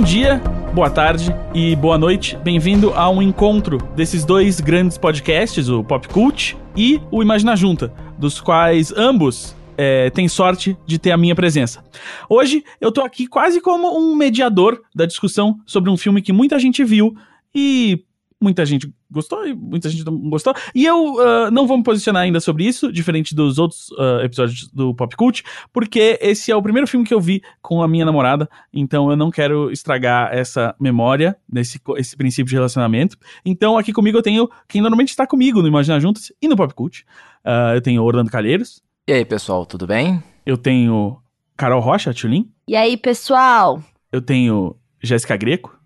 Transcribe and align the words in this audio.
Bom 0.00 0.06
dia, 0.06 0.38
boa 0.72 0.88
tarde 0.88 1.26
e 1.52 1.76
boa 1.76 1.98
noite. 1.98 2.34
Bem-vindo 2.38 2.94
a 2.94 3.10
um 3.10 3.20
encontro 3.20 3.76
desses 3.94 4.24
dois 4.24 4.58
grandes 4.58 4.96
podcasts, 4.96 5.68
o 5.68 5.84
Pop 5.84 6.08
Cult 6.08 6.56
e 6.74 6.98
o 7.10 7.22
Imagina 7.22 7.54
Junta, 7.54 7.92
dos 8.16 8.40
quais 8.40 8.94
ambos 8.96 9.54
é, 9.76 10.08
têm 10.08 10.26
sorte 10.26 10.74
de 10.86 10.98
ter 10.98 11.10
a 11.10 11.18
minha 11.18 11.34
presença. 11.34 11.84
Hoje 12.30 12.64
eu 12.80 12.90
tô 12.90 13.02
aqui 13.02 13.26
quase 13.26 13.60
como 13.60 13.94
um 13.94 14.16
mediador 14.16 14.80
da 14.94 15.04
discussão 15.04 15.60
sobre 15.66 15.90
um 15.90 15.98
filme 15.98 16.22
que 16.22 16.32
muita 16.32 16.58
gente 16.58 16.82
viu 16.82 17.14
e 17.54 18.02
muita 18.40 18.64
gente 18.64 18.92
gostou 19.10 19.46
e 19.46 19.54
muita 19.54 19.88
gente 19.88 20.04
não 20.04 20.16
gostou. 20.30 20.54
E 20.74 20.84
eu 20.86 21.14
uh, 21.14 21.50
não 21.52 21.66
vou 21.66 21.76
me 21.76 21.84
posicionar 21.84 22.22
ainda 22.22 22.40
sobre 22.40 22.64
isso, 22.64 22.90
diferente 22.90 23.34
dos 23.34 23.58
outros 23.58 23.90
uh, 23.92 24.20
episódios 24.24 24.68
do 24.68 24.94
Pop 24.94 25.14
Cult, 25.14 25.44
porque 25.72 26.18
esse 26.20 26.50
é 26.50 26.56
o 26.56 26.62
primeiro 26.62 26.86
filme 26.86 27.06
que 27.06 27.12
eu 27.12 27.20
vi 27.20 27.42
com 27.60 27.82
a 27.82 27.88
minha 27.88 28.04
namorada, 28.04 28.48
então 28.72 29.10
eu 29.10 29.16
não 29.16 29.30
quero 29.30 29.70
estragar 29.70 30.32
essa 30.32 30.74
memória, 30.80 31.36
desse 31.48 31.78
esse 31.96 32.16
princípio 32.16 32.48
de 32.48 32.54
relacionamento. 32.54 33.16
Então 33.44 33.76
aqui 33.76 33.92
comigo 33.92 34.16
eu 34.16 34.22
tenho 34.22 34.48
quem 34.66 34.80
normalmente 34.80 35.10
está 35.10 35.26
comigo 35.26 35.60
no 35.60 35.68
Imagina 35.68 36.00
Juntas 36.00 36.32
e 36.40 36.48
no 36.48 36.56
Pop 36.56 36.72
Cult. 36.74 37.04
Uh, 37.44 37.74
eu 37.74 37.82
tenho 37.82 38.02
Orlando 38.02 38.30
Calheiros. 38.30 38.82
E 39.06 39.12
aí, 39.12 39.24
pessoal, 39.24 39.66
tudo 39.66 39.86
bem? 39.86 40.22
Eu 40.46 40.56
tenho 40.56 41.18
Carol 41.56 41.80
Rocha, 41.80 42.14
Tulin. 42.14 42.50
E 42.66 42.76
aí, 42.76 42.96
pessoal? 42.96 43.82
Eu 44.12 44.22
tenho 44.22 44.76
Jéssica 45.02 45.36
Greco. 45.36 45.76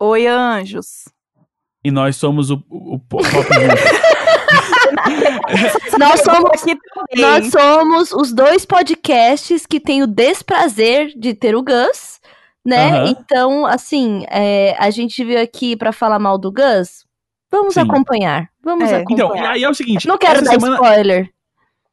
Oi, 0.00 0.26
anjos 0.26 1.04
e 1.84 1.90
nós 1.90 2.16
somos 2.16 2.50
o, 2.50 2.62
o, 2.68 2.94
o 2.94 3.00
Pop 3.00 3.22
nós, 5.98 6.20
somos, 6.20 6.64
nós 7.16 7.50
somos 7.50 8.12
os 8.12 8.32
dois 8.32 8.64
podcasts 8.64 9.66
que 9.66 9.80
têm 9.80 10.02
o 10.02 10.06
desprazer 10.06 11.12
de 11.16 11.34
ter 11.34 11.54
o 11.54 11.62
Gus, 11.62 12.20
né? 12.64 13.02
Uhum. 13.02 13.08
Então, 13.08 13.66
assim, 13.66 14.24
é, 14.30 14.76
a 14.78 14.90
gente 14.90 15.24
veio 15.24 15.42
aqui 15.42 15.76
para 15.76 15.92
falar 15.92 16.18
mal 16.18 16.38
do 16.38 16.52
Gus. 16.52 17.04
Vamos 17.50 17.74
Sim. 17.74 17.80
acompanhar. 17.80 18.48
Vamos 18.62 18.90
é. 18.90 18.96
acompanhar. 18.96 19.32
Então, 19.32 19.50
aí 19.50 19.64
é 19.64 19.68
o 19.68 19.74
seguinte. 19.74 20.08
Não 20.08 20.16
quero 20.16 20.42
dar 20.42 20.52
semana, 20.52 20.76
spoiler. 20.76 21.30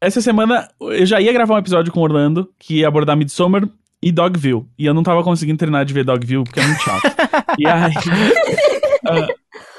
Essa 0.00 0.20
semana 0.20 0.68
eu 0.80 1.04
já 1.04 1.20
ia 1.20 1.32
gravar 1.32 1.54
um 1.54 1.58
episódio 1.58 1.92
com 1.92 2.00
o 2.00 2.02
Orlando 2.02 2.50
que 2.58 2.78
ia 2.78 2.88
abordar 2.88 3.16
Midsommar 3.16 3.68
e 4.02 4.10
Dogville. 4.10 4.64
E 4.78 4.86
eu 4.86 4.94
não 4.94 5.02
tava 5.02 5.22
conseguindo 5.22 5.58
terminar 5.58 5.84
de 5.84 5.92
ver 5.92 6.04
Dogville 6.04 6.44
porque 6.44 6.60
é 6.60 6.66
muito 6.66 6.82
chato. 6.82 7.02
e 7.58 7.66
aí. 7.66 7.92
Uh, 9.04 9.34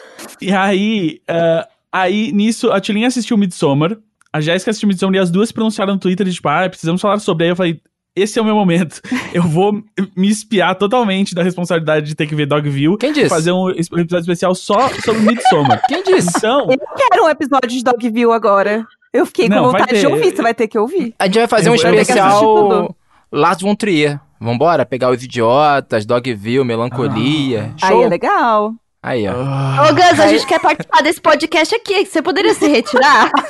E 0.42 0.52
aí, 0.52 1.22
uh, 1.30 1.67
aí 1.92 2.31
nisso, 2.31 2.72
a 2.72 2.81
Tilin 2.81 3.06
assistiu 3.06 3.38
Midsommar, 3.38 3.97
a 4.34 4.42
Jéssica 4.42 4.72
assistiu 4.72 4.88
Midsommar 4.88 5.16
e 5.16 5.20
as 5.20 5.30
duas 5.30 5.52
pronunciaram 5.52 5.94
no 5.94 6.00
Twitter, 6.00 6.28
tipo, 6.30 6.50
ah, 6.50 6.67
precisamos 6.67 7.02
falar 7.02 7.20
sobre. 7.20 7.45
Aí 7.45 7.52
eu 7.52 7.56
falei, 7.56 7.81
esse 8.16 8.38
é 8.38 8.42
o 8.42 8.45
meu 8.45 8.56
momento. 8.56 9.02
Eu 9.33 9.44
vou 9.44 9.81
me 10.17 10.30
espiar 10.30 10.75
totalmente 10.75 11.33
da 11.33 11.42
responsabilidade 11.42 12.06
de 12.06 12.16
ter 12.16 12.28
que 12.28 12.36
ver 12.36 12.45
Dogville. 12.45 12.98
Quem 12.98 13.14
disse? 13.14 13.30
Fazer 13.30 13.53
um 13.53 13.70
episódio 13.70 14.20
especial 14.20 14.53
só 14.53 14.89
sobre 14.89 15.22
Midsommar. 15.22 15.81
Quem 15.88 16.03
disse? 16.03 16.30
Então... 16.38 16.67
Eu 16.70 16.78
quero 16.98 17.23
um 17.23 17.30
episódio 17.30 17.70
de 17.70 17.83
Dogville 17.83 18.33
agora. 18.33 18.86
Eu 19.14 19.26
fiquei 19.26 19.48
com 19.48 19.55
não, 19.55 19.72
vontade 19.72 20.00
de 20.00 20.08
ouvir, 20.08 20.36
você 20.36 20.42
vai 20.42 20.53
ter 20.53 20.67
que 20.67 20.78
ouvir. 20.78 21.14
A 21.20 21.26
gente 21.26 21.38
vai 21.38 21.48
fazer 21.48 21.70
eu, 21.70 21.73
um 21.73 21.76
especial 21.76 22.95
Lars 23.31 23.61
von 23.61 23.76
Trier. 23.76 24.20
Vambora, 24.39 24.86
pegar 24.86 25.11
os 25.11 25.23
idiotas, 25.23 26.05
Dogville, 26.05 26.64
melancolia. 26.64 27.73
Ah. 27.76 27.88
Show. 27.88 28.00
Aí 28.00 28.03
é 28.05 28.09
legal. 28.09 28.73
Aí, 29.04 29.28
ó. 29.28 29.34
Ô, 29.34 29.96
Gus, 29.96 30.20
a 30.20 30.28
gente 30.28 30.46
quer 30.46 30.60
participar 30.62 31.02
desse 31.02 31.20
podcast 31.20 31.74
aqui. 31.74 32.06
Você 32.06 32.22
poderia 32.22 32.54
se 32.54 32.68
retirar? 32.68 33.32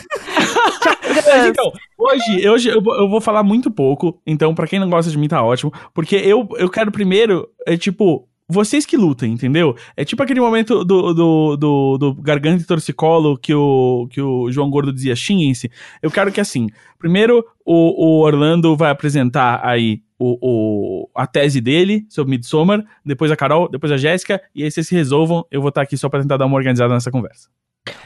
Então, 1.50 1.72
hoje, 1.98 2.50
hoje 2.50 2.70
eu, 2.70 2.82
vou, 2.82 2.96
eu 2.96 3.10
vou 3.10 3.20
falar 3.20 3.44
muito 3.44 3.70
pouco. 3.70 4.20
Então, 4.26 4.56
para 4.56 4.66
quem 4.68 4.80
não 4.80 4.90
gosta 4.90 5.12
de 5.12 5.18
mim, 5.18 5.28
tá 5.28 5.44
ótimo. 5.44 5.74
Porque 5.94 6.16
eu, 6.16 6.48
eu 6.58 6.70
quero 6.70 6.92
primeiro, 6.92 7.50
é 7.68 7.76
tipo, 7.76 8.28
vocês 8.52 8.86
que 8.86 8.98
lutem, 8.98 9.32
entendeu? 9.32 9.76
É 9.96 10.04
tipo 10.04 10.22
aquele 10.22 10.42
momento 10.42 10.84
do, 10.84 11.14
do, 11.14 11.58
do, 11.58 11.98
do 11.98 12.14
garganta 12.16 12.62
e 12.62 12.66
torcicolo 12.66 13.38
que 13.38 13.54
o, 13.54 14.08
que 14.12 14.22
o 14.22 14.52
João 14.52 14.70
Gordo 14.70 14.94
dizia, 14.94 15.16
xinguem-se. 15.16 15.72
Eu 16.02 16.12
quero 16.12 16.32
que, 16.32 16.42
assim, 16.42 16.68
primeiro 17.00 17.46
o, 17.66 18.20
o 18.20 18.22
Orlando 18.22 18.76
vai 18.76 18.92
apresentar 18.92 19.62
aí 19.64 20.02
o, 20.20 20.38
o, 20.42 21.10
a 21.16 21.26
tese 21.26 21.60
dele 21.60 22.06
sobre 22.10 22.32
Midsommar, 22.32 22.84
depois 23.04 23.32
a 23.32 23.36
Carol, 23.36 23.68
depois 23.70 23.92
a 23.92 23.98
Jéssica, 23.98 24.42
e 24.54 24.64
aí 24.64 24.70
vocês 24.70 24.88
se 24.88 24.94
resolvam. 24.94 25.46
Eu 25.50 25.62
vou 25.62 25.70
estar 25.70 25.82
aqui 25.82 25.98
só 25.98 26.10
para 26.10 26.22
tentar 26.22 26.38
dar 26.38 26.46
uma 26.46 26.58
organizada 26.58 26.94
nessa 26.94 27.10
conversa. 27.10 27.50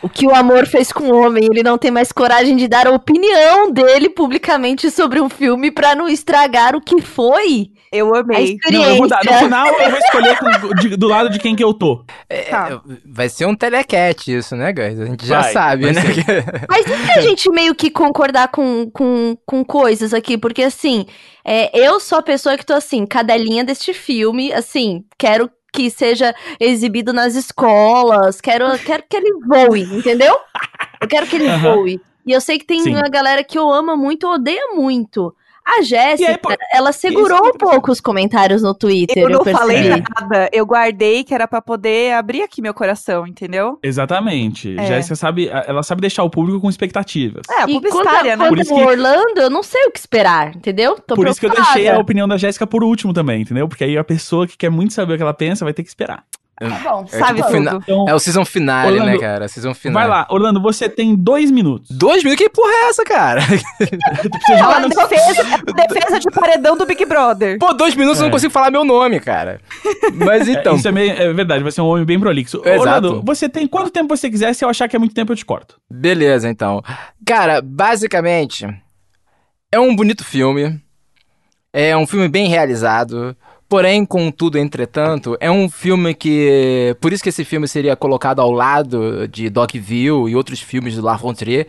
O 0.01 0.07
que 0.07 0.25
o 0.25 0.33
amor 0.33 0.65
fez 0.65 0.93
com 0.93 1.03
o 1.03 1.15
homem, 1.15 1.49
ele 1.51 1.61
não 1.61 1.77
tem 1.77 1.91
mais 1.91 2.11
coragem 2.11 2.55
de 2.55 2.67
dar 2.67 2.87
a 2.87 2.91
opinião 2.91 3.69
dele 3.71 4.09
publicamente 4.09 4.89
sobre 4.89 5.19
um 5.19 5.27
filme 5.27 5.69
para 5.69 5.93
não 5.93 6.07
estragar 6.07 6.75
o 6.75 6.81
que 6.81 7.01
foi. 7.01 7.71
Eu 7.95 8.15
amei. 8.15 8.57
Não, 8.71 8.83
eu 8.83 8.97
vou 8.97 9.07
dar, 9.07 9.21
no 9.23 9.33
final 9.33 9.67
eu 9.67 9.89
vou 9.89 9.99
escolher 9.99 10.37
com, 10.37 10.73
de, 10.75 10.95
do 10.95 11.07
lado 11.07 11.29
de 11.29 11.39
quem 11.39 11.55
que 11.55 11.63
eu 11.63 11.73
tô. 11.73 12.03
É, 12.29 12.43
tá. 12.43 12.81
Vai 13.05 13.29
ser 13.29 13.45
um 13.45 13.55
telecat 13.55 14.31
isso, 14.31 14.55
né, 14.55 14.71
guys? 14.71 14.99
A 14.99 15.05
gente 15.05 15.25
já 15.25 15.41
vai, 15.41 15.53
sabe, 15.53 15.91
né? 15.91 16.01
Mas 16.69 16.85
e 16.85 17.05
se 17.05 17.11
a 17.11 17.21
gente 17.21 17.49
meio 17.49 17.73
que 17.73 17.89
concordar 17.89 18.49
com, 18.49 18.89
com, 18.91 19.37
com 19.45 19.63
coisas 19.63 20.13
aqui? 20.13 20.37
Porque 20.37 20.63
assim, 20.63 21.05
é, 21.43 21.77
eu 21.77 21.99
sou 21.99 22.17
a 22.17 22.23
pessoa 22.23 22.57
que 22.57 22.65
tô 22.65 22.73
assim, 22.73 23.05
cadelinha 23.05 23.63
deste 23.63 23.93
filme, 23.93 24.51
assim, 24.51 25.03
quero 25.17 25.49
que 25.71 25.89
seja 25.89 26.33
exibido 26.59 27.11
nas 27.11 27.35
escolas, 27.35 28.39
quero, 28.39 28.65
quero 28.79 29.03
que 29.09 29.17
ele 29.17 29.31
voe, 29.45 29.81
entendeu? 29.81 30.35
Eu 31.01 31.07
quero 31.07 31.27
que 31.27 31.35
ele 31.35 31.49
uhum. 31.49 31.59
voe. 31.59 32.01
E 32.25 32.31
eu 32.31 32.41
sei 32.41 32.57
que 32.57 32.65
tem 32.65 32.81
Sim. 32.81 32.95
uma 32.95 33.07
galera 33.07 33.43
que 33.43 33.57
eu 33.57 33.69
ama 33.71 33.95
muito, 33.95 34.27
odeia 34.27 34.73
muito. 34.73 35.35
A 35.65 35.81
Jéssica, 35.81 36.57
ela 36.71 36.91
segurou 36.91 37.47
um 37.47 37.53
pouco 37.53 37.91
os 37.91 37.99
comentários 37.99 38.61
no 38.61 38.73
Twitter. 38.75 39.23
Eu 39.23 39.29
não 39.29 39.41
eu 39.43 39.51
falei 39.51 39.89
nada. 39.89 40.47
Eu 40.53 40.63
guardei 40.63 41.23
que 41.23 41.33
era 41.33 41.47
para 41.47 41.59
poder 41.59 42.13
abrir 42.13 42.43
aqui 42.43 42.61
meu 42.61 42.73
coração, 42.73 43.25
entendeu? 43.25 43.79
Exatamente. 43.81 44.77
É. 44.77 44.85
Jéssica 44.85 45.15
sabe, 45.15 45.49
ela 45.49 45.81
sabe 45.81 46.01
deixar 46.01 46.23
o 46.23 46.29
público 46.29 46.61
com 46.61 46.69
expectativas. 46.69 47.41
É, 47.49 47.63
a 47.63 47.67
publicitária, 47.67 48.37
né? 48.37 48.47
Por 48.47 48.59
isso 48.59 48.73
que... 48.73 48.79
Orlando, 48.79 49.41
eu 49.41 49.49
não 49.49 49.63
sei 49.63 49.85
o 49.85 49.91
que 49.91 49.97
esperar, 49.99 50.55
entendeu? 50.55 50.99
Tô 50.99 51.15
por 51.15 51.27
isso 51.27 51.39
que 51.39 51.47
eu 51.47 51.51
deixei 51.51 51.89
a 51.89 51.97
opinião 51.97 52.27
da 52.27 52.37
Jéssica 52.37 52.67
por 52.67 52.83
último 52.83 53.11
também, 53.11 53.41
entendeu? 53.41 53.67
Porque 53.67 53.83
aí 53.83 53.97
a 53.97 54.03
pessoa 54.03 54.45
que 54.45 54.55
quer 54.55 54.69
muito 54.69 54.93
saber 54.93 55.15
o 55.15 55.17
que 55.17 55.23
ela 55.23 55.33
pensa 55.33 55.65
vai 55.65 55.73
ter 55.73 55.81
que 55.81 55.89
esperar. 55.89 56.23
Tá 56.57 56.79
bom, 56.83 57.05
é 57.11 57.17
sabe 57.17 57.41
tipo. 57.41 57.57
Então, 57.57 58.05
é 58.07 58.13
o 58.13 58.19
season 58.19 58.45
finale, 58.45 58.91
né, 58.91 58.99
Orlando, 58.99 59.11
né, 59.11 59.17
cara? 59.19 59.47
Season 59.49 59.73
finale. 59.73 60.07
Vai 60.07 60.07
lá, 60.07 60.25
Orlando, 60.29 60.61
você 60.61 60.87
tem 60.87 61.13
dois 61.13 61.51
minutos. 61.51 61.91
Dois 61.91 62.23
minutos? 62.23 62.45
Que 62.45 62.49
porra 62.49 62.71
é 62.71 62.89
essa, 62.89 63.03
cara? 63.03 63.41
é 64.49 64.63
uma 64.63 64.87
defesa, 64.87 65.41
é 65.41 65.87
defesa 65.87 66.19
de 66.19 66.31
paredão 66.31 66.77
do 66.77 66.85
Big 66.85 67.03
Brother. 67.03 67.59
Pô, 67.59 67.73
dois 67.73 67.93
minutos 67.93 68.19
é. 68.19 68.23
eu 68.23 68.25
não 68.27 68.31
consigo 68.31 68.53
falar 68.53 68.71
meu 68.71 68.85
nome, 68.85 69.19
cara. 69.19 69.59
Mas 70.13 70.47
é, 70.47 70.53
então. 70.53 70.75
É, 70.75 70.77
isso 70.77 70.87
é, 70.87 70.91
meio, 70.93 71.11
é 71.11 71.33
verdade, 71.33 71.61
vai 71.61 71.73
ser 71.73 71.81
um 71.81 71.87
homem 71.87 72.05
bem 72.05 72.17
prolixo. 72.17 72.61
Exato. 72.63 72.79
Orlando, 72.79 73.21
você 73.25 73.49
tem 73.49 73.67
quanto 73.67 73.91
tempo 73.91 74.15
você 74.15 74.29
quiser, 74.29 74.53
se 74.53 74.63
eu 74.63 74.69
achar 74.69 74.87
que 74.87 74.95
é 74.95 74.99
muito 74.99 75.13
tempo, 75.13 75.33
eu 75.33 75.35
te 75.35 75.43
corto. 75.43 75.75
Beleza, 75.91 76.49
então. 76.49 76.81
Cara, 77.25 77.61
basicamente, 77.61 78.65
é 79.73 79.79
um 79.79 79.93
bonito 79.93 80.23
filme. 80.23 80.79
É 81.73 81.97
um 81.97 82.07
filme 82.07 82.29
bem 82.29 82.47
realizado. 82.47 83.35
Porém, 83.67 84.05
contudo, 84.05 84.59
entretanto, 84.59 85.35
é 85.39 85.49
um 85.49 85.67
filme 85.67 86.13
que. 86.13 86.95
Por 87.01 87.11
isso 87.11 87.23
que 87.23 87.29
esse 87.29 87.43
filme 87.43 87.67
seria 87.67 87.95
colocado 87.95 88.39
ao 88.39 88.51
lado 88.51 89.27
de 89.27 89.49
Dogville 89.49 90.29
e 90.29 90.35
outros 90.35 90.61
filmes 90.61 90.95
do 90.95 91.01
La 91.01 91.17
Fontrier, 91.17 91.65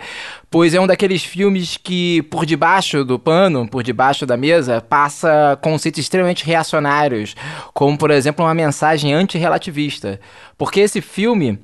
pois 0.50 0.74
é 0.74 0.80
um 0.80 0.86
daqueles 0.86 1.24
filmes 1.24 1.78
que, 1.78 2.20
por 2.24 2.44
debaixo 2.44 3.02
do 3.02 3.18
pano, 3.18 3.66
por 3.66 3.82
debaixo 3.82 4.26
da 4.26 4.36
mesa, 4.36 4.82
passa 4.82 5.58
conceitos 5.62 6.00
extremamente 6.00 6.44
reacionários, 6.44 7.34
como, 7.72 7.96
por 7.96 8.10
exemplo, 8.10 8.44
uma 8.44 8.54
mensagem 8.54 9.14
antirrelativista. 9.14 10.20
Porque 10.58 10.80
esse 10.80 11.00
filme 11.00 11.58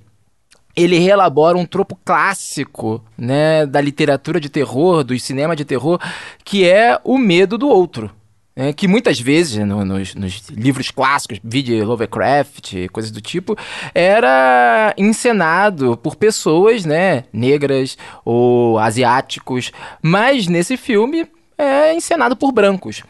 ele 0.75 0.99
relabora 0.99 1.59
um 1.59 1.67
tropo 1.67 1.95
clássico, 2.03 3.05
né, 3.19 3.67
da 3.67 3.83
literatura 3.83 4.41
de 4.41 4.49
terror, 4.49 5.05
do 5.05 5.19
cinema 5.21 5.55
de 5.55 5.67
terror, 5.67 6.01
que 6.43 6.67
é 6.67 6.99
o 7.05 7.19
medo 7.19 7.59
do 7.59 7.69
outro. 7.69 8.11
É, 8.55 8.71
que 8.71 8.87
muitas 8.87 9.19
vezes, 9.19 9.65
no, 9.67 9.83
nos, 9.83 10.15
nos, 10.15 10.49
livros 10.51 10.91
clássicos, 10.91 11.41
vídeo 11.43 11.83
Lovecraft, 11.87 12.87
coisas 12.93 13.11
do 13.11 13.21
tipo, 13.21 13.57
era 13.95 14.93
encenado 14.99 15.97
por 15.97 16.17
pessoas, 16.17 16.85
né, 16.85 17.25
negras 17.33 17.97
ou 18.25 18.79
asiáticos, 18.79 19.73
mas 20.03 20.49
nesse 20.49 20.77
filme 20.77 21.27
é 21.57 21.95
encenado 21.95 22.37
por 22.37 22.53
brancos. 22.53 23.03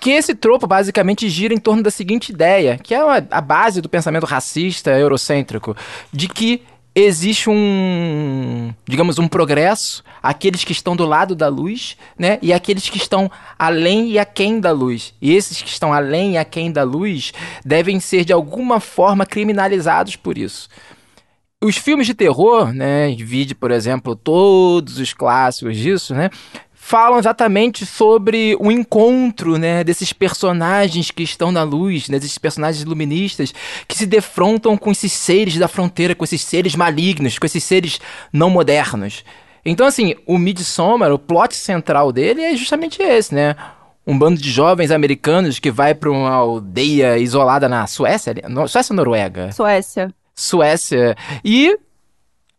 Que 0.00 0.10
esse 0.10 0.34
tropo 0.34 0.66
basicamente 0.66 1.30
gira 1.30 1.54
em 1.54 1.58
torno 1.58 1.82
da 1.82 1.90
seguinte 1.90 2.30
ideia, 2.30 2.76
que 2.76 2.94
é 2.94 2.98
a 3.30 3.40
base 3.40 3.80
do 3.80 3.88
pensamento 3.88 4.26
racista 4.26 4.90
eurocêntrico, 4.90 5.74
de 6.12 6.28
que 6.28 6.62
existe 6.94 7.50
um, 7.50 8.72
digamos, 8.86 9.18
um 9.18 9.26
progresso, 9.26 10.04
aqueles 10.22 10.62
que 10.62 10.72
estão 10.72 10.94
do 10.94 11.04
lado 11.04 11.34
da 11.34 11.48
luz, 11.48 11.96
né? 12.18 12.38
E 12.40 12.52
aqueles 12.52 12.88
que 12.88 12.98
estão 12.98 13.30
além 13.58 14.10
e 14.10 14.18
aquém 14.18 14.60
da 14.60 14.70
luz. 14.70 15.12
E 15.20 15.34
esses 15.34 15.60
que 15.60 15.68
estão 15.68 15.92
além 15.92 16.32
e 16.32 16.38
aquém 16.38 16.70
da 16.70 16.84
luz 16.84 17.32
devem 17.64 17.98
ser 17.98 18.24
de 18.24 18.32
alguma 18.32 18.78
forma 18.78 19.26
criminalizados 19.26 20.14
por 20.14 20.38
isso. 20.38 20.68
Os 21.60 21.76
filmes 21.76 22.06
de 22.06 22.14
terror, 22.14 22.72
né, 22.72 23.14
vide, 23.14 23.54
por 23.54 23.70
exemplo, 23.70 24.14
todos 24.14 24.98
os 24.98 25.14
clássicos 25.14 25.76
disso, 25.76 26.14
né, 26.14 26.28
falam 26.86 27.18
exatamente 27.18 27.86
sobre 27.86 28.54
o 28.60 28.70
encontro, 28.70 29.56
né, 29.56 29.82
desses 29.82 30.12
personagens 30.12 31.10
que 31.10 31.22
estão 31.22 31.50
na 31.50 31.62
luz, 31.62 32.10
né, 32.10 32.18
desses 32.18 32.36
personagens 32.36 32.82
iluministas 32.82 33.54
que 33.88 33.96
se 33.96 34.04
defrontam 34.04 34.76
com 34.76 34.90
esses 34.90 35.10
seres 35.10 35.56
da 35.56 35.66
fronteira, 35.66 36.14
com 36.14 36.24
esses 36.24 36.42
seres 36.42 36.76
malignos, 36.76 37.38
com 37.38 37.46
esses 37.46 37.64
seres 37.64 37.98
não 38.30 38.50
modernos. 38.50 39.24
Então, 39.64 39.86
assim, 39.86 40.14
o 40.26 40.36
Midsommar, 40.36 41.10
o 41.10 41.18
plot 41.18 41.56
central 41.56 42.12
dele 42.12 42.42
é 42.42 42.54
justamente 42.54 43.02
esse, 43.02 43.34
né? 43.34 43.56
Um 44.06 44.18
bando 44.18 44.38
de 44.38 44.50
jovens 44.50 44.90
americanos 44.90 45.58
que 45.58 45.70
vai 45.70 45.94
para 45.94 46.10
uma 46.10 46.32
aldeia 46.32 47.16
isolada 47.16 47.66
na 47.66 47.86
Suécia, 47.86 48.34
Suécia 48.68 48.92
ou 48.92 48.96
Noruega? 48.96 49.50
Suécia. 49.52 50.14
Suécia. 50.34 51.16
E 51.42 51.78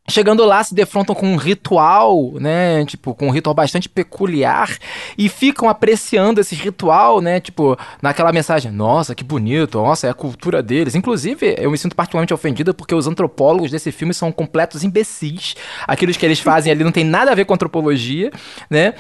Chegando 0.08 0.46
lá, 0.46 0.64
se 0.64 0.76
defrontam 0.76 1.16
com 1.16 1.34
um 1.34 1.36
ritual, 1.36 2.34
né? 2.34 2.86
Tipo, 2.86 3.16
com 3.16 3.28
um 3.28 3.32
ritual 3.32 3.56
bastante 3.56 3.90
peculiar. 3.90 4.78
E 5.18 5.28
ficam 5.28 5.68
apreciando 5.68 6.40
esse 6.40 6.54
ritual, 6.54 7.22
né? 7.22 7.40
Tipo, 7.40 7.76
naquela 8.04 8.32
mensagem: 8.32 8.72
Nossa, 8.72 9.16
que 9.16 9.24
bonito, 9.24 9.80
nossa, 9.80 10.06
é 10.06 10.12
a 10.12 10.14
cultura 10.14 10.62
deles. 10.62 10.94
Inclusive, 10.94 11.56
eu 11.58 11.72
me 11.72 11.78
sinto 11.78 11.96
particularmente 11.96 12.36
ofendida 12.36 12.72
porque 12.72 12.94
os 12.94 13.08
antropólogos 13.08 13.72
desse 13.72 13.92
filme 13.92 14.14
são 14.14 14.32
completos 14.32 14.84
imbecis. 14.84 15.56
Aqueles 15.88 16.18
que 16.18 16.26
eles 16.26 16.40
fazem 16.40 16.72
ali 16.72 16.84
não 16.84 16.92
tem 16.92 17.04
nada 17.04 17.32
a 17.32 17.36
ver 17.36 17.46
com 17.46 17.56
antropologia, 17.56 18.32
né? 18.70 18.94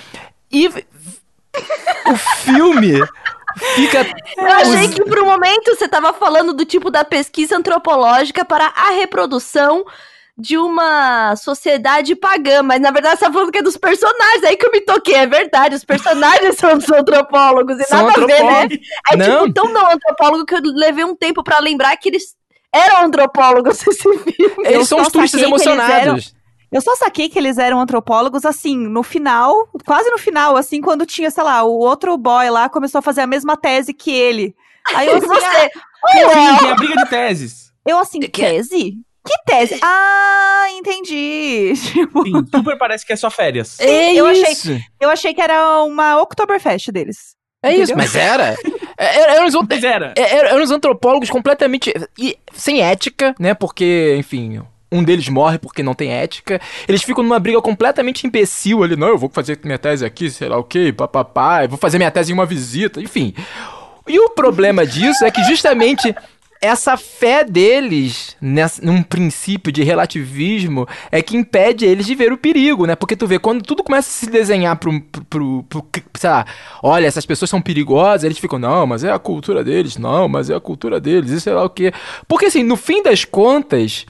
E. 0.52 0.68
o 0.68 2.16
filme 2.16 2.94
fica. 3.76 4.08
Eu 4.38 4.48
achei 4.48 4.88
que 4.88 5.04
por 5.04 5.20
um 5.20 5.26
momento 5.26 5.76
você 5.76 5.88
tava 5.88 6.14
falando 6.14 6.52
do 6.52 6.66
tipo 6.66 6.90
da 6.90 7.06
pesquisa 7.06 7.56
antropológica 7.56 8.44
para 8.44 8.74
a 8.76 8.90
reprodução 8.90 9.86
de 10.38 10.58
uma 10.58 11.36
sociedade 11.38 12.14
pagã, 12.16 12.62
mas 12.62 12.82
na 12.82 12.92
verdade 12.92 13.18
você 13.18 13.26
tá 13.26 13.32
falando 13.32 13.52
que 13.52 13.60
é 13.60 13.64
dos 13.64 13.78
personagens, 13.78 14.44
aí 14.44 14.58
que 14.58 14.66
eu 14.66 14.72
me 14.72 14.82
toquei, 14.82 15.16
é 15.16 15.26
verdade, 15.26 15.76
os 15.76 15.86
personagens 15.86 16.58
são 16.60 16.78
dos 16.78 16.92
antropólogos, 16.92 17.80
e 17.80 17.84
são 17.86 18.06
nada 18.06 18.22
a 18.22 18.26
ver, 18.26 18.44
né? 18.44 18.68
É 19.12 19.16
não. 19.16 19.44
tipo 19.44 19.54
tão 19.54 19.72
não 19.72 19.90
antropólogo 19.90 20.46
que 20.46 20.54
eu 20.54 20.62
levei 20.62 21.06
um 21.06 21.16
tempo 21.16 21.42
para 21.42 21.60
lembrar 21.60 21.96
que 21.96 22.10
eles 22.10 22.36
eram 22.74 23.06
antropólogos 23.06 23.80
esse 23.88 24.04
filme. 24.04 24.34
Eles 24.66 24.80
eu 24.80 24.86
são 24.86 25.02
os 25.02 25.08
turistas 25.08 25.42
emocionados. 25.42 26.36
Eu 26.72 26.82
só 26.82 26.94
saquei 26.96 27.30
que 27.30 27.40
eles 27.40 27.58
eram 27.58 27.80
antropólogos, 27.80 28.44
assim, 28.44 28.76
no 28.76 29.02
final, 29.02 29.70
quase 29.86 30.10
no 30.10 30.18
final, 30.18 30.58
assim, 30.58 30.82
quando 30.82 31.06
tinha, 31.06 31.32
sei 31.32 31.44
lá, 31.44 31.64
o 31.64 31.78
outro 31.78 32.18
boy 32.18 32.50
lá 32.50 32.68
começou 32.68 33.00
a 33.00 33.02
fazer 33.02 33.22
a 33.22 33.28
mesma 33.28 33.56
tese 33.56 33.94
que 33.94 34.12
ele. 34.12 34.54
Aí 34.94 35.08
eu 35.08 35.16
assim, 35.16 35.28
Você, 35.28 35.70
ah, 36.06 36.30
Sim, 36.34 36.58
tem 36.60 36.72
a 36.72 36.76
briga 36.76 36.96
de 36.96 37.10
teses. 37.10 37.72
Eu 37.86 37.98
assim, 37.98 38.20
é 38.22 38.28
tese? 38.28 38.98
Que 39.26 39.34
tese? 39.46 39.80
Ah, 39.82 40.68
entendi. 40.78 41.74
Tipo... 41.92 42.24
Sim, 42.24 42.46
super 42.54 42.78
parece 42.78 43.06
que 43.06 43.14
é 43.14 43.16
só 43.16 43.30
férias. 43.32 43.80
É 43.80 44.14
eu, 44.14 44.26
achei, 44.28 44.82
eu 45.00 45.10
achei 45.10 45.34
que 45.34 45.42
era 45.42 45.82
uma 45.84 46.22
Oktoberfest 46.22 46.92
deles. 46.92 47.36
É 47.64 47.70
Entendeu? 47.70 47.84
isso, 47.84 47.96
mas 47.98 48.16
era. 48.16 48.56
É, 48.98 49.20
era, 49.20 49.36
eram, 49.36 49.48
os, 49.48 49.54
mas 49.68 49.84
era. 49.84 50.14
Era, 50.16 50.50
eram 50.50 50.64
os 50.64 50.72
antropólogos 50.72 51.30
completamente 51.30 51.92
e, 52.18 52.38
sem 52.54 52.82
ética, 52.82 53.34
né? 53.40 53.54
Porque, 53.56 54.16
enfim, 54.20 54.62
um 54.92 55.04
deles 55.04 55.28
morre 55.28 55.58
porque 55.58 55.82
não 55.82 55.94
tem 55.94 56.12
ética. 56.12 56.62
Eles 56.88 57.04
ficam 57.04 57.24
numa 57.24 57.40
briga 57.40 57.62
completamente 57.62 58.28
imbecil 58.28 58.84
ali. 58.84 58.96
Não, 58.96 59.08
eu 59.08 59.18
vou 59.18 59.30
fazer 59.30 59.60
minha 59.64 59.80
tese 59.80 60.06
aqui, 60.06 60.30
sei 60.30 60.48
lá 60.48 60.58
o 60.58 60.64
quê, 60.64 60.94
papapá. 60.94 61.64
Eu 61.64 61.70
vou 61.70 61.78
fazer 61.78 61.98
minha 61.98 62.12
tese 62.12 62.32
em 62.32 62.34
uma 62.34 62.46
visita, 62.46 63.02
enfim. 63.02 63.34
E 64.08 64.20
o 64.20 64.30
problema 64.30 64.86
disso 64.86 65.26
é 65.26 65.32
que 65.32 65.44
justamente 65.46 66.16
essa 66.62 66.98
fé 66.98 67.44
deles 67.44 68.36
nessa, 68.42 68.84
num 68.84 69.04
princípio 69.04 69.72
de 69.72 69.84
relativismo 69.84 70.88
é 71.12 71.22
que 71.22 71.38
impede 71.38 71.86
eles 71.86 72.06
de 72.06 72.16
ver 72.16 72.32
o 72.32 72.38
perigo, 72.38 72.86
né? 72.86 72.96
Porque 72.96 73.16
tu 73.16 73.28
vê, 73.28 73.38
quando 73.38 73.62
tudo 73.64 73.84
começa 73.84 74.10
a 74.10 74.12
se 74.12 74.30
desenhar 74.30 74.76
pro, 74.78 75.00
pro, 75.02 75.24
pro, 75.64 75.64
pro 75.64 76.04
sei 76.16 76.30
lá, 76.30 76.46
olha, 76.82 77.06
essas 77.06 77.26
pessoas 77.26 77.50
são 77.50 77.62
perigosas, 77.62 78.24
eles 78.24 78.38
ficam, 78.38 78.58
não, 78.58 78.88
mas 78.88 79.04
é 79.04 79.12
a 79.12 79.20
cultura 79.20 79.64
deles, 79.64 79.98
não, 79.98 80.28
mas 80.28 80.50
é 80.50 80.56
a 80.56 80.60
cultura 80.60 81.00
deles, 81.00 81.32
e 81.32 81.42
sei 81.42 81.54
lá 81.54 81.64
o 81.64 81.70
quê. 81.70 81.94
Porque 82.28 82.46
assim, 82.46 82.64
no 82.64 82.76
fim 82.76 83.04
das 83.04 83.26
contas, 83.26 84.06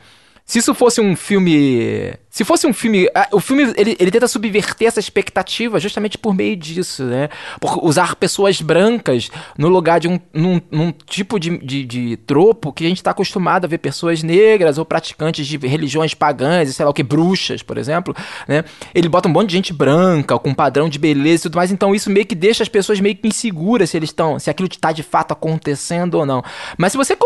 se 0.46 0.60
isso 0.60 0.76
fosse 0.76 1.02
um 1.02 1.16
filme. 1.16 2.14
Se 2.30 2.44
fosse 2.44 2.68
um 2.68 2.74
filme. 2.74 3.10
O 3.32 3.40
filme 3.40 3.74
ele, 3.76 3.98
ele 4.00 4.12
tenta 4.12 4.28
subverter 4.28 4.88
essa 4.88 5.00
expectativa 5.00 5.80
justamente 5.80 6.20
por 6.20 6.36
meio 6.36 6.56
disso, 6.56 7.04
né? 7.04 7.30
Por 7.60 7.84
usar 7.84 8.16
pessoas 8.16 8.62
brancas 8.62 9.32
no 9.58 9.68
lugar 9.68 10.00
de 10.00 10.08
um 10.08 10.20
num, 10.32 10.62
num 10.70 10.92
tipo 10.92 11.40
de, 11.40 11.58
de, 11.58 11.84
de, 11.84 12.18
tropo 12.18 12.72
que 12.72 12.86
a 12.86 12.88
gente 12.88 12.98
está 12.98 13.10
acostumado 13.10 13.66
a 13.66 13.68
ver 13.68 13.80
pessoas 13.80 14.22
negras 14.22 14.78
ou 14.78 14.86
praticantes 14.86 15.48
de 15.48 15.58
religiões 15.58 16.14
pagãs, 16.14 16.76
sei 16.76 16.86
lá 16.86 16.92
o 16.92 16.94
que, 16.94 17.02
bruxas, 17.02 17.64
por 17.64 17.80
exemplo, 17.80 18.16
né? 18.48 18.64
Ele 18.94 19.10
bota 19.10 19.28
um 19.28 19.32
monte 19.32 19.48
de 19.48 19.56
gente 19.56 19.74
branca, 19.74 20.38
com 20.38 20.50
um 20.50 20.54
padrão 20.54 20.88
de 20.88 21.00
beleza 21.00 21.42
e 21.42 21.44
tudo 21.44 21.56
mais, 21.56 21.72
então 21.72 21.96
isso 21.96 22.12
meio 22.12 22.26
que 22.26 22.36
deixa 22.36 22.62
as 22.62 22.70
pessoas 22.70 23.00
meio 23.00 23.16
que 23.16 23.28
inseguras 23.28 23.90
se 23.90 23.98
eles 23.98 24.10
estão. 24.10 24.38
se 24.38 24.52
aquilo 24.52 24.70
está 24.72 24.92
de 24.92 25.02
fato 25.02 25.32
acontecendo 25.32 26.16
ou 26.16 26.26
não. 26.26 26.44
Mas 26.78 26.92
se 26.92 26.98
você 27.00 27.18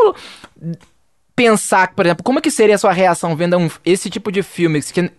pensar, 1.40 1.94
por 1.96 2.06
exemplo, 2.06 2.22
como 2.22 2.40
é 2.40 2.42
que 2.42 2.52
seria 2.52 2.76
a 2.76 2.78
sua 2.78 2.92
reação 2.92 3.34
vendo 3.34 3.58
um, 3.58 3.70
esse 3.86 4.10
tipo 4.10 4.30
de 4.30 4.44
filme 4.44 4.82
que, 4.82 5.10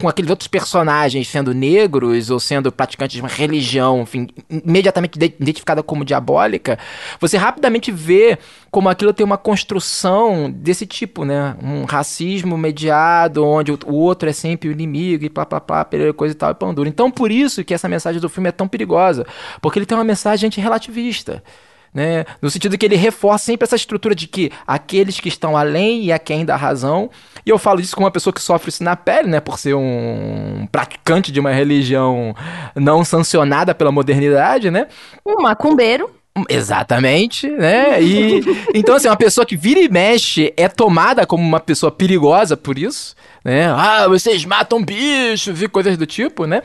com 0.00 0.08
aqueles 0.08 0.30
outros 0.30 0.46
personagens 0.46 1.26
sendo 1.26 1.52
negros 1.52 2.30
ou 2.30 2.38
sendo 2.38 2.70
praticantes 2.70 3.16
de 3.16 3.20
uma 3.20 3.28
religião, 3.28 4.02
enfim, 4.02 4.28
imediatamente 4.48 5.16
identificada 5.16 5.82
como 5.82 6.04
diabólica, 6.04 6.78
você 7.20 7.36
rapidamente 7.36 7.90
vê 7.90 8.38
como 8.70 8.88
aquilo 8.88 9.12
tem 9.12 9.26
uma 9.26 9.36
construção 9.36 10.48
desse 10.48 10.86
tipo, 10.86 11.24
né? 11.24 11.56
Um 11.60 11.84
racismo 11.84 12.56
mediado, 12.56 13.44
onde 13.44 13.72
o 13.72 13.94
outro 13.94 14.28
é 14.28 14.32
sempre 14.32 14.68
o 14.68 14.72
inimigo 14.72 15.24
e 15.24 15.30
plá, 15.30 15.44
plá, 15.44 15.60
plá, 15.60 15.84
coisa 16.16 16.34
e 16.34 16.38
tal 16.38 16.52
e 16.52 16.54
pão 16.54 16.72
duro. 16.72 16.88
Então, 16.88 17.10
por 17.10 17.32
isso 17.32 17.64
que 17.64 17.74
essa 17.74 17.88
mensagem 17.88 18.20
do 18.20 18.28
filme 18.28 18.48
é 18.48 18.52
tão 18.52 18.68
perigosa, 18.68 19.26
porque 19.60 19.80
ele 19.80 19.86
tem 19.86 19.98
uma 19.98 20.04
mensagem 20.04 20.46
antirrelativista. 20.46 21.32
relativista 21.32 21.63
né? 21.94 22.24
No 22.42 22.50
sentido 22.50 22.76
que 22.76 22.84
ele 22.84 22.96
reforça 22.96 23.44
sempre 23.46 23.64
essa 23.64 23.76
estrutura 23.76 24.14
de 24.14 24.26
que 24.26 24.50
aqueles 24.66 25.20
que 25.20 25.28
estão 25.28 25.56
além 25.56 26.04
e 26.04 26.12
a 26.12 26.18
quem 26.18 26.44
dá 26.44 26.56
razão. 26.56 27.08
E 27.46 27.50
eu 27.50 27.58
falo 27.58 27.80
isso 27.80 27.94
com 27.94 28.02
uma 28.02 28.10
pessoa 28.10 28.34
que 28.34 28.42
sofre 28.42 28.70
isso 28.70 28.82
na 28.82 28.96
pele, 28.96 29.28
né? 29.28 29.38
Por 29.38 29.58
ser 29.58 29.74
um 29.74 30.66
praticante 30.72 31.30
de 31.30 31.38
uma 31.38 31.52
religião 31.52 32.34
não 32.74 33.04
sancionada 33.04 33.74
pela 33.74 33.92
modernidade, 33.92 34.70
né? 34.70 34.88
Um 35.24 35.40
macumbeiro. 35.40 36.10
Exatamente, 36.48 37.48
né? 37.48 38.02
E 38.02 38.40
então 38.74 38.96
assim, 38.96 39.06
uma 39.06 39.16
pessoa 39.16 39.46
que 39.46 39.56
vira 39.56 39.78
e 39.78 39.88
mexe 39.88 40.52
é 40.56 40.68
tomada 40.68 41.24
como 41.24 41.44
uma 41.44 41.60
pessoa 41.60 41.92
perigosa 41.92 42.56
por 42.56 42.76
isso, 42.76 43.14
né? 43.44 43.66
Ah, 43.66 44.08
vocês 44.08 44.44
matam 44.44 44.84
bichos 44.84 45.62
e 45.62 45.68
coisas 45.68 45.96
do 45.96 46.06
tipo, 46.06 46.44
né? 46.44 46.60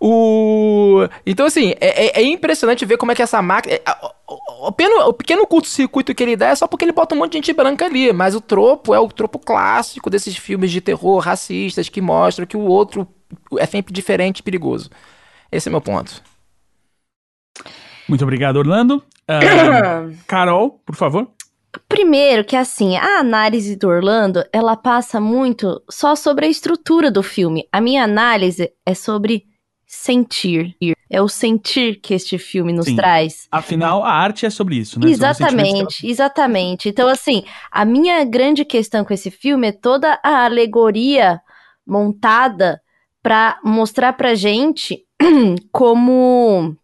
O 0.00 1.06
então 1.26 1.44
assim 1.44 1.74
é, 1.80 2.06
é, 2.06 2.20
é 2.20 2.24
impressionante 2.24 2.86
ver 2.86 2.96
como 2.96 3.12
é 3.12 3.14
que 3.14 3.20
essa 3.20 3.42
máquina 3.42 3.74
é, 3.74 3.82
o, 4.26 4.72
pequeno, 4.72 5.08
o 5.08 5.12
pequeno 5.12 5.46
curto-circuito 5.46 6.14
que 6.14 6.22
ele 6.22 6.34
dá 6.34 6.48
é 6.48 6.54
só 6.54 6.66
porque 6.66 6.86
ele 6.86 6.92
bota 6.92 7.14
um 7.14 7.18
monte 7.18 7.32
de 7.32 7.38
gente 7.38 7.52
branca 7.52 7.84
ali, 7.84 8.14
mas 8.14 8.34
o 8.34 8.40
tropo 8.40 8.94
é 8.94 8.98
o 8.98 9.08
tropo 9.08 9.38
clássico 9.38 10.08
desses 10.08 10.34
filmes 10.34 10.70
de 10.70 10.80
terror 10.80 11.18
racistas 11.18 11.90
que 11.90 12.00
mostram 12.00 12.46
que 12.46 12.56
o 12.56 12.60
outro 12.60 13.06
é 13.58 13.66
sempre 13.66 13.92
diferente 13.92 14.38
e 14.38 14.42
perigoso. 14.42 14.88
Esse 15.52 15.68
é 15.68 15.70
meu 15.70 15.80
ponto. 15.82 16.22
Muito 18.10 18.24
obrigado, 18.24 18.56
Orlando. 18.56 18.96
Uh, 19.28 20.16
Carol, 20.26 20.80
por 20.84 20.96
favor. 20.96 21.30
Primeiro 21.88 22.44
que 22.44 22.56
assim, 22.56 22.96
a 22.96 23.20
análise 23.20 23.76
do 23.76 23.86
Orlando, 23.86 24.44
ela 24.52 24.76
passa 24.76 25.20
muito 25.20 25.80
só 25.88 26.16
sobre 26.16 26.46
a 26.46 26.48
estrutura 26.48 27.08
do 27.08 27.22
filme. 27.22 27.68
A 27.70 27.80
minha 27.80 28.02
análise 28.02 28.72
é 28.84 28.94
sobre 28.94 29.44
sentir. 29.86 30.76
É 31.08 31.22
o 31.22 31.28
sentir 31.28 32.00
que 32.00 32.12
este 32.12 32.36
filme 32.38 32.72
nos 32.72 32.86
Sim. 32.86 32.96
traz. 32.96 33.46
Afinal, 33.52 34.02
a 34.04 34.12
arte 34.12 34.44
é 34.44 34.50
sobre 34.50 34.76
isso, 34.76 34.98
né? 34.98 35.08
Exatamente, 35.08 36.04
exatamente. 36.04 36.88
Então, 36.88 37.08
assim, 37.08 37.44
a 37.70 37.84
minha 37.84 38.24
grande 38.24 38.64
questão 38.64 39.04
com 39.04 39.14
esse 39.14 39.30
filme 39.30 39.68
é 39.68 39.72
toda 39.72 40.18
a 40.24 40.44
alegoria 40.44 41.40
montada 41.86 42.80
para 43.22 43.60
mostrar 43.62 44.14
pra 44.14 44.34
gente 44.34 45.04
como 45.70 46.76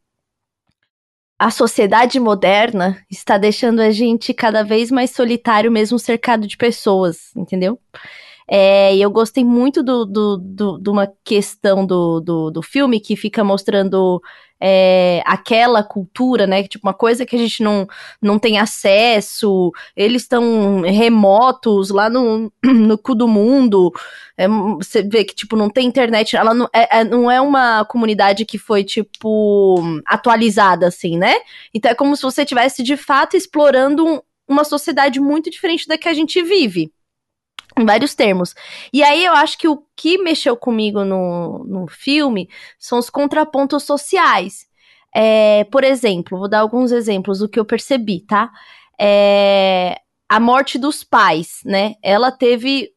a 1.38 1.50
sociedade 1.50 2.19
moderna 2.19 3.05
está 3.11 3.37
deixando 3.37 3.81
a 3.81 3.90
gente 3.90 4.33
cada 4.33 4.62
vez 4.62 4.90
mais 4.90 5.11
solitário, 5.11 5.71
mesmo 5.71 5.99
cercado 5.99 6.47
de 6.47 6.57
pessoas, 6.57 7.35
entendeu? 7.37 7.78
É, 8.49 8.95
e 8.95 9.02
eu 9.02 9.11
gostei 9.11 9.45
muito 9.45 9.83
do, 9.83 10.07
do, 10.07 10.37
do, 10.38 10.78
de 10.78 10.88
uma 10.88 11.12
questão 11.25 11.85
do, 11.85 12.21
do, 12.21 12.50
do 12.50 12.62
filme 12.62 13.00
que 13.00 13.16
fica 13.16 13.43
mostrando 13.43 14.21
é, 14.61 15.23
aquela 15.27 15.83
cultura, 15.83 16.47
né? 16.47 16.63
Tipo, 16.63 16.87
uma 16.87 16.95
coisa 16.95 17.27
que 17.27 17.37
a 17.37 17.39
gente 17.39 17.63
não, 17.63 17.87
não 18.21 18.39
tem 18.39 18.59
acesso, 18.59 19.73
eles 19.95 20.23
estão 20.23 20.83
remotos 20.83 21.91
lá 21.91 22.09
no, 22.09 22.53
no 22.65 22.99
cu 22.99 23.15
do 23.15 23.29
mundo. 23.29 23.93
É, 24.37 24.49
você 24.49 25.03
vê 25.03 25.25
que, 25.25 25.35
tipo, 25.35 25.57
não 25.57 25.69
tem 25.69 25.87
internet. 25.87 26.37
Ela 26.37 26.55
não 26.55 26.69
é, 26.73 27.01
é, 27.01 27.05
não 27.05 27.31
é 27.31 27.41
uma 27.41 27.85
comunidade 27.85 28.45
que 28.45 28.59
foi, 28.59 28.85
tipo, 28.85 29.77
atualizada, 30.07 30.87
assim, 30.87 31.19
né? 31.19 31.35
Então 31.75 31.91
é 31.91 31.95
como 31.95 32.17
se 32.17 32.23
você 32.23 32.43
estivesse, 32.43 32.83
de 32.83 32.97
fato, 32.97 33.37
explorando 33.37 34.07
um, 34.07 34.21
uma 34.49 34.65
sociedade 34.65 35.21
muito 35.21 35.51
diferente 35.51 35.87
da 35.87 35.99
que 35.99 36.09
a 36.09 36.15
gente 36.15 36.43
vive. 36.43 36.91
Em 37.78 37.85
vários 37.85 38.14
termos. 38.14 38.54
E 38.92 39.02
aí 39.02 39.25
eu 39.25 39.33
acho 39.35 39.59
que 39.59 39.68
o 39.68 39.83
que 39.95 40.18
mexeu 40.18 40.56
comigo 40.56 41.04
no, 41.04 41.64
no 41.64 41.87
filme 41.88 42.49
são 42.78 42.99
os 42.99 43.11
contrapontos 43.11 43.85
sociais. 43.85 44.66
É, 45.14 45.64
por 45.64 45.85
exemplo, 45.85 46.38
vou 46.38 46.49
dar 46.49 46.61
alguns 46.61 46.92
exemplos 46.92 47.38
do 47.38 47.49
que 47.49 47.59
eu 47.59 47.64
percebi, 47.64 48.21
tá? 48.21 48.50
É, 49.00 49.99
a 50.28 50.40
morte 50.40 50.78
dos 50.78 51.04
pais, 51.04 51.61
né? 51.64 51.95
Ela 52.02 52.30
teve. 52.30 52.90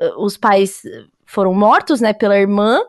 eh, 0.00 0.12
Os 0.18 0.36
pais 0.36 0.82
foram 1.26 1.54
mortos, 1.54 2.00
né, 2.00 2.12
pela 2.12 2.38
irmã, 2.38 2.80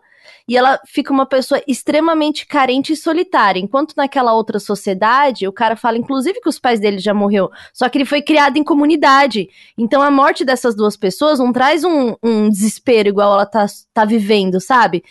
e 0.47 0.57
ela 0.57 0.79
fica 0.85 1.11
uma 1.11 1.25
pessoa 1.25 1.61
extremamente 1.67 2.45
carente 2.45 2.93
e 2.93 2.97
solitária. 2.97 3.59
Enquanto 3.59 3.93
naquela 3.95 4.33
outra 4.33 4.59
sociedade, 4.59 5.47
o 5.47 5.51
cara 5.53 5.75
fala, 5.75 5.97
inclusive, 5.97 6.39
que 6.41 6.49
os 6.49 6.59
pais 6.59 6.79
dele 6.79 6.99
já 6.99 7.13
morreu, 7.13 7.49
só 7.73 7.89
que 7.89 7.97
ele 7.97 8.05
foi 8.05 8.21
criado 8.21 8.57
em 8.57 8.63
comunidade. 8.63 9.49
Então 9.77 10.01
a 10.01 10.11
morte 10.11 10.43
dessas 10.45 10.75
duas 10.75 10.95
pessoas 10.97 11.39
não 11.39 11.51
traz 11.53 11.83
um, 11.83 12.15
um 12.23 12.49
desespero 12.49 13.09
igual 13.09 13.33
ela 13.33 13.45
tá, 13.45 13.65
tá 13.93 14.05
vivendo, 14.05 14.59
sabe? 14.59 15.03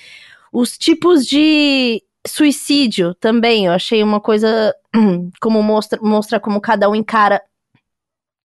Os 0.53 0.77
tipos 0.77 1.27
de 1.27 2.03
suicídio 2.27 3.15
também, 3.15 3.67
eu 3.67 3.73
achei 3.73 4.03
uma 4.03 4.21
coisa 4.21 4.75
como 5.41 5.63
mostra, 5.63 5.99
mostra 6.03 6.39
como 6.39 6.61
cada 6.61 6.89
um 6.89 6.95
encara 6.95 7.41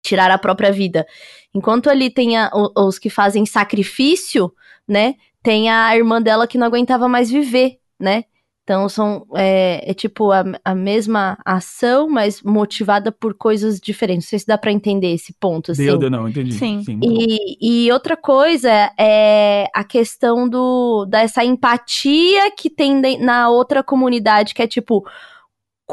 tirar 0.03 0.31
a 0.31 0.39
própria 0.39 0.73
vida. 0.73 1.07
Enquanto 1.55 1.89
ali 1.89 2.11
tem 2.11 2.37
a- 2.37 2.51
os 2.77 2.99
que 2.99 3.09
fazem 3.09 3.47
sacrifício, 3.47 4.53
né? 4.87 5.15
Tem 5.43 5.71
a 5.71 5.97
irmã 5.97 6.21
dela 6.21 6.47
que 6.47 6.59
não 6.59 6.67
aguentava 6.67 7.09
mais 7.09 7.31
viver, 7.31 7.79
né? 7.99 8.25
Então 8.65 8.89
são 8.89 9.27
é, 9.35 9.91
é 9.91 9.93
tipo 9.93 10.31
a, 10.31 10.45
a 10.65 10.75
mesma 10.75 11.37
ação, 11.45 12.09
mas 12.09 12.41
motivada 12.43 13.11
por 13.11 13.35
coisas 13.35 13.81
diferentes. 13.81 14.27
Não 14.27 14.31
sei 14.31 14.39
se 14.39 14.47
dá 14.47 14.57
pra 14.57 14.71
entender 14.71 15.13
esse 15.13 15.33
ponto, 15.33 15.73
assim. 15.73 15.85
Deu, 15.85 15.99
deu, 15.99 16.11
não, 16.11 16.29
entendi. 16.29 16.53
Sim. 16.53 16.83
bom. 16.87 17.01
E, 17.03 17.87
e 17.87 17.93
outra 17.93 18.17
coisa 18.17 18.71
é 18.97 19.67
a 19.75 19.83
questão 19.83 20.49
do 20.49 21.05
dessa 21.07 21.45
empatia 21.45 22.53
que 22.57 22.71
tem 22.71 23.01
na 23.19 23.49
outra 23.49 23.83
comunidade, 23.83 24.55
que 24.55 24.63
é 24.63 24.67
tipo, 24.69 25.05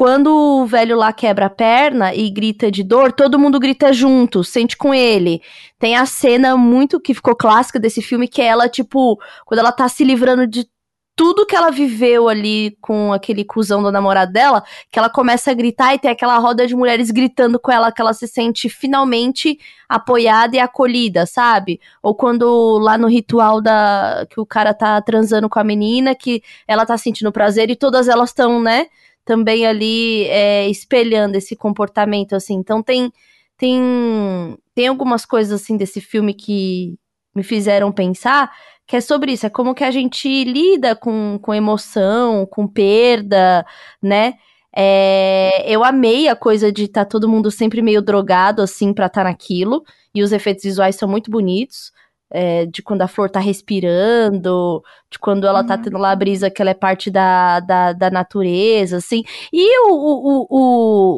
quando 0.00 0.34
o 0.34 0.64
velho 0.64 0.96
lá 0.96 1.12
quebra 1.12 1.44
a 1.44 1.50
perna 1.50 2.14
e 2.14 2.30
grita 2.30 2.70
de 2.70 2.82
dor, 2.82 3.12
todo 3.12 3.38
mundo 3.38 3.60
grita 3.60 3.92
junto, 3.92 4.42
sente 4.42 4.74
com 4.74 4.94
ele. 4.94 5.42
Tem 5.78 5.94
a 5.94 6.06
cena 6.06 6.56
muito 6.56 6.98
que 6.98 7.12
ficou 7.12 7.36
clássica 7.36 7.78
desse 7.78 8.00
filme, 8.00 8.26
que 8.26 8.40
é 8.40 8.46
ela, 8.46 8.66
tipo, 8.66 9.20
quando 9.44 9.58
ela 9.58 9.70
tá 9.70 9.86
se 9.90 10.02
livrando 10.02 10.46
de 10.46 10.66
tudo 11.14 11.44
que 11.44 11.54
ela 11.54 11.70
viveu 11.70 12.30
ali 12.30 12.78
com 12.80 13.12
aquele 13.12 13.44
cuzão 13.44 13.82
do 13.82 13.92
namorado 13.92 14.32
dela, 14.32 14.64
que 14.90 14.98
ela 14.98 15.10
começa 15.10 15.50
a 15.50 15.54
gritar 15.54 15.94
e 15.94 15.98
tem 15.98 16.10
aquela 16.10 16.38
roda 16.38 16.66
de 16.66 16.74
mulheres 16.74 17.10
gritando 17.10 17.60
com 17.60 17.70
ela, 17.70 17.92
que 17.92 18.00
ela 18.00 18.14
se 18.14 18.26
sente 18.26 18.70
finalmente 18.70 19.58
apoiada 19.86 20.56
e 20.56 20.58
acolhida, 20.58 21.26
sabe? 21.26 21.78
Ou 22.02 22.14
quando 22.14 22.78
lá 22.78 22.96
no 22.96 23.06
ritual 23.06 23.60
da 23.60 24.26
que 24.30 24.40
o 24.40 24.46
cara 24.46 24.72
tá 24.72 24.98
transando 25.02 25.46
com 25.46 25.58
a 25.58 25.64
menina, 25.64 26.14
que 26.14 26.42
ela 26.66 26.86
tá 26.86 26.96
sentindo 26.96 27.30
prazer 27.30 27.68
e 27.68 27.76
todas 27.76 28.08
elas 28.08 28.30
estão, 28.30 28.58
né, 28.62 28.86
também 29.24 29.66
ali 29.66 30.24
é, 30.24 30.68
espelhando 30.68 31.36
esse 31.36 31.56
comportamento, 31.56 32.34
assim. 32.34 32.54
Então 32.54 32.82
tem 32.82 33.12
tem 33.56 34.56
tem 34.74 34.88
algumas 34.88 35.24
coisas 35.26 35.60
assim 35.60 35.76
desse 35.76 36.00
filme 36.00 36.34
que 36.34 36.98
me 37.34 37.42
fizeram 37.42 37.92
pensar 37.92 38.50
que 38.90 38.96
é 38.96 39.00
sobre 39.00 39.30
isso, 39.32 39.46
é 39.46 39.50
como 39.50 39.72
que 39.72 39.84
a 39.84 39.90
gente 39.92 40.42
lida 40.42 40.96
com, 40.96 41.38
com 41.40 41.54
emoção, 41.54 42.44
com 42.44 42.66
perda, 42.66 43.64
né? 44.02 44.34
É, 44.74 45.62
eu 45.72 45.84
amei 45.84 46.26
a 46.26 46.34
coisa 46.34 46.72
de 46.72 46.86
estar 46.86 47.04
todo 47.04 47.28
mundo 47.28 47.52
sempre 47.52 47.82
meio 47.82 48.02
drogado, 48.02 48.60
assim, 48.60 48.92
pra 48.92 49.06
estar 49.06 49.22
naquilo. 49.22 49.84
E 50.12 50.24
os 50.24 50.32
efeitos 50.32 50.64
visuais 50.64 50.96
são 50.96 51.08
muito 51.08 51.30
bonitos. 51.30 51.92
É, 52.30 52.66
de 52.66 52.82
quando 52.82 53.02
a 53.02 53.08
flor 53.08 53.28
tá 53.30 53.40
respirando, 53.40 54.82
de 55.10 55.18
quando 55.18 55.46
ela 55.46 55.64
tá 55.64 55.74
Uhum. 55.76 55.82
tendo 55.82 55.98
lá 55.98 56.12
a 56.12 56.16
brisa 56.16 56.50
que 56.50 56.62
ela 56.62 56.70
é 56.70 56.74
parte 56.74 57.10
da, 57.10 57.60
da, 57.60 57.92
da 57.92 58.10
natureza, 58.10 58.98
assim. 58.98 59.22
E 59.52 59.78
o, 59.88 59.92
o, 59.92 60.46
o, 60.46 60.46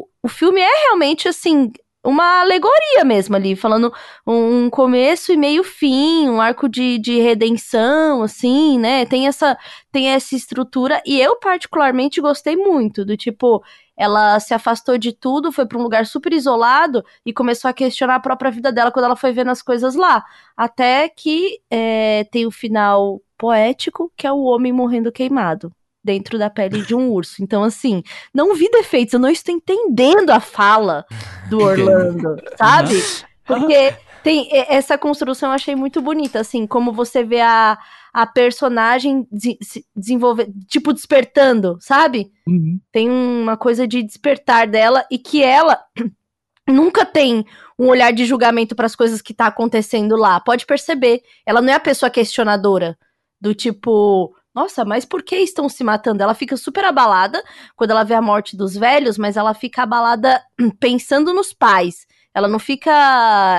o, 0.02 0.08
o 0.22 0.28
filme 0.28 0.60
é 0.60 0.86
realmente, 0.86 1.28
assim, 1.28 1.70
uma 2.04 2.40
alegoria 2.40 3.04
mesmo 3.04 3.36
ali, 3.36 3.54
falando 3.54 3.92
um 4.26 4.68
começo 4.70 5.32
e 5.32 5.36
meio 5.36 5.62
fim, 5.62 6.28
um 6.28 6.40
arco 6.40 6.68
de, 6.68 6.98
de 6.98 7.20
redenção, 7.20 8.22
assim, 8.22 8.78
né? 8.78 9.06
Tem 9.06 9.28
essa, 9.28 9.56
tem 9.92 10.08
essa 10.08 10.34
estrutura, 10.34 11.00
e 11.06 11.20
eu 11.20 11.36
particularmente 11.38 12.20
gostei 12.20 12.56
muito 12.56 13.04
do 13.04 13.16
tipo, 13.16 13.62
ela 14.02 14.40
se 14.40 14.52
afastou 14.52 14.98
de 14.98 15.12
tudo, 15.12 15.52
foi 15.52 15.64
pra 15.64 15.78
um 15.78 15.82
lugar 15.82 16.06
super 16.06 16.32
isolado 16.32 17.04
e 17.24 17.32
começou 17.32 17.68
a 17.68 17.72
questionar 17.72 18.16
a 18.16 18.20
própria 18.20 18.50
vida 18.50 18.72
dela 18.72 18.90
quando 18.90 19.04
ela 19.04 19.14
foi 19.14 19.30
vendo 19.30 19.52
as 19.52 19.62
coisas 19.62 19.94
lá. 19.94 20.24
Até 20.56 21.08
que 21.08 21.60
é, 21.70 22.24
tem 22.24 22.44
o 22.44 22.50
final 22.50 23.22
poético, 23.38 24.12
que 24.16 24.26
é 24.26 24.32
o 24.32 24.42
homem 24.42 24.72
morrendo 24.72 25.12
queimado. 25.12 25.70
Dentro 26.04 26.36
da 26.36 26.50
pele 26.50 26.82
de 26.82 26.96
um 26.96 27.12
urso. 27.12 27.44
Então, 27.44 27.62
assim, 27.62 28.02
não 28.34 28.56
vi 28.56 28.68
defeitos, 28.68 29.14
eu 29.14 29.20
não 29.20 29.28
estou 29.28 29.54
entendendo 29.54 30.30
a 30.30 30.40
fala 30.40 31.06
do 31.48 31.60
Entendo. 31.60 31.88
Orlando, 31.88 32.36
sabe? 32.58 33.00
Porque 33.46 33.94
tem 34.24 34.48
essa 34.68 34.98
construção 34.98 35.50
eu 35.50 35.54
achei 35.54 35.76
muito 35.76 36.02
bonita, 36.02 36.40
assim, 36.40 36.66
como 36.66 36.92
você 36.92 37.22
vê 37.22 37.40
a, 37.40 37.78
a 38.12 38.26
personagem 38.26 39.26
de- 39.32 39.58
se 39.62 39.86
desenvolver, 39.96 40.52
tipo, 40.68 40.92
despertando, 40.92 41.78
sabe? 41.80 42.30
Uhum. 42.46 42.78
Tem 42.92 43.08
uma 43.08 43.56
coisa 43.56 43.86
de 43.86 44.02
despertar 44.02 44.66
dela 44.66 45.04
e 45.10 45.18
que 45.18 45.42
ela 45.42 45.82
nunca 46.68 47.06
tem 47.06 47.44
um 47.78 47.88
olhar 47.88 48.12
de 48.12 48.26
julgamento 48.26 48.76
para 48.76 48.86
as 48.86 48.94
coisas 48.94 49.22
que 49.22 49.32
tá 49.32 49.46
acontecendo 49.46 50.16
lá. 50.16 50.38
Pode 50.40 50.66
perceber, 50.66 51.22
ela 51.46 51.62
não 51.62 51.72
é 51.72 51.76
a 51.76 51.80
pessoa 51.80 52.10
questionadora 52.10 52.98
do 53.40 53.54
tipo, 53.54 54.34
nossa, 54.54 54.84
mas 54.84 55.04
por 55.04 55.22
que 55.22 55.36
estão 55.36 55.68
se 55.68 55.82
matando? 55.82 56.22
Ela 56.22 56.34
fica 56.34 56.56
super 56.56 56.84
abalada 56.84 57.42
quando 57.74 57.92
ela 57.92 58.04
vê 58.04 58.14
a 58.14 58.22
morte 58.22 58.56
dos 58.56 58.74
velhos, 58.74 59.16
mas 59.16 59.36
ela 59.36 59.54
fica 59.54 59.82
abalada 59.82 60.42
pensando 60.78 61.32
nos 61.32 61.52
pais. 61.52 62.06
Ela 62.34 62.48
não 62.48 62.58
fica 62.58 62.90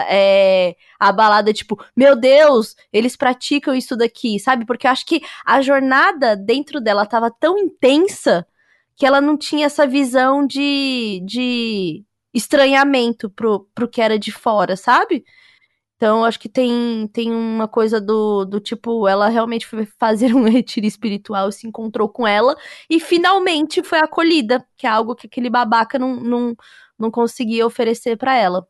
é, 0.10 0.75
abalada, 1.00 1.53
tipo, 1.53 1.77
meu 1.96 2.15
Deus, 2.15 2.75
eles 2.92 3.15
praticam 3.15 3.75
isso 3.75 3.96
daqui, 3.96 4.39
sabe? 4.39 4.65
Porque 4.65 4.88
eu 4.88 4.92
acho 4.92 5.06
que 5.06 5.22
a 5.46 5.62
jornada 5.62 6.36
dentro 6.36 6.82
dela 6.82 7.06
tava 7.06 7.30
tão 7.30 7.58
intensa 7.58 8.46
que 8.96 9.06
ela 9.06 9.22
não 9.22 9.38
tinha 9.38 9.65
essa 9.65 9.86
visão 9.88 10.46
de, 10.46 11.22
de 11.25 12.03
estranhamento 12.34 13.30
pro, 13.30 13.68
pro 13.74 13.88
que 13.88 14.01
era 14.01 14.18
de 14.18 14.32
fora, 14.32 14.75
sabe? 14.75 15.24
Então, 16.04 16.26
acho 16.26 16.38
que 16.38 16.50
tem, 16.50 17.08
tem 17.14 17.32
uma 17.32 17.66
coisa 17.66 18.02
do, 18.02 18.44
do 18.44 18.60
tipo, 18.60 19.08
ela 19.08 19.30
realmente 19.30 19.66
foi 19.66 19.86
fazer 19.98 20.36
um 20.36 20.44
retiro 20.52 20.86
espiritual, 20.86 21.50
se 21.50 21.66
encontrou 21.66 22.10
com 22.10 22.28
ela 22.28 22.58
e 22.90 23.00
finalmente 23.00 23.82
foi 23.82 24.00
acolhida, 24.00 24.68
que 24.76 24.86
é 24.86 24.90
algo 24.90 25.16
que 25.16 25.28
aquele 25.28 25.50
babaca 25.50 25.98
não, 25.98 26.16
não, 26.18 26.56
não 27.00 27.10
conseguia 27.10 27.66
oferecer 27.66 28.18
pra 28.18 28.36
ela. 28.36 28.68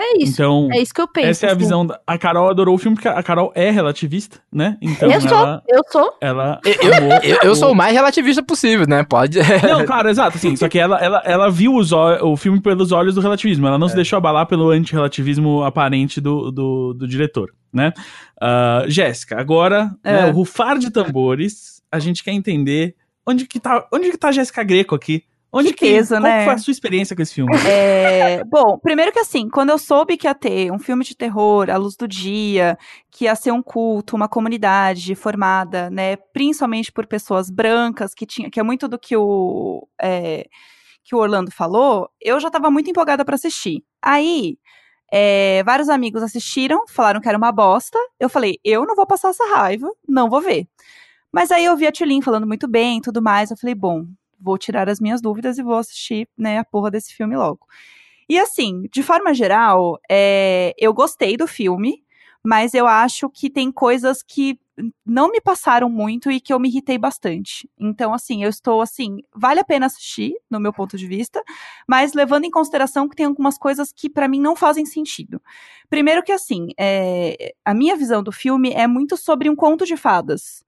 É 0.00 0.22
isso. 0.22 0.34
Então, 0.34 0.68
é 0.72 0.80
isso 0.80 0.94
que 0.94 1.00
eu 1.00 1.08
penso. 1.08 1.26
essa 1.28 1.46
é 1.46 1.48
a 1.48 1.52
assim. 1.52 1.58
visão. 1.58 1.84
Da... 1.84 2.00
A 2.06 2.16
Carol 2.16 2.48
adorou 2.48 2.76
o 2.76 2.78
filme 2.78 2.96
porque 2.96 3.08
a 3.08 3.20
Carol 3.22 3.50
é 3.54 3.68
relativista, 3.70 4.38
né? 4.52 4.76
Então 4.80 5.10
eu 5.10 5.20
sou, 5.20 5.30
ela. 5.30 5.62
eu 5.68 5.82
sou. 5.90 6.16
ela 6.20 6.60
Eu, 6.64 7.30
eu, 7.30 7.38
eu 7.42 7.54
sou 7.56 7.72
o 7.72 7.74
mais 7.74 7.92
relativista 7.92 8.42
possível, 8.42 8.86
né? 8.86 9.02
Pode. 9.02 9.38
Não, 9.68 9.84
claro, 9.84 10.08
exato, 10.08 10.36
assim, 10.36 10.54
só 10.54 10.68
que 10.68 10.78
ela, 10.78 10.98
ela, 10.98 11.22
ela 11.24 11.50
viu 11.50 11.74
os 11.74 11.90
o 11.90 12.36
filme 12.36 12.60
pelos 12.60 12.92
olhos 12.92 13.16
do 13.16 13.20
relativismo, 13.20 13.66
ela 13.66 13.78
não 13.78 13.88
se 13.88 13.96
deixou 13.96 14.16
abalar 14.16 14.46
pelo 14.46 14.70
antirrelativismo 14.70 15.64
aparente 15.64 16.20
do, 16.20 16.52
do, 16.52 16.94
do 16.94 17.08
diretor, 17.08 17.52
né? 17.72 17.92
Ah, 18.40 18.84
Jéssica, 18.86 19.40
agora, 19.40 19.90
É. 20.04 20.12
né, 20.12 20.26
o 20.26 20.32
rufar 20.32 20.78
de 20.78 20.90
tambores, 20.90 21.82
a 21.90 21.98
gente 21.98 22.22
quer 22.22 22.32
entender 22.32 22.94
onde 23.26 23.46
que 23.46 23.58
tá, 23.58 23.86
onde 23.92 24.10
que 24.10 24.16
tá 24.18 24.28
a 24.28 24.32
Jéssica 24.32 24.62
Greco 24.62 24.94
aqui? 24.94 25.24
Onde 25.50 25.72
que, 25.72 26.06
qual 26.06 26.20
né? 26.20 26.40
que 26.40 26.44
foi 26.44 26.54
a 26.54 26.58
sua 26.58 26.70
experiência 26.70 27.16
com 27.16 27.22
esse 27.22 27.34
filme? 27.34 27.56
É, 27.66 28.44
bom, 28.44 28.78
primeiro 28.78 29.10
que 29.10 29.18
assim, 29.18 29.48
quando 29.48 29.70
eu 29.70 29.78
soube 29.78 30.16
que 30.18 30.26
ia 30.26 30.34
ter 30.34 30.70
um 30.70 30.78
filme 30.78 31.02
de 31.04 31.16
terror, 31.16 31.70
à 31.70 31.76
luz 31.76 31.96
do 31.96 32.06
dia, 32.06 32.76
que 33.10 33.24
ia 33.24 33.34
ser 33.34 33.50
um 33.50 33.62
culto, 33.62 34.14
uma 34.14 34.28
comunidade 34.28 35.14
formada, 35.14 35.88
né, 35.88 36.16
principalmente 36.16 36.92
por 36.92 37.06
pessoas 37.06 37.48
brancas, 37.48 38.12
que 38.12 38.26
tinha, 38.26 38.50
que 38.50 38.60
é 38.60 38.62
muito 38.62 38.86
do 38.86 38.98
que 38.98 39.16
o 39.16 39.88
é, 40.00 40.46
que 41.08 41.14
o 41.14 41.18
Orlando 41.18 41.50
falou, 41.50 42.10
eu 42.20 42.38
já 42.38 42.50
tava 42.50 42.70
muito 42.70 42.90
empolgada 42.90 43.24
pra 43.24 43.34
assistir. 43.34 43.82
Aí, 44.02 44.58
é, 45.10 45.62
vários 45.64 45.88
amigos 45.88 46.22
assistiram, 46.22 46.84
falaram 46.86 47.18
que 47.18 47.28
era 47.28 47.38
uma 47.38 47.50
bosta. 47.50 47.98
Eu 48.20 48.28
falei, 48.28 48.58
eu 48.62 48.84
não 48.84 48.94
vou 48.94 49.06
passar 49.06 49.30
essa 49.30 49.44
raiva, 49.54 49.90
não 50.06 50.28
vou 50.28 50.42
ver. 50.42 50.68
Mas 51.32 51.50
aí 51.50 51.64
eu 51.64 51.76
vi 51.76 51.86
a 51.86 51.92
Tulin 51.92 52.20
falando 52.20 52.46
muito 52.46 52.68
bem 52.68 52.98
e 52.98 53.00
tudo 53.00 53.22
mais. 53.22 53.50
Eu 53.50 53.56
falei, 53.56 53.74
bom, 53.74 54.06
vou 54.40 54.58
tirar 54.58 54.88
as 54.88 55.00
minhas 55.00 55.20
dúvidas 55.20 55.58
e 55.58 55.62
vou 55.62 55.76
assistir, 55.76 56.28
né, 56.36 56.58
a 56.58 56.64
porra 56.64 56.90
desse 56.90 57.14
filme 57.14 57.36
logo. 57.36 57.66
E 58.28 58.38
assim, 58.38 58.82
de 58.92 59.02
forma 59.02 59.32
geral, 59.32 59.98
é, 60.10 60.74
eu 60.78 60.92
gostei 60.92 61.36
do 61.36 61.46
filme, 61.46 62.04
mas 62.44 62.74
eu 62.74 62.86
acho 62.86 63.28
que 63.30 63.50
tem 63.50 63.72
coisas 63.72 64.22
que 64.22 64.58
não 65.04 65.30
me 65.30 65.40
passaram 65.40 65.88
muito 65.90 66.30
e 66.30 66.40
que 66.40 66.52
eu 66.52 66.60
me 66.60 66.68
irritei 66.68 66.98
bastante. 66.98 67.68
Então, 67.78 68.14
assim, 68.14 68.44
eu 68.44 68.50
estou 68.50 68.80
assim, 68.80 69.18
vale 69.34 69.60
a 69.60 69.64
pena 69.64 69.86
assistir, 69.86 70.34
no 70.50 70.60
meu 70.60 70.72
ponto 70.72 70.96
de 70.96 71.06
vista, 71.06 71.42
mas 71.88 72.12
levando 72.12 72.44
em 72.44 72.50
consideração 72.50 73.08
que 73.08 73.16
tem 73.16 73.26
algumas 73.26 73.58
coisas 73.58 73.92
que 73.92 74.08
para 74.08 74.28
mim 74.28 74.40
não 74.40 74.54
fazem 74.54 74.86
sentido. 74.86 75.42
Primeiro 75.90 76.22
que 76.22 76.32
assim, 76.32 76.68
é, 76.78 77.54
a 77.64 77.74
minha 77.74 77.96
visão 77.96 78.22
do 78.22 78.30
filme 78.30 78.72
é 78.72 78.86
muito 78.86 79.16
sobre 79.16 79.50
um 79.50 79.56
conto 79.56 79.84
de 79.84 79.96
fadas. 79.96 80.64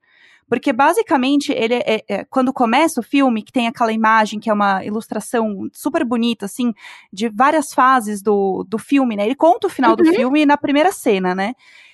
Porque 0.50 0.72
basicamente, 0.72 1.52
ele 1.52 1.74
é, 1.74 1.82
é, 1.86 2.04
é, 2.08 2.24
quando 2.24 2.52
começa 2.52 2.98
o 2.98 3.04
filme, 3.04 3.40
que 3.40 3.52
tem 3.52 3.68
aquela 3.68 3.92
imagem 3.92 4.40
que 4.40 4.50
é 4.50 4.52
uma 4.52 4.84
ilustração 4.84 5.68
super 5.72 6.04
bonita, 6.04 6.46
assim, 6.46 6.74
de 7.12 7.28
várias 7.28 7.72
fases 7.72 8.20
do, 8.20 8.66
do 8.68 8.76
filme, 8.76 9.14
né? 9.14 9.26
Ele 9.26 9.36
conta 9.36 9.68
o 9.68 9.70
final 9.70 9.92
uhum. 9.92 9.96
do 9.98 10.06
filme 10.06 10.44
na 10.44 10.56
primeira 10.56 10.90
cena, 10.90 11.36
né? 11.36 11.52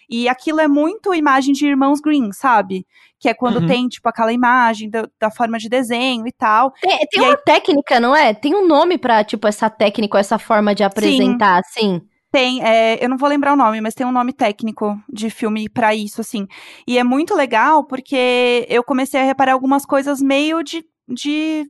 E 0.09 0.27
aquilo 0.27 0.61
é 0.61 0.67
muito 0.67 1.13
imagem 1.13 1.53
de 1.53 1.67
Irmãos 1.67 2.01
Green, 2.01 2.33
sabe? 2.33 2.87
Que 3.19 3.29
é 3.29 3.35
quando 3.35 3.61
uhum. 3.61 3.67
tem, 3.67 3.89
tipo, 3.89 4.09
aquela 4.09 4.33
imagem 4.33 4.89
da, 4.89 5.07
da, 5.21 5.31
forma 5.31 5.59
de 5.59 5.69
desenho 5.69 6.27
e 6.27 6.33
tal. 6.33 6.73
Tem, 6.81 6.97
tem 7.11 7.23
e 7.23 7.27
uma 7.27 7.33
aí... 7.33 7.43
técnica, 7.45 8.01
não 8.01 8.17
é? 8.17 8.33
Tem 8.33 8.55
um 8.55 8.67
nome 8.67 8.97
pra, 8.97 9.23
tipo, 9.23 9.47
essa 9.47 9.69
técnica, 9.69 10.19
essa 10.19 10.39
forma 10.39 10.75
de 10.75 10.83
apresentar, 10.83 11.63
Sim. 11.63 11.99
assim. 11.99 12.03
Tem, 12.31 12.63
é, 12.63 13.03
eu 13.03 13.09
não 13.09 13.17
vou 13.17 13.29
lembrar 13.29 13.53
o 13.53 13.57
nome, 13.57 13.81
mas 13.81 13.95
tem 13.95 14.07
um 14.07 14.13
nome 14.13 14.33
técnico 14.33 14.99
de 15.09 15.31
filme 15.31 15.69
para 15.69 15.95
isso, 15.95 16.21
assim. 16.21 16.47
E 16.87 16.99
é 16.99 17.05
muito 17.05 17.35
legal 17.35 17.85
porque 17.85 18.67
eu 18.69 18.83
comecei 18.83 19.21
a 19.21 19.25
reparar 19.25 19.53
algumas 19.53 19.87
coisas 19.87 20.21
meio 20.21 20.63
de, 20.63 20.85
de 21.09 21.67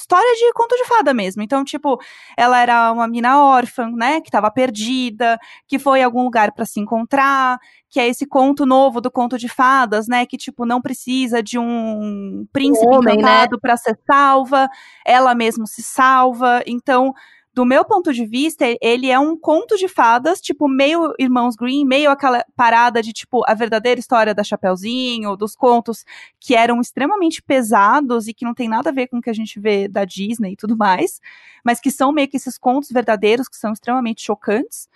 história 0.00 0.34
de 0.34 0.52
conto 0.52 0.76
de 0.76 0.84
fada 0.84 1.12
mesmo. 1.12 1.42
Então, 1.42 1.62
tipo, 1.62 1.98
ela 2.36 2.58
era 2.60 2.90
uma 2.92 3.06
mina 3.06 3.42
órfã, 3.42 3.90
né, 3.90 4.20
que 4.20 4.30
tava 4.30 4.50
perdida, 4.50 5.38
que 5.68 5.78
foi 5.78 6.00
em 6.00 6.04
algum 6.04 6.22
lugar 6.22 6.52
para 6.52 6.64
se 6.64 6.80
encontrar, 6.80 7.58
que 7.88 8.00
é 8.00 8.08
esse 8.08 8.26
conto 8.26 8.64
novo 8.64 9.00
do 9.00 9.10
conto 9.10 9.36
de 9.36 9.48
fadas, 9.48 10.08
né, 10.08 10.24
que 10.24 10.36
tipo 10.36 10.64
não 10.64 10.80
precisa 10.80 11.42
de 11.42 11.58
um 11.58 12.46
príncipe 12.52 12.86
Homem, 12.86 13.14
encantado 13.14 13.56
né? 13.56 13.58
para 13.60 13.76
ser 13.76 13.98
salva, 14.06 14.68
ela 15.04 15.34
mesmo 15.34 15.66
se 15.66 15.82
salva. 15.82 16.62
Então, 16.66 17.12
do 17.52 17.64
meu 17.64 17.84
ponto 17.84 18.12
de 18.12 18.24
vista, 18.24 18.64
ele 18.80 19.10
é 19.10 19.18
um 19.18 19.36
conto 19.36 19.76
de 19.76 19.88
fadas, 19.88 20.40
tipo, 20.40 20.68
meio 20.68 21.12
Irmãos 21.18 21.56
Green, 21.56 21.84
meio 21.84 22.10
aquela 22.10 22.44
parada 22.54 23.02
de, 23.02 23.12
tipo, 23.12 23.42
a 23.46 23.54
verdadeira 23.54 23.98
história 23.98 24.32
da 24.32 24.44
Chapeuzinho, 24.44 25.36
dos 25.36 25.56
contos 25.56 26.04
que 26.38 26.54
eram 26.54 26.80
extremamente 26.80 27.42
pesados 27.42 28.28
e 28.28 28.34
que 28.34 28.44
não 28.44 28.54
tem 28.54 28.68
nada 28.68 28.90
a 28.90 28.92
ver 28.92 29.08
com 29.08 29.18
o 29.18 29.20
que 29.20 29.30
a 29.30 29.34
gente 29.34 29.58
vê 29.58 29.88
da 29.88 30.04
Disney 30.04 30.52
e 30.52 30.56
tudo 30.56 30.76
mais, 30.76 31.20
mas 31.64 31.80
que 31.80 31.90
são 31.90 32.12
meio 32.12 32.28
que 32.28 32.36
esses 32.36 32.56
contos 32.56 32.90
verdadeiros 32.90 33.48
que 33.48 33.56
são 33.56 33.72
extremamente 33.72 34.22
chocantes 34.22 34.88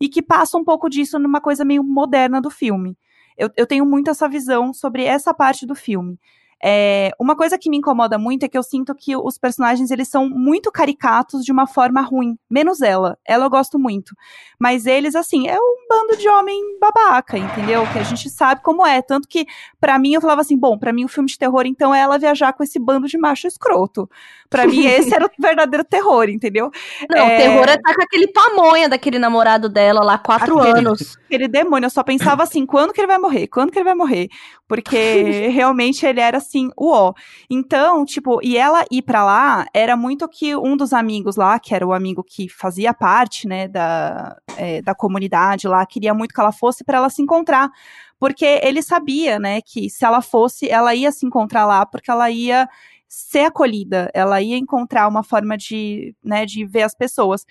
e 0.00 0.08
que 0.08 0.20
passam 0.20 0.60
um 0.60 0.64
pouco 0.64 0.88
disso 0.90 1.18
numa 1.20 1.40
coisa 1.40 1.64
meio 1.64 1.84
moderna 1.84 2.40
do 2.40 2.50
filme. 2.50 2.98
Eu, 3.38 3.48
eu 3.56 3.66
tenho 3.66 3.86
muito 3.86 4.10
essa 4.10 4.28
visão 4.28 4.74
sobre 4.74 5.04
essa 5.04 5.32
parte 5.32 5.64
do 5.64 5.74
filme. 5.74 6.18
É, 6.64 7.10
uma 7.18 7.34
coisa 7.34 7.58
que 7.58 7.68
me 7.68 7.76
incomoda 7.76 8.16
muito 8.18 8.44
é 8.44 8.48
que 8.48 8.56
eu 8.56 8.62
sinto 8.62 8.94
que 8.94 9.16
os 9.16 9.36
personagens 9.36 9.90
eles 9.90 10.06
são 10.06 10.28
muito 10.28 10.70
caricatos 10.70 11.44
de 11.44 11.50
uma 11.50 11.66
forma 11.66 12.00
ruim, 12.00 12.38
menos 12.48 12.80
ela. 12.80 13.18
Ela 13.26 13.46
eu 13.46 13.50
gosto 13.50 13.78
muito. 13.78 14.14
Mas 14.60 14.86
eles, 14.86 15.16
assim, 15.16 15.48
é 15.48 15.58
um 15.58 15.76
bando 15.88 16.16
de 16.16 16.28
homem 16.28 16.78
babaca, 16.78 17.36
entendeu? 17.36 17.84
Que 17.92 17.98
a 17.98 18.02
gente 18.04 18.30
sabe 18.30 18.62
como 18.62 18.86
é. 18.86 19.02
Tanto 19.02 19.26
que, 19.26 19.44
para 19.80 19.98
mim, 19.98 20.14
eu 20.14 20.20
falava 20.20 20.40
assim: 20.40 20.56
bom, 20.56 20.78
para 20.78 20.92
mim 20.92 21.04
o 21.04 21.08
filme 21.08 21.28
de 21.28 21.36
terror, 21.36 21.64
então, 21.66 21.92
é 21.92 22.00
ela 22.00 22.18
viajar 22.18 22.52
com 22.52 22.62
esse 22.62 22.78
bando 22.78 23.08
de 23.08 23.18
macho 23.18 23.48
escroto. 23.48 24.08
Para 24.48 24.66
mim, 24.66 24.86
esse 24.86 25.12
era 25.12 25.26
o 25.26 25.30
verdadeiro 25.40 25.84
terror, 25.84 26.28
entendeu? 26.28 26.70
Não, 27.10 27.26
é... 27.26 27.34
o 27.34 27.38
terror 27.38 27.68
é 27.68 27.74
estar 27.74 27.90
tá 27.90 27.94
com 27.94 28.02
aquele 28.02 28.28
pamonha 28.28 28.88
daquele 28.88 29.18
namorado 29.18 29.68
dela 29.68 30.04
lá, 30.04 30.16
quatro 30.16 30.60
aquele, 30.60 30.78
anos. 30.78 31.18
Aquele 31.32 31.48
demônio, 31.48 31.86
eu 31.86 31.90
só 31.90 32.02
pensava 32.02 32.42
assim: 32.42 32.66
quando 32.66 32.92
que 32.92 33.00
ele 33.00 33.06
vai 33.06 33.16
morrer? 33.16 33.46
Quando 33.46 33.72
que 33.72 33.78
ele 33.78 33.86
vai 33.86 33.94
morrer? 33.94 34.28
Porque 34.68 35.48
realmente 35.48 36.04
ele 36.04 36.20
era 36.20 36.36
assim, 36.36 36.68
o 36.76 36.92
ó. 36.92 37.14
Então, 37.48 38.04
tipo, 38.04 38.38
e 38.42 38.58
ela 38.58 38.84
ir 38.90 39.00
para 39.00 39.24
lá 39.24 39.64
era 39.72 39.96
muito 39.96 40.28
que 40.28 40.54
um 40.54 40.76
dos 40.76 40.92
amigos 40.92 41.36
lá, 41.36 41.58
que 41.58 41.74
era 41.74 41.86
o 41.86 41.94
amigo 41.94 42.22
que 42.22 42.50
fazia 42.50 42.92
parte, 42.92 43.48
né, 43.48 43.66
da, 43.66 44.36
é, 44.58 44.82
da 44.82 44.94
comunidade 44.94 45.66
lá, 45.66 45.86
queria 45.86 46.12
muito 46.12 46.34
que 46.34 46.40
ela 46.40 46.52
fosse 46.52 46.84
para 46.84 46.98
ela 46.98 47.08
se 47.08 47.22
encontrar. 47.22 47.70
Porque 48.18 48.60
ele 48.62 48.82
sabia, 48.82 49.38
né, 49.38 49.62
que 49.62 49.88
se 49.88 50.04
ela 50.04 50.20
fosse, 50.20 50.68
ela 50.68 50.94
ia 50.94 51.10
se 51.10 51.24
encontrar 51.24 51.64
lá, 51.64 51.86
porque 51.86 52.10
ela 52.10 52.30
ia 52.30 52.68
ser 53.14 53.40
acolhida, 53.40 54.10
ela 54.14 54.40
ia 54.40 54.56
encontrar 54.56 55.06
uma 55.06 55.22
forma 55.22 55.54
de, 55.54 56.16
né, 56.24 56.46
de 56.46 56.64
ver 56.64 56.80
as 56.80 56.94
pessoas. 56.94 57.44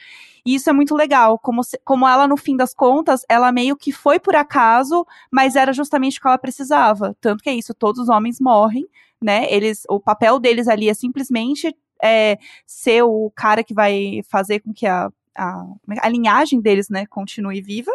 E 0.44 0.56
isso 0.56 0.68
é 0.68 0.74
muito 0.74 0.96
legal, 0.96 1.38
como, 1.38 1.64
se, 1.64 1.80
como 1.86 2.08
ela, 2.08 2.28
no 2.28 2.36
fim 2.36 2.58
das 2.58 2.74
contas, 2.74 3.24
ela 3.30 3.52
meio 3.52 3.78
que 3.78 3.92
foi 3.92 4.20
por 4.20 4.36
acaso, 4.36 5.06
mas 5.30 5.56
era 5.56 5.72
justamente 5.72 6.18
o 6.18 6.22
que 6.22 6.28
ela 6.28 6.40
precisava. 6.40 7.16
Tanto 7.22 7.44
que 7.44 7.50
é 7.50 7.54
isso, 7.54 7.76
todos 7.76 8.02
os 8.02 8.10
homens 8.10 8.40
morrem, 8.42 8.88
né? 9.22 9.46
Eles, 9.54 9.84
o 9.88 10.00
papel 10.00 10.40
deles 10.40 10.68
ali 10.68 10.90
é 10.90 10.96
simplesmente 10.96 11.76
é, 12.02 12.40
ser 12.66 13.04
o 13.04 13.32
cara 13.36 13.64
que 13.64 13.76
vai 13.76 14.22
fazer 14.32 14.62
com 14.62 14.74
que 14.74 14.88
a, 14.88 15.12
a, 15.38 15.64
a 16.02 16.10
linhagem 16.10 16.60
deles, 16.60 16.90
né, 16.90 17.06
continue 17.06 17.62
viva. 17.62 17.92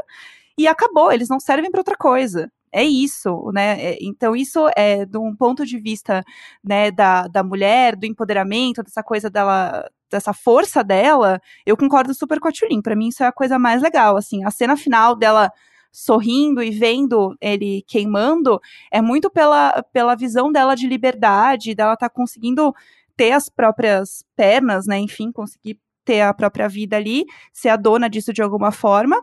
E 0.58 0.66
acabou, 0.66 1.12
eles 1.12 1.28
não 1.28 1.40
servem 1.40 1.70
para 1.70 1.80
outra 1.80 1.96
coisa 1.96 2.50
é 2.76 2.84
isso, 2.84 3.50
né? 3.54 3.92
É, 3.92 3.98
então, 4.02 4.36
isso 4.36 4.68
é 4.76 5.06
de 5.06 5.16
um 5.16 5.34
ponto 5.34 5.64
de 5.64 5.78
vista 5.78 6.22
né, 6.62 6.90
da, 6.90 7.26
da 7.26 7.42
mulher, 7.42 7.96
do 7.96 8.04
empoderamento, 8.04 8.82
dessa 8.82 9.02
coisa 9.02 9.30
dela, 9.30 9.88
dessa 10.10 10.34
força 10.34 10.84
dela, 10.84 11.40
eu 11.64 11.74
concordo 11.74 12.12
super 12.12 12.38
com 12.38 12.48
a 12.48 12.52
Tulin. 12.52 12.82
Pra 12.82 12.94
mim, 12.94 13.08
isso 13.08 13.22
é 13.22 13.26
a 13.26 13.32
coisa 13.32 13.58
mais 13.58 13.80
legal. 13.80 14.16
Assim, 14.18 14.44
a 14.44 14.50
cena 14.50 14.76
final 14.76 15.16
dela 15.16 15.50
sorrindo 15.90 16.62
e 16.62 16.70
vendo 16.70 17.34
ele 17.40 17.82
queimando 17.88 18.60
é 18.92 19.00
muito 19.00 19.30
pela, 19.30 19.82
pela 19.90 20.14
visão 20.14 20.52
dela 20.52 20.74
de 20.74 20.86
liberdade, 20.86 21.74
dela 21.74 21.96
tá 21.96 22.10
conseguindo 22.10 22.74
ter 23.16 23.32
as 23.32 23.48
próprias 23.48 24.22
pernas, 24.36 24.86
né? 24.86 24.98
Enfim, 24.98 25.32
conseguir 25.32 25.80
ter 26.04 26.20
a 26.20 26.34
própria 26.34 26.68
vida 26.68 26.96
ali, 26.96 27.24
ser 27.54 27.70
a 27.70 27.76
dona 27.76 28.10
disso 28.10 28.34
de 28.34 28.42
alguma 28.42 28.70
forma 28.70 29.18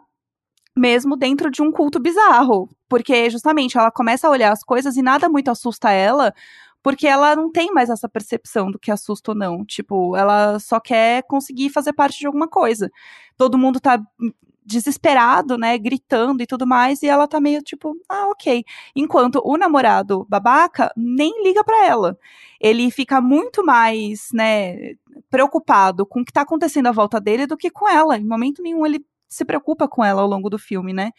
mesmo 0.76 1.16
dentro 1.16 1.52
de 1.52 1.62
um 1.62 1.72
culto 1.72 2.00
bizarro, 2.00 2.70
porque 2.90 3.30
justamente 3.30 3.78
ela 3.78 3.92
começa 3.92 4.28
a 4.28 4.32
olhar 4.32 4.52
as 4.52 4.64
coisas 4.64 4.98
e 4.98 5.02
nada 5.02 5.30
muito 5.30 5.50
assusta 5.52 5.92
ela, 5.92 6.34
porque 6.82 7.08
ela 7.08 7.36
não 7.36 7.52
tem 7.52 7.72
mais 7.74 7.90
essa 7.90 8.10
percepção 8.10 8.70
do 8.70 8.80
que 8.80 8.92
assusta 8.92 9.32
ou 9.32 9.38
não. 9.38 9.64
Tipo, 9.66 10.16
ela 10.18 10.60
só 10.60 10.80
quer 10.80 11.24
conseguir 11.24 11.70
fazer 11.70 11.94
parte 11.94 12.20
de 12.20 12.28
alguma 12.28 12.48
coisa. 12.48 12.92
Todo 13.38 13.58
mundo 13.58 13.80
tá 13.80 14.00
desesperado, 14.66 15.58
né, 15.58 15.78
gritando 15.78 16.42
e 16.42 16.48
tudo 16.48 16.66
mais, 16.66 17.04
e 17.04 17.08
ela 17.08 17.28
tá 17.28 17.40
meio 17.40 17.62
tipo, 17.62 17.96
ah, 18.10 18.28
ok. 18.30 18.64
Enquanto 18.96 19.42
o 19.44 19.58
namorado 19.58 20.26
babaca 20.30 20.92
nem 20.96 21.44
liga 21.44 21.64
para 21.64 21.86
ela. 21.86 22.18
Ele 22.60 22.90
fica 22.92 23.20
muito 23.22 23.66
mais, 23.66 24.30
né, 24.34 24.94
preocupado 25.30 26.06
com 26.06 26.22
o 26.22 26.26
que 26.26 26.32
tá 26.34 26.42
acontecendo 26.42 26.88
à 26.88 26.92
volta 26.92 27.20
dele 27.20 27.46
do 27.46 27.58
que 27.58 27.70
com 27.70 27.88
ela. 27.90 28.18
Em 28.18 28.26
momento 28.26 28.62
nenhum 28.62 28.86
ele 28.86 29.06
se 29.34 29.46
preocupa 29.46 29.88
com 29.88 30.04
ela 30.04 30.22
ao 30.22 30.28
longo 30.28 30.50
do 30.50 30.60
filme, 30.60 30.94
né? 30.94 31.12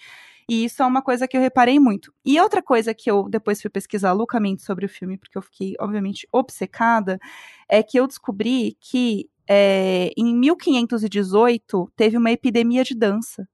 E 0.48 0.64
isso 0.64 0.82
é 0.82 0.86
uma 0.86 1.02
coisa 1.02 1.26
que 1.26 1.36
eu 1.36 1.40
reparei 1.40 1.78
muito. 1.80 2.12
E 2.24 2.38
outra 2.40 2.62
coisa 2.62 2.94
que 2.94 3.10
eu 3.10 3.28
depois 3.28 3.60
fui 3.62 3.70
pesquisar 3.70 4.12
loucamente 4.12 4.62
sobre 4.62 4.84
o 4.86 4.88
filme, 4.88 5.16
porque 5.16 5.38
eu 5.38 5.42
fiquei, 5.42 5.74
obviamente, 5.80 6.28
obcecada, 6.32 7.18
é 7.68 7.82
que 7.82 7.98
eu 7.98 8.06
descobri 8.06 8.76
que 8.80 9.28
é, 9.48 10.10
em 10.16 10.34
1518 10.34 11.90
teve 11.96 12.16
uma 12.16 12.30
epidemia 12.30 12.84
de 12.84 12.94
dança 12.94 13.48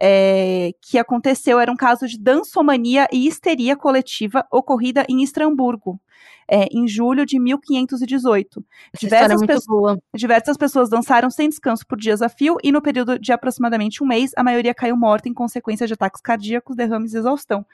é, 0.00 0.72
que 0.80 0.98
aconteceu 0.98 1.58
era 1.58 1.70
um 1.70 1.76
caso 1.76 2.06
de 2.06 2.18
dançomania 2.18 3.08
e 3.12 3.26
histeria 3.26 3.76
coletiva 3.76 4.46
ocorrida 4.50 5.04
em 5.08 5.22
Estramburgo. 5.22 6.00
É, 6.46 6.66
em 6.70 6.86
julho 6.86 7.24
de 7.24 7.38
1518. 7.38 8.62
Diversas, 8.98 9.40
é 9.40 9.46
pessoas, 9.46 9.98
diversas 10.14 10.56
pessoas 10.58 10.90
dançaram 10.90 11.30
sem 11.30 11.48
descanso 11.48 11.86
por 11.86 11.96
dias 11.96 12.20
a 12.20 12.28
fio 12.28 12.58
e 12.62 12.70
no 12.70 12.82
período 12.82 13.18
de 13.18 13.32
aproximadamente 13.32 14.04
um 14.04 14.06
mês, 14.06 14.30
a 14.36 14.42
maioria 14.42 14.74
caiu 14.74 14.94
morta 14.94 15.26
em 15.26 15.32
consequência 15.32 15.86
de 15.86 15.94
ataques 15.94 16.20
cardíacos, 16.20 16.76
derrames 16.76 17.14
e 17.14 17.16
exaustão. 17.16 17.64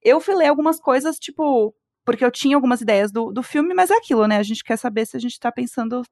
Eu 0.00 0.20
fui 0.20 0.36
ler 0.36 0.46
algumas 0.46 0.78
coisas, 0.78 1.18
tipo, 1.18 1.74
porque 2.04 2.24
eu 2.24 2.30
tinha 2.30 2.56
algumas 2.56 2.80
ideias 2.80 3.10
do, 3.10 3.32
do 3.32 3.42
filme, 3.42 3.74
mas 3.74 3.90
é 3.90 3.94
aquilo, 3.94 4.26
né? 4.26 4.36
A 4.38 4.42
gente 4.42 4.62
quer 4.62 4.76
saber 4.76 5.06
se 5.06 5.16
a 5.16 5.20
gente 5.20 5.38
tá 5.38 5.50
pensando 5.50 6.02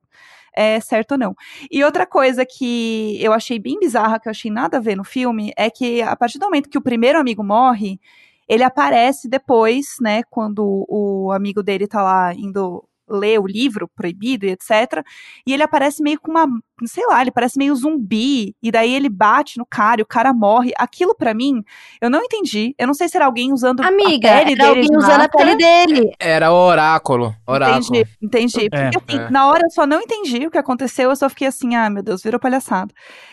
é, 0.54 0.80
certo 0.80 1.12
ou 1.12 1.18
não. 1.18 1.34
E 1.70 1.84
outra 1.84 2.06
coisa 2.06 2.44
que 2.46 3.18
eu 3.20 3.32
achei 3.32 3.58
bem 3.58 3.78
bizarra, 3.78 4.18
que 4.18 4.28
eu 4.28 4.30
achei 4.30 4.50
nada 4.50 4.78
a 4.78 4.80
ver 4.80 4.96
no 4.96 5.04
filme, 5.04 5.52
é 5.56 5.70
que 5.70 6.02
a 6.02 6.16
partir 6.16 6.38
do 6.38 6.46
momento 6.46 6.70
que 6.70 6.78
o 6.78 6.82
primeiro 6.82 7.18
amigo 7.18 7.44
morre, 7.44 8.00
ele 8.48 8.62
aparece 8.64 9.28
depois, 9.28 9.96
né? 10.00 10.22
Quando 10.30 10.86
o 10.88 11.30
amigo 11.32 11.62
dele 11.62 11.86
tá 11.86 12.02
lá 12.02 12.34
indo 12.34 12.84
ler 13.08 13.40
o 13.40 13.46
livro 13.46 13.88
proibido 13.94 14.46
e 14.46 14.50
etc. 14.50 15.04
E 15.46 15.52
ele 15.52 15.62
aparece 15.62 16.02
meio 16.02 16.20
com 16.20 16.30
uma 16.30 16.46
sei 16.86 17.06
lá, 17.06 17.22
ele 17.22 17.30
parece 17.30 17.58
meio 17.58 17.74
zumbi, 17.74 18.54
e 18.62 18.70
daí 18.70 18.92
ele 18.94 19.08
bate 19.08 19.58
no 19.58 19.66
cara 19.66 20.00
e 20.00 20.02
o 20.02 20.06
cara 20.06 20.32
morre. 20.32 20.72
Aquilo 20.76 21.14
para 21.14 21.34
mim, 21.34 21.62
eu 22.00 22.10
não 22.10 22.22
entendi. 22.22 22.74
Eu 22.78 22.86
não 22.86 22.94
sei 22.94 23.08
se 23.08 23.16
era 23.16 23.26
alguém 23.26 23.52
usando 23.52 23.80
Amiga, 23.80 24.34
a 24.34 24.38
pele 24.38 24.52
era 24.52 24.68
alguém 24.68 24.88
de 24.88 24.96
usando 24.96 25.20
a 25.20 25.28
pele 25.28 25.56
dele. 25.56 26.10
Era 26.18 26.52
o 26.52 26.56
oráculo. 26.56 27.34
Oráculo. 27.46 27.78
Entendi, 27.78 28.08
entendi. 28.20 28.68
É, 28.72 28.90
Porque, 28.90 29.14
assim, 29.14 29.22
é. 29.22 29.30
na 29.30 29.46
hora 29.46 29.62
eu 29.64 29.70
só 29.70 29.86
não 29.86 30.00
entendi 30.00 30.46
o 30.46 30.50
que 30.50 30.58
aconteceu, 30.58 31.10
eu 31.10 31.16
só 31.16 31.28
fiquei 31.28 31.48
assim, 31.48 31.74
ah, 31.74 31.88
meu 31.90 32.02
Deus, 32.02 32.22
virou 32.22 32.40
palhaçada. 32.40 32.92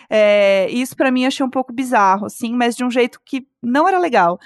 É, 0.10 0.68
isso 0.70 0.96
pra 0.96 1.12
mim 1.12 1.24
eu 1.24 1.28
achei 1.28 1.46
um 1.46 1.50
pouco 1.50 1.74
bizarro, 1.74 2.26
assim, 2.26 2.54
mas 2.54 2.76
de 2.76 2.84
um 2.84 2.92
jeito 2.92 3.20
que 3.24 3.46
não 3.62 3.88
era 3.88 4.00
legal. 4.00 4.40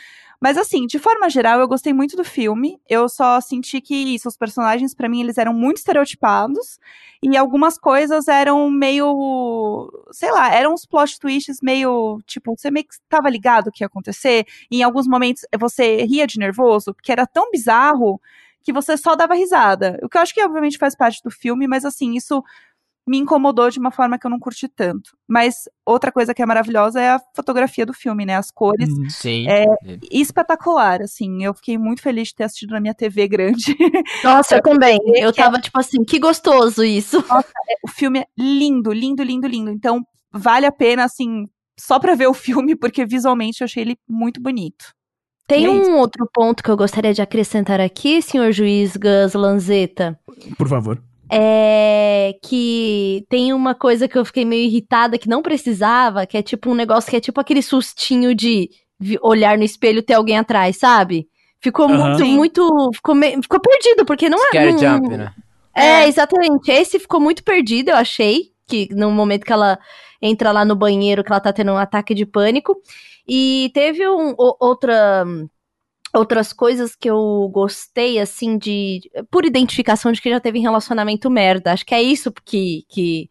Mas 0.44 0.58
assim, 0.58 0.86
de 0.86 1.00
forma 1.00 1.30
geral, 1.30 1.62
eu 1.62 1.68
gostei 1.70 1.94
muito 1.94 2.18
do 2.18 2.24
filme. 2.26 2.78
Eu 2.90 3.08
só 3.08 3.40
senti 3.40 3.80
que 3.80 3.96
isso, 3.96 4.28
os 4.28 4.36
personagens, 4.36 4.94
pra 4.94 5.08
mim, 5.08 5.22
eles 5.22 5.38
eram 5.38 5.54
muito 5.54 5.78
estereotipados. 5.78 6.78
E 7.24 7.38
algumas 7.38 7.78
coisas 7.78 8.28
eram 8.28 8.70
meio. 8.70 9.90
Sei 10.12 10.30
lá, 10.30 10.54
eram 10.54 10.74
uns 10.74 10.86
plot 10.86 11.18
twists 11.18 11.60
meio. 11.62 12.20
Tipo, 12.28 12.58
você 12.58 12.70
meio 12.70 12.86
que 12.86 12.96
tava 13.08 13.30
ligado 13.30 13.68
o 13.68 13.72
que 13.72 13.86
ia 13.86 13.88
acontecer. 13.88 14.46
E 14.70 14.80
em 14.80 14.84
alguns 14.84 15.08
momentos 15.08 15.46
você 15.58 16.04
ria 16.04 16.28
de 16.28 16.38
nervoso, 16.38 16.94
porque 16.94 17.14
era 17.14 17.26
tão 17.26 17.50
bizarro 17.50 18.20
que 18.62 18.74
você 18.74 18.98
só 18.98 19.16
dava 19.16 19.36
risada. 19.36 19.98
O 20.04 20.10
que 20.10 20.18
eu 20.18 20.22
acho 20.22 20.34
que 20.34 20.44
obviamente 20.44 20.78
faz 20.78 20.94
parte 20.94 21.24
do 21.24 21.32
filme, 21.32 21.68
mas 21.70 21.86
assim, 21.86 22.18
isso 22.18 22.44
me 23.08 23.18
incomodou 23.18 23.70
de 23.70 23.80
uma 23.80 23.92
forma 23.92 24.18
que 24.18 24.26
eu 24.26 24.32
não 24.32 24.40
curti 24.40 24.68
tanto. 24.68 25.12
Mas 25.28 25.64
outra 25.86 26.12
coisa 26.12 26.34
que 26.34 26.42
é 26.42 26.46
maravilhosa 26.46 27.02
é 27.02 27.12
a 27.12 27.22
fotografia 27.36 27.86
do 27.86 27.94
filme, 27.94 28.26
né? 28.26 28.36
As 28.36 28.50
cores. 28.50 28.90
Uhum. 28.90 29.10
Sim. 29.10 29.48
É, 29.48 29.66
Espetacular, 30.12 31.02
assim. 31.02 31.44
Eu 31.44 31.54
fiquei 31.54 31.78
muito 31.78 32.02
feliz 32.02 32.30
de 32.30 32.36
ter 32.36 32.44
assistido 32.46 32.72
na 32.72 32.80
minha 32.80 32.94
TV 32.94 33.28
grande. 33.28 33.76
Nossa, 34.24 34.56
eu 34.56 34.62
também. 34.62 35.00
Eu 35.16 35.30
é- 35.30 35.34
tava 35.34 35.60
tipo 35.60 35.78
assim, 35.80 36.04
que 36.04 36.20
gostoso 36.20 36.84
isso. 36.84 37.24
o 37.84 37.88
filme 37.90 38.20
é 38.20 38.26
lindo, 38.38 38.92
lindo, 38.94 39.22
lindo, 39.22 39.48
lindo. 39.48 39.70
Então, 39.72 40.02
vale 40.32 40.66
a 40.66 40.72
pena, 40.72 41.04
assim, 41.04 41.48
só 41.80 42.00
pra 42.00 42.16
ver 42.16 42.28
o 42.28 42.34
filme, 42.34 42.76
porque 42.76 43.06
visualmente 43.06 43.62
eu 43.62 43.66
achei 43.66 43.84
ele 43.84 43.98
muito 44.08 44.42
bonito. 44.42 44.94
Tem 45.46 45.66
é 45.66 45.70
um 45.70 45.98
outro 45.98 46.28
ponto 46.34 46.64
que 46.64 46.72
eu 46.72 46.78
gostaria 46.78 47.14
de 47.14 47.22
acrescentar 47.22 47.82
aqui, 47.82 48.22
senhor 48.22 48.52
juiz 48.54 48.96
Gus 48.96 49.34
Lanzetta. 49.34 50.18
Por 50.58 50.70
favor. 50.70 51.04
É 51.32 52.36
que 52.44 53.26
tem 53.30 53.54
uma 53.54 53.74
coisa 53.74 54.08
que 54.08 54.18
eu 54.18 54.26
fiquei 54.26 54.46
meio 54.46 54.66
irritada 54.66 55.18
que 55.18 55.28
não 55.30 55.42
precisava, 55.42 56.26
que 56.26 56.38
é 56.38 56.42
tipo 56.42 56.70
um 56.70 56.76
negócio 56.76 57.10
que 57.10 57.16
é 57.18 57.20
tipo 57.20 57.40
aquele 57.40 57.62
sustinho 57.62 58.36
de 58.36 58.70
olhar 59.22 59.58
no 59.58 59.64
espelho 59.64 60.00
e 60.00 60.04
ter 60.04 60.14
alguém 60.14 60.38
atrás, 60.38 60.78
sabe? 60.78 61.28
Ficou 61.60 61.86
Aham. 61.90 62.10
muito, 62.18 62.26
muito. 62.26 62.90
Ficou, 62.94 63.16
me- 63.16 63.42
ficou 63.42 63.60
perdido, 63.60 64.06
porque 64.06 64.30
não 64.30 64.38
é. 64.46 64.50
Scary 64.50 64.72
não- 64.74 64.80
Jump, 64.80 65.10
né? 65.18 65.34
É, 65.76 65.86
É. 66.04 66.08
exatamente. 66.08 66.70
Esse 66.72 67.00
ficou 67.00 67.20
muito 67.20 67.44
perdido, 67.44 67.90
eu 67.90 67.96
achei. 67.96 68.52
Que 68.68 68.88
no 68.92 69.12
momento 69.12 69.46
que 69.46 69.52
ela 69.52 69.78
entra 70.22 70.52
lá 70.52 70.64
no 70.64 70.76
banheiro, 70.76 71.24
que 71.24 71.32
ela 71.32 71.40
tá 71.42 71.52
tendo 71.52 71.72
um 71.72 71.78
ataque 71.78 72.14
de 72.14 72.26
pânico. 72.26 72.76
E 73.28 73.72
teve 73.74 74.08
um, 74.08 74.32
o- 74.38 74.56
outra, 74.60 75.26
outras 76.14 76.54
coisas 76.54 76.96
que 76.96 77.10
eu 77.10 77.50
gostei, 77.52 78.20
assim, 78.20 78.58
de. 78.58 79.02
Por 79.32 79.46
identificação 79.46 80.12
de 80.12 80.22
que 80.22 80.30
já 80.30 80.40
teve 80.40 80.60
relacionamento 80.60 81.30
merda. 81.30 81.74
Acho 81.74 81.86
que 81.86 81.96
é 81.96 82.02
isso 82.02 82.32
que. 82.46 82.86
que 82.90 83.30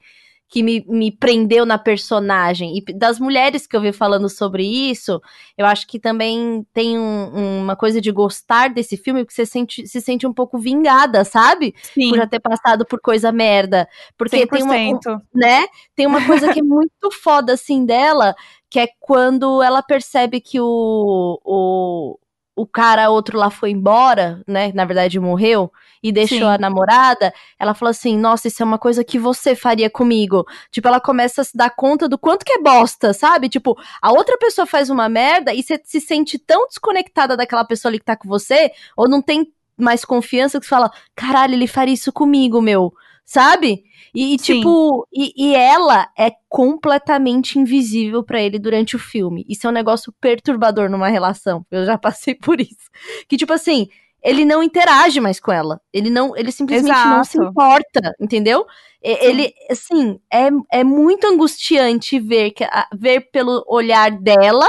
que 0.53 0.62
me, 0.62 0.85
me 0.87 1.11
prendeu 1.11 1.64
na 1.64 1.79
personagem. 1.79 2.77
E 2.77 2.92
das 2.92 3.18
mulheres 3.18 3.66
que 3.66 3.75
eu 3.75 3.81
vi 3.81 3.90
falando 3.90 4.29
sobre 4.29 4.62
isso, 4.62 5.18
eu 5.57 5.64
acho 5.64 5.87
que 5.87 5.99
também 5.99 6.62
tem 6.75 6.99
um- 6.99 7.61
uma 7.62 7.75
coisa 7.75 8.03
de 8.03 8.12
gostar 8.12 8.68
desse 8.68 8.99
filme, 8.99 9.25
porque 9.25 9.33
você 9.33 9.47
sente, 9.47 9.87
se 9.87 9.99
sente 10.03 10.27
um 10.27 10.33
pouco 10.33 10.59
vingada, 10.59 11.25
sabe? 11.25 11.75
Sim, 11.83 12.11
por 12.11 12.18
já 12.18 12.27
ter 12.27 12.38
passado 12.38 12.85
por 12.85 13.01
coisa 13.01 13.33
merda. 13.33 13.88
Porque 14.14 14.47
tem 14.47 14.62
uma, 14.62 14.75
100%. 14.75 15.23
né? 15.35 15.64
Tem 15.97 16.07
uma 16.07 16.23
coisa 16.27 16.53
que 16.53 16.61
é 16.61 16.62
muito 16.62 17.11
foda 17.11 17.55
assim 17.55 17.87
dela, 17.87 18.35
que 18.68 18.79
é 18.79 18.88
quando 19.01 19.62
ela 19.62 19.83
percebe 19.83 20.38
que 20.38 20.61
o, 20.61 21.40
o, 21.42 22.18
o 22.55 22.67
cara 22.67 23.09
outro 23.11 23.38
lá 23.38 23.51
foi 23.51 23.71
embora, 23.71 24.43
né? 24.47 24.73
Na 24.75 24.85
verdade 24.85 25.19
morreu 25.19 25.73
e 26.03 26.12
deixou 26.12 26.38
Sim. 26.38 26.45
a 26.55 26.59
namorada. 26.59 27.33
Ela 27.59 27.75
fala 27.75 27.91
assim: 27.91 28.19
"Nossa, 28.19 28.49
isso 28.49 28.62
é 28.62 28.67
uma 28.67 28.79
coisa 28.79 29.03
que 29.05 29.19
você 29.19 29.55
faria 29.55 29.88
comigo". 29.91 30.45
Tipo, 30.71 30.88
ela 30.88 31.01
começa 31.01 31.41
a 31.43 31.45
se 31.45 31.57
dar 31.57 31.71
conta 31.71 32.09
do 32.09 32.19
quanto 32.19 32.45
que 32.45 32.53
é 32.53 32.59
bosta, 32.62 33.12
sabe? 33.15 33.49
Tipo, 33.49 33.77
a 34.03 34.12
outra 34.12 34.37
pessoa 34.38 34.67
faz 34.67 34.91
uma 34.91 35.09
merda 35.09 35.55
e 35.55 35.62
você 35.62 35.81
se 35.85 36.01
sente 36.01 36.38
tão 36.38 36.67
desconectada 36.69 37.37
daquela 37.37 37.65
pessoa 37.65 37.91
ali 37.91 37.99
que 37.99 38.05
tá 38.05 38.17
com 38.17 38.29
você, 38.29 38.71
ou 38.97 39.09
não 39.09 39.23
tem 39.23 39.47
mais 39.79 40.05
confiança 40.05 40.59
que 40.61 40.67
você 40.67 40.71
fala: 40.71 40.91
"Caralho, 41.17 41.55
ele 41.55 41.67
faria 41.67 41.95
isso 41.95 42.12
comigo, 42.12 42.61
meu". 42.61 42.93
Sabe? 43.25 43.85
E, 44.15 44.35
e, 44.35 44.37
tipo, 44.37 45.07
e, 45.13 45.33
e 45.37 45.55
ela 45.55 46.09
é 46.19 46.33
completamente 46.49 47.59
invisível 47.59 48.23
pra 48.23 48.43
ele 48.43 48.59
durante 48.59 48.95
o 48.95 48.99
filme. 48.99 49.45
Isso 49.49 49.67
é 49.67 49.71
um 49.71 49.73
negócio 49.73 50.13
perturbador 50.21 50.91
numa 50.91 51.09
relação. 51.09 51.65
Eu 51.71 51.87
já 51.87 51.97
passei 51.99 52.35
por 52.35 52.61
isso. 52.61 52.91
Que, 53.27 53.37
tipo 53.37 53.53
assim, 53.53 53.89
ele 54.23 54.45
não 54.45 54.63
interage 54.63 55.21
mais 55.21 55.41
com 55.41 55.51
ela. 55.51 55.81
Ele 55.93 56.11
não, 56.11 56.37
ele 56.37 56.53
simplesmente 56.53 56.95
não 56.95 57.25
se 57.25 57.39
Exato. 57.39 57.51
importa, 57.51 58.15
entendeu? 58.21 58.67
Ele, 59.03 59.53
assim, 59.69 60.21
é, 60.33 60.49
é 60.71 60.85
muito 60.85 61.27
angustiante 61.27 62.21
ver, 62.21 62.53
que, 62.53 62.65
ver 62.95 63.23
pelo 63.33 63.65
olhar 63.67 64.11
dela, 64.13 64.67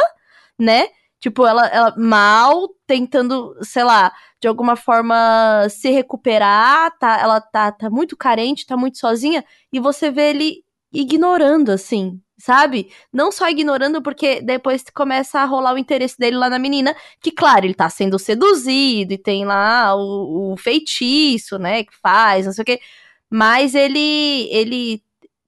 né? 0.58 0.88
Tipo, 1.24 1.48
ela, 1.48 1.66
ela 1.68 1.96
mal 1.98 2.68
tentando, 2.86 3.56
sei 3.62 3.86
lá, 3.86 4.12
de 4.42 4.48
alguma 4.50 4.76
forma 4.76 5.66
se 5.70 5.90
recuperar, 5.90 6.92
tá, 7.00 7.18
ela 7.18 7.40
tá, 7.40 7.72
tá 7.72 7.90
muito 7.90 8.18
carente, 8.18 8.66
tá 8.66 8.76
muito 8.76 8.98
sozinha, 8.98 9.42
e 9.72 9.80
você 9.80 10.12
vê 10.12 10.32
ele 10.32 10.66
ignorando, 10.92 11.70
assim, 11.72 12.20
sabe? 12.38 12.90
Não 13.12 13.32
só 13.32 13.48
ignorando, 13.50 14.02
porque 14.02 14.42
depois 14.42 14.84
começa 14.94 15.40
a 15.40 15.46
rolar 15.46 15.74
o 15.76 15.78
interesse 15.78 16.20
dele 16.20 16.36
lá 16.36 16.50
na 16.50 16.60
menina, 16.60 16.94
que, 17.22 17.32
claro, 17.32 17.66
ele 17.66 17.74
tá 17.74 17.90
sendo 17.90 18.20
seduzido 18.20 19.14
e 19.14 19.18
tem 19.18 19.46
lá 19.46 19.96
o, 19.96 20.52
o 20.52 20.58
feitiço, 20.58 21.58
né, 21.58 21.86
que 21.86 21.96
faz, 22.02 22.46
não 22.46 22.52
sei 22.52 22.64
o 22.64 22.66
quê, 22.66 22.82
mas 23.30 23.76
ele, 23.76 24.50
ele 24.52 25.02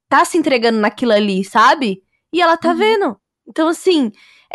tá 0.08 0.24
se 0.24 0.38
entregando 0.38 0.80
naquilo 0.80 1.12
ali, 1.12 1.44
sabe? 1.44 2.02
E 2.32 2.42
ela 2.42 2.56
tá 2.56 2.70
Uhum. 2.70 2.78
vendo. 2.78 3.18
Então, 3.46 3.68
assim, 3.68 4.10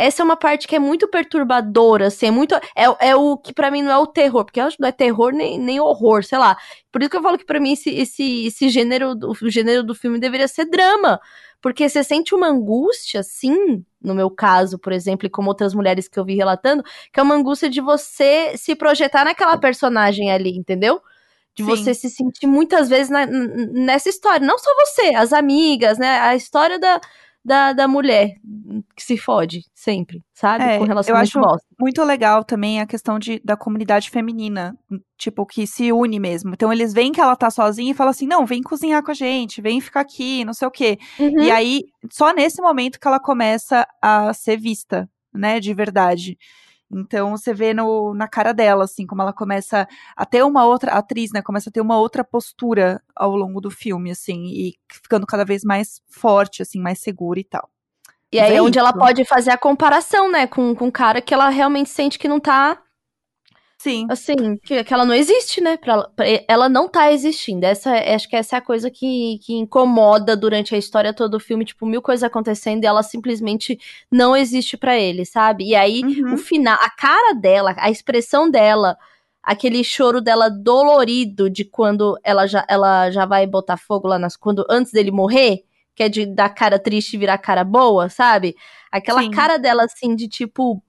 essa 0.06 0.22
é 0.22 0.24
uma 0.24 0.36
parte 0.36 0.66
que 0.68 0.76
é 0.76 0.78
muito 0.78 1.08
perturbadora, 1.08 2.06
assim, 2.08 2.26
é 2.26 2.30
muito. 2.30 2.54
É, 2.54 2.84
é 3.10 3.16
o 3.16 3.36
que 3.36 3.52
pra 3.52 3.70
mim 3.70 3.82
não 3.82 3.90
é 3.92 3.98
o 3.98 4.06
terror, 4.06 4.44
porque 4.44 4.60
eu 4.60 4.64
acho 4.64 4.76
que 4.76 4.82
não 4.82 4.88
é 4.88 4.92
terror 4.92 5.32
nem, 5.32 5.58
nem 5.58 5.80
horror, 5.80 6.24
sei 6.24 6.38
lá. 6.38 6.56
Por 6.92 7.00
isso 7.02 7.10
que 7.10 7.16
eu 7.16 7.22
falo 7.22 7.38
que 7.38 7.44
pra 7.44 7.60
mim 7.60 7.72
esse, 7.72 7.90
esse, 7.90 8.46
esse 8.46 8.68
gênero, 8.68 9.14
do- 9.14 9.30
o 9.32 9.50
gênero 9.50 9.82
do 9.82 9.94
filme 9.94 10.18
deveria 10.18 10.48
ser 10.48 10.64
drama. 10.66 11.20
Porque 11.62 11.88
você 11.88 12.02
sente 12.02 12.34
uma 12.34 12.48
angústia, 12.48 13.22
sim, 13.22 13.84
no 14.02 14.14
meu 14.14 14.30
caso, 14.30 14.78
por 14.78 14.92
exemplo, 14.92 15.26
e 15.26 15.30
como 15.30 15.48
outras 15.48 15.74
mulheres 15.74 16.08
que 16.08 16.18
eu 16.18 16.24
vi 16.24 16.34
relatando, 16.34 16.82
que 17.12 17.20
é 17.20 17.22
uma 17.22 17.34
angústia 17.34 17.68
de 17.68 17.80
você 17.82 18.56
se 18.56 18.74
projetar 18.74 19.24
naquela 19.26 19.58
personagem 19.58 20.30
ali, 20.32 20.56
entendeu? 20.56 21.00
De 21.54 21.62
Sim. 21.64 21.68
você 21.68 21.92
se 21.92 22.08
sentir 22.08 22.46
muitas 22.46 22.88
vezes 22.88 23.10
na- 23.10 23.26
nessa 23.26 24.08
história. 24.08 24.46
Não 24.46 24.56
só 24.58 24.70
você, 24.74 25.14
as 25.14 25.32
amigas, 25.34 25.98
né? 25.98 26.18
A 26.20 26.34
história 26.34 26.78
da, 26.78 26.98
da, 27.44 27.72
da 27.72 27.88
mulher 27.88 28.34
que 28.94 29.02
se 29.02 29.16
fode 29.16 29.62
sempre, 29.74 30.22
sabe? 30.34 30.62
É, 30.64 30.76
Com 30.78 30.84
eu 30.84 30.88
relacionamento 30.88 31.38
acho- 31.38 31.40
bosta. 31.40 31.66
Muito 31.78 32.04
legal 32.04 32.44
também 32.44 32.80
a 32.80 32.86
questão 32.86 33.18
de, 33.18 33.40
da 33.44 33.56
comunidade 33.56 34.10
feminina, 34.10 34.76
tipo, 35.16 35.46
que 35.46 35.66
se 35.66 35.90
une 35.92 36.20
mesmo. 36.20 36.52
Então 36.52 36.72
eles 36.72 36.92
veem 36.92 37.12
que 37.12 37.20
ela 37.20 37.34
tá 37.34 37.50
sozinha 37.50 37.90
e 37.90 37.94
falam 37.94 38.10
assim: 38.10 38.26
não, 38.26 38.44
vem 38.44 38.62
cozinhar 38.62 39.02
com 39.02 39.10
a 39.10 39.14
gente, 39.14 39.62
vem 39.62 39.80
ficar 39.80 40.00
aqui, 40.00 40.44
não 40.44 40.52
sei 40.52 40.68
o 40.68 40.70
quê. 40.70 40.98
Uhum. 41.18 41.40
E 41.42 41.50
aí, 41.50 41.82
só 42.12 42.32
nesse 42.32 42.60
momento 42.60 43.00
que 43.00 43.08
ela 43.08 43.18
começa 43.20 43.86
a 44.02 44.32
ser 44.34 44.58
vista, 44.58 45.08
né, 45.32 45.58
de 45.60 45.72
verdade. 45.72 46.36
Então 46.90 47.36
você 47.36 47.54
vê 47.54 47.72
no, 47.72 48.12
na 48.14 48.26
cara 48.26 48.52
dela, 48.52 48.84
assim, 48.84 49.06
como 49.06 49.22
ela 49.22 49.32
começa 49.32 49.86
a 50.16 50.26
ter 50.26 50.42
uma 50.42 50.64
outra 50.64 50.92
a 50.92 50.98
atriz, 50.98 51.30
né? 51.32 51.40
Começa 51.40 51.70
a 51.70 51.72
ter 51.72 51.80
uma 51.80 51.98
outra 51.98 52.24
postura 52.24 53.00
ao 53.14 53.36
longo 53.36 53.60
do 53.60 53.70
filme, 53.70 54.10
assim, 54.10 54.46
e 54.46 54.74
ficando 54.90 55.26
cada 55.26 55.44
vez 55.44 55.62
mais 55.62 56.00
forte, 56.08 56.62
assim, 56.62 56.80
mais 56.80 57.00
segura 57.00 57.38
e 57.38 57.44
tal. 57.44 57.70
E 58.32 58.38
aí 58.38 58.52
é 58.52 58.56
é 58.56 58.62
onde 58.62 58.78
ela 58.78 58.92
pode 58.92 59.24
fazer 59.24 59.50
a 59.50 59.58
comparação, 59.58 60.30
né, 60.30 60.46
com, 60.46 60.74
com 60.74 60.86
um 60.86 60.90
cara 60.90 61.20
que 61.20 61.34
ela 61.34 61.48
realmente 61.48 61.90
sente 61.90 62.18
que 62.18 62.28
não 62.28 62.38
tá, 62.38 62.80
Sim. 63.82 64.06
assim, 64.10 64.58
que, 64.58 64.84
que 64.84 64.92
ela 64.92 65.06
não 65.06 65.14
existe, 65.14 65.58
né? 65.60 65.78
Pra, 65.78 65.92
ela- 65.94 66.12
pra- 66.14 66.26
ela 66.46 66.68
não 66.68 66.86
tá 66.86 67.10
existindo. 67.10 67.64
Essa, 67.64 67.96
é- 67.96 68.14
acho 68.14 68.28
que 68.28 68.36
essa 68.36 68.56
é 68.56 68.58
a 68.58 68.62
coisa 68.62 68.90
que, 68.90 69.38
que 69.42 69.54
incomoda 69.54 70.36
durante 70.36 70.74
a 70.74 70.78
história 70.78 71.14
toda 71.14 71.30
do 71.30 71.40
filme, 71.40 71.64
tipo, 71.64 71.86
mil 71.86 72.02
coisas 72.02 72.22
acontecendo 72.22 72.84
e 72.84 72.86
ela 72.86 73.02
simplesmente 73.02 73.78
não 74.10 74.36
existe 74.36 74.76
pra 74.76 74.98
ele, 74.98 75.24
sabe? 75.24 75.64
E 75.68 75.74
aí, 75.74 76.02
Uhum. 76.04 76.34
o 76.34 76.36
final, 76.36 76.76
a 76.78 76.90
cara 76.90 77.32
dela, 77.34 77.74
a 77.78 77.90
expressão 77.90 78.50
dela, 78.50 78.98
aquele 79.42 79.82
choro 79.82 80.20
dela 80.20 80.50
dolorido 80.50 81.48
de 81.48 81.64
quando 81.64 82.18
ela 82.22 82.46
já, 82.46 82.64
ela 82.68 83.10
já 83.10 83.24
vai 83.24 83.46
botar 83.46 83.78
fogo 83.78 84.06
lá 84.08 84.18
nas. 84.18 84.36
Quando, 84.36 84.62
antes 84.68 84.92
dele 84.92 85.10
morrer, 85.10 85.64
que 85.94 86.02
é 86.02 86.08
de 86.10 86.26
dar 86.26 86.50
cara 86.50 86.78
triste 86.78 87.14
e 87.14 87.18
virar 87.18 87.38
cara 87.38 87.64
boa, 87.64 88.10
sabe? 88.10 88.54
Aquela 88.92 89.22
Sim. 89.22 89.30
cara 89.30 89.56
dela, 89.56 89.84
assim, 89.84 90.14
de 90.14 90.28
tipo. 90.28 90.82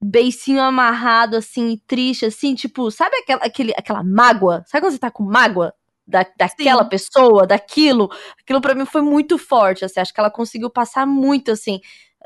Beicinho 0.00 0.60
amarrado, 0.62 1.36
assim, 1.36 1.80
triste, 1.86 2.24
assim, 2.26 2.54
tipo, 2.54 2.90
sabe 2.90 3.16
aquela, 3.16 3.42
aquele, 3.44 3.72
aquela 3.76 4.02
mágoa? 4.02 4.62
Sabe 4.66 4.82
quando 4.84 4.92
você 4.92 4.98
tá 4.98 5.10
com 5.10 5.24
mágoa 5.24 5.74
da, 6.06 6.24
daquela 6.36 6.84
Sim. 6.84 6.88
pessoa, 6.88 7.46
daquilo. 7.46 8.08
Aquilo 8.40 8.60
pra 8.60 8.74
mim 8.74 8.84
foi 8.86 9.02
muito 9.02 9.36
forte, 9.36 9.84
assim. 9.84 9.98
Acho 10.00 10.14
que 10.14 10.20
ela 10.20 10.30
conseguiu 10.30 10.70
passar 10.70 11.04
muito, 11.06 11.50
assim, 11.50 11.80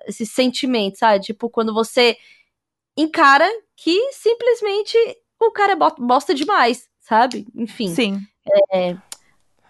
esse 0.06 0.26
sentimento, 0.26 0.98
sabe? 0.98 1.24
Tipo, 1.24 1.48
quando 1.48 1.72
você 1.72 2.16
encara 2.96 3.48
que 3.76 3.98
simplesmente 4.12 4.96
o 5.40 5.50
cara 5.50 5.72
é 5.72 5.76
bo- 5.76 5.96
bosta 5.98 6.34
demais, 6.34 6.88
sabe? 7.00 7.46
Enfim. 7.54 7.88
Sim. 7.88 8.20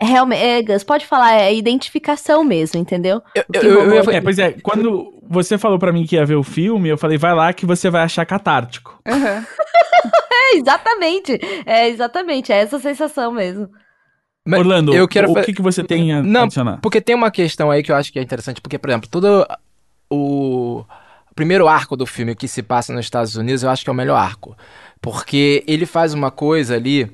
Realmente, 0.00 0.42
é, 0.42 0.62
Gus, 0.62 0.82
pode 0.82 1.06
falar, 1.06 1.34
é 1.34 1.54
identificação 1.54 2.42
mesmo, 2.42 2.80
entendeu? 2.80 3.22
Eu, 3.34 3.44
eu- 3.62 3.94
eu 3.94 4.10
É, 4.10 4.20
pois 4.20 4.38
é, 4.38 4.52
quando 4.60 5.11
você 5.32 5.56
falou 5.56 5.78
pra 5.78 5.92
mim 5.92 6.04
que 6.04 6.16
ia 6.16 6.26
ver 6.26 6.36
o 6.36 6.42
filme, 6.42 6.88
eu 6.88 6.98
falei, 6.98 7.16
vai 7.16 7.34
lá 7.34 7.52
que 7.52 7.64
você 7.64 7.88
vai 7.88 8.02
achar 8.02 8.24
catártico. 8.26 9.00
Aham. 9.06 9.44
É, 10.34 10.56
exatamente. 10.56 11.38
É, 11.64 11.88
exatamente. 11.88 12.52
É 12.52 12.56
essa 12.56 12.78
sensação 12.80 13.30
mesmo. 13.30 13.68
Mas 14.44 14.60
Orlando, 14.60 14.92
eu 14.92 15.06
quero 15.06 15.30
o 15.30 15.42
que, 15.42 15.52
que 15.52 15.62
você 15.62 15.84
tem 15.84 16.12
a 16.12 16.22
Não, 16.22 16.44
adicionar? 16.44 16.80
Porque 16.82 17.00
tem 17.00 17.14
uma 17.14 17.30
questão 17.30 17.70
aí 17.70 17.82
que 17.82 17.92
eu 17.92 17.96
acho 17.96 18.12
que 18.12 18.18
é 18.18 18.22
interessante, 18.22 18.60
porque, 18.60 18.78
por 18.78 18.90
exemplo, 18.90 19.08
todo 19.08 19.46
o 20.10 20.84
primeiro 21.34 21.68
arco 21.68 21.96
do 21.96 22.06
filme 22.06 22.34
que 22.34 22.48
se 22.48 22.62
passa 22.62 22.92
nos 22.92 23.06
Estados 23.06 23.36
Unidos, 23.36 23.62
eu 23.62 23.70
acho 23.70 23.84
que 23.84 23.90
é 23.90 23.92
o 23.92 23.96
melhor 23.96 24.16
arco. 24.16 24.56
Porque 25.00 25.62
ele 25.66 25.86
faz 25.86 26.12
uma 26.12 26.30
coisa 26.30 26.74
ali 26.74 27.10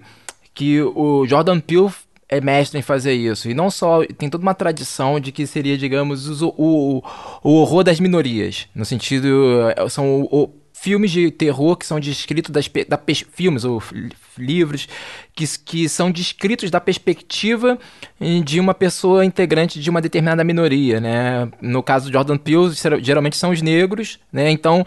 que 0.54 0.81
o 0.83 1.26
Jordan 1.26 1.61
Peele 1.61 1.92
é 2.28 2.40
mestre 2.40 2.78
em 2.78 2.82
fazer 2.82 3.12
isso. 3.14 3.48
E 3.48 3.54
não 3.54 3.70
só, 3.70 4.04
tem 4.18 4.28
toda 4.28 4.42
uma 4.42 4.54
tradição 4.54 5.18
de 5.18 5.32
que 5.32 5.46
seria, 5.46 5.78
digamos, 5.78 6.28
os- 6.28 6.42
o, 6.42 6.54
o, 6.56 7.02
o 7.42 7.50
horror 7.60 7.82
das 7.84 8.00
minorias. 8.00 8.66
No 8.74 8.84
sentido, 8.84 9.28
eh, 9.76 9.88
são 9.88 10.22
o- 10.22 10.42
o- 10.44 10.50
filmes 10.80 11.10
de 11.10 11.28
terror 11.32 11.76
que 11.76 11.84
são 11.84 11.98
descritos 11.98 12.52
das 12.52 12.70
da 12.88 13.00
filmes 13.32 13.64
ou 13.64 13.82
livros 14.38 14.86
que, 15.34 15.44
que 15.64 15.88
são 15.88 16.08
descritos 16.08 16.70
da 16.70 16.80
perspectiva 16.80 17.76
eh, 18.20 18.40
de 18.44 18.60
uma 18.60 18.72
pessoa 18.74 19.24
integrante 19.24 19.80
de 19.80 19.90
uma 19.90 20.00
determinada 20.00 20.44
minoria, 20.44 21.00
né? 21.00 21.48
No 21.60 21.82
caso 21.82 22.06
do 22.08 22.12
Jordan 22.12 22.36
Peele, 22.36 22.70
geralmente 23.02 23.36
são 23.36 23.50
os 23.50 23.60
negros, 23.60 24.20
né? 24.32 24.50
Então, 24.52 24.84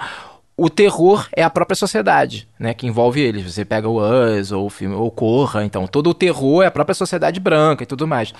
o 0.57 0.69
terror 0.69 1.27
é 1.35 1.41
a 1.43 1.49
própria 1.49 1.75
sociedade, 1.75 2.47
né, 2.59 2.73
que 2.73 2.85
envolve 2.85 3.19
eles. 3.19 3.51
Você 3.51 3.65
pega 3.65 3.87
o 3.89 3.99
Us 3.99 4.51
ou 4.51 4.67
o 4.67 4.69
filme 4.69 4.95
ou 4.95 5.09
Corra, 5.09 5.63
então 5.65 5.87
todo 5.87 6.09
o 6.09 6.13
terror 6.13 6.61
é 6.61 6.67
a 6.67 6.71
própria 6.71 6.93
sociedade 6.93 7.39
branca 7.39 7.83
e 7.83 7.85
tudo 7.87 8.07
mais. 8.07 8.33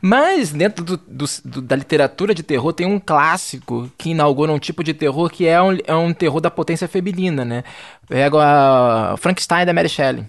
Mas 0.00 0.52
dentro 0.52 0.84
do- 0.84 0.96
do- 0.96 1.26
do- 1.44 1.62
da 1.62 1.76
literatura 1.76 2.34
de 2.34 2.42
terror 2.42 2.72
tem 2.72 2.86
um 2.86 2.98
clássico 2.98 3.90
que 3.98 4.10
inaugura 4.10 4.52
um 4.52 4.58
tipo 4.58 4.82
de 4.82 4.94
terror 4.94 5.28
que 5.28 5.46
é 5.46 5.60
um, 5.60 5.76
é 5.86 5.94
um 5.94 6.14
terror 6.14 6.40
da 6.40 6.50
potência 6.50 6.88
feminina, 6.88 7.44
né? 7.44 7.62
Pega 8.08 8.38
a 8.42 9.16
Frankenstein 9.18 9.66
da 9.66 9.72
Mary 9.74 9.88
Shelley 9.88 10.24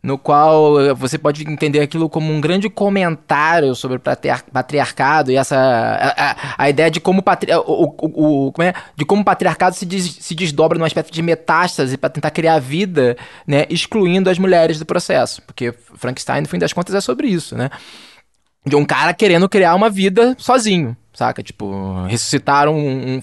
no 0.00 0.16
qual 0.16 0.80
eh, 0.80 0.94
você 0.94 1.18
pode 1.18 1.42
entender 1.50 1.80
aquilo 1.80 2.08
como 2.08 2.32
um 2.32 2.40
grande 2.40 2.70
comentário 2.70 3.74
sobre 3.74 3.96
o 3.96 4.00
patriar- 4.00 4.44
patriarcado 4.52 5.32
e 5.32 5.36
essa 5.36 5.56
a, 5.56 6.30
a- 6.30 6.36
a 6.56 6.70
ideia 6.70 6.88
de 6.90 7.00
como 7.00 7.18
o, 7.18 7.22
patri, 7.22 7.52
o, 7.52 7.60
o- 7.66 8.46
o- 8.46 8.52
como 8.52 8.68
é? 8.68 8.72
de 8.96 9.04
como 9.04 9.22
o 9.22 9.24
patriarcado 9.24 9.74
se, 9.74 9.84
des- 9.84 10.18
se 10.20 10.34
desdobra 10.36 10.78
numa 10.78 10.86
espécie 10.86 11.10
de 11.10 11.20
metástase 11.20 11.96
para 11.96 12.10
tentar 12.10 12.30
criar 12.30 12.60
vida, 12.60 13.16
né, 13.46 13.66
excluindo 13.68 14.30
as 14.30 14.38
mulheres 14.38 14.78
do 14.78 14.86
processo, 14.86 15.42
porque 15.42 15.72
Frankenstein 15.96 16.42
no 16.42 16.48
fim 16.48 16.58
das 16.58 16.72
contas 16.72 16.94
é 16.94 17.00
sobre 17.00 17.26
isso, 17.26 17.56
né? 17.56 17.68
De 18.64 18.76
um 18.76 18.84
cara 18.84 19.12
querendo 19.14 19.48
criar 19.48 19.74
uma 19.74 19.90
vida 19.90 20.36
sozinho, 20.38 20.96
saca? 21.12 21.42
Tipo, 21.42 22.04
ressuscitar 22.06 22.68
um, 22.68 23.14
um 23.16 23.20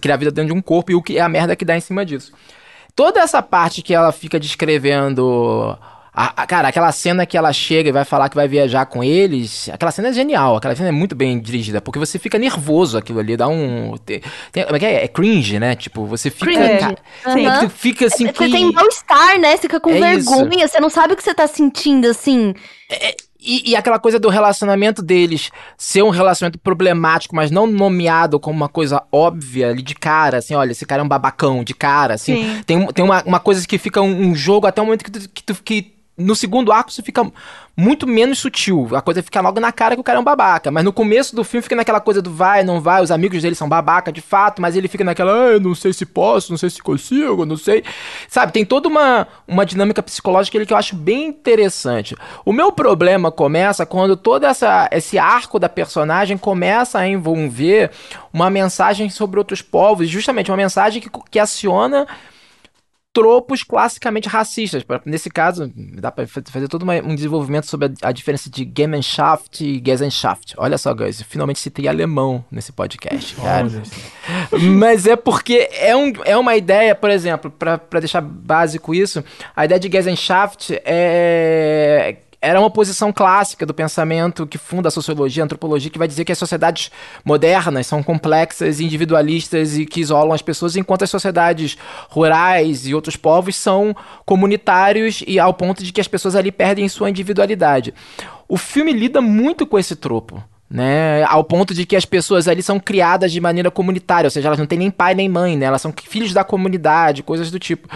criar 0.00 0.16
vida 0.16 0.30
dentro 0.30 0.52
de 0.52 0.58
um 0.58 0.62
corpo 0.62 0.92
e 0.92 0.94
o 0.94 1.02
que 1.02 1.16
é 1.16 1.20
a 1.22 1.28
merda 1.28 1.56
que 1.56 1.64
dá 1.64 1.74
em 1.76 1.80
cima 1.80 2.04
disso 2.04 2.32
toda 2.96 3.20
essa 3.20 3.40
parte 3.40 3.80
que 3.80 3.94
ela 3.94 4.10
fica 4.10 4.40
descrevendo. 4.40 5.78
A- 6.20 6.42
a- 6.42 6.46
cara, 6.46 6.68
aquela 6.68 6.90
cena 6.90 7.24
que 7.24 7.36
ela 7.36 7.52
chega 7.52 7.88
e 7.90 7.92
vai 7.92 8.04
falar 8.04 8.28
que 8.28 8.34
vai 8.34 8.48
viajar 8.48 8.86
com 8.86 9.04
eles, 9.04 9.68
aquela 9.68 9.92
cena 9.92 10.08
é 10.08 10.12
genial, 10.12 10.56
aquela 10.56 10.74
cena 10.74 10.88
é 10.88 10.92
muito 10.92 11.14
bem 11.14 11.38
dirigida, 11.38 11.80
porque 11.80 11.98
você 11.98 12.18
fica 12.18 12.38
nervoso 12.38 12.98
aquilo 12.98 13.20
ali, 13.20 13.36
dá 13.36 13.46
um. 13.46 13.96
Tem, 14.04 14.20
tem- 14.50 14.64
como 14.64 14.76
é 14.76 14.78
que 14.80 14.86
é? 14.86 15.04
É 15.04 15.08
cringe, 15.08 15.58
né? 15.60 15.76
Tipo, 15.76 16.04
você 16.06 16.28
fica. 16.30 16.46
Cringe. 16.46 16.96
ca- 17.24 17.38
é 17.38 17.58
tu 17.60 17.70
fica 17.70 18.06
assim. 18.06 18.26
Você 18.26 18.32
que- 18.32 18.50
tem 18.50 18.72
mal-estar, 18.72 19.38
né? 19.38 19.52
Você 19.52 19.62
fica 19.62 19.78
com 19.78 19.90
É 19.90 20.14
isso. 20.16 20.28
vergonha, 20.30 20.66
você 20.66 20.80
não 20.80 20.90
sabe 20.90 21.12
o 21.12 21.16
que 21.16 21.22
você 21.22 21.34
tá 21.34 21.46
sentindo, 21.46 22.08
assim. 22.08 22.52
E, 23.40 23.70
e 23.70 23.76
aquela 23.76 24.00
coisa 24.00 24.18
do 24.18 24.28
relacionamento 24.28 25.00
deles 25.00 25.50
ser 25.76 26.02
um 26.02 26.10
relacionamento 26.10 26.58
problemático, 26.58 27.36
mas 27.36 27.52
não 27.52 27.68
nomeado 27.68 28.40
como 28.40 28.56
uma 28.56 28.68
coisa 28.68 29.00
óbvia 29.12 29.68
ali 29.70 29.80
de 29.80 29.94
cara, 29.94 30.38
assim, 30.38 30.54
olha, 30.56 30.72
esse 30.72 30.84
cara 30.84 31.00
é 31.00 31.04
um 31.04 31.08
babacão, 31.08 31.62
de 31.62 31.72
cara, 31.72 32.14
assim. 32.14 32.34
Sim. 32.34 32.62
Tem, 32.66 32.86
tem 32.88 33.04
uma, 33.04 33.22
uma 33.24 33.38
coisa 33.38 33.64
que 33.66 33.78
fica 33.78 34.02
um, 34.02 34.30
um 34.30 34.34
jogo 34.34 34.66
até 34.66 34.82
o 34.82 34.84
momento 34.84 35.04
que 35.04 35.10
tu, 35.12 35.28
que 35.28 35.42
tu- 35.44 35.62
que 35.62 35.97
no 36.18 36.34
segundo 36.34 36.72
arco 36.72 36.90
isso 36.90 37.02
fica 37.02 37.24
muito 37.76 38.08
menos 38.08 38.40
sutil. 38.40 38.88
A 38.92 39.00
coisa 39.00 39.22
fica 39.22 39.40
logo 39.40 39.60
na 39.60 39.70
cara 39.70 39.94
que 39.94 40.00
o 40.00 40.04
cara 40.04 40.18
é 40.18 40.20
um 40.20 40.24
babaca. 40.24 40.68
Mas 40.68 40.84
no 40.84 40.92
começo 40.92 41.36
do 41.36 41.44
filme 41.44 41.62
fica 41.62 41.76
naquela 41.76 42.00
coisa 42.00 42.20
do 42.20 42.28
vai, 42.28 42.64
não 42.64 42.80
vai, 42.80 43.00
os 43.00 43.12
amigos 43.12 43.40
dele 43.40 43.54
são 43.54 43.68
babaca 43.68 44.10
de 44.10 44.20
fato, 44.20 44.60
mas 44.60 44.74
ele 44.74 44.88
fica 44.88 45.04
naquela, 45.04 45.32
ah, 45.32 45.52
eu 45.52 45.60
não 45.60 45.76
sei 45.76 45.92
se 45.92 46.04
posso, 46.04 46.50
não 46.50 46.58
sei 46.58 46.70
se 46.70 46.82
consigo, 46.82 47.46
não 47.46 47.56
sei. 47.56 47.84
Sabe, 48.26 48.52
tem 48.52 48.64
toda 48.64 48.88
uma, 48.88 49.28
uma 49.46 49.64
dinâmica 49.64 50.02
psicológica 50.02 50.66
que 50.66 50.72
eu 50.72 50.76
acho 50.76 50.96
bem 50.96 51.28
interessante. 51.28 52.16
O 52.44 52.52
meu 52.52 52.72
problema 52.72 53.30
começa 53.30 53.86
quando 53.86 54.16
todo 54.16 54.44
essa, 54.44 54.88
esse 54.90 55.16
arco 55.16 55.60
da 55.60 55.68
personagem 55.68 56.36
começa 56.36 56.98
a 56.98 57.06
envolver 57.06 57.92
uma 58.32 58.50
mensagem 58.50 59.08
sobre 59.08 59.38
outros 59.38 59.62
povos, 59.62 60.08
justamente 60.08 60.50
uma 60.50 60.56
mensagem 60.56 61.00
que, 61.00 61.08
que 61.30 61.38
aciona 61.38 62.08
tropos 63.18 63.64
classicamente 63.64 64.28
racistas. 64.28 64.84
Nesse 65.04 65.28
caso, 65.28 65.68
dá 65.74 66.12
pra 66.12 66.24
fa- 66.24 66.40
fazer 66.48 66.68
todo 66.68 66.86
um 66.88 67.16
desenvolvimento 67.16 67.66
sobre 67.66 67.92
a, 68.00 68.12
diferença 68.12 68.48
de 68.48 68.70
Gemeinschaft 68.76 69.60
e 69.60 69.82
Gesellschaft. 69.84 70.54
Olha 70.56 70.78
só, 70.78 70.94
guys, 70.94 71.20
finalmente 71.22 71.58
citei 71.58 71.88
alemão 71.88 72.44
nesse 72.48 72.70
podcast, 72.70 73.34
cara. 73.34 73.66
Mas 74.78 75.04
é 75.04 75.16
porque 75.16 75.68
é, 75.72 75.96
um, 75.96 76.12
é 76.24 76.36
uma 76.36 76.54
ideia, 76.54 76.94
por 76.94 77.10
exemplo, 77.10 77.50
pra 77.50 77.80
deixar 77.98 78.20
básico 78.20 78.94
isso, 78.94 79.24
a 79.56 79.64
ideia 79.64 79.80
de 79.80 79.90
Gesellschaft 79.90 80.70
é 80.84 82.18
era 82.40 82.60
uma 82.60 82.70
posição 82.70 83.12
clássica 83.12 83.66
do 83.66 83.74
pensamento 83.74 84.46
que 84.46 84.58
funda 84.58 84.88
a 84.88 84.92
sociologia, 84.92 85.42
a 85.42 85.46
antropologia, 85.46 85.90
que 85.90 85.98
vai 85.98 86.06
dizer 86.06 86.24
que 86.24 86.30
as 86.30 86.38
sociedades 86.38 86.90
modernas 87.24 87.86
são 87.86 88.02
complexas, 88.02 88.80
individualistas 88.80 89.76
e 89.76 89.84
que 89.84 90.00
isolam 90.00 90.32
as 90.32 90.42
pessoas, 90.42 90.76
enquanto 90.76 91.02
as 91.02 91.10
sociedades 91.10 91.76
rurais 92.08 92.86
e 92.86 92.94
outros 92.94 93.16
povos 93.16 93.56
são 93.56 93.94
comunitários 94.24 95.22
e 95.26 95.38
ao 95.38 95.52
ponto 95.52 95.82
de 95.82 95.92
que 95.92 96.00
as 96.00 96.08
pessoas 96.08 96.36
ali 96.36 96.52
perdem 96.52 96.88
sua 96.88 97.10
individualidade. 97.10 97.92
O 98.48 98.56
filme 98.56 98.92
lida 98.92 99.20
muito 99.20 99.66
com 99.66 99.78
esse 99.78 99.96
tropo. 99.96 100.42
Né, 100.70 101.24
ao 101.24 101.42
ponto 101.42 101.72
de 101.72 101.86
que 101.86 101.96
as 101.96 102.04
pessoas 102.04 102.46
ali 102.46 102.62
são 102.62 102.78
criadas 102.78 103.32
de 103.32 103.40
maneira 103.40 103.70
comunitária, 103.70 104.26
ou 104.26 104.30
seja, 104.30 104.48
elas 104.48 104.58
não 104.58 104.66
têm 104.66 104.78
nem 104.78 104.90
pai 104.90 105.14
nem 105.14 105.26
mãe, 105.26 105.56
né? 105.56 105.64
Elas 105.64 105.80
são 105.80 105.94
filhos 106.04 106.34
da 106.34 106.44
comunidade, 106.44 107.22
coisas 107.22 107.50
do 107.50 107.58
tipo 107.58 107.88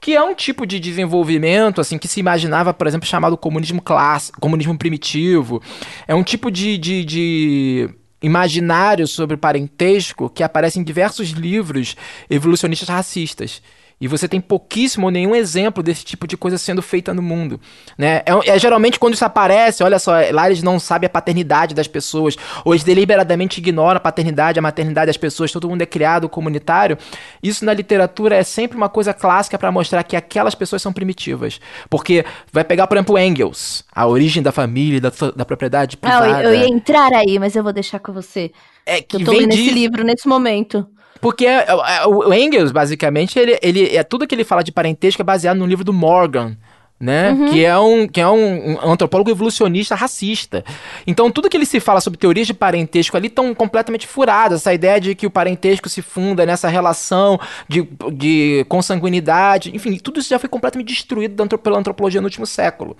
que 0.00 0.16
é 0.16 0.22
um 0.22 0.34
tipo 0.34 0.66
de 0.66 0.80
desenvolvimento 0.80 1.80
assim 1.80 1.98
que 1.98 2.08
se 2.08 2.20
imaginava, 2.20 2.72
por 2.72 2.86
exemplo, 2.86 3.06
chamado 3.06 3.36
comunismo 3.36 3.82
clássico, 3.82 4.40
comunismo 4.40 4.76
primitivo. 4.78 5.62
É 6.08 6.14
um 6.14 6.22
tipo 6.22 6.50
de, 6.50 6.78
de, 6.78 7.04
de 7.04 7.90
imaginário 8.22 9.06
sobre 9.06 9.36
parentesco 9.36 10.30
que 10.30 10.42
aparece 10.42 10.78
em 10.78 10.82
diversos 10.82 11.30
livros 11.30 11.96
evolucionistas 12.30 12.88
racistas. 12.88 13.62
E 14.00 14.08
você 14.08 14.26
tem 14.26 14.40
pouquíssimo 14.40 15.06
ou 15.06 15.10
nenhum 15.12 15.34
exemplo 15.34 15.82
desse 15.82 16.02
tipo 16.04 16.26
de 16.26 16.34
coisa 16.36 16.56
sendo 16.56 16.80
feita 16.80 17.12
no 17.12 17.20
mundo. 17.20 17.60
Né? 17.98 18.22
É, 18.24 18.50
é 18.54 18.58
geralmente 18.58 18.98
quando 18.98 19.12
isso 19.12 19.24
aparece, 19.24 19.82
olha 19.82 19.98
só, 19.98 20.12
lá 20.32 20.46
eles 20.46 20.62
não 20.62 20.80
sabem 20.80 21.06
a 21.06 21.10
paternidade 21.10 21.74
das 21.74 21.86
pessoas, 21.86 22.34
ou 22.64 22.72
eles 22.72 22.82
deliberadamente 22.82 23.58
ignoram 23.60 23.98
a 23.98 24.00
paternidade, 24.00 24.58
a 24.58 24.62
maternidade 24.62 25.08
das 25.08 25.18
pessoas, 25.18 25.52
todo 25.52 25.68
mundo 25.68 25.82
é 25.82 25.86
criado 25.86 26.30
comunitário. 26.30 26.96
Isso 27.42 27.62
na 27.64 27.74
literatura 27.74 28.36
é 28.36 28.42
sempre 28.42 28.76
uma 28.76 28.88
coisa 28.88 29.12
clássica 29.12 29.58
para 29.58 29.70
mostrar 29.70 30.02
que 30.02 30.16
aquelas 30.16 30.54
pessoas 30.54 30.80
são 30.80 30.92
primitivas. 30.94 31.60
Porque 31.90 32.24
vai 32.50 32.64
pegar, 32.64 32.86
por 32.86 32.96
exemplo, 32.96 33.18
Engels, 33.18 33.84
a 33.94 34.06
origem 34.06 34.42
da 34.42 34.50
família, 34.50 34.98
da, 35.00 35.10
da 35.36 35.44
propriedade 35.44 35.98
Ah, 36.00 36.20
privada. 36.20 36.42
eu, 36.44 36.54
eu 36.54 36.60
ia 36.60 36.68
entrar 36.68 37.12
aí, 37.12 37.38
mas 37.38 37.54
eu 37.54 37.62
vou 37.62 37.72
deixar 37.72 37.98
com 37.98 38.12
você. 38.14 38.50
é 38.86 39.02
que 39.02 39.16
Eu 39.16 39.24
tô 39.26 39.30
vem 39.32 39.40
lendo 39.42 39.52
esse 39.52 39.62
disso. 39.64 39.74
livro 39.74 40.02
nesse 40.04 40.26
momento. 40.26 40.86
Porque 41.20 41.46
é- 41.46 41.66
é- 41.68 42.06
o 42.06 42.32
Engels, 42.32 42.72
basicamente, 42.72 43.38
ele, 43.38 43.58
ele 43.62 43.96
é 43.96 44.02
tudo 44.02 44.26
que 44.26 44.34
ele 44.34 44.44
fala 44.44 44.62
de 44.64 44.72
parentesco 44.72 45.20
é 45.22 45.24
baseado 45.24 45.58
no 45.58 45.66
livro 45.66 45.84
do 45.84 45.92
Morgan. 45.92 46.56
Né? 47.02 47.34
Que 47.50 47.64
é, 47.64 47.78
um, 47.78 48.06
que 48.06 48.20
é 48.20 48.28
um, 48.28 48.72
um 48.74 48.90
antropólogo 48.92 49.30
evolucionista 49.30 49.94
racista. 49.94 50.62
Então, 51.06 51.30
tudo 51.30 51.48
que 51.48 51.56
ele 51.56 51.64
se 51.64 51.80
fala 51.80 51.98
sobre 51.98 52.18
teorias 52.18 52.46
de 52.46 52.52
parentesco 52.52 53.16
ali 53.16 53.28
estão 53.28 53.54
completamente 53.54 54.06
furadas. 54.06 54.60
Essa 54.60 54.74
ideia 54.74 55.00
de 55.00 55.14
que 55.14 55.26
o 55.26 55.30
parentesco 55.30 55.88
se 55.88 56.02
funda 56.02 56.44
nessa 56.44 56.68
relação 56.68 57.40
de, 57.66 57.88
de 58.12 58.66
consanguinidade. 58.68 59.74
Enfim, 59.74 59.96
tudo 59.96 60.20
isso 60.20 60.28
já 60.28 60.38
foi 60.38 60.50
completamente 60.50 60.88
destruído 60.88 61.40
antro- 61.42 61.58
pela 61.58 61.78
antropologia 61.78 62.20
no 62.20 62.26
último 62.26 62.46
século. 62.46 62.94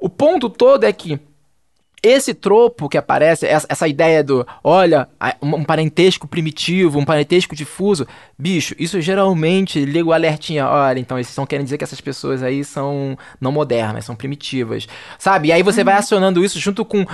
O 0.00 0.08
ponto 0.08 0.50
todo 0.50 0.82
é 0.82 0.92
que 0.92 1.20
esse 2.02 2.32
tropo 2.34 2.88
que 2.88 2.96
aparece, 2.96 3.46
essa, 3.46 3.66
essa 3.68 3.88
ideia 3.88 4.22
do, 4.22 4.46
olha, 4.62 5.08
um 5.42 5.64
parentesco 5.64 6.28
primitivo, 6.28 6.98
um 6.98 7.04
parentesco 7.04 7.56
difuso, 7.56 8.06
bicho, 8.38 8.74
isso 8.78 9.00
geralmente 9.00 9.84
liga 9.84 10.08
o 10.08 10.12
alertinha, 10.12 10.68
olha, 10.68 11.00
então 11.00 11.16
eles 11.16 11.28
estão 11.28 11.46
querendo 11.46 11.64
dizer 11.64 11.78
que 11.78 11.84
essas 11.84 12.00
pessoas 12.00 12.42
aí 12.42 12.64
são 12.64 13.18
não 13.40 13.50
modernas, 13.50 14.04
são 14.04 14.14
primitivas, 14.14 14.86
sabe? 15.18 15.48
E 15.48 15.52
aí 15.52 15.62
você 15.62 15.82
vai 15.82 15.94
acionando 15.94 16.44
isso 16.44 16.58
junto 16.58 16.84
com 16.84 17.04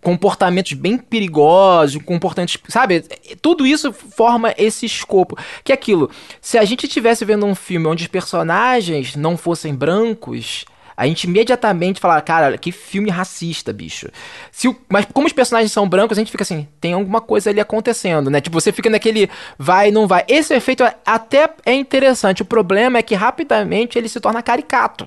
comportamentos 0.00 0.72
bem 0.72 0.98
perigosos, 0.98 2.02
comportamentos, 2.02 2.58
sabe? 2.68 3.04
Tudo 3.40 3.66
isso 3.66 3.92
forma 3.92 4.54
esse 4.56 4.86
escopo. 4.86 5.36
Que 5.64 5.72
é 5.72 5.74
aquilo, 5.74 6.10
se 6.40 6.58
a 6.58 6.64
gente 6.64 6.86
estivesse 6.86 7.24
vendo 7.24 7.46
um 7.46 7.54
filme 7.54 7.86
onde 7.86 8.04
os 8.04 8.08
personagens 8.08 9.16
não 9.16 9.36
fossem 9.36 9.74
brancos, 9.74 10.64
a 10.96 11.06
gente 11.06 11.24
imediatamente 11.24 12.00
fala, 12.00 12.20
cara, 12.20 12.56
que 12.56 12.72
filme 12.72 13.10
racista, 13.10 13.72
bicho. 13.72 14.08
Se 14.50 14.66
o- 14.68 14.76
mas 14.88 15.06
como 15.12 15.26
os 15.26 15.32
personagens 15.32 15.70
são 15.72 15.88
brancos, 15.88 16.16
a 16.16 16.20
gente 16.20 16.30
fica 16.30 16.42
assim, 16.42 16.66
tem 16.80 16.94
alguma 16.94 17.20
coisa 17.20 17.50
ali 17.50 17.60
acontecendo, 17.60 18.30
né? 18.30 18.40
Tipo, 18.40 18.58
você 18.60 18.72
fica 18.72 18.88
naquele 18.88 19.28
vai, 19.58 19.90
não 19.90 20.06
vai. 20.06 20.24
Esse 20.28 20.54
efeito 20.54 20.82
até 21.04 21.50
é 21.64 21.74
interessante. 21.74 22.42
O 22.42 22.46
problema 22.46 22.98
é 22.98 23.02
que 23.02 23.14
rapidamente 23.14 23.98
ele 23.98 24.08
se 24.08 24.20
torna 24.20 24.42
caricato. 24.42 25.06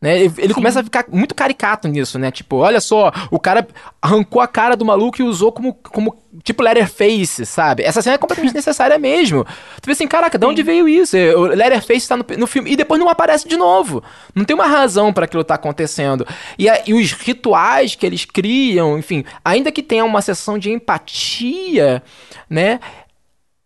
Né? 0.00 0.18
Ele, 0.22 0.34
ele 0.38 0.54
começa 0.54 0.80
a 0.80 0.84
ficar 0.84 1.04
muito 1.10 1.34
caricato 1.34 1.86
nisso, 1.86 2.18
né? 2.18 2.30
Tipo, 2.30 2.56
olha 2.56 2.80
só, 2.80 3.12
o 3.30 3.38
cara 3.38 3.68
arrancou 4.00 4.40
a 4.40 4.48
cara 4.48 4.74
do 4.74 4.82
maluco 4.84 5.20
e 5.20 5.24
usou 5.24 5.52
como, 5.52 5.74
como 5.74 6.16
tipo 6.42 6.62
Letterface, 6.62 7.44
sabe? 7.44 7.82
Essa 7.82 8.00
cena 8.00 8.14
é 8.14 8.18
completamente 8.18 8.54
necessária 8.56 8.98
mesmo. 8.98 9.44
Tu 9.44 9.86
vê 9.86 9.92
assim, 9.92 10.08
caraca, 10.08 10.38
de 10.38 10.46
onde 10.46 10.62
veio 10.62 10.88
isso? 10.88 11.16
É, 11.18 11.36
O 11.36 11.42
Letterface 11.44 12.08
tá 12.08 12.16
no, 12.16 12.24
no 12.38 12.46
filme 12.46 12.72
e 12.72 12.76
depois 12.76 12.98
não 12.98 13.10
aparece 13.10 13.46
de 13.46 13.58
novo. 13.58 14.02
Não 14.34 14.44
tem 14.46 14.54
uma 14.54 14.66
razão 14.66 15.12
para 15.12 15.26
aquilo 15.26 15.44
tá 15.44 15.54
acontecendo. 15.56 16.26
E, 16.58 16.66
a- 16.66 16.82
e 16.86 16.94
os 16.94 17.12
rituais 17.12 17.94
que 17.94 18.06
eles 18.06 18.24
criam, 18.24 18.96
enfim, 18.98 19.22
ainda 19.44 19.70
que 19.70 19.82
tenha 19.82 20.04
uma 20.06 20.22
sessão 20.22 20.58
de 20.58 20.70
empatia, 20.70 22.02
né? 22.48 22.80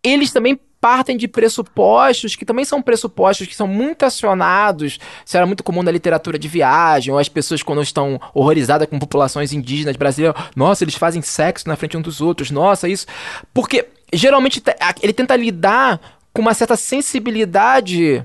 eles 0.03 0.31
também 0.31 0.59
partem 0.85 1.17
de 1.17 1.27
pressupostos 1.27 2.35
que 2.35 2.45
também 2.45 2.63
são 2.63 2.79
pressupostos 2.79 3.47
que 3.47 3.55
são 3.55 3.65
muito 3.65 4.05
acionados. 4.05 4.99
Isso 5.25 5.35
era 5.35 5.43
muito 5.47 5.63
comum 5.63 5.81
na 5.81 5.89
literatura 5.89 6.37
de 6.37 6.47
viagem, 6.47 7.11
ou 7.11 7.17
as 7.19 7.27
pessoas 7.27 7.63
quando 7.63 7.81
estão 7.81 8.21
horrorizadas 8.35 8.87
com 8.87 8.99
populações 8.99 9.51
indígenas 9.51 9.95
brasileiras, 9.95 10.39
nossa, 10.55 10.83
eles 10.83 10.93
fazem 10.93 11.23
sexo 11.23 11.67
na 11.67 11.75
frente 11.75 11.97
um 11.97 12.03
dos 12.03 12.21
outros, 12.21 12.51
nossa, 12.51 12.87
isso. 12.87 13.07
Porque 13.51 13.87
geralmente 14.13 14.61
ele 15.01 15.11
tenta 15.11 15.35
lidar 15.35 15.99
com 16.31 16.43
uma 16.43 16.53
certa 16.53 16.75
sensibilidade. 16.75 18.23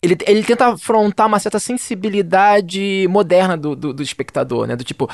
Ele, 0.00 0.16
ele 0.28 0.44
tenta 0.44 0.68
afrontar 0.68 1.26
uma 1.26 1.40
certa 1.40 1.58
sensibilidade 1.58 3.08
moderna 3.10 3.56
do, 3.56 3.74
do, 3.74 3.92
do 3.92 4.02
espectador, 4.04 4.68
né? 4.68 4.76
Do 4.76 4.84
tipo, 4.84 5.10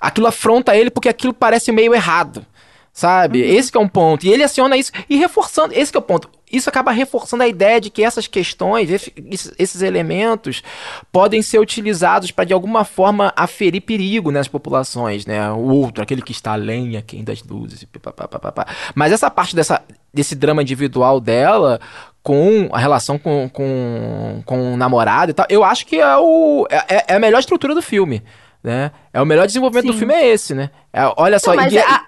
aquilo 0.00 0.26
afronta 0.26 0.76
ele 0.76 0.90
porque 0.90 1.08
aquilo 1.08 1.32
parece 1.32 1.70
meio 1.70 1.94
errado. 1.94 2.44
Sabe? 2.92 3.40
Esse 3.40 3.70
que 3.70 3.78
é 3.78 3.80
um 3.80 3.88
ponto. 3.88 4.26
E 4.26 4.30
ele 4.30 4.42
aciona 4.42 4.76
isso 4.76 4.90
e 5.08 5.16
reforçando. 5.16 5.72
Esse 5.74 5.90
que 5.92 5.96
é 5.96 6.00
o 6.00 6.02
ponto. 6.02 6.28
Isso 6.52 6.68
acaba 6.68 6.90
reforçando 6.90 7.44
a 7.44 7.48
ideia 7.48 7.80
de 7.80 7.88
que 7.88 8.02
essas 8.02 8.26
questões, 8.26 8.90
esse- 8.90 9.12
esses- 9.30 9.54
esses 9.56 9.82
elementos, 9.82 10.62
podem 11.12 11.40
ser 11.40 11.60
utilizados 11.60 12.32
para 12.32 12.44
de 12.44 12.52
alguma 12.52 12.84
forma 12.84 13.32
aferir 13.36 13.82
perigo 13.82 14.32
nas 14.32 14.48
populações, 14.48 15.24
né? 15.24 15.50
O 15.52 15.68
outro, 15.70 16.02
aquele 16.02 16.20
que 16.20 16.32
está 16.32 16.52
além, 16.52 16.96
aquém 16.96 17.22
das 17.22 17.42
luzes. 17.44 17.82
e 17.82 17.86
pá, 17.86 18.12
pá, 18.12 18.26
pá, 18.26 18.50
pá. 18.52 18.66
Mas 18.94 19.12
essa 19.12 19.30
parte 19.30 19.54
dessa, 19.54 19.80
desse 20.12 20.34
drama 20.34 20.60
individual 20.60 21.20
dela 21.20 21.80
com 22.24 22.68
a 22.72 22.78
relação 22.78 23.16
com, 23.18 23.48
com, 23.50 24.42
com 24.44 24.74
o 24.74 24.76
namorado 24.76 25.30
e 25.30 25.34
tal, 25.34 25.46
eu 25.48 25.62
acho 25.62 25.86
que 25.86 25.96
é, 26.00 26.16
o, 26.16 26.66
é, 26.68 27.04
é 27.12 27.14
a 27.14 27.20
melhor 27.20 27.38
estrutura 27.38 27.74
do 27.74 27.80
filme. 27.80 28.22
Né? 28.62 28.90
É 29.12 29.22
o 29.22 29.24
melhor 29.24 29.46
desenvolvimento 29.46 29.86
do 29.86 29.92
Sim. 29.94 30.00
filme 30.00 30.12
é 30.12 30.26
esse, 30.28 30.54
né? 30.54 30.68
É, 30.92 31.00
olha 31.16 31.38
só, 31.38 31.54
Não, 31.54 31.66
e- 31.66 31.78
a- 31.78 32.04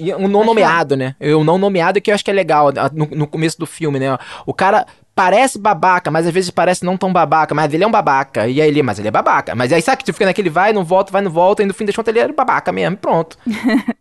e 0.00 0.14
um 0.14 0.28
não 0.28 0.44
nomeado, 0.44 0.96
né? 0.96 1.14
O 1.20 1.44
não 1.44 1.58
nomeado 1.58 2.00
que 2.00 2.10
eu 2.10 2.14
acho 2.14 2.24
que 2.24 2.30
é 2.30 2.34
legal 2.34 2.72
no, 2.92 3.06
no 3.06 3.26
começo 3.26 3.58
do 3.58 3.66
filme, 3.66 3.98
né? 3.98 4.16
O 4.46 4.54
cara 4.54 4.86
parece 5.14 5.58
babaca, 5.58 6.10
mas 6.10 6.26
às 6.26 6.32
vezes 6.32 6.50
parece 6.50 6.84
não 6.84 6.96
tão 6.96 7.12
babaca, 7.12 7.54
mas 7.54 7.72
ele 7.74 7.84
é 7.84 7.86
um 7.86 7.90
babaca. 7.90 8.48
E 8.48 8.60
aí 8.60 8.68
ele, 8.68 8.82
mas 8.82 8.98
ele 8.98 9.08
é 9.08 9.10
babaca. 9.10 9.54
Mas 9.54 9.72
aí 9.72 9.82
sabe 9.82 9.98
que 9.98 10.04
tu 10.04 10.12
fica 10.12 10.24
naquele 10.24 10.48
vai, 10.48 10.72
não 10.72 10.84
volta, 10.84 11.12
vai, 11.12 11.20
não 11.20 11.30
volta, 11.30 11.62
e 11.62 11.66
no 11.66 11.74
fim 11.74 11.84
das 11.84 11.94
contas 11.94 12.12
ele 12.12 12.20
era 12.20 12.32
babaca 12.32 12.72
mesmo, 12.72 12.96
pronto. 12.96 13.36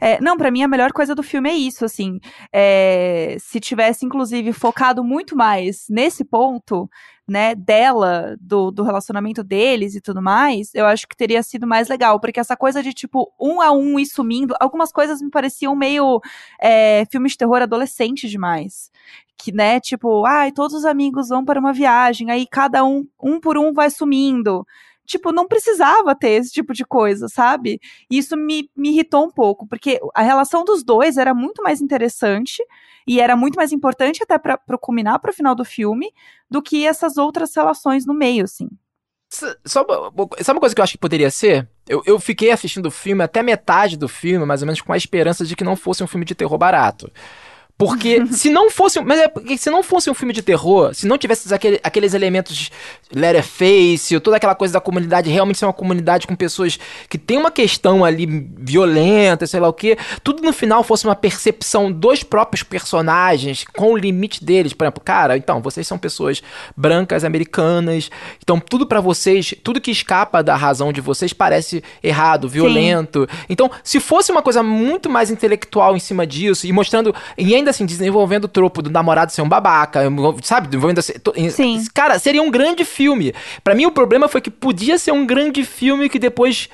É, 0.00 0.20
não, 0.20 0.36
pra 0.36 0.50
mim 0.50 0.62
a 0.62 0.68
melhor 0.68 0.92
coisa 0.92 1.12
do 1.12 1.24
filme 1.24 1.50
é 1.50 1.54
isso, 1.54 1.84
assim. 1.84 2.20
É, 2.52 3.36
se 3.40 3.58
tivesse, 3.58 4.06
inclusive, 4.06 4.52
focado 4.52 5.02
muito 5.02 5.36
mais 5.36 5.86
nesse 5.90 6.24
ponto, 6.24 6.88
né, 7.28 7.54
dela, 7.54 8.36
do, 8.40 8.70
do 8.70 8.82
relacionamento 8.82 9.44
deles 9.44 9.94
e 9.94 10.00
tudo 10.00 10.22
mais, 10.22 10.74
eu 10.74 10.86
acho 10.86 11.06
que 11.06 11.16
teria 11.16 11.42
sido 11.42 11.66
mais 11.66 11.88
legal. 11.88 12.18
Porque 12.18 12.40
essa 12.40 12.56
coisa 12.56 12.82
de, 12.82 12.92
tipo, 12.94 13.30
um 13.38 13.60
a 13.60 13.70
um 13.70 13.98
ir 13.98 14.06
sumindo, 14.06 14.54
algumas 14.58 14.90
coisas 14.90 15.20
me 15.20 15.30
pareciam 15.30 15.76
meio 15.76 16.20
é, 16.60 17.04
filme 17.10 17.28
de 17.28 17.36
terror 17.36 17.60
adolescente 17.60 18.28
demais. 18.28 18.90
Que, 19.36 19.52
né, 19.52 19.78
tipo, 19.78 20.24
ai, 20.24 20.50
todos 20.50 20.74
os 20.74 20.84
amigos 20.84 21.28
vão 21.28 21.44
para 21.44 21.60
uma 21.60 21.72
viagem, 21.72 22.30
aí 22.30 22.46
cada 22.46 22.84
um, 22.84 23.06
um 23.22 23.38
por 23.38 23.56
um 23.56 23.72
vai 23.72 23.90
sumindo. 23.90 24.66
Tipo, 25.08 25.32
não 25.32 25.48
precisava 25.48 26.14
ter 26.14 26.32
esse 26.32 26.52
tipo 26.52 26.74
de 26.74 26.84
coisa, 26.84 27.28
sabe? 27.28 27.80
E 28.10 28.18
isso 28.18 28.36
me, 28.36 28.70
me 28.76 28.90
irritou 28.90 29.24
um 29.24 29.30
pouco, 29.30 29.66
porque 29.66 29.98
a 30.14 30.20
relação 30.20 30.64
dos 30.66 30.84
dois 30.84 31.16
era 31.16 31.32
muito 31.32 31.62
mais 31.62 31.80
interessante 31.80 32.62
e 33.06 33.18
era 33.18 33.34
muito 33.34 33.56
mais 33.56 33.72
importante 33.72 34.22
até 34.22 34.36
para 34.38 34.58
culminar 34.78 35.18
para 35.18 35.30
o 35.30 35.34
final 35.34 35.54
do 35.54 35.64
filme 35.64 36.12
do 36.50 36.60
que 36.60 36.86
essas 36.86 37.16
outras 37.16 37.56
relações 37.56 38.04
no 38.04 38.12
meio, 38.12 38.44
assim. 38.44 38.68
Só, 39.64 39.82
uma- 39.82 40.10
sabe 40.42 40.56
uma 40.56 40.60
coisa 40.60 40.74
que 40.74 40.80
eu 40.80 40.84
acho 40.84 40.92
que 40.92 40.98
poderia 40.98 41.30
ser? 41.30 41.66
Eu, 41.88 42.02
eu 42.06 42.18
fiquei 42.20 42.50
assistindo 42.50 42.86
o 42.86 42.90
filme 42.90 43.22
até 43.22 43.42
metade 43.42 43.96
do 43.96 44.08
filme, 44.08 44.44
mais 44.44 44.60
ou 44.62 44.66
menos, 44.66 44.80
com 44.82 44.92
a 44.92 44.96
esperança 44.96 45.44
de 45.44 45.56
que 45.56 45.64
não 45.64 45.74
fosse 45.76 46.04
um 46.04 46.06
filme 46.06 46.24
de 46.26 46.34
terror 46.34 46.56
barato. 46.58 47.10
Porque 47.78 48.26
se 48.34 48.50
não 48.50 48.68
fosse. 48.70 48.98
um- 48.98 49.04
Mas 49.04 49.20
é 49.20 49.28
porque 49.28 49.56
se 49.56 49.70
não 49.70 49.82
fosse 49.84 50.10
um 50.10 50.14
filme 50.14 50.34
de 50.34 50.42
terror, 50.42 50.92
se 50.92 51.06
não 51.06 51.16
tivesse 51.16 51.54
aquele- 51.54 51.80
aqueles 51.82 52.12
elementos 52.12 52.70
Letterface, 53.14 54.18
toda 54.20 54.36
aquela 54.36 54.54
coisa 54.54 54.74
da 54.74 54.80
comunidade 54.80 55.30
realmente 55.30 55.58
ser 55.58 55.64
uma 55.66 55.72
comunidade 55.72 56.26
com 56.26 56.34
pessoas 56.34 56.78
que 57.08 57.16
tem 57.16 57.38
uma 57.38 57.50
questão 57.50 58.04
ali 58.04 58.26
violenta, 58.58 59.46
sei 59.46 59.60
lá 59.60 59.68
o 59.68 59.72
quê, 59.72 59.96
tudo 60.24 60.42
no 60.42 60.52
final 60.52 60.82
fosse 60.82 61.04
uma 61.06 61.14
percepção 61.14 61.90
dos 61.90 62.22
próprios 62.22 62.62
personagens 62.62 63.64
com 63.76 63.92
o 63.92 63.96
limite 63.96 64.44
deles. 64.44 64.72
Por 64.72 64.84
exemplo, 64.84 65.02
cara, 65.02 65.36
então, 65.36 65.60
vocês 65.62 65.86
são 65.86 65.96
pessoas 65.98 66.42
brancas, 66.76 67.24
americanas, 67.24 68.10
então 68.42 68.58
tudo 68.60 68.86
pra 68.86 69.00
vocês, 69.00 69.54
tudo 69.62 69.80
que 69.80 69.90
escapa 69.90 70.42
da 70.42 70.56
razão 70.56 70.92
de 70.92 71.00
vocês 71.00 71.32
parece 71.32 71.82
errado, 72.02 72.48
violento. 72.48 73.28
Então, 73.48 73.70
se 73.84 74.00
fosse 74.00 74.30
uma 74.32 74.42
coisa 74.42 74.62
muito 74.62 75.08
mais 75.08 75.30
intelectual 75.30 75.96
em 75.96 76.00
cima 76.00 76.26
disso 76.26 76.66
e 76.66 76.72
mostrando, 76.72 77.14
e 77.36 77.54
ainda 77.54 77.67
assim, 77.70 77.86
desenvolvendo 77.86 78.44
o 78.44 78.48
tropo 78.48 78.82
do 78.82 78.90
namorado 78.90 79.32
ser 79.32 79.42
um 79.42 79.48
babaca, 79.48 80.00
sabe? 80.42 80.68
Desenvolvendo 80.68 80.98
assim, 80.98 81.12
to- 81.14 81.32
em- 81.36 81.50
Sim. 81.50 81.84
Cara, 81.94 82.18
seria 82.18 82.42
um 82.42 82.50
grande 82.50 82.84
filme. 82.84 83.34
Pra 83.64 83.74
mim, 83.74 83.86
o 83.86 83.90
problema 83.90 84.28
foi 84.28 84.40
que 84.40 84.50
podia 84.50 84.98
ser 84.98 85.12
um 85.12 85.26
grande 85.26 85.64
filme 85.64 86.08
que 86.08 86.18
depois 86.18 86.68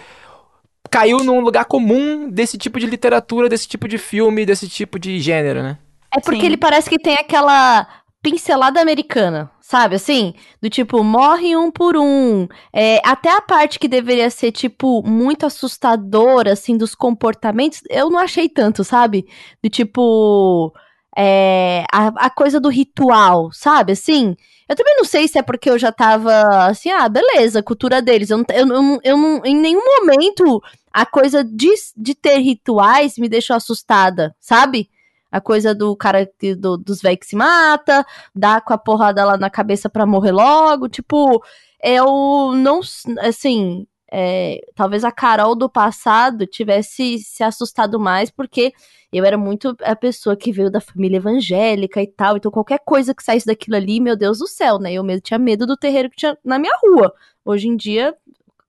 caiu 0.91 1.19
num 1.19 1.41
lugar 1.41 1.65
comum 1.65 2.29
desse 2.31 2.57
tipo 2.57 2.79
de 2.79 2.87
literatura, 2.87 3.49
desse 3.49 3.67
tipo 3.67 3.89
de 3.89 3.99
filme, 3.99 4.47
desse 4.47 4.69
tipo 4.69 4.99
de 4.99 5.19
gênero, 5.19 5.63
né? 5.63 5.79
É 6.17 6.21
porque 6.21 6.41
Sim. 6.41 6.47
ele 6.47 6.57
parece 6.57 6.89
que 6.89 6.99
tem 6.99 7.15
aquela 7.15 7.87
pincelada 8.25 8.81
americana, 8.81 9.51
sabe? 9.61 9.97
Assim, 9.97 10.35
do 10.61 10.71
tipo, 10.71 11.05
morre 11.05 11.55
um 11.57 11.71
por 11.71 11.97
um. 11.97 12.49
É, 12.73 13.01
até 13.05 13.31
a 13.31 13.43
parte 13.43 13.79
que 13.79 13.87
deveria 13.87 14.31
ser, 14.31 14.51
tipo, 14.53 15.03
muito 15.07 15.47
assustadora, 15.47 16.53
assim, 16.55 16.77
dos 16.77 16.95
comportamentos, 16.95 17.83
eu 17.91 18.11
não 18.11 18.19
achei 18.19 18.49
tanto, 18.49 18.83
sabe? 18.83 19.27
Do 19.63 19.69
tipo. 19.69 20.73
é, 21.17 21.85
a, 21.93 22.09
a 22.27 22.31
coisa 22.31 22.59
do 22.59 22.69
ritual, 22.71 23.51
sabe? 23.53 23.93
Assim. 23.93 24.35
Eu 24.67 24.75
também 24.75 24.97
não 24.97 25.05
sei 25.05 25.29
se 25.29 25.39
é 25.39 25.43
porque 25.43 25.69
eu 25.69 25.79
já 25.79 25.93
tava 25.93 26.33
assim, 26.69 26.91
ah, 26.91 27.07
beleza, 27.07 27.63
cultura 27.63 28.01
deles. 28.01 28.31
Eu 28.31 28.39
não, 28.39 28.45
eu, 28.51 28.67
não- 28.67 29.01
eu 29.05 29.17
não, 29.19 29.43
em 29.45 29.55
nenhum 29.55 29.83
momento 29.85 30.63
a 30.91 31.05
coisa 31.05 31.45
de, 31.45 31.69
de 31.95 32.15
ter 32.15 32.39
rituais 32.39 33.19
me 33.19 33.29
deixou 33.29 33.55
assustada, 33.57 34.35
sabe? 34.41 34.89
A 35.35 35.41
coisa 35.41 35.75
do 35.75 35.97
cara 35.97 36.25
que- 36.39 36.55
do- 36.55 36.77
dos 36.79 37.01
velhos 37.03 37.19
que 37.21 37.27
se 37.27 37.35
mata, 37.37 38.07
dá 38.35 38.61
com 38.61 38.73
a 38.73 38.79
porrada 38.79 39.25
lá 39.25 39.37
na 39.37 39.51
cabeça 39.51 39.89
pra 39.91 40.07
morrer 40.07 40.33
logo. 40.33 40.89
Tipo, 40.89 41.43
eu 41.83 42.53
não. 42.55 42.81
s- 42.81 43.03
Assim, 43.19 43.87
é, 44.13 44.61
talvez 44.77 45.03
a 45.05 45.11
Carol 45.11 45.57
do 45.57 45.69
passado 45.69 46.47
tivesse 46.47 47.19
se 47.19 47.43
assustado 47.43 47.99
mais, 47.99 48.31
porque 48.31 48.73
eu 49.13 49.25
era 49.25 49.37
muito 49.37 49.77
a 49.83 49.97
pessoa 49.97 50.37
que 50.37 50.53
veio 50.53 50.71
da 50.71 50.81
família 50.81 51.17
evangélica 51.17 52.01
e 52.03 52.07
tal. 52.07 52.37
Então, 52.37 52.51
qualquer 52.51 52.79
coisa 52.85 53.15
que 53.15 53.23
saísse 53.23 53.47
daquilo 53.47 53.77
ali, 53.77 54.01
meu 54.01 54.17
Deus 54.17 54.39
do 54.39 54.47
céu, 54.47 54.79
né? 54.79 54.93
Eu 54.93 55.03
mesmo 55.05 55.23
tinha 55.23 55.39
medo 55.39 55.67
do 55.67 55.77
terreiro 55.77 56.11
que 56.11 56.17
tinha 56.17 56.37
na 56.45 56.59
minha 56.61 56.77
rua. 56.83 57.13
Hoje 57.45 57.67
em 57.69 57.77
dia, 57.77 58.15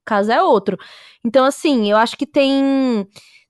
caso 0.04 0.32
é 0.32 0.42
outro. 0.42 0.78
Então, 1.24 1.46
assim, 1.46 1.92
eu 1.92 1.98
acho 1.98 2.16
que 2.18 2.26
tem 2.28 3.08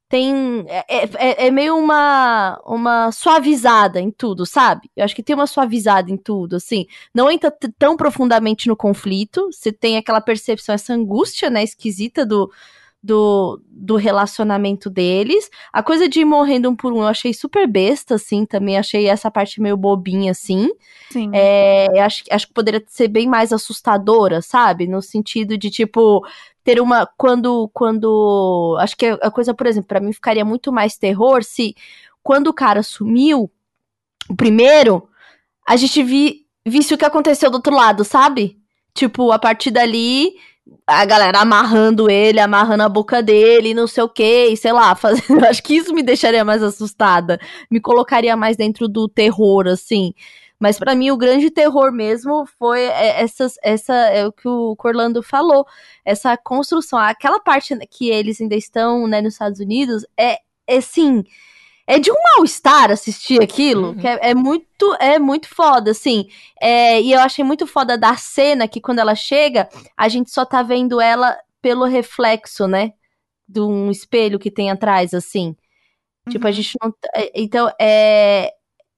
tem 0.07 0.65
é, 0.67 0.85
é, 0.87 1.47
é 1.47 1.51
meio 1.51 1.77
uma 1.77 2.61
uma 2.65 3.11
suavizada 3.11 3.99
em 3.99 4.11
tudo, 4.11 4.45
sabe? 4.45 4.89
Eu 4.95 5.03
acho 5.03 5.15
que 5.15 5.23
tem 5.23 5.35
uma 5.35 5.47
suavizada 5.47 6.11
em 6.11 6.17
tudo, 6.17 6.55
assim. 6.55 6.85
Não 7.13 7.29
entra 7.29 7.53
tão 7.77 7.97
profundamente 7.97 8.67
no 8.67 8.75
conflito, 8.75 9.49
você 9.51 9.71
tem 9.71 9.97
aquela 9.97 10.21
percepção, 10.21 10.75
essa 10.75 10.93
angústia, 10.93 11.49
né, 11.49 11.63
esquisita 11.63 12.25
do 12.25 12.51
do, 13.05 13.61
do 13.69 13.97
relacionamento 13.97 14.89
deles. 14.89 15.47
A 15.71 15.83
coisa 15.83 16.09
de 16.09 16.21
ir 16.21 16.25
morrendo 16.25 16.67
um 16.67 16.75
por 16.75 16.91
um 16.91 17.01
eu 17.01 17.07
achei 17.07 17.35
super 17.35 17.67
besta, 17.67 18.15
assim, 18.15 18.47
também 18.47 18.79
achei 18.79 19.07
essa 19.07 19.29
parte 19.29 19.61
meio 19.61 19.77
bobinha, 19.77 20.31
assim. 20.31 20.71
Sim. 21.11 21.29
É, 21.31 22.01
acho, 22.01 22.23
acho 22.31 22.47
que 22.47 22.53
poderia 22.53 22.83
ser 22.87 23.07
bem 23.07 23.27
mais 23.27 23.53
assustadora, 23.53 24.41
sabe? 24.41 24.87
No 24.87 25.03
sentido 25.03 25.55
de, 25.55 25.69
tipo, 25.69 26.25
ter 26.65 26.81
uma. 26.81 27.05
Quando. 27.05 27.69
quando 27.73 28.75
Acho 28.81 28.97
que 28.97 29.05
a 29.05 29.31
coisa, 29.31 29.53
por 29.53 29.67
exemplo, 29.67 29.87
para 29.87 30.01
mim 30.01 30.11
ficaria 30.11 30.43
muito 30.43 30.73
mais 30.73 30.97
terror 30.97 31.43
se 31.43 31.75
quando 32.21 32.47
o 32.47 32.53
cara 32.53 32.81
sumiu, 32.81 33.49
o 34.27 34.35
primeiro, 34.35 35.07
a 35.65 35.75
gente 35.75 36.01
vi, 36.01 36.47
visse 36.65 36.93
o 36.93 36.97
que 36.97 37.05
aconteceu 37.05 37.51
do 37.51 37.55
outro 37.57 37.73
lado, 37.73 38.03
sabe? 38.03 38.57
Tipo, 38.95 39.31
a 39.31 39.37
partir 39.37 39.69
dali, 39.69 40.33
a 40.87 41.05
galera 41.05 41.41
amarrando 41.41 42.09
ele, 42.09 42.39
amarrando 42.39 42.81
a 42.81 42.89
boca 42.89 43.21
dele, 43.21 43.75
não 43.75 43.85
sei 43.85 44.03
o 44.03 44.09
que, 44.09 44.57
sei 44.57 44.71
lá, 44.71 44.95
fazendo. 44.97 45.45
Acho 45.45 45.61
que 45.61 45.75
isso 45.75 45.93
me 45.93 46.01
deixaria 46.01 46.43
mais 46.43 46.63
assustada. 46.63 47.39
Me 47.69 47.79
colocaria 47.79 48.35
mais 48.35 48.57
dentro 48.57 48.87
do 48.87 49.07
terror, 49.07 49.67
assim. 49.67 50.11
Mas 50.59 50.79
para 50.79 50.95
mim 50.95 51.11
o 51.11 51.17
grande 51.17 51.51
terror 51.51 51.91
mesmo 51.91 52.45
foi 52.57 52.83
essa, 52.83 53.47
essa 53.61 53.93
é 53.93 54.25
o 54.25 54.31
que 54.31 54.47
o 54.47 54.75
Orlando 54.83 55.21
falou, 55.21 55.65
essa 56.03 56.37
construção, 56.37 56.97
aquela 56.97 57.39
parte 57.39 57.75
que 57.87 58.09
eles 58.09 58.39
ainda 58.39 58.55
estão, 58.55 59.05
né, 59.07 59.21
nos 59.21 59.33
Estados 59.33 59.59
Unidos, 59.59 60.05
é, 60.17 60.39
é 60.65 60.79
sim, 60.79 61.23
é 61.87 61.99
de 61.99 62.11
um 62.11 62.15
mal-estar 62.35 62.89
assistir 62.89 63.41
aquilo, 63.41 63.89
uhum. 63.89 63.95
que 63.95 64.07
é, 64.07 64.31
é, 64.31 64.33
muito, 64.35 64.95
é 64.99 65.19
muito 65.19 65.47
foda, 65.47 65.91
assim. 65.91 66.27
É, 66.59 66.99
e 66.99 67.11
eu 67.11 67.19
achei 67.19 67.43
muito 67.43 67.67
foda 67.67 67.97
da 67.97 68.15
cena 68.15 68.67
que 68.67 68.81
quando 68.81 68.99
ela 68.99 69.13
chega, 69.13 69.69
a 69.95 70.09
gente 70.09 70.31
só 70.31 70.45
tá 70.45 70.63
vendo 70.63 70.99
ela 70.99 71.37
pelo 71.61 71.85
reflexo, 71.85 72.67
né? 72.67 72.93
De 73.47 73.59
um 73.59 73.91
espelho 73.91 74.39
que 74.39 74.49
tem 74.49 74.71
atrás, 74.71 75.13
assim. 75.13 75.49
Uhum. 76.25 76.31
Tipo, 76.31 76.47
a 76.47 76.49
uhum. 76.49 76.53
gente 76.53 76.77
não. 76.81 76.93
É, 77.15 77.31
então, 77.35 77.71
é. 77.79 78.51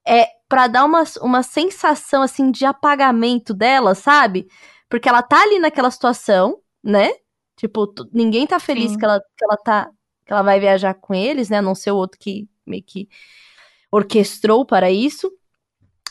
É 0.10 0.37
para 0.48 0.68
dar 0.68 0.86
uma, 0.86 1.04
uma 1.22 1.44
sensação, 1.44 2.22
assim, 2.22 2.52
de 2.52 2.66
apagamento 2.66 3.54
dela, 3.54 3.94
sabe? 3.96 4.48
Porque 4.90 5.10
ela 5.10 5.22
tá 5.22 5.42
ali 5.42 5.60
naquela 5.60 5.92
situação, 5.92 6.60
né? 6.84 7.12
Tipo, 7.56 7.94
ninguém 8.14 8.48
tá 8.48 8.60
feliz 8.60 8.96
que 8.96 9.04
ela, 9.04 9.20
que 9.20 9.44
ela 9.44 9.58
tá. 9.58 9.90
Que 10.26 10.34
ela 10.34 10.44
vai 10.44 10.60
viajar 10.60 10.94
com 10.94 11.14
eles, 11.14 11.50
né? 11.50 11.58
A 11.58 11.62
não 11.62 11.74
ser 11.74 11.92
o 11.92 11.96
outro 11.96 12.20
que 12.20 12.48
meio 12.66 12.84
que 12.84 13.10
orquestrou 13.92 14.66
para 14.66 14.92
isso. 14.92 15.32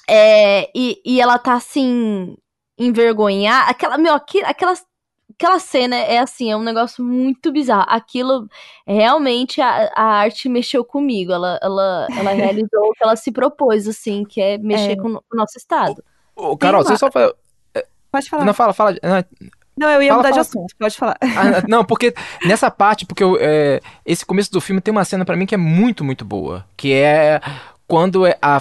É, 0.08 0.70
e, 0.74 1.00
e 1.04 1.20
ela 1.20 1.38
tá 1.38 1.54
assim, 1.54 2.36
envergonhar. 2.78 3.68
Aquela, 3.68 3.98
meu, 3.98 4.14
aquela, 4.14 4.74
aquela 5.34 5.58
cena 5.58 5.96
é 5.96 6.18
assim, 6.18 6.50
é 6.50 6.56
um 6.56 6.62
negócio 6.62 7.04
muito 7.04 7.52
bizarro. 7.52 7.86
Aquilo 7.88 8.48
realmente 8.86 9.60
a, 9.60 9.92
a 9.94 10.04
arte 10.04 10.48
mexeu 10.48 10.84
comigo. 10.84 11.32
Ela, 11.32 11.58
ela, 11.62 12.06
ela 12.16 12.30
realizou 12.32 12.88
o 12.88 12.92
que 12.92 13.02
ela 13.02 13.16
se 13.16 13.30
propôs, 13.32 13.86
assim, 13.86 14.24
que 14.24 14.40
é 14.40 14.58
mexer 14.58 14.92
é. 14.92 14.96
Com, 14.96 15.14
o 15.14 15.36
nosso 15.36 15.58
estado. 15.58 16.02
Ô, 16.34 16.56
Carol, 16.56 16.82
você 16.82 16.96
só 16.96 17.10
fala. 17.10 17.34
Pode 18.10 18.30
falar. 18.30 18.44
Não, 18.44 18.54
fala, 18.54 18.72
fala. 18.72 18.96
Não, 19.78 19.90
eu 19.90 20.02
ia 20.02 20.08
fala, 20.08 20.18
mudar 20.18 20.30
fala. 20.30 20.42
de 20.42 20.48
assunto, 20.48 20.74
pode 20.78 20.96
falar. 20.96 21.16
Ah, 21.20 21.62
não, 21.68 21.84
porque 21.84 22.14
nessa 22.46 22.70
parte, 22.70 23.04
porque 23.04 23.22
eu, 23.22 23.36
é, 23.38 23.80
esse 24.06 24.24
começo 24.24 24.50
do 24.50 24.60
filme 24.60 24.80
tem 24.80 24.90
uma 24.90 25.04
cena 25.04 25.24
para 25.24 25.36
mim 25.36 25.44
que 25.44 25.54
é 25.54 25.58
muito, 25.58 26.02
muito 26.02 26.24
boa. 26.24 26.64
Que 26.76 26.94
é 26.94 27.40
quando 27.88 28.26
é 28.26 28.36
a, 28.42 28.60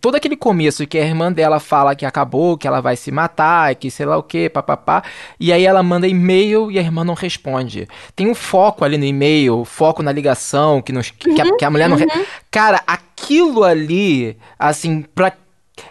todo 0.00 0.14
aquele 0.14 0.36
começo 0.36 0.86
que 0.86 0.96
a 0.96 1.04
irmã 1.04 1.32
dela 1.32 1.58
fala 1.58 1.94
que 1.94 2.06
acabou, 2.06 2.56
que 2.56 2.68
ela 2.68 2.80
vai 2.80 2.96
se 2.96 3.10
matar, 3.10 3.74
que 3.74 3.90
sei 3.90 4.06
lá 4.06 4.16
o 4.16 4.22
que, 4.22 4.48
papapá, 4.48 5.02
e 5.38 5.52
aí 5.52 5.66
ela 5.66 5.82
manda 5.82 6.06
e-mail 6.06 6.70
e 6.70 6.78
a 6.78 6.82
irmã 6.82 7.02
não 7.02 7.14
responde. 7.14 7.88
Tem 8.14 8.28
um 8.28 8.34
foco 8.34 8.84
ali 8.84 8.96
no 8.96 9.04
e-mail, 9.04 9.64
foco 9.64 10.02
na 10.02 10.12
ligação, 10.12 10.80
que, 10.80 10.92
nos, 10.92 11.10
que, 11.10 11.30
uhum, 11.30 11.54
a, 11.54 11.56
que 11.56 11.64
a 11.64 11.70
mulher 11.70 11.90
uhum. 11.90 11.98
não. 11.98 12.26
Cara, 12.50 12.80
aquilo 12.86 13.64
ali, 13.64 14.36
assim, 14.58 15.02
pra 15.14 15.32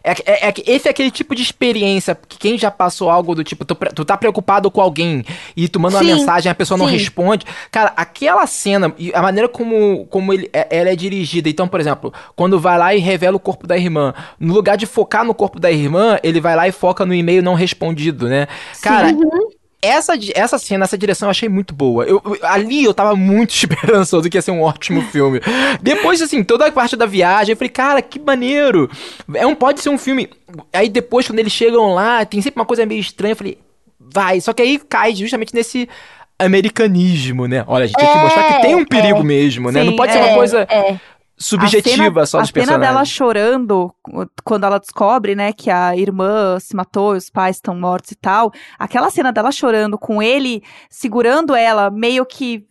é, 0.04 0.12
é, 0.12 0.50
é, 0.50 0.54
esse 0.68 0.88
é 0.88 0.92
aquele 0.92 1.12
tipo 1.12 1.36
de 1.36 1.42
experiência 1.42 2.18
que 2.28 2.38
quem 2.38 2.58
já 2.58 2.72
passou 2.72 3.10
algo 3.10 3.36
do 3.36 3.44
tipo, 3.44 3.66
tu, 3.66 3.76
tu 3.76 4.06
tá 4.06 4.18
preocupado 4.18 4.70
com 4.72 4.82
alguém 4.82 5.24
e 5.56 5.68
tu 5.68 5.80
manda 5.80 6.00
sim, 6.00 6.06
uma 6.06 6.16
mensagem 6.16 6.50
e 6.50 6.52
a 6.52 6.56
pessoa 6.56 6.78
sim. 6.78 6.84
não 6.84 6.92
responde. 6.92 7.46
Cara, 7.72 7.94
aquela 7.96 8.46
cena 8.48 8.94
e 8.98 9.14
a 9.14 9.22
maneira 9.22 9.48
como, 9.48 10.06
como 10.10 10.34
ele, 10.34 10.50
é, 10.54 10.68
ela 10.70 10.90
é 10.90 10.96
dirigida. 10.96 11.50
Então, 11.50 11.68
por 11.68 11.80
exemplo, 11.80 12.14
quando 12.36 12.60
vai 12.60 12.78
lá 12.78 12.96
e 12.96 13.00
revela 13.00 13.38
o 13.38 13.40
corpo 13.40 13.68
da 13.68 13.78
irmã, 13.78 14.14
no 14.40 14.54
lugar 14.54 14.78
de 14.78 14.86
focar 14.86 15.24
no 15.24 15.34
corpo 15.34 15.60
da 15.60 15.72
irmã, 15.72 16.18
ele 16.24 16.40
vai 16.40 16.56
lá 16.56 16.68
e 16.68 16.72
foca 16.72 17.06
no 17.06 17.14
e-mail 17.14 17.44
não 17.44 17.54
respondido, 17.54 18.28
né? 18.28 18.48
Cara, 18.82 19.10
sim 19.10 19.59
essa, 19.82 20.14
essa 20.36 20.58
cena, 20.58 20.84
essa 20.84 20.98
direção 20.98 21.28
eu 21.28 21.32
achei 21.32 21.48
muito 21.48 21.74
boa. 21.74 22.04
Eu, 22.04 22.22
eu, 22.26 22.38
ali 22.44 22.84
eu 22.84 22.94
tava 22.94 23.16
muito 23.16 23.52
esperançoso 23.56 24.30
que 24.30 24.38
ia 24.38 24.42
ser 24.42 24.52
um 24.52 24.62
ótimo 24.62 25.02
filme. 25.04 25.40
Depois, 25.82 26.22
assim, 26.22 26.44
toda 26.44 26.68
a 26.68 26.72
parte 26.72 26.96
da 26.96 27.06
viagem, 27.06 27.54
eu 27.54 27.58
falei, 27.58 27.70
cara, 27.70 28.02
que 28.02 28.20
maneiro. 28.20 28.90
É 29.34 29.46
um, 29.46 29.56
pode 29.56 29.82
ser 29.82 29.90
um 29.90 29.98
filme. 29.98 30.30
Aí 30.74 30.90
depois, 30.90 31.28
quando 31.28 31.40
eles 31.40 31.54
chegam 31.54 31.94
lá, 31.94 32.26
tem 32.26 32.42
sempre 32.42 32.60
uma 32.60 32.66
coisa 32.66 32.86
meio 32.86 33.00
estranha. 33.00 33.32
Eu 33.34 33.38
falei, 33.38 33.58
vai. 34.00 34.42
Só 34.42 34.52
que 34.54 34.62
aí 34.62 34.80
cai 34.80 35.16
justamente 35.16 35.54
nesse 35.54 35.88
americanismo, 36.38 37.48
né? 37.48 37.64
Olha, 37.68 37.84
a 37.84 37.88
gente 37.88 38.00
é, 38.00 38.06
tem 38.06 38.14
que 38.14 38.20
mostrar 38.20 38.44
que 38.44 38.62
tem 38.62 38.76
um 38.76 38.86
perigo 38.86 39.20
é, 39.20 39.24
mesmo, 39.24 39.72
né? 39.72 39.82
Sim, 39.82 39.88
Não 39.88 39.96
pode 39.96 40.12
ser 40.12 40.20
uma 40.20 40.30
é, 40.30 40.36
coisa. 40.36 40.68
Subjetiva 41.42 42.04
cena, 42.04 42.26
só 42.26 42.42
dos 42.42 42.52
personagens. 42.52 42.70
A 42.70 42.74
cena 42.74 42.78
dela 42.80 43.06
chorando 43.06 43.96
quando 44.44 44.66
ela 44.66 44.78
descobre, 44.78 45.36
né, 45.36 45.54
que 45.54 45.72
a 45.72 45.96
irmã 45.96 46.60
se 46.60 46.76
matou, 46.76 47.14
os 47.14 47.30
pais 47.30 47.56
estão 47.56 47.74
mortos 47.74 48.12
e 48.12 48.16
tal. 48.16 48.52
Aquela 48.78 49.10
cena 49.10 49.32
dela 49.32 49.50
chorando 49.50 49.98
com 49.98 50.22
ele 50.22 50.62
segurando 50.90 51.56
ela, 51.56 51.90
meio 51.90 52.26
que 52.26 52.66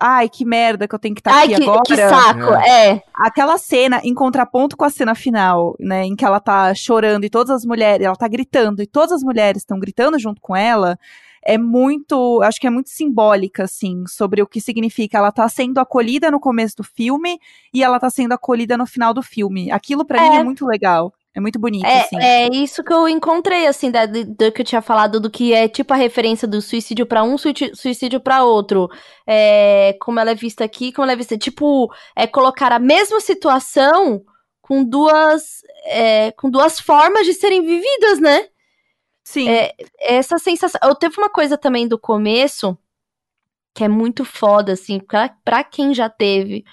ai, 0.00 0.28
que 0.28 0.44
merda 0.44 0.86
que 0.86 0.94
eu 0.94 0.98
tenho 1.00 1.16
que 1.16 1.20
estar 1.20 1.32
tá 1.32 1.42
aqui 1.42 1.56
que, 1.56 1.62
agora. 1.64 1.82
Que 1.84 1.96
saco, 1.96 2.54
é. 2.54 2.90
é. 2.90 3.02
Aquela 3.12 3.58
cena 3.58 4.00
em 4.04 4.14
contraponto 4.14 4.76
com 4.76 4.84
a 4.84 4.90
cena 4.90 5.14
final, 5.16 5.74
né, 5.80 6.04
em 6.04 6.14
que 6.14 6.24
ela 6.24 6.38
tá 6.38 6.72
chorando 6.74 7.24
e 7.24 7.30
todas 7.30 7.50
as 7.50 7.64
mulheres, 7.64 8.06
ela 8.06 8.14
tá 8.14 8.28
gritando 8.28 8.82
e 8.82 8.86
todas 8.86 9.12
as 9.12 9.22
mulheres 9.22 9.62
estão 9.62 9.80
gritando 9.80 10.16
junto 10.16 10.40
com 10.40 10.54
ela 10.54 10.96
é 11.46 11.56
muito, 11.56 12.42
acho 12.42 12.60
que 12.60 12.66
é 12.66 12.70
muito 12.70 12.90
simbólica, 12.90 13.64
assim, 13.64 14.04
sobre 14.08 14.42
o 14.42 14.46
que 14.46 14.60
significa. 14.60 15.18
Ela 15.18 15.30
tá 15.30 15.48
sendo 15.48 15.78
acolhida 15.78 16.28
no 16.28 16.40
começo 16.40 16.76
do 16.76 16.82
filme 16.82 17.38
e 17.72 17.84
ela 17.84 18.00
tá 18.00 18.10
sendo 18.10 18.32
acolhida 18.32 18.76
no 18.76 18.84
final 18.84 19.14
do 19.14 19.22
filme. 19.22 19.70
Aquilo 19.70 20.04
para 20.04 20.18
é. 20.18 20.28
mim 20.28 20.36
é 20.36 20.42
muito 20.42 20.66
legal. 20.66 21.14
É 21.32 21.40
muito 21.40 21.58
bonito, 21.58 21.84
é, 21.84 22.00
assim. 22.00 22.16
É 22.18 22.48
isso 22.50 22.82
que 22.82 22.92
eu 22.92 23.06
encontrei, 23.06 23.66
assim, 23.66 23.90
da, 23.90 24.06
do 24.06 24.50
que 24.50 24.62
eu 24.62 24.64
tinha 24.64 24.80
falado, 24.80 25.20
do 25.20 25.30
que 25.30 25.52
é 25.52 25.68
tipo 25.68 25.92
a 25.92 25.96
referência 25.96 26.48
do 26.48 26.62
suicídio 26.62 27.04
para 27.04 27.22
um, 27.22 27.36
suicídio 27.36 28.18
para 28.18 28.42
outro. 28.42 28.88
É, 29.26 29.94
como 30.00 30.18
ela 30.18 30.30
é 30.30 30.34
vista 30.34 30.64
aqui, 30.64 30.92
como 30.92 31.04
ela 31.04 31.12
é 31.12 31.16
vista. 31.16 31.36
Tipo, 31.36 31.92
é 32.16 32.26
colocar 32.26 32.72
a 32.72 32.78
mesma 32.78 33.20
situação 33.20 34.22
com 34.62 34.82
duas. 34.82 35.60
É, 35.84 36.32
com 36.32 36.50
duas 36.50 36.80
formas 36.80 37.26
de 37.26 37.34
serem 37.34 37.62
vividas, 37.62 38.18
né? 38.18 38.46
Sim. 39.26 39.48
É, 39.48 39.74
essa 39.98 40.38
sensação. 40.38 40.80
Eu 40.84 40.94
teve 40.94 41.18
uma 41.18 41.28
coisa 41.28 41.58
também 41.58 41.88
do 41.88 41.98
começo 41.98 42.78
que 43.74 43.82
é 43.82 43.88
muito 43.88 44.24
foda, 44.24 44.72
assim, 44.72 45.00
pra, 45.00 45.28
pra 45.44 45.64
quem 45.64 45.92
já 45.92 46.08
teve 46.08 46.64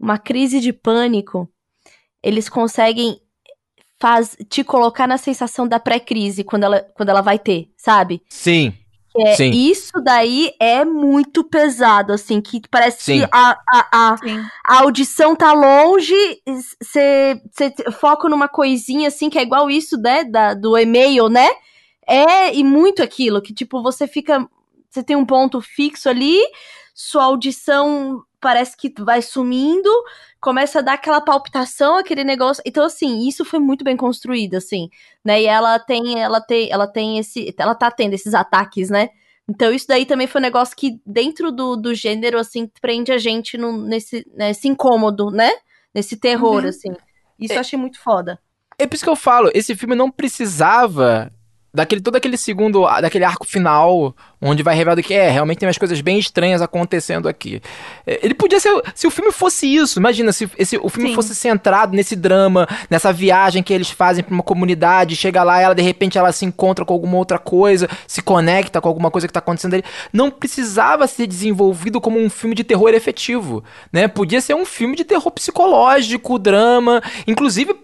uma 0.00 0.16
crise 0.16 0.58
de 0.58 0.72
pânico, 0.72 1.48
eles 2.22 2.48
conseguem 2.48 3.20
faz, 4.00 4.34
te 4.48 4.64
colocar 4.64 5.06
na 5.06 5.18
sensação 5.18 5.68
da 5.68 5.78
pré-crise 5.78 6.42
quando 6.42 6.64
ela, 6.64 6.80
quando 6.94 7.10
ela 7.10 7.20
vai 7.20 7.38
ter, 7.38 7.70
sabe? 7.76 8.22
Sim. 8.30 8.72
É, 9.14 9.34
Sim. 9.34 9.50
Isso 9.50 10.00
daí 10.02 10.52
é 10.58 10.86
muito 10.86 11.44
pesado, 11.44 12.14
assim, 12.14 12.40
que 12.40 12.62
parece 12.70 13.04
Sim. 13.04 13.20
que 13.20 13.28
a, 13.30 13.50
a, 13.68 13.88
a, 13.92 14.16
a, 14.64 14.78
audição 14.80 15.36
tá 15.36 15.52
longe, 15.52 16.14
você 16.80 17.40
foca 18.00 18.28
numa 18.30 18.48
coisinha, 18.48 19.08
assim, 19.08 19.28
que 19.28 19.38
é 19.38 19.42
igual 19.42 19.70
isso, 19.70 19.98
né, 19.98 20.24
da, 20.24 20.54
do 20.54 20.76
e-mail, 20.78 21.28
né? 21.28 21.50
É 22.08 22.54
e 22.54 22.64
muito 22.64 23.02
aquilo, 23.02 23.42
que 23.42 23.52
tipo, 23.52 23.82
você 23.82 24.08
fica. 24.08 24.48
Você 24.90 25.02
tem 25.02 25.14
um 25.14 25.26
ponto 25.26 25.60
fixo 25.60 26.08
ali, 26.08 26.40
sua 26.94 27.24
audição 27.24 28.24
parece 28.40 28.76
que 28.76 28.92
vai 29.02 29.20
sumindo, 29.20 29.90
começa 30.40 30.78
a 30.78 30.82
dar 30.82 30.94
aquela 30.94 31.20
palpitação, 31.20 31.96
aquele 31.96 32.24
negócio. 32.24 32.62
Então, 32.64 32.84
assim, 32.84 33.28
isso 33.28 33.44
foi 33.44 33.58
muito 33.58 33.84
bem 33.84 33.96
construído, 33.96 34.54
assim, 34.54 34.88
né? 35.24 35.42
E 35.42 35.46
ela 35.46 35.78
tem, 35.78 36.18
ela 36.20 36.40
tem, 36.40 36.70
ela 36.70 36.86
tem 36.86 37.18
esse. 37.18 37.54
Ela 37.58 37.74
tá 37.74 37.90
tendo 37.90 38.14
esses 38.14 38.34
ataques, 38.34 38.88
né? 38.88 39.10
Então, 39.48 39.72
isso 39.72 39.86
daí 39.88 40.04
também 40.04 40.26
foi 40.26 40.40
um 40.40 40.42
negócio 40.42 40.76
que, 40.76 41.00
dentro 41.06 41.50
do, 41.50 41.74
do 41.74 41.94
gênero, 41.94 42.38
assim, 42.38 42.70
prende 42.80 43.12
a 43.12 43.18
gente 43.18 43.56
no, 43.56 43.72
nesse, 43.72 44.26
nesse 44.34 44.68
incômodo, 44.68 45.30
né? 45.30 45.50
Nesse 45.94 46.16
terror, 46.16 46.62
uhum. 46.62 46.68
assim. 46.68 46.92
Isso 47.38 47.52
é, 47.52 47.56
eu 47.56 47.60
achei 47.60 47.78
muito 47.78 47.98
foda. 48.00 48.38
É 48.78 48.86
por 48.86 48.94
isso 48.94 49.04
que 49.04 49.10
eu 49.10 49.16
falo, 49.16 49.50
esse 49.54 49.74
filme 49.74 49.94
não 49.94 50.10
precisava 50.10 51.32
daquele 51.78 52.00
todo 52.00 52.16
aquele 52.16 52.36
segundo, 52.36 52.84
daquele 53.00 53.24
arco 53.24 53.46
final, 53.46 54.14
onde 54.40 54.64
vai 54.64 54.74
revelar 54.74 55.00
que 55.00 55.14
é, 55.14 55.30
realmente 55.30 55.58
tem 55.58 55.68
umas 55.68 55.78
coisas 55.78 56.00
bem 56.00 56.18
estranhas 56.18 56.60
acontecendo 56.60 57.28
aqui. 57.28 57.62
É, 58.04 58.18
ele 58.20 58.34
podia 58.34 58.58
ser, 58.58 58.72
se 58.94 59.06
o 59.06 59.10
filme 59.10 59.30
fosse 59.30 59.72
isso, 59.72 59.98
imagina, 59.98 60.32
se 60.32 60.50
esse, 60.58 60.76
o 60.76 60.88
filme 60.88 61.10
Sim. 61.10 61.14
fosse 61.14 61.36
centrado 61.36 61.94
nesse 61.94 62.16
drama, 62.16 62.66
nessa 62.90 63.12
viagem 63.12 63.62
que 63.62 63.72
eles 63.72 63.90
fazem 63.90 64.24
pra 64.24 64.34
uma 64.34 64.42
comunidade, 64.42 65.14
chega 65.14 65.44
lá, 65.44 65.60
ela 65.60 65.74
de 65.74 65.82
repente 65.82 66.18
ela 66.18 66.32
se 66.32 66.44
encontra 66.44 66.84
com 66.84 66.92
alguma 66.92 67.16
outra 67.16 67.38
coisa, 67.38 67.88
se 68.08 68.20
conecta 68.22 68.80
com 68.80 68.88
alguma 68.88 69.10
coisa 69.10 69.28
que 69.28 69.32
tá 69.32 69.38
acontecendo 69.38 69.74
ali. 69.74 69.84
Não 70.12 70.30
precisava 70.32 71.06
ser 71.06 71.28
desenvolvido 71.28 72.00
como 72.00 72.18
um 72.18 72.28
filme 72.28 72.56
de 72.56 72.64
terror 72.64 72.90
efetivo, 72.90 73.62
né? 73.92 74.08
Podia 74.08 74.40
ser 74.40 74.54
um 74.54 74.66
filme 74.66 74.96
de 74.96 75.04
terror 75.04 75.30
psicológico, 75.30 76.40
drama, 76.40 77.00
inclusive 77.26 77.76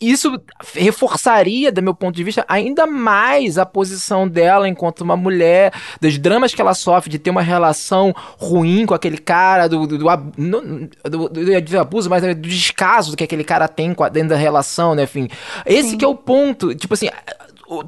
isso 0.00 0.40
reforçaria, 0.74 1.70
do 1.72 1.82
meu 1.82 1.94
ponto 1.94 2.14
de 2.14 2.24
vista, 2.24 2.44
ainda 2.48 2.86
mais 2.86 3.58
a 3.58 3.66
posição 3.66 4.28
dela 4.28 4.68
enquanto 4.68 5.00
uma 5.00 5.16
mulher, 5.16 5.72
dos 6.00 6.18
dramas 6.18 6.54
que 6.54 6.60
ela 6.60 6.74
sofre 6.74 7.10
de 7.10 7.18
ter 7.18 7.30
uma 7.30 7.42
relação 7.42 8.14
ruim 8.38 8.86
com 8.86 8.94
aquele 8.94 9.18
cara, 9.18 9.68
do, 9.68 9.86
do, 9.86 9.98
do, 9.98 11.28
do 11.28 11.80
abuso, 11.80 12.10
mas 12.10 12.22
do 12.22 12.34
descaso 12.34 13.16
que 13.16 13.24
aquele 13.24 13.44
cara 13.44 13.68
tem 13.68 13.94
dentro 14.12 14.30
da 14.30 14.36
relação, 14.36 14.94
né? 14.94 15.04
Enfim, 15.04 15.28
esse 15.66 15.90
Sim. 15.90 15.98
que 15.98 16.04
é 16.04 16.08
o 16.08 16.14
ponto. 16.14 16.74
Tipo 16.74 16.94
assim, 16.94 17.08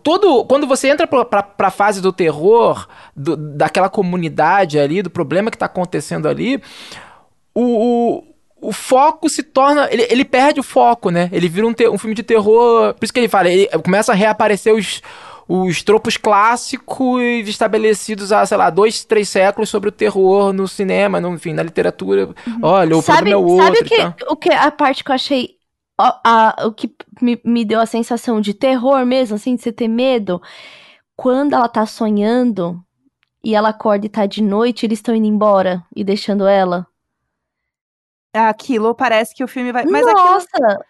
todo 0.02 0.44
quando 0.44 0.66
você 0.66 0.88
entra 0.88 1.06
pra, 1.06 1.24
pra, 1.24 1.42
pra 1.42 1.70
fase 1.70 2.00
do 2.00 2.12
terror, 2.12 2.86
do, 3.14 3.36
daquela 3.36 3.88
comunidade 3.88 4.78
ali, 4.78 5.02
do 5.02 5.10
problema 5.10 5.50
que 5.50 5.58
tá 5.58 5.66
acontecendo 5.66 6.28
ali, 6.28 6.60
o, 7.54 8.18
o 8.18 8.35
o 8.60 8.72
foco 8.72 9.28
se 9.28 9.42
torna. 9.42 9.88
Ele, 9.90 10.06
ele 10.10 10.24
perde 10.24 10.60
o 10.60 10.62
foco, 10.62 11.10
né? 11.10 11.28
Ele 11.32 11.48
vira 11.48 11.66
um, 11.66 11.72
te, 11.72 11.88
um 11.88 11.98
filme 11.98 12.14
de 12.14 12.22
terror. 12.22 12.94
Por 12.94 13.04
isso 13.04 13.12
que 13.12 13.20
ele 13.20 13.28
fala, 13.28 13.48
ele 13.48 13.66
começa 13.82 14.12
a 14.12 14.14
reaparecer 14.14 14.74
os, 14.74 15.02
os 15.48 15.82
tropos 15.82 16.16
clássicos 16.16 17.22
estabelecidos 17.46 18.32
há, 18.32 18.44
sei 18.44 18.56
lá, 18.56 18.70
dois, 18.70 19.04
três 19.04 19.28
séculos 19.28 19.68
sobre 19.68 19.88
o 19.88 19.92
terror 19.92 20.52
no 20.52 20.66
cinema, 20.66 21.20
no, 21.20 21.34
enfim, 21.34 21.52
na 21.52 21.62
literatura. 21.62 22.28
Uhum. 22.46 22.58
Olha, 22.62 22.96
o 22.96 23.02
sabe, 23.02 23.30
é 23.30 23.36
outro. 23.36 23.64
Sabe 23.64 23.84
que, 23.84 24.24
o 24.28 24.36
que 24.36 24.50
a 24.50 24.70
parte 24.70 25.04
que 25.04 25.10
eu 25.10 25.14
achei. 25.14 25.56
A, 25.98 26.20
a, 26.24 26.66
o 26.66 26.72
que 26.72 26.90
me, 27.22 27.40
me 27.42 27.64
deu 27.64 27.80
a 27.80 27.86
sensação 27.86 28.38
de 28.38 28.52
terror 28.52 29.06
mesmo, 29.06 29.36
assim, 29.36 29.54
de 29.54 29.62
você 29.62 29.72
ter 29.72 29.88
medo? 29.88 30.42
Quando 31.16 31.54
ela 31.54 31.68
tá 31.68 31.86
sonhando 31.86 32.78
e 33.42 33.54
ela 33.54 33.70
acorda 33.70 34.04
e 34.04 34.10
tá 34.10 34.26
de 34.26 34.42
noite, 34.42 34.84
eles 34.84 34.98
estão 34.98 35.14
indo 35.14 35.26
embora 35.26 35.82
e 35.94 36.04
deixando 36.04 36.46
ela 36.46 36.86
aquilo 38.36 38.94
parece 38.94 39.34
que 39.34 39.44
o 39.44 39.48
filme 39.48 39.72
vai. 39.72 39.84
Mas 39.84 40.06
Nossa! 40.06 40.48
Aquilo, 40.54 40.84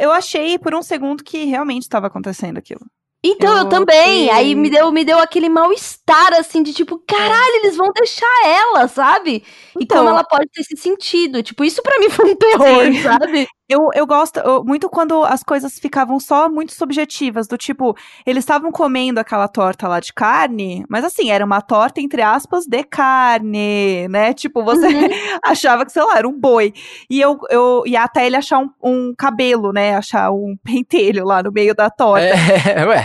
eu 0.00 0.12
achei 0.12 0.58
por 0.58 0.74
um 0.74 0.82
segundo 0.82 1.24
que 1.24 1.44
realmente 1.44 1.82
estava 1.82 2.06
acontecendo 2.06 2.58
aquilo. 2.58 2.80
Então, 3.24 3.52
eu, 3.52 3.64
eu 3.64 3.68
também. 3.68 4.30
Aí 4.30 4.54
me 4.54 4.70
deu, 4.70 4.92
me 4.92 5.04
deu 5.04 5.18
aquele 5.18 5.48
mal-estar, 5.48 6.34
assim, 6.34 6.62
de 6.62 6.72
tipo, 6.72 6.98
caralho, 6.98 7.56
eles 7.56 7.76
vão 7.76 7.90
deixar 7.92 8.46
ela, 8.46 8.86
sabe? 8.86 9.44
Então, 9.70 9.80
e 9.80 9.86
como 9.86 10.02
então 10.02 10.08
ela 10.08 10.24
pode 10.24 10.46
ter 10.52 10.60
esse 10.60 10.76
sentido. 10.76 11.42
Tipo, 11.42 11.64
isso 11.64 11.82
para 11.82 11.98
mim 11.98 12.10
foi 12.10 12.30
um 12.30 12.36
terror, 12.36 12.84
sim. 12.84 13.02
sabe? 13.02 13.48
Eu, 13.68 13.90
eu 13.94 14.06
gosto 14.06 14.38
eu, 14.40 14.64
muito 14.64 14.88
quando 14.88 15.22
as 15.24 15.42
coisas 15.42 15.78
ficavam 15.78 16.18
só 16.18 16.48
muito 16.48 16.72
subjetivas, 16.72 17.46
do 17.46 17.58
tipo, 17.58 17.94
eles 18.24 18.42
estavam 18.42 18.72
comendo 18.72 19.20
aquela 19.20 19.46
torta 19.46 19.86
lá 19.86 20.00
de 20.00 20.10
carne, 20.10 20.86
mas 20.88 21.04
assim, 21.04 21.30
era 21.30 21.44
uma 21.44 21.60
torta, 21.60 22.00
entre 22.00 22.22
aspas, 22.22 22.64
de 22.66 22.82
carne, 22.82 24.08
né? 24.08 24.32
Tipo, 24.32 24.64
você 24.64 24.86
uhum. 24.86 25.08
achava 25.44 25.84
que, 25.84 25.92
sei 25.92 26.02
lá, 26.02 26.16
era 26.16 26.26
um 26.26 26.32
boi. 26.32 26.72
E 27.10 27.20
eu, 27.20 27.38
eu 27.50 27.82
e 27.84 27.94
até 27.94 28.26
ele 28.26 28.36
achar 28.36 28.58
um, 28.58 28.70
um 28.82 29.14
cabelo, 29.14 29.70
né? 29.70 29.94
Achar 29.94 30.30
um 30.30 30.56
pentelho 30.64 31.26
lá 31.26 31.42
no 31.42 31.52
meio 31.52 31.74
da 31.74 31.90
torta. 31.90 32.24
É, 32.24 32.86
ué. 32.88 33.04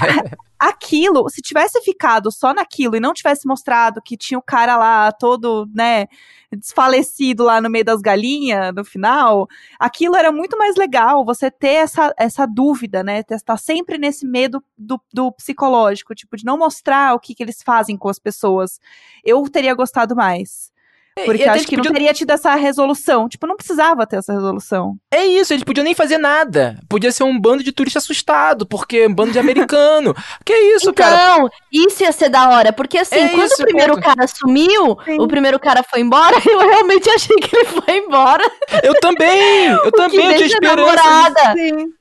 aquilo, 0.57 1.29
se 1.29 1.41
tivesse 1.41 1.81
ficado 1.81 2.31
só 2.31 2.53
naquilo 2.53 2.95
e 2.95 3.01
não 3.01 3.13
tivesse 3.13 3.45
mostrado 3.45 4.01
que 4.01 4.15
tinha 4.15 4.37
o 4.37 4.41
cara 4.41 4.77
lá 4.77 5.11
todo, 5.11 5.67
né, 5.75 6.07
desfalecido 6.55 7.43
lá 7.43 7.61
no 7.61 7.69
meio 7.69 7.85
das 7.85 8.01
galinhas 8.01 8.73
no 8.73 8.83
final, 8.83 9.47
aquilo 9.79 10.15
era 10.15 10.31
muito 10.31 10.57
mais 10.57 10.75
legal, 10.75 11.23
você 11.25 11.49
ter 11.49 11.75
essa, 11.75 12.13
essa 12.17 12.45
dúvida, 12.45 13.03
né, 13.03 13.23
estar 13.29 13.57
sempre 13.57 13.97
nesse 13.97 14.25
medo 14.25 14.63
do, 14.77 14.99
do 15.13 15.31
psicológico, 15.31 16.15
tipo, 16.15 16.35
de 16.35 16.45
não 16.45 16.57
mostrar 16.57 17.13
o 17.13 17.19
que, 17.19 17.35
que 17.35 17.43
eles 17.43 17.61
fazem 17.63 17.97
com 17.97 18.09
as 18.09 18.19
pessoas. 18.19 18.79
Eu 19.23 19.43
teria 19.49 19.73
gostado 19.73 20.15
mais. 20.15 20.72
É, 21.15 21.25
Porque 21.25 21.43
acho 21.43 21.67
que 21.67 21.75
podia... 21.75 21.89
não 21.89 21.93
teria 21.93 22.13
tido 22.13 22.31
essa 22.31 22.55
resolução. 22.55 23.29
Tipo, 23.29 23.45
não 23.45 23.55
precisava 23.55 24.05
ter 24.07 24.17
essa 24.17 24.33
resolução. 24.33 24.97
É 25.11 25.23
isso, 25.23 25.53
eles 25.53 25.63
podiam 25.63 25.83
nem 25.83 25.93
fazer 25.93 26.17
nada. 26.17 26.79
Podia 26.89 27.11
ser 27.11 27.23
um 27.23 27.39
bando 27.39 27.63
de 27.63 27.71
turista 27.71 27.99
assustado, 27.99 28.65
porque 28.65 29.05
um 29.05 29.13
bando 29.13 29.31
de 29.31 29.39
americano. 29.39 30.15
que 30.43 30.53
isso, 30.53 30.89
então, 30.89 31.05
cara? 31.05 31.35
Então, 31.35 31.49
isso 31.71 32.03
ia 32.03 32.11
ser 32.11 32.29
da 32.29 32.49
hora. 32.49 32.73
Porque 32.73 32.97
assim, 32.97 33.15
é 33.15 33.29
quando 33.29 33.51
isso, 33.51 33.61
o 33.61 33.65
primeiro 33.65 33.93
ponto. 33.93 34.03
cara 34.03 34.27
sumiu, 34.27 34.97
Sim. 35.05 35.19
o 35.19 35.27
primeiro 35.27 35.59
cara 35.59 35.83
foi 35.83 36.01
embora, 36.01 36.35
eu 36.49 36.59
realmente 36.59 37.07
achei 37.09 37.35
que 37.37 37.55
ele 37.55 37.65
foi 37.65 37.97
embora. 37.97 38.43
Eu 38.81 38.99
também! 38.99 39.53
Eu 39.83 39.91
também, 39.91 40.25
eu 40.25 40.35
tinha 40.35 40.47
esperança. 40.47 41.53
Sim. 41.55 41.93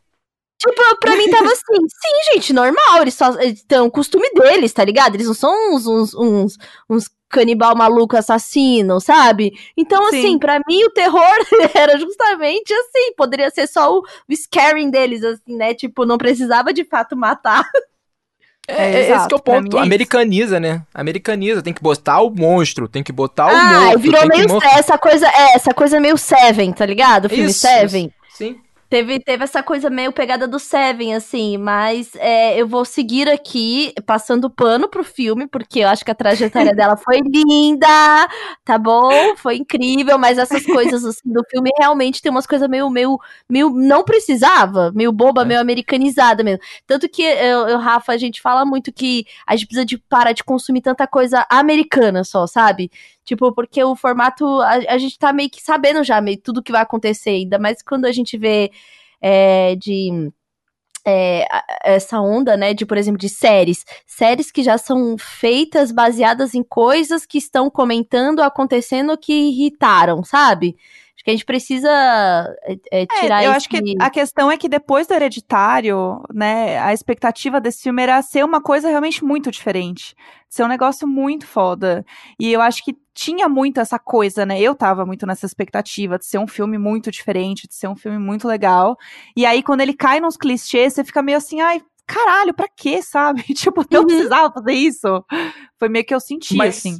Tipo, 0.58 0.96
pra 1.00 1.16
mim 1.16 1.28
tava 1.28 1.46
assim, 1.46 1.88
sim, 1.88 2.32
gente, 2.32 2.52
normal, 2.52 3.02
eles 3.02 3.14
só 3.14 3.32
estão 3.40 3.90
costume 3.90 4.30
deles, 4.32 4.72
tá 4.72 4.84
ligado? 4.84 5.14
Eles 5.14 5.26
não 5.26 5.34
são 5.34 5.74
uns, 5.74 5.86
uns, 5.86 6.14
uns, 6.14 6.58
uns 6.88 7.10
canibal 7.32 7.74
maluco 7.74 8.16
assassino, 8.16 9.00
sabe? 9.00 9.52
Então, 9.76 10.10
Sim. 10.10 10.18
assim, 10.18 10.38
para 10.38 10.60
mim 10.68 10.84
o 10.84 10.90
terror 10.90 11.34
era 11.74 11.98
justamente 11.98 12.72
assim, 12.72 13.14
poderia 13.16 13.50
ser 13.50 13.66
só 13.66 13.92
o, 13.96 14.00
o 14.00 14.36
scaring 14.36 14.90
deles, 14.90 15.24
assim, 15.24 15.56
né? 15.56 15.74
Tipo, 15.74 16.04
não 16.04 16.18
precisava 16.18 16.72
de 16.72 16.84
fato 16.84 17.16
matar. 17.16 17.64
É, 18.68 18.74
é, 18.74 18.94
é 18.94 19.10
esse 19.16 19.26
que 19.26 19.34
é 19.34 19.36
o 19.36 19.40
ponto. 19.40 19.76
É 19.76 19.80
Americaniza, 19.80 20.60
né? 20.60 20.82
Americaniza. 20.94 21.62
Tem 21.62 21.72
que 21.72 21.82
botar 21.82 22.20
o 22.20 22.30
monstro, 22.30 22.86
tem 22.86 23.02
que 23.02 23.10
botar 23.10 23.46
o 23.46 23.50
ah, 23.50 23.80
monstro. 23.80 23.98
virou 23.98 24.26
meio 24.28 24.62
essa 24.76 24.96
coisa, 24.96 25.26
é, 25.26 25.56
essa 25.56 25.74
coisa 25.74 25.98
meio 25.98 26.16
Seven, 26.16 26.72
tá 26.72 26.86
ligado? 26.86 27.24
O 27.24 27.28
filme 27.28 27.50
isso, 27.50 27.60
Seven. 27.60 28.12
Isso. 28.28 28.36
Sim. 28.36 28.60
Teve, 28.92 29.18
teve 29.20 29.42
essa 29.42 29.62
coisa 29.62 29.88
meio 29.88 30.12
pegada 30.12 30.46
do 30.46 30.58
Seven, 30.58 31.14
assim, 31.14 31.56
mas 31.56 32.14
é, 32.16 32.60
eu 32.60 32.68
vou 32.68 32.84
seguir 32.84 33.26
aqui 33.26 33.94
passando 34.04 34.50
pano 34.50 34.86
pro 34.86 35.02
filme, 35.02 35.46
porque 35.46 35.78
eu 35.78 35.88
acho 35.88 36.04
que 36.04 36.10
a 36.10 36.14
trajetória 36.14 36.74
dela 36.74 36.94
foi 36.94 37.20
linda, 37.24 37.88
tá 38.62 38.76
bom? 38.76 39.34
Foi 39.38 39.56
incrível, 39.56 40.18
mas 40.18 40.36
essas 40.36 40.66
coisas 40.66 41.06
assim, 41.06 41.32
do 41.32 41.42
filme 41.50 41.70
realmente 41.78 42.20
tem 42.20 42.30
umas 42.30 42.46
coisas 42.46 42.68
meio, 42.68 42.90
meio, 42.90 43.18
meio. 43.48 43.70
Não 43.70 44.04
precisava, 44.04 44.92
meio 44.94 45.10
boba, 45.10 45.40
é. 45.40 45.46
meio 45.46 45.60
americanizada 45.60 46.44
mesmo. 46.44 46.62
Tanto 46.86 47.08
que 47.08 47.22
eu, 47.22 47.68
eu, 47.68 47.78
Rafa, 47.78 48.12
a 48.12 48.18
gente 48.18 48.42
fala 48.42 48.62
muito 48.66 48.92
que 48.92 49.24
a 49.46 49.56
gente 49.56 49.68
precisa 49.68 49.86
de 49.86 49.96
parar 49.96 50.32
de 50.32 50.44
consumir 50.44 50.82
tanta 50.82 51.06
coisa 51.06 51.46
americana 51.48 52.24
só, 52.24 52.46
sabe? 52.46 52.90
Tipo, 53.24 53.52
porque 53.52 53.82
o 53.84 53.94
formato, 53.94 54.44
a, 54.62 54.72
a 54.88 54.98
gente 54.98 55.18
tá 55.18 55.32
meio 55.32 55.50
que 55.50 55.62
sabendo 55.62 56.02
já 56.02 56.20
meio 56.20 56.38
tudo 56.40 56.62
que 56.62 56.72
vai 56.72 56.82
acontecer, 56.82 57.30
ainda 57.30 57.58
mais 57.58 57.82
quando 57.82 58.04
a 58.04 58.12
gente 58.12 58.36
vê 58.36 58.70
é, 59.20 59.76
de. 59.76 60.32
É, 61.04 61.46
essa 61.84 62.20
onda, 62.20 62.56
né, 62.56 62.72
de, 62.74 62.86
por 62.86 62.96
exemplo, 62.96 63.18
de 63.18 63.28
séries. 63.28 63.84
Séries 64.06 64.52
que 64.52 64.62
já 64.62 64.78
são 64.78 65.16
feitas 65.18 65.90
baseadas 65.90 66.54
em 66.54 66.62
coisas 66.62 67.26
que 67.26 67.38
estão 67.38 67.68
comentando, 67.68 68.40
acontecendo, 68.40 69.18
que 69.18 69.32
irritaram, 69.32 70.22
sabe? 70.22 70.76
Acho 71.22 71.24
que 71.24 71.30
a 71.30 71.34
gente 71.34 71.44
precisa 71.44 71.88
é, 72.64 72.76
é, 72.90 73.06
tirar 73.06 73.42
é, 73.42 73.46
Eu 73.46 73.50
esse... 73.50 73.56
acho 73.58 73.68
que 73.68 73.94
a 74.00 74.10
questão 74.10 74.50
é 74.50 74.56
que 74.56 74.68
depois 74.68 75.06
do 75.06 75.14
Hereditário, 75.14 76.20
né, 76.34 76.80
a 76.80 76.92
expectativa 76.92 77.60
desse 77.60 77.82
filme 77.84 78.02
era 78.02 78.20
ser 78.22 78.44
uma 78.44 78.60
coisa 78.60 78.88
realmente 78.88 79.24
muito 79.24 79.48
diferente. 79.48 80.16
Ser 80.48 80.64
um 80.64 80.68
negócio 80.68 81.06
muito 81.06 81.46
foda. 81.46 82.04
E 82.40 82.52
eu 82.52 82.60
acho 82.60 82.84
que 82.84 82.96
tinha 83.14 83.48
muito 83.48 83.78
essa 83.78 84.00
coisa, 84.00 84.44
né? 84.44 84.60
Eu 84.60 84.74
tava 84.74 85.06
muito 85.06 85.24
nessa 85.24 85.46
expectativa 85.46 86.18
de 86.18 86.26
ser 86.26 86.38
um 86.38 86.46
filme 86.48 86.76
muito 86.76 87.10
diferente, 87.10 87.68
de 87.68 87.74
ser 87.74 87.86
um 87.86 87.96
filme 87.96 88.18
muito 88.18 88.48
legal. 88.48 88.96
E 89.36 89.46
aí, 89.46 89.62
quando 89.62 89.80
ele 89.80 89.94
cai 89.94 90.18
nos 90.18 90.36
clichês, 90.36 90.92
você 90.92 91.04
fica 91.04 91.22
meio 91.22 91.38
assim, 91.38 91.60
ai, 91.60 91.80
caralho, 92.04 92.52
pra 92.52 92.66
quê, 92.68 93.00
sabe? 93.00 93.42
tipo, 93.54 93.84
não 93.90 94.00
uhum. 94.00 94.06
precisava 94.06 94.52
fazer 94.52 94.72
isso. 94.72 95.24
Foi 95.78 95.88
meio 95.88 96.04
que 96.04 96.14
eu 96.14 96.20
senti, 96.20 96.56
Mas... 96.56 96.78
assim 96.78 96.98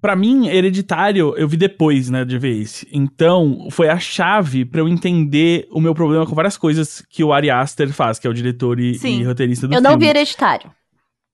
para 0.00 0.14
mim, 0.14 0.48
Hereditário, 0.48 1.34
eu 1.36 1.48
vi 1.48 1.56
depois, 1.56 2.10
né, 2.10 2.24
de 2.24 2.38
ver 2.38 2.60
esse. 2.60 2.86
Então, 2.92 3.68
foi 3.70 3.88
a 3.88 3.98
chave 3.98 4.64
para 4.64 4.80
eu 4.80 4.88
entender 4.88 5.66
o 5.70 5.80
meu 5.80 5.94
problema 5.94 6.26
com 6.26 6.34
várias 6.34 6.56
coisas 6.56 7.04
que 7.08 7.24
o 7.24 7.32
Ari 7.32 7.50
Aster 7.50 7.92
faz, 7.92 8.18
que 8.18 8.26
é 8.26 8.30
o 8.30 8.34
diretor 8.34 8.78
e, 8.78 8.92
e 8.92 9.24
roteirista 9.24 9.66
do 9.66 9.74
eu 9.74 9.78
filme. 9.78 9.88
Eu 9.88 9.90
não 9.92 9.98
vi 9.98 10.06
Hereditário. 10.06 10.70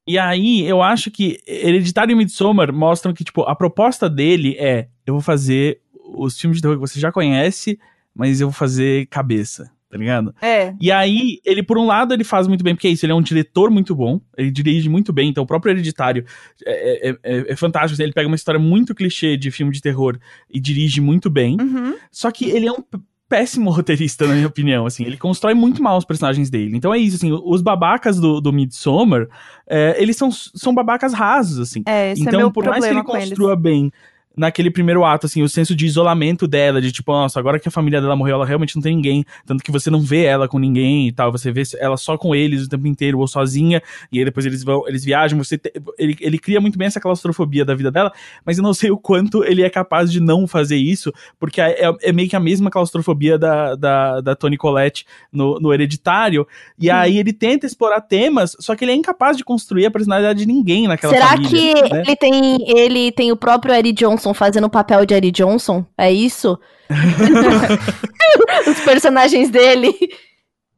E 0.07 0.19
aí, 0.19 0.67
eu 0.67 0.83
acho 0.83 1.11
que 1.11 1.39
Hereditário 1.47 2.13
e 2.13 2.15
Midsommar 2.17 2.73
mostram 2.73 3.13
que, 3.13 3.25
tipo, 3.25 3.43
a 3.43 3.55
proposta 3.55 4.09
dele 4.09 4.57
é: 4.59 4.89
eu 5.07 5.15
vou 5.15 5.23
fazer 5.23 5.81
os 6.15 6.39
filmes 6.39 6.59
de 6.59 6.63
terror 6.63 6.77
que 6.77 6.81
você 6.81 6.99
já 6.99 7.13
conhece, 7.13 7.79
mas 8.15 8.41
eu 8.41 8.49
vou 8.49 8.55
fazer 8.55 9.07
cabeça 9.07 9.71
tá 9.93 9.99
ligado? 9.99 10.35
É. 10.41 10.75
E 10.81 10.91
aí, 10.91 11.39
ele, 11.45 11.63
por 11.63 11.77
um 11.77 11.85
lado, 11.85 12.15
ele 12.15 12.25
faz 12.25 12.49
muito 12.49 12.65
bem, 12.65 12.75
porque 12.75 12.89
é 12.89 12.91
isso, 12.91 13.05
ele 13.05 13.13
é 13.13 13.15
um 13.15 13.21
diretor 13.21 13.71
muito 13.71 13.95
bom, 13.95 14.19
ele 14.39 14.51
dirige 14.51 14.89
muito 14.89 15.13
bem, 15.13 15.29
então 15.29 15.45
o 15.45 15.47
próprio 15.47 15.73
Hereditário 15.73 16.25
é, 16.65 17.11
é, 17.11 17.17
é, 17.23 17.53
é 17.53 17.57
fantástico, 17.57 17.93
assim, 17.93 18.05
ele 18.05 18.15
pega 18.15 18.27
uma 18.27 18.35
história 18.35 18.59
muito 18.59 18.95
clichê 18.95 19.37
de 19.37 19.51
filme 19.51 19.71
de 19.71 19.83
terror 19.83 20.19
e 20.51 20.59
dirige 20.59 21.03
muito 21.03 21.29
bem, 21.29 21.59
uhum. 21.61 21.95
só 22.11 22.31
que 22.31 22.47
ele 22.47 22.67
é 22.67 22.73
um 22.73 22.83
péssimo 23.29 23.71
roteirista, 23.71 24.27
na 24.27 24.35
minha 24.35 24.47
opinião, 24.47 24.85
assim. 24.85 25.05
Ele 25.05 25.17
constrói 25.17 25.55
muito 25.55 25.83
mal 25.83 25.97
os 25.97 26.05
personagens 26.05 26.51
dele. 26.51 26.77
Então 26.77 26.93
é 26.93 26.99
isso, 26.99 27.17
assim, 27.17 27.33
os 27.33 27.63
babacas 27.63 28.21
do, 28.21 28.43
do 28.43 28.53
Midsommar, 28.53 29.27
é, 29.67 29.97
eles 29.99 30.17
são, 30.17 30.31
são 30.31 30.75
babacas 30.75 31.15
rasos, 31.15 31.59
assim. 31.59 31.83
É, 31.87 32.13
então, 32.13 32.35
é 32.35 32.37
meu 32.37 32.53
por 32.53 32.67
mais 32.67 32.85
que 32.85 32.91
ele 32.91 33.03
com 33.03 33.17
eles. 33.17 33.31
construa 33.31 33.57
bem 33.57 33.91
naquele 34.37 34.71
primeiro 34.71 35.05
ato, 35.05 35.27
assim, 35.27 35.43
o 35.43 35.49
senso 35.49 35.75
de 35.75 35.85
isolamento 35.87 36.47
dela, 36.49 36.81
de 36.81 36.91
tipo, 36.93 37.13
nossa, 37.13 37.39
agora 37.39 37.59
que 37.59 37.69
a 37.69 37.71
família 37.71 38.01
dela 38.01 38.17
morreu, 38.17 38.37
ela 38.37 38.47
realmente 38.47 38.75
não 38.77 38.83
tem 38.83 38.97
ninguém, 38.97 39.25
tanto 39.47 39.63
que 39.63 39.71
você 39.71 39.91
não 39.91 40.01
vê 40.01 40.25
ela 40.25 40.49
com 40.49 40.59
ninguém 40.59 41.09
e 41.09 41.13
tal, 41.13 41.31
você 41.31 41.53
vê 41.53 41.63
ela 41.79 41.97
só 41.97 42.17
com 42.17 42.35
eles 42.35 42.65
o 42.65 42.69
tempo 42.69 42.87
inteiro, 42.87 43.19
ou 43.19 43.27
sozinha, 43.29 43.83
e 44.11 44.19
aí 44.19 44.25
depois 44.25 44.47
eles 44.47 44.65
vão, 44.65 44.87
eles 44.89 45.05
viajam, 45.05 45.39
você 45.39 45.59
te- 45.59 45.73
ele, 45.99 46.17
ele 46.21 46.39
cria 46.39 46.61
muito 46.61 46.79
bem 46.79 46.87
essa 46.87 47.01
claustrofobia 47.01 47.65
da 47.65 47.75
vida 47.75 47.91
dela, 47.91 48.13
mas 48.45 48.57
eu 48.59 48.63
não 48.65 48.73
sei 48.75 48.91
o 48.91 48.97
quanto 48.97 49.45
ele 49.45 49.63
é 49.63 49.69
capaz 49.71 50.11
de 50.11 50.21
não 50.21 50.47
fazer 50.47 50.77
isso, 50.77 51.13
porque 51.39 51.61
é, 51.61 51.85
é- 51.87 51.97
é 52.03 52.13
meio 52.13 52.29
que 52.29 52.37
a 52.37 52.41
mesma 52.41 52.71
claustrofobia 52.71 53.39
da, 53.39 53.75
da, 53.75 54.21
da 54.21 54.35
Toni 54.35 54.57
Collette 54.57 55.05
no, 55.33 55.59
no 55.61 55.73
Hereditário, 55.75 56.47
e 56.79 56.91
aí 56.91 57.19
ele 57.19 57.33
tenta 57.33 57.67
explorar 57.67 58.01
temas, 58.01 58.57
só 58.61 58.75
que 58.75 58.85
ele 58.85 58.93
é 58.93 58.95
incapaz 58.95 59.37
de 59.37 59.45
construir 59.45 59.87
a 59.87 59.91
personalidade 59.91 60.39
de 60.41 60.47
ninguém 60.47 60.89
naquela 60.89 61.13
Será 61.13 61.29
família. 61.29 61.51
que 61.51 61.93
né? 61.93 62.03
ele 62.07 62.17
tem 62.17 62.59
ele 62.71 63.13
tem 63.13 63.31
o 63.33 63.37
próprio 63.37 63.75
Eddie 63.75 63.93
Johnson 63.93 64.22
fazendo 64.33 64.65
o 64.67 64.71
papel 64.71 65.05
de 65.05 65.15
Eddie 65.15 65.33
Johnson? 65.33 65.85
É 65.99 66.13
isso? 66.13 66.59
Os 68.67 68.81
personagens 68.81 69.51
dele. 69.51 69.93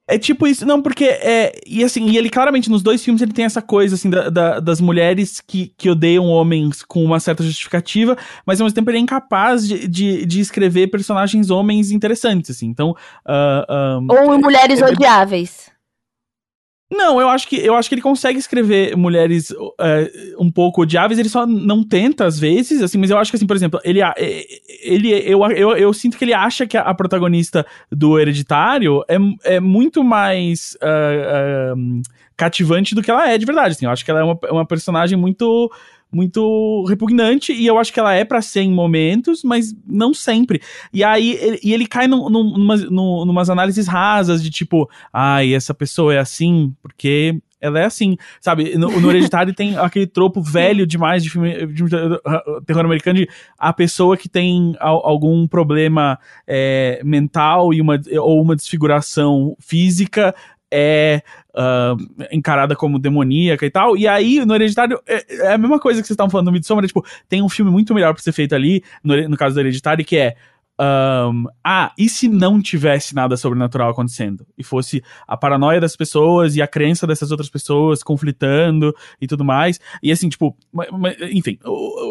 É 0.06 0.18
tipo 0.18 0.46
isso, 0.46 0.66
não, 0.66 0.82
porque 0.82 1.04
é. 1.06 1.52
E 1.66 1.82
assim, 1.82 2.06
e 2.10 2.18
ele 2.18 2.28
claramente 2.28 2.68
nos 2.68 2.82
dois 2.82 3.02
filmes 3.02 3.22
ele 3.22 3.32
tem 3.32 3.46
essa 3.46 3.62
coisa, 3.62 3.94
assim, 3.94 4.10
da, 4.10 4.28
da- 4.28 4.60
das 4.60 4.78
mulheres 4.78 5.40
que, 5.40 5.72
que 5.78 5.88
odeiam 5.88 6.26
homens 6.26 6.82
com 6.82 7.02
uma 7.02 7.18
certa 7.18 7.42
justificativa, 7.42 8.14
mas 8.44 8.60
ao 8.60 8.66
mesmo 8.66 8.74
tempo 8.74 8.90
ele 8.90 8.98
é 8.98 9.00
incapaz 9.00 9.66
de, 9.66 9.88
de, 9.88 10.26
de 10.26 10.40
escrever 10.40 10.88
personagens 10.88 11.48
homens 11.48 11.90
interessantes, 11.90 12.50
assim. 12.50 12.66
Então. 12.66 12.94
ah, 13.26 13.64
ah, 13.66 13.98
Ou 14.10 14.38
mulheres 14.38 14.82
é- 14.82 14.84
odiáveis. 14.86 15.72
Não, 16.94 17.20
eu 17.20 17.28
acho 17.28 17.48
que 17.48 17.56
eu 17.56 17.74
acho 17.74 17.88
que 17.88 17.94
ele 17.94 18.02
consegue 18.02 18.38
escrever 18.38 18.96
mulheres 18.96 19.52
é, 19.80 20.10
um 20.38 20.50
pouco 20.50 20.82
odiáveis, 20.82 21.18
ele 21.18 21.28
só 21.28 21.46
não 21.46 21.82
tenta 21.82 22.24
às 22.24 22.38
vezes, 22.38 22.82
assim, 22.82 22.98
mas 22.98 23.10
eu 23.10 23.18
acho 23.18 23.30
que 23.30 23.36
assim, 23.36 23.46
por 23.46 23.56
exemplo, 23.56 23.80
ele 23.84 24.00
é, 24.00 24.14
ele 24.82 25.10
eu, 25.10 25.42
eu, 25.50 25.76
eu 25.76 25.92
sinto 25.92 26.16
que 26.16 26.24
ele 26.24 26.34
acha 26.34 26.66
que 26.66 26.76
a, 26.76 26.94
protagonista 26.94 27.66
do 27.90 28.18
Hereditário 28.18 29.02
é, 29.08 29.16
é 29.56 29.60
muito 29.60 30.02
mais 30.02 30.76
ah, 30.80 30.86
ah, 30.86 31.74
cativante 32.36 32.94
do 32.94 33.02
que 33.02 33.10
ela 33.10 33.30
é 33.30 33.36
de 33.36 33.46
verdade, 33.46 33.72
assim. 33.72 33.86
Eu 33.86 33.90
acho 33.90 34.04
que 34.04 34.10
ela 34.10 34.20
é 34.20 34.24
uma, 34.24 34.38
uma 34.50 34.66
personagem 34.66 35.18
muito 35.18 35.70
muito 36.14 36.84
repugnante 36.88 37.52
e 37.52 37.66
eu 37.66 37.78
acho 37.78 37.92
que 37.92 37.98
ela 38.00 38.14
é 38.14 38.24
pra 38.24 38.40
ser 38.40 38.60
em 38.60 38.70
momentos, 38.72 39.42
mas 39.42 39.74
não 39.86 40.14
sempre. 40.14 40.60
E 40.92 41.02
aí 41.02 41.32
ele, 41.40 41.60
e 41.62 41.72
ele 41.74 41.86
cai 41.86 42.06
num, 42.06 42.28
num, 42.30 42.44
numas, 42.58 42.84
num- 42.90 43.24
numas 43.24 43.50
análises 43.50 43.86
rasas 43.86 44.42
de 44.42 44.50
tipo, 44.50 44.88
ai, 45.12 45.54
essa 45.54 45.74
pessoa 45.74 46.14
é 46.14 46.18
assim 46.18 46.72
porque 46.82 47.38
ela 47.60 47.80
é 47.80 47.84
assim, 47.86 48.18
sabe? 48.42 48.76
No, 48.76 49.00
no 49.00 49.08
Hereditário 49.08 49.54
tem 49.54 49.74
aquele 49.78 50.06
tropo 50.06 50.42
velho 50.42 50.86
demais 50.86 51.22
de 51.22 51.30
filme 51.30 51.66
de 51.68 51.82
terror 52.66 52.84
americano 52.84 53.20
de 53.20 53.28
a 53.58 53.72
pessoa 53.72 54.18
que 54.18 54.28
tem 54.28 54.76
al- 54.78 55.00
algum 55.06 55.46
problema 55.46 56.18
é, 56.46 57.00
mental 57.02 57.72
e 57.72 57.80
uma, 57.80 57.98
ou 58.20 58.42
uma 58.42 58.54
desfiguração 58.54 59.56
física 59.58 60.34
é 60.76 61.22
ah, 61.54 61.94
encarada 62.32 62.74
como 62.74 62.98
demoníaca 62.98 63.64
e 63.64 63.70
tal. 63.70 63.96
E 63.96 64.08
aí, 64.08 64.44
no 64.44 64.54
Hereditário, 64.56 65.00
é, 65.06 65.46
é 65.46 65.52
a 65.52 65.58
mesma 65.58 65.78
coisa 65.78 66.00
que 66.00 66.06
vocês 66.06 66.14
estavam 66.14 66.30
falando 66.30 66.46
no 66.46 66.52
Midsommar, 66.52 66.84
é, 66.84 66.88
tipo, 66.88 67.04
tem 67.28 67.40
um 67.42 67.48
filme 67.48 67.70
muito 67.70 67.94
melhor 67.94 68.12
pra 68.12 68.22
ser 68.22 68.32
feito 68.32 68.56
ali, 68.56 68.82
no, 69.04 69.28
no 69.28 69.36
caso 69.36 69.54
do 69.54 69.60
Hereditário, 69.60 70.04
que 70.04 70.16
é 70.16 70.34
ahn, 70.76 71.44
ah, 71.62 71.92
e 71.96 72.08
se 72.08 72.26
não 72.26 72.60
tivesse 72.60 73.14
nada 73.14 73.36
sobrenatural 73.36 73.90
acontecendo? 73.90 74.44
E 74.58 74.64
fosse 74.64 75.00
a 75.28 75.36
paranoia 75.36 75.80
das 75.80 75.94
pessoas 75.94 76.56
e 76.56 76.62
a 76.62 76.66
crença 76.66 77.06
dessas 77.06 77.30
outras 77.30 77.48
pessoas 77.48 78.02
conflitando 78.02 78.92
e 79.20 79.26
tudo 79.28 79.44
mais. 79.44 79.78
E 80.02 80.10
assim, 80.10 80.28
tipo, 80.28 80.56
enfim. 81.30 81.56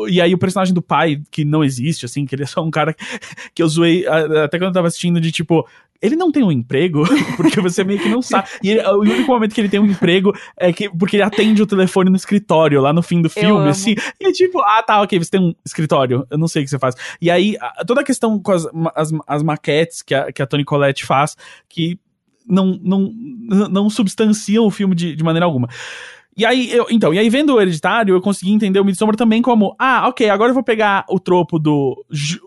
E 0.07 0.21
aí 0.21 0.33
o 0.33 0.37
personagem 0.37 0.73
do 0.73 0.81
pai, 0.81 1.21
que 1.29 1.43
não 1.43 1.63
existe, 1.63 2.05
assim, 2.05 2.25
que 2.25 2.33
ele 2.33 2.43
é 2.43 2.47
só 2.47 2.63
um 2.63 2.71
cara 2.71 2.95
que 3.53 3.61
eu 3.61 3.67
zoei 3.67 4.07
até 4.07 4.57
quando 4.57 4.69
eu 4.69 4.73
tava 4.73 4.87
assistindo 4.87 5.19
de 5.19 5.31
tipo. 5.31 5.67
Ele 6.03 6.17
não 6.17 6.31
tem 6.31 6.43
um 6.43 6.51
emprego, 6.51 7.03
porque 7.37 7.61
você 7.61 7.83
meio 7.83 7.99
que 7.99 8.09
não 8.09 8.21
sabe. 8.21 8.49
E 8.61 8.71
ele- 8.71 8.85
o 8.85 8.99
único 8.99 9.31
momento 9.31 9.55
que 9.55 9.61
ele 9.61 9.69
tem 9.69 9.79
um 9.79 9.85
emprego 9.85 10.33
é 10.57 10.73
que 10.73 10.89
porque 10.89 11.15
ele 11.15 11.23
atende 11.23 11.61
o 11.61 11.65
telefone 11.65 12.09
no 12.09 12.15
escritório, 12.17 12.81
lá 12.81 12.91
no 12.91 13.01
fim 13.01 13.21
do 13.21 13.29
filme, 13.29 13.69
assim. 13.69 13.95
E 14.19 14.27
é 14.27 14.31
tipo, 14.33 14.59
ah, 14.59 14.83
tá, 14.85 15.01
ok, 15.01 15.17
você 15.17 15.31
tem 15.31 15.39
um 15.41 15.55
escritório, 15.65 16.27
eu 16.29 16.37
não 16.37 16.47
sei 16.49 16.61
o 16.61 16.65
que 16.65 16.69
você 16.69 16.77
faz. 16.77 16.93
E 17.21 17.31
aí, 17.31 17.55
toda 17.87 18.01
a 18.01 18.03
questão 18.03 18.37
com 18.37 18.51
as, 18.51 18.67
as, 18.93 19.11
as 19.25 19.41
maquetes 19.43 20.01
que 20.01 20.13
a, 20.13 20.31
que 20.31 20.41
a 20.41 20.45
Toni 20.45 20.65
Collette 20.65 21.05
faz, 21.05 21.37
que 21.69 21.97
não, 22.45 22.77
não, 22.83 23.09
não 23.69 23.89
substanciam 23.89 24.65
o 24.65 24.69
filme 24.71 24.93
de, 24.93 25.15
de 25.15 25.23
maneira 25.23 25.45
alguma. 25.45 25.69
E 26.35 26.45
aí, 26.45 26.71
eu, 26.71 26.87
então, 26.89 27.13
e 27.13 27.19
aí 27.19 27.29
vendo 27.29 27.53
o 27.53 27.61
Hereditário, 27.61 28.15
eu 28.15 28.21
consegui 28.21 28.51
entender 28.51 28.79
o 28.79 28.85
Midsommar 28.85 29.15
também 29.15 29.41
como, 29.41 29.75
ah, 29.77 30.07
ok, 30.07 30.29
agora 30.29 30.49
eu 30.49 30.53
vou 30.53 30.63
pegar 30.63 31.05
o 31.07 31.19
tropo 31.19 31.59
do 31.59 32.03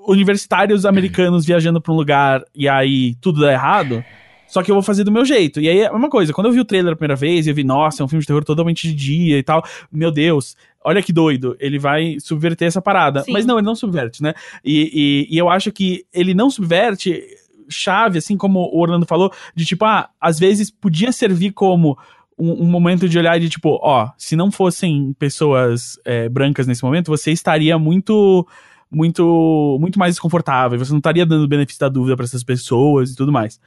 universitários 0.08 0.84
americanos 0.84 1.46
viajando 1.46 1.80
pra 1.80 1.92
um 1.92 1.96
lugar 1.96 2.42
e 2.54 2.68
aí 2.68 3.14
tudo 3.20 3.40
dá 3.40 3.52
errado, 3.52 4.04
só 4.48 4.62
que 4.62 4.70
eu 4.70 4.74
vou 4.74 4.82
fazer 4.82 5.04
do 5.04 5.12
meu 5.12 5.24
jeito. 5.24 5.60
E 5.60 5.68
aí 5.68 5.80
é 5.82 5.90
uma 5.90 6.10
coisa, 6.10 6.32
quando 6.32 6.48
eu 6.48 6.52
vi 6.52 6.60
o 6.60 6.64
trailer 6.64 6.92
a 6.92 6.96
primeira 6.96 7.16
vez, 7.16 7.46
eu 7.46 7.54
vi, 7.54 7.62
nossa, 7.62 8.02
é 8.02 8.04
um 8.04 8.08
filme 8.08 8.22
de 8.22 8.26
terror 8.26 8.44
totalmente 8.44 8.88
de 8.88 8.94
dia 8.94 9.38
e 9.38 9.42
tal, 9.42 9.64
meu 9.90 10.10
Deus, 10.10 10.56
olha 10.82 11.00
que 11.00 11.12
doido, 11.12 11.56
ele 11.60 11.78
vai 11.78 12.16
subverter 12.18 12.66
essa 12.66 12.82
parada. 12.82 13.22
Sim. 13.22 13.32
Mas 13.32 13.46
não, 13.46 13.56
ele 13.56 13.66
não 13.66 13.76
subverte, 13.76 14.20
né? 14.20 14.34
E, 14.64 15.26
e, 15.30 15.34
e 15.34 15.38
eu 15.38 15.48
acho 15.48 15.70
que 15.70 16.04
ele 16.12 16.34
não 16.34 16.50
subverte 16.50 17.22
chave, 17.68 18.18
assim 18.18 18.36
como 18.36 18.60
o 18.60 18.80
Orlando 18.80 19.06
falou, 19.06 19.32
de 19.54 19.64
tipo, 19.64 19.84
ah, 19.84 20.08
às 20.20 20.38
vezes 20.38 20.70
podia 20.70 21.12
servir 21.12 21.52
como 21.52 21.98
um, 22.38 22.64
um 22.64 22.66
momento 22.66 23.08
de 23.08 23.18
olhar 23.18 23.38
de 23.40 23.48
tipo, 23.48 23.78
ó, 23.82 24.10
se 24.18 24.36
não 24.36 24.50
fossem 24.50 25.14
pessoas 25.18 25.98
é, 26.04 26.28
brancas 26.28 26.66
nesse 26.66 26.82
momento, 26.82 27.08
você 27.08 27.32
estaria 27.32 27.78
muito 27.78 28.46
muito 28.90 29.78
muito 29.80 29.98
mais 29.98 30.14
desconfortável, 30.14 30.78
você 30.78 30.92
não 30.92 30.98
estaria 30.98 31.26
dando 31.26 31.48
benefício 31.48 31.80
da 31.80 31.88
dúvida 31.88 32.16
pra 32.16 32.24
essas 32.24 32.44
pessoas 32.44 33.10
e 33.10 33.16
tudo 33.16 33.32
mais. 33.32 33.60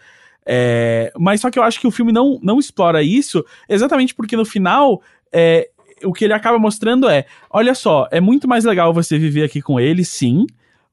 É, 0.46 1.12
mas 1.18 1.42
só 1.42 1.52
que 1.52 1.60
eu 1.60 1.64
acho 1.64 1.80
que 1.80 1.88
o 1.88 1.92
filme 1.92 2.12
não, 2.12 2.40
não 2.42 2.58
explora 2.58 3.04
isso, 3.04 3.46
exatamente 3.68 4.16
porque 4.16 4.38
no 4.38 4.46
final 4.46 5.02
é, 5.32 5.70
o 6.04 6.14
que 6.14 6.26
ele 6.26 6.34
acaba 6.34 6.58
mostrando 6.58 7.10
é: 7.10 7.26
olha 7.50 7.76
só, 7.76 8.08
é 8.12 8.20
muito 8.20 8.48
mais 8.48 8.64
legal 8.66 8.94
você 8.94 9.18
viver 9.18 9.44
aqui 9.44 9.62
com 9.62 9.80
ele, 9.80 10.06
sim, 10.06 10.46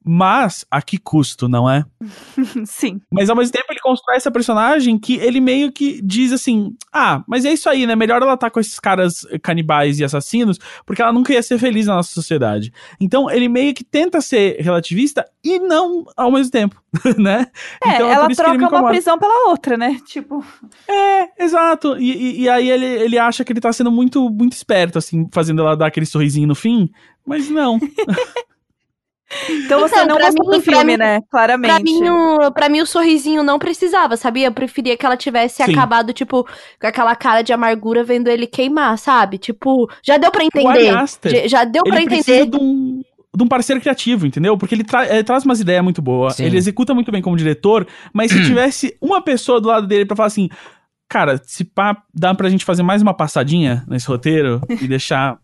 mas 0.07 0.64
a 0.70 0.80
que 0.80 0.98
custo, 0.98 1.48
não 1.48 1.68
é? 1.68 1.84
Sim. 2.64 3.00
Mas 3.12 3.28
ao 3.28 3.36
mesmo 3.36 3.52
tempo 3.52 3.66
ele 3.70 3.80
constrói 3.80 4.16
essa 4.16 4.30
personagem 4.30 4.98
que 4.98 5.16
ele 5.16 5.40
meio 5.40 5.72
que 5.72 6.00
diz 6.02 6.32
assim: 6.32 6.74
ah, 6.92 7.22
mas 7.26 7.44
é 7.44 7.52
isso 7.52 7.68
aí, 7.68 7.86
né? 7.86 7.96
Melhor 7.96 8.22
ela 8.22 8.34
estar 8.34 8.50
com 8.50 8.61
esses 8.61 8.78
caras 8.78 9.26
canibais 9.42 9.98
e 9.98 10.04
assassinos, 10.04 10.59
porque 10.84 11.02
ela 11.02 11.12
nunca 11.12 11.32
ia 11.32 11.42
ser 11.42 11.59
feliz 11.59 11.86
na 11.86 11.96
nossa 11.96 12.12
sociedade. 12.12 12.72
Então 13.00 13.30
ele 13.30 13.48
meio 13.48 13.74
que 13.74 13.82
tenta 13.84 14.20
ser 14.20 14.57
relativista 14.61 15.24
e 15.44 15.59
não 15.59 16.04
ao 16.16 16.30
mesmo 16.30 16.50
tempo, 16.52 16.80
né? 17.18 17.46
É, 17.84 17.94
então, 17.96 18.09
ela 18.11 18.26
que 18.26 18.32
ele 18.32 18.36
troca 18.36 18.68
uma 18.78 18.88
prisão 18.88 19.18
pela 19.18 19.48
outra, 19.48 19.76
né? 19.76 19.98
Tipo, 20.07 20.44
É, 20.88 21.44
exato. 21.44 21.96
E, 21.98 22.12
e- 22.12 22.40
e 22.42 22.48
aí 22.48 22.70
ele, 22.70 22.86
ele 22.86 23.18
acha 23.18 23.44
que 23.44 23.52
ele 23.52 23.61
tá 23.61 23.72
sendo 23.72 23.90
muito, 23.90 24.30
muito 24.30 24.52
esperto, 24.52 24.98
assim, 24.98 25.28
fazendo 25.32 25.62
ela 25.62 25.76
dar 25.76 25.86
aquele 25.86 26.07
sorrisinho 26.07 26.46
no 26.46 26.54
fim, 26.54 26.90
mas 27.26 27.48
não. 27.50 27.78
Então 29.50 29.80
você 29.80 29.96
Não, 29.96 30.06
não 30.06 30.16
pra 30.16 30.26
gostou 30.26 30.46
mim- 30.50 30.58
do 30.58 30.62
pra 30.62 30.72
filme, 30.76 30.92
mim- 30.92 30.98
né? 30.98 31.20
Pra 31.20 31.28
Claramente. 31.30 31.82
mim, 31.82 32.08
o, 32.08 32.52
pra 32.52 32.68
mim, 32.68 32.80
o 32.80 32.86
sorrisinho 32.86 33.42
não 33.42 33.58
precisava, 33.58 34.16
sabia? 34.16 34.46
Eu 34.46 34.52
preferia 34.52 34.96
que 34.96 35.04
ela 35.04 35.16
tivesse 35.16 35.64
Sim. 35.64 35.72
acabado, 35.72 36.12
tipo, 36.12 36.44
com 36.80 36.86
aquela 36.86 37.14
cara 37.16 37.42
de 37.42 37.52
amargura 37.52 38.04
vendo 38.04 38.28
ele 38.28 38.46
queimar, 38.46 38.96
sabe? 38.98 39.38
Tipo, 39.38 39.90
já 40.02 40.16
deu 40.16 40.30
pra 40.30 40.42
O 40.42 40.46
entender. 40.46 40.92
Já- 41.24 41.46
Já 41.48 41.64
deu 41.64 41.82
pra 41.82 41.96
ele 41.96 42.06
precisa 42.06 42.36
entender. 42.42 42.56
de 42.58 42.64
um, 42.64 43.02
de 43.36 43.42
um 43.44 43.48
parceiro 43.48 43.80
criativo, 43.80 44.26
entendeu? 44.26 44.56
Porque 44.56 44.74
ele, 44.74 44.84
tra- 44.84 45.06
ele 45.08 45.24
traz 45.24 45.44
umas 45.44 45.60
ideias 45.60 45.82
muito 45.82 46.00
boas, 46.00 46.36
Sim. 46.36 46.44
ele 46.44 46.56
executa 46.56 46.94
muito 46.94 47.10
bem 47.10 47.20
como 47.20 47.36
diretor, 47.36 47.86
mas 48.12 48.30
se 48.30 48.38
tivesse 48.46 48.96
uma 49.00 49.20
pessoa 49.20 49.60
do 49.60 49.68
lado 49.68 49.86
dele 49.86 50.06
pra 50.06 50.16
falar 50.16 50.28
assim, 50.28 50.48
cara, 51.08 51.40
se 51.44 51.64
pá, 51.64 52.02
dá 52.14 52.34
pra 52.34 52.48
gente 52.48 52.64
fazer 52.64 52.82
mais 52.82 53.02
uma 53.02 53.12
passadinha 53.14 53.84
nesse 53.88 54.06
roteiro 54.06 54.60
e 54.80 54.86
deixar 54.88 55.36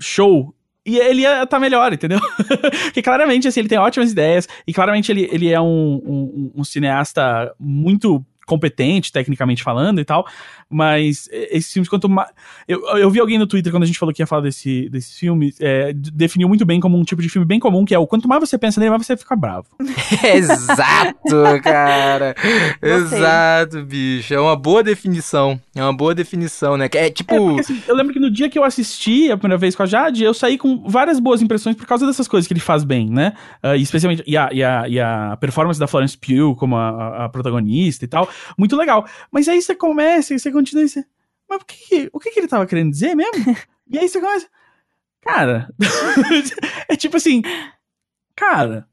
show. 0.00 0.52
E 0.86 0.98
ele 0.98 1.22
ia 1.22 1.44
tá 1.46 1.58
melhor, 1.58 1.92
entendeu? 1.92 2.20
Porque 2.86 3.02
claramente, 3.02 3.48
assim, 3.48 3.60
ele 3.60 3.68
tem 3.68 3.78
ótimas 3.78 4.12
ideias, 4.12 4.48
e 4.66 4.72
claramente 4.72 5.10
ele, 5.10 5.28
ele 5.32 5.50
é 5.50 5.60
um, 5.60 5.66
um, 5.66 6.52
um 6.54 6.64
cineasta 6.64 7.52
muito 7.58 8.24
competente, 8.46 9.10
tecnicamente 9.10 9.62
falando 9.62 10.00
e 10.00 10.04
tal. 10.04 10.24
Mas 10.68 11.28
esses 11.32 11.72
filmes, 11.72 11.88
quanto 11.88 12.08
mais. 12.08 12.28
Eu, 12.66 12.80
eu 12.98 13.08
vi 13.10 13.20
alguém 13.20 13.38
no 13.38 13.46
Twitter, 13.46 13.72
quando 13.72 13.84
a 13.84 13.86
gente 13.86 13.98
falou 13.98 14.12
que 14.12 14.20
ia 14.20 14.26
falar 14.26 14.42
desse, 14.42 14.88
desse 14.88 15.14
filme, 15.18 15.54
é, 15.60 15.92
definiu 15.92 16.48
muito 16.48 16.66
bem 16.66 16.80
como 16.80 16.98
um 16.98 17.04
tipo 17.04 17.22
de 17.22 17.28
filme 17.28 17.46
bem 17.46 17.60
comum, 17.60 17.84
que 17.84 17.94
é 17.94 17.98
o 17.98 18.06
quanto 18.06 18.26
mais 18.28 18.40
você 18.40 18.58
pensa 18.58 18.80
nele, 18.80 18.90
mais 18.90 19.06
você 19.06 19.16
fica 19.16 19.36
bravo. 19.36 19.66
Exato, 20.34 21.14
cara. 21.62 22.34
Exato, 22.82 23.82
bicho. 23.84 24.34
É 24.34 24.40
uma 24.40 24.56
boa 24.56 24.82
definição. 24.82 25.60
É 25.74 25.82
uma 25.82 25.92
boa 25.96 26.14
definição, 26.14 26.76
né? 26.76 26.88
Que 26.88 26.98
É 26.98 27.10
tipo. 27.10 27.34
É, 27.34 27.38
porque, 27.38 27.60
assim, 27.60 27.82
eu 27.86 27.94
lembro 27.94 28.12
que 28.12 28.18
no 28.20 28.30
dia 28.30 28.48
que 28.48 28.58
eu 28.58 28.64
assisti 28.64 29.30
a 29.30 29.36
primeira 29.36 29.58
vez 29.58 29.74
com 29.74 29.82
a 29.82 29.86
Jade, 29.86 30.24
eu 30.24 30.34
saí 30.34 30.58
com 30.58 30.88
várias 30.88 31.20
boas 31.20 31.42
impressões 31.42 31.76
por 31.76 31.86
causa 31.86 32.06
dessas 32.06 32.26
coisas 32.26 32.46
que 32.46 32.52
ele 32.52 32.60
faz 32.60 32.84
bem, 32.84 33.08
né? 33.10 33.32
E 33.76 33.82
especialmente. 33.82 34.22
E 34.26 34.36
a, 34.36 34.48
e, 34.52 34.62
a, 34.62 34.88
e 34.88 35.00
a 35.00 35.36
performance 35.40 35.78
da 35.78 35.86
Florence 35.86 36.16
Pugh 36.16 36.54
como 36.56 36.76
a, 36.76 36.88
a- 36.88 37.24
a 37.24 37.28
protagonista 37.28 38.04
e 38.04 38.08
tal. 38.08 38.28
Muito 38.58 38.76
legal. 38.76 39.06
Mas 39.30 39.48
aí 39.48 39.60
você 39.60 39.74
começa 39.74 40.34
e 40.34 40.38
você 40.38 40.50
continua 40.56 40.86
você. 40.86 41.04
Mas 41.48 41.60
o 41.62 41.64
que, 41.64 42.10
o 42.12 42.18
que, 42.18 42.30
que 42.30 42.40
ele 42.40 42.48
tava 42.48 42.66
querendo 42.66 42.90
dizer 42.90 43.14
mesmo? 43.14 43.56
e 43.90 43.98
aí 43.98 44.08
você 44.08 44.20
começa. 44.20 44.46
Cara. 45.22 45.68
é 46.88 46.96
tipo 46.96 47.16
assim. 47.16 47.42
Cara. 48.34 48.86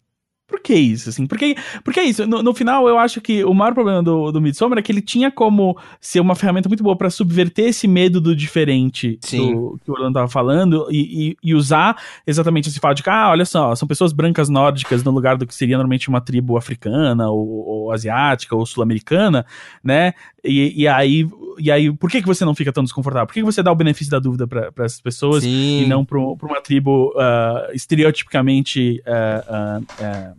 Por 0.46 0.60
que 0.60 0.76
isso, 0.76 1.10
assim? 1.10 1.26
Porque, 1.26 1.56
porque 1.84 2.00
é 2.00 2.04
isso. 2.04 2.28
No, 2.28 2.44
no 2.44 2.54
final, 2.54 2.88
eu 2.88 3.00
acho 3.00 3.20
que 3.22 3.44
o 3.44 3.54
maior 3.56 3.74
problema 3.74 4.04
do, 4.04 4.32
do 4.32 4.40
Midsommar 4.42 4.78
é 4.78 4.82
que 4.84 4.92
ele 4.92 5.02
tinha 5.02 5.32
como 5.32 5.76
ser 6.00 6.20
uma 6.20 6.36
ferramenta 6.36 6.70
muito 6.70 6.84
boa 6.84 6.96
pra 6.96 7.10
subverter 7.10 7.70
esse 7.70 7.88
medo 7.88 8.22
do 8.22 8.36
diferente 8.36 9.18
Sim. 9.22 9.52
do, 9.54 9.80
que 9.84 9.90
o 9.90 9.94
Orlando 9.96 10.14
tava 10.14 10.28
falando 10.28 10.86
e, 10.92 11.30
e- 11.32 11.38
e 11.42 11.56
usar 11.56 11.98
exatamente 12.28 12.70
esse 12.70 12.80
fato 12.80 12.98
de 12.98 13.04
que, 13.04 13.10
ah, 13.10 13.30
olha 13.32 13.46
só, 13.46 13.74
são 13.74 13.88
pessoas 13.88 14.14
brancas 14.14 14.48
nórdicas 14.48 15.02
no 15.04 15.10
lugar 15.10 15.38
do 15.38 15.48
que 15.48 15.56
seria 15.56 15.78
normalmente 15.78 16.08
uma 16.10 16.22
tribo 16.22 16.56
africana 16.56 17.32
ou, 17.32 17.48
ou 17.66 17.92
asiática 17.92 18.56
ou 18.56 18.64
sul-americana, 18.64 19.46
né? 19.84 20.14
E, 20.44 20.82
e 20.84 20.88
aí, 20.88 21.26
e 21.58 21.72
aí, 21.72 21.92
por 21.96 22.10
que, 22.12 22.22
que 22.22 22.28
você 22.28 22.44
não 22.44 22.54
fica 22.54 22.74
tão 22.74 22.84
desconfortável? 22.84 23.26
Por 23.28 23.34
que, 23.34 23.40
que 23.40 23.46
você 23.46 23.64
dá 23.64 23.72
o 23.72 23.76
benefício 23.76 24.12
da 24.12 24.20
dúvida 24.20 24.46
pra 24.48 24.70
essas 24.86 25.00
pessoas 25.00 25.44
Sim. 25.44 25.84
e 25.84 25.88
não 25.88 26.04
pra, 26.04 26.20
pra 26.38 26.48
uma 26.50 26.62
tribo 26.62 27.14
ah, 27.18 27.70
estereotipicamente 27.74 29.02
ah, 29.08 29.80
ah, 30.02 30.34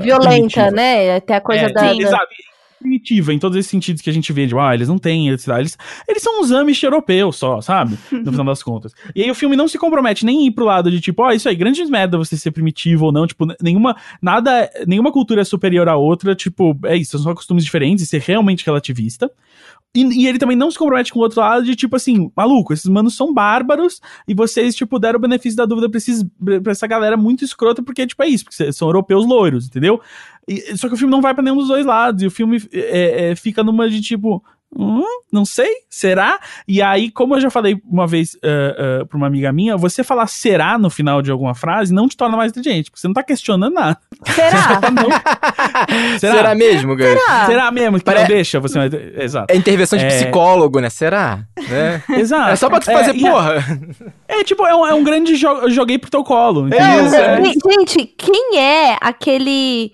Violenta, 0.00 0.30
primitiva. 0.30 0.70
né? 0.70 1.16
Até 1.16 1.34
a 1.34 1.40
coisa 1.42 1.66
É, 1.66 1.72
da. 1.72 1.80
sim, 1.92 1.98
da- 1.98 2.06
exato. 2.08 2.26
Primitiva, 2.84 3.32
em 3.32 3.38
todos 3.38 3.56
esses 3.56 3.70
sentidos 3.70 4.02
que 4.02 4.10
a 4.10 4.12
gente 4.12 4.30
vê, 4.30 4.46
de, 4.46 4.54
ah, 4.54 4.74
eles 4.74 4.88
não 4.88 4.98
têm. 4.98 5.28
Eles, 5.28 5.46
eles 6.06 6.22
são 6.22 6.42
uns 6.42 6.52
Amish 6.52 6.82
europeus 6.82 7.36
só, 7.36 7.58
sabe? 7.62 7.96
No 8.12 8.30
final 8.30 8.44
das 8.44 8.62
contas. 8.62 8.92
E 9.14 9.22
aí 9.22 9.30
o 9.30 9.34
filme 9.34 9.56
não 9.56 9.66
se 9.66 9.78
compromete 9.78 10.22
nem 10.26 10.46
ir 10.46 10.50
pro 10.50 10.66
lado 10.66 10.90
de 10.90 11.00
tipo, 11.00 11.22
ó, 11.22 11.32
isso 11.32 11.48
aí, 11.48 11.56
grande 11.56 11.82
merda 11.86 12.18
você 12.18 12.36
ser 12.36 12.50
primitivo 12.50 13.06
ou 13.06 13.12
não, 13.12 13.26
tipo, 13.26 13.46
nenhuma, 13.58 13.96
nada, 14.20 14.70
nenhuma 14.86 15.10
cultura 15.10 15.40
é 15.40 15.44
superior 15.44 15.88
à 15.88 15.96
outra, 15.96 16.34
tipo, 16.34 16.78
é 16.84 16.94
isso, 16.94 17.12
são 17.12 17.22
só 17.22 17.34
costumes 17.34 17.64
diferentes 17.64 18.04
e 18.04 18.06
ser 18.06 18.20
realmente 18.20 18.66
relativista. 18.66 19.30
E, 19.96 20.24
e 20.24 20.26
ele 20.26 20.38
também 20.38 20.56
não 20.56 20.70
se 20.70 20.76
compromete 20.76 21.12
com 21.12 21.20
o 21.20 21.22
outro 21.22 21.40
lado 21.40 21.64
de 21.64 21.76
tipo 21.76 21.94
assim, 21.94 22.30
maluco, 22.36 22.72
esses 22.72 22.86
manos 22.86 23.16
são 23.16 23.32
bárbaros 23.32 24.00
e 24.26 24.34
vocês, 24.34 24.74
tipo, 24.74 24.98
deram 24.98 25.18
o 25.18 25.22
benefício 25.22 25.56
da 25.56 25.64
dúvida 25.64 25.88
pra, 25.88 25.98
esses, 25.98 26.24
pra 26.62 26.72
essa 26.72 26.86
galera 26.86 27.16
muito 27.16 27.44
escrota, 27.44 27.82
porque, 27.82 28.04
tipo, 28.04 28.22
é 28.22 28.28
isso, 28.28 28.44
porque 28.44 28.72
são 28.72 28.88
europeus 28.88 29.24
loiros, 29.24 29.66
entendeu? 29.66 30.00
E- 30.48 30.76
só 30.76 30.88
que 30.88 30.94
o 30.94 30.96
filme 30.98 31.10
não 31.12 31.22
vai 31.22 31.32
pra 31.34 31.42
nenhum 31.42 31.56
dos 31.56 31.68
dois 31.68 31.86
lados, 31.86 32.22
e 32.22 32.26
o 32.26 32.30
filme 32.30 32.62
é, 32.72 33.30
é, 33.30 33.36
fica 33.36 33.62
numa 33.62 33.88
de 33.88 34.00
tipo. 34.00 34.42
Hum, 34.76 35.04
não 35.32 35.44
sei, 35.44 35.70
será? 35.88 36.40
E 36.66 36.82
aí, 36.82 37.08
como 37.08 37.36
eu 37.36 37.40
já 37.40 37.48
falei 37.48 37.80
uma 37.88 38.08
vez 38.08 38.34
uh, 38.34 39.02
uh, 39.02 39.06
pra 39.06 39.16
uma 39.16 39.28
amiga 39.28 39.52
minha, 39.52 39.76
você 39.76 40.02
falar 40.02 40.26
será 40.26 40.76
no 40.76 40.90
final 40.90 41.22
de 41.22 41.30
alguma 41.30 41.54
frase 41.54 41.94
não 41.94 42.08
te 42.08 42.16
torna 42.16 42.36
mais 42.36 42.50
inteligente, 42.50 42.90
porque 42.90 42.98
você 43.00 43.06
não 43.06 43.14
tá 43.14 43.22
questionando 43.22 43.72
nada. 43.72 43.96
Será? 44.34 44.80
Será? 46.18 46.34
Será? 46.36 46.54
mesmo, 46.56 46.96
cara? 46.96 47.16
Será? 47.20 47.46
Será 47.46 47.70
mesmo 47.70 47.98
que 47.98 48.04
Pare- 48.04 48.20
não 48.22 48.26
deixa? 48.26 48.58
Você 48.58 48.76
vai... 48.88 49.00
Exato. 49.22 49.52
É 49.52 49.56
intervenção 49.56 49.96
de 49.96 50.06
É. 50.06 50.08
psicólogo, 50.08 50.80
né? 50.80 50.90
Será? 50.90 51.44
Né? 51.68 52.02
Exato. 52.18 52.50
É 52.50 52.56
só 52.56 52.68
pra 52.68 52.80
tu 52.80 52.90
É, 52.90 52.94
fazer, 52.94 53.14
e 53.16 53.24
a- 53.26 53.30
porra. 53.30 53.64
É, 54.26 54.42
tipo, 54.42 54.66
é 54.66 54.74
um, 54.74 54.84
é 54.86 54.92
um 54.94 55.04
grande 55.04 55.36
jo 55.36 55.68
joguei 55.70 55.98
pro 55.98 56.10
teu 56.10 56.24
colo. 56.24 56.66
entendeu? 56.66 56.84
é. 57.14 57.42
Gente, 57.44 58.06
quem 58.18 58.58
é 58.58 58.96
aquele. 59.00 59.92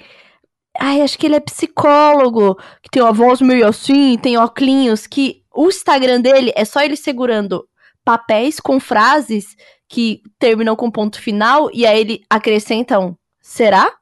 Ai, 0.83 1.03
acho 1.03 1.19
que 1.19 1.27
ele 1.27 1.37
é 1.37 1.41
psicólogo, 1.41 2.57
que 2.83 2.89
tem 2.91 3.03
uma 3.03 3.13
voz 3.13 3.43
meio 3.43 3.67
assim, 3.67 4.17
tem 4.17 4.39
óculos, 4.39 5.07
que 5.07 5.43
o 5.55 5.69
Instagram 5.69 6.23
dele 6.23 6.53
é 6.57 6.65
só 6.65 6.81
ele 6.81 6.97
segurando 6.97 7.67
papéis 8.03 8.59
com 8.59 8.81
frases 8.81 9.55
que 9.87 10.23
terminam 10.39 10.75
com 10.75 10.91
ponto 10.91 11.21
final 11.21 11.69
e 11.75 11.85
aí 11.85 12.01
ele 12.01 12.23
acrescenta 12.31 12.99
um 12.99 13.15
será? 13.43 13.93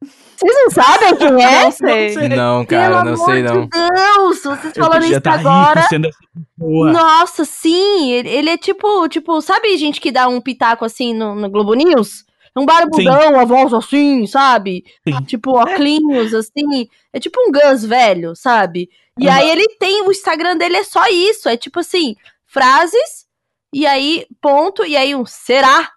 Vocês 0.00 0.54
não 0.54 0.70
sabem 0.70 1.16
quem 1.16 1.28
é? 1.44 1.64
Não 1.64 1.70
sei. 1.72 2.28
Não, 2.28 2.64
cara, 2.64 3.02
Pelo 3.02 3.10
não 3.10 3.16
sei 3.24 3.42
não. 3.42 3.62
de 3.62 3.68
Deus, 3.68 4.42
vocês 4.42 4.74
falando 4.74 5.00
podia 5.00 5.10
isso 5.12 5.20
tá 5.20 5.32
agora. 5.32 5.80
rico. 5.90 6.84
Nossa, 6.92 7.44
sim, 7.44 8.12
ele, 8.12 8.28
ele 8.28 8.50
é 8.50 8.56
tipo, 8.58 9.08
tipo, 9.08 9.40
sabe 9.40 9.76
gente 9.76 10.00
que 10.00 10.12
dá 10.12 10.28
um 10.28 10.40
pitaco 10.40 10.84
assim 10.84 11.14
no, 11.14 11.34
no 11.34 11.50
Globo 11.50 11.74
News? 11.74 12.25
Um 12.56 12.64
barbudão, 12.64 13.32
uma 13.34 13.44
voz 13.44 13.72
assim, 13.74 14.26
sabe? 14.26 14.84
Sim. 15.06 15.22
Tipo, 15.24 15.52
óculos, 15.52 16.32
assim. 16.32 16.88
É 17.12 17.20
tipo 17.20 17.38
um 17.40 17.52
Gus 17.52 17.84
velho, 17.84 18.34
sabe? 18.34 18.88
E 19.18 19.26
Uhum. 19.26 19.32
aí 19.32 19.50
ele 19.50 19.68
tem, 19.78 20.02
o 20.06 20.10
Instagram 20.10 20.56
dele 20.56 20.76
é 20.76 20.84
só 20.84 21.06
isso, 21.08 21.48
é 21.48 21.56
tipo 21.56 21.80
assim, 21.80 22.16
frases, 22.46 23.26
e 23.72 23.86
aí 23.86 24.26
ponto, 24.40 24.84
e 24.84 24.96
aí 24.96 25.14
um 25.14 25.24
será? 25.26 25.90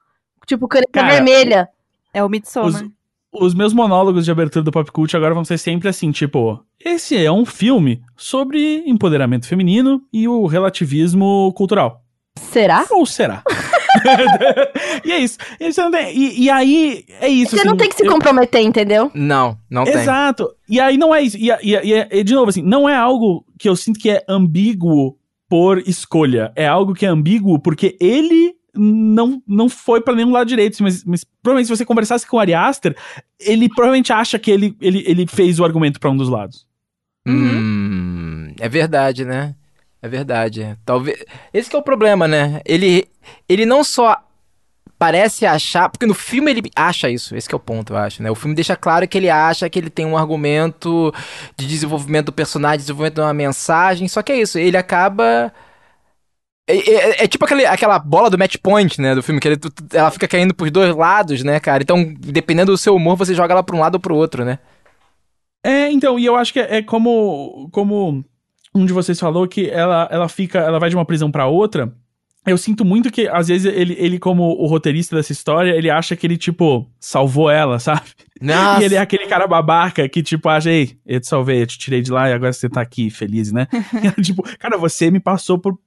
Tipo, 0.45 0.67
caneta 0.67 0.91
Cara, 0.91 1.13
vermelha. 1.13 1.69
É 2.13 2.23
o 2.23 2.29
Midsommar. 2.29 2.87
Os 3.31 3.53
meus 3.53 3.73
monólogos 3.73 4.25
de 4.25 4.31
abertura 4.31 4.63
do 4.63 4.71
Pop 4.71 4.91
Cult 4.91 5.15
agora 5.15 5.35
vão 5.35 5.45
ser 5.45 5.59
sempre 5.59 5.87
assim, 5.87 6.11
tipo, 6.11 6.63
esse 6.83 7.15
é 7.23 7.31
um 7.31 7.45
filme 7.45 8.01
sobre 8.17 8.83
empoderamento 8.87 9.47
feminino 9.47 10.01
e 10.11 10.27
o 10.27 10.45
relativismo 10.47 11.53
cultural. 11.55 12.01
Será? 12.37 12.85
Ou 12.89 13.05
será? 13.05 13.43
e 15.05 15.11
é 15.11 15.17
isso. 15.19 15.37
E, 15.59 15.63
não 15.65 15.71
e- 16.43 16.49
aí, 16.49 17.05
é 17.19 17.27
isso. 17.27 17.51
Você 17.55 17.63
não 17.63 17.71
assim, 17.73 17.77
tem 17.79 17.89
que 17.89 17.95
se 17.95 18.05
eu- 18.05 18.11
comprometer, 18.11 18.61
entendeu? 18.61 19.11
Não, 19.13 19.57
não 19.69 19.83
tem. 19.83 19.95
Exato. 19.95 20.49
E 20.67 20.79
aí 20.79 20.97
não 20.97 21.13
é 21.13 21.21
isso. 21.21 21.37
E, 21.37 21.49
e- 21.49 21.75
e- 21.75 22.07
e, 22.19 22.23
de 22.23 22.33
novo, 22.33 22.49
assim, 22.49 22.61
não 22.61 22.87
é 22.87 22.95
algo 22.95 23.45
que 23.57 23.67
eu 23.67 23.75
sinto 23.75 23.99
que 23.99 24.09
é 24.09 24.23
ambíguo 24.27 25.17
por 25.49 25.79
escolha. 25.79 26.51
É 26.55 26.67
algo 26.67 26.93
que 26.93 27.05
é 27.05 27.09
ambíguo 27.09 27.59
porque 27.59 27.97
ele 27.99 28.53
não, 28.75 29.41
não 29.47 29.67
foi 29.67 29.99
pra 29.99 30.13
nenhum 30.15 30.31
lado 30.31 30.47
direito. 30.47 30.81
Mas, 30.83 31.03
mas 31.03 31.23
provavelmente 31.41 31.67
se 31.67 31.75
você 31.77 31.85
conversasse 31.85 32.25
com 32.27 32.37
o 32.37 32.39
Ari 32.39 32.53
Aster, 32.53 32.95
ele 33.39 33.67
provavelmente 33.67 34.13
acha 34.13 34.37
que 34.37 34.51
ele, 34.51 34.75
ele, 34.79 35.03
ele 35.07 35.25
fez 35.27 35.59
o 35.59 35.65
argumento 35.65 35.99
pra 35.99 36.09
um 36.11 36.15
dos 36.17 36.29
lados. 36.29 36.67
Hum, 37.27 38.53
é 38.59 38.69
verdade, 38.69 39.25
né? 39.25 39.55
É 40.01 40.07
verdade. 40.07 40.77
Talvez. 40.85 41.23
Esse 41.53 41.75
é 41.75 41.77
o 41.79 41.83
problema, 41.83 42.27
né? 42.27 42.61
Ele, 42.65 43.07
ele 43.47 43.65
não 43.65 43.83
só 43.83 44.17
parece 44.97 45.45
achar. 45.45 45.89
Porque 45.89 46.05
no 46.05 46.13
filme 46.13 46.51
ele 46.51 46.61
acha 46.75 47.09
isso. 47.09 47.35
Esse 47.35 47.51
é 47.53 47.55
o 47.55 47.59
ponto, 47.59 47.93
eu 47.93 47.97
acho, 47.97 48.23
né? 48.23 48.31
O 48.31 48.35
filme 48.35 48.55
deixa 48.55 48.75
claro 48.75 49.07
que 49.07 49.17
ele 49.17 49.29
acha 49.29 49.69
que 49.69 49.77
ele 49.77 49.89
tem 49.89 50.05
um 50.05 50.17
argumento 50.17 51.13
de 51.57 51.67
desenvolvimento 51.67 52.27
do 52.27 52.33
personagem, 52.33 52.79
desenvolvimento 52.79 53.15
de 53.15 53.21
uma 53.21 53.33
mensagem. 53.33 54.07
Só 54.07 54.21
que 54.21 54.31
é 54.31 54.37
isso. 54.41 54.57
Ele 54.57 54.77
acaba. 54.77 55.53
É, 56.67 56.75
é- 56.77 57.23
é 57.23 57.27
tipo 57.27 57.43
aquele- 57.45 57.65
aquela 57.65 57.97
bola 57.97 58.29
do 58.29 58.37
match 58.37 58.55
point, 58.61 59.01
né? 59.01 59.15
Do 59.15 59.23
filme, 59.23 59.41
que 59.41 59.47
ele- 59.47 59.59
ela 59.91 60.11
fica 60.11 60.27
caindo 60.27 60.53
pros 60.53 60.69
dois 60.71 60.95
lados, 60.95 61.43
né, 61.43 61.59
cara? 61.59 61.81
Então, 61.83 62.13
dependendo 62.19 62.71
do 62.71 62.77
seu 62.77 62.95
humor, 62.95 63.17
você 63.17 63.33
joga 63.33 63.53
ela 63.53 63.63
pra 63.63 63.75
um 63.75 63.79
lado 63.79 63.95
ou 63.95 63.99
pro 63.99 64.15
outro, 64.15 64.45
né? 64.45 64.59
É, 65.65 65.91
então, 65.91 66.17
e 66.17 66.25
eu 66.25 66.35
acho 66.35 66.53
que 66.53 66.59
é, 66.59 66.77
é 66.77 66.81
como, 66.83 67.67
como 67.71 68.23
um 68.73 68.85
de 68.85 68.93
vocês 68.93 69.19
falou 69.19 69.47
que 69.47 69.69
ela, 69.69 70.07
ela 70.11 70.29
fica, 70.29 70.59
ela 70.59 70.79
vai 70.79 70.89
de 70.89 70.95
uma 70.95 71.05
prisão 71.05 71.31
pra 71.31 71.47
outra. 71.47 71.93
Eu 72.45 72.57
sinto 72.57 72.85
muito 72.85 73.11
que, 73.11 73.27
às 73.27 73.49
vezes, 73.49 73.71
ele, 73.71 73.95
ele, 73.99 74.17
como 74.17 74.43
o 74.43 74.65
roteirista 74.65 75.15
dessa 75.15 75.31
história, 75.31 75.71
ele 75.71 75.89
acha 75.89 76.15
que 76.15 76.25
ele, 76.25 76.37
tipo, 76.37 76.89
salvou 76.99 77.49
ela, 77.49 77.77
sabe? 77.79 78.09
Nossa. 78.41 78.81
E 78.81 78.85
ele 78.85 78.95
é 78.95 78.99
aquele 78.99 79.27
cara 79.27 79.45
babaca 79.45 80.07
que, 80.07 80.23
tipo, 80.23 80.47
acha, 80.47 80.71
ei, 80.71 80.97
eu 81.05 81.19
te 81.19 81.27
salvei, 81.27 81.61
eu 81.61 81.67
te 81.67 81.77
tirei 81.77 82.01
de 82.01 82.11
lá 82.11 82.29
e 82.29 82.33
agora 82.33 82.53
você 82.53 82.69
tá 82.69 82.81
aqui, 82.81 83.09
feliz, 83.09 83.51
né? 83.51 83.67
tipo, 84.23 84.43
cara, 84.57 84.77
você 84.77 85.11
me 85.11 85.19
passou 85.19 85.59
por, 85.59 85.77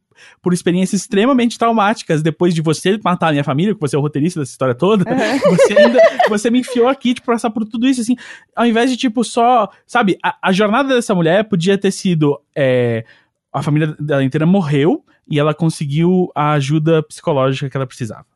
por 0.40 0.52
experiências 0.52 1.00
extremamente 1.00 1.58
traumáticas 1.58 2.22
depois 2.22 2.54
de 2.54 2.62
você 2.62 2.98
matar 3.02 3.28
a 3.28 3.32
minha 3.32 3.44
família, 3.44 3.74
que 3.74 3.80
você 3.80 3.96
é 3.96 3.98
o 3.98 4.02
roteirista 4.02 4.40
dessa 4.40 4.52
história 4.52 4.74
toda. 4.74 5.04
Você 5.52 5.78
ainda, 5.78 6.00
você 6.28 6.50
me 6.50 6.60
enfiou 6.60 6.88
aqui, 6.88 7.14
tipo, 7.14 7.26
passar 7.26 7.50
por 7.50 7.64
tudo 7.64 7.86
isso, 7.86 8.00
assim, 8.00 8.16
ao 8.54 8.66
invés 8.66 8.90
de, 8.90 8.96
tipo, 8.96 9.22
só, 9.24 9.68
sabe, 9.86 10.18
a, 10.22 10.36
a 10.42 10.52
jornada 10.52 10.94
dessa 10.94 11.14
mulher 11.14 11.44
podia 11.44 11.76
ter 11.76 11.90
sido, 11.90 12.40
é, 12.54 13.04
a 13.52 13.62
família 13.62 13.94
dela 13.98 14.24
inteira 14.24 14.46
morreu 14.46 15.04
e 15.28 15.38
ela 15.38 15.54
conseguiu 15.54 16.30
a 16.34 16.52
ajuda 16.52 17.02
psicológica 17.02 17.68
que 17.68 17.76
ela 17.76 17.86
precisava. 17.86 18.26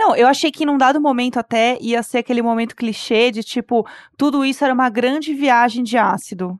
Não, 0.00 0.14
eu 0.14 0.28
achei 0.28 0.52
que 0.52 0.64
num 0.64 0.78
dado 0.78 1.00
momento 1.00 1.38
até 1.38 1.76
ia 1.80 2.02
ser 2.02 2.18
aquele 2.18 2.40
momento 2.40 2.76
clichê 2.76 3.32
de 3.32 3.42
tipo, 3.42 3.86
tudo 4.16 4.44
isso 4.44 4.64
era 4.64 4.72
uma 4.72 4.88
grande 4.88 5.34
viagem 5.34 5.82
de 5.82 5.96
ácido. 5.96 6.58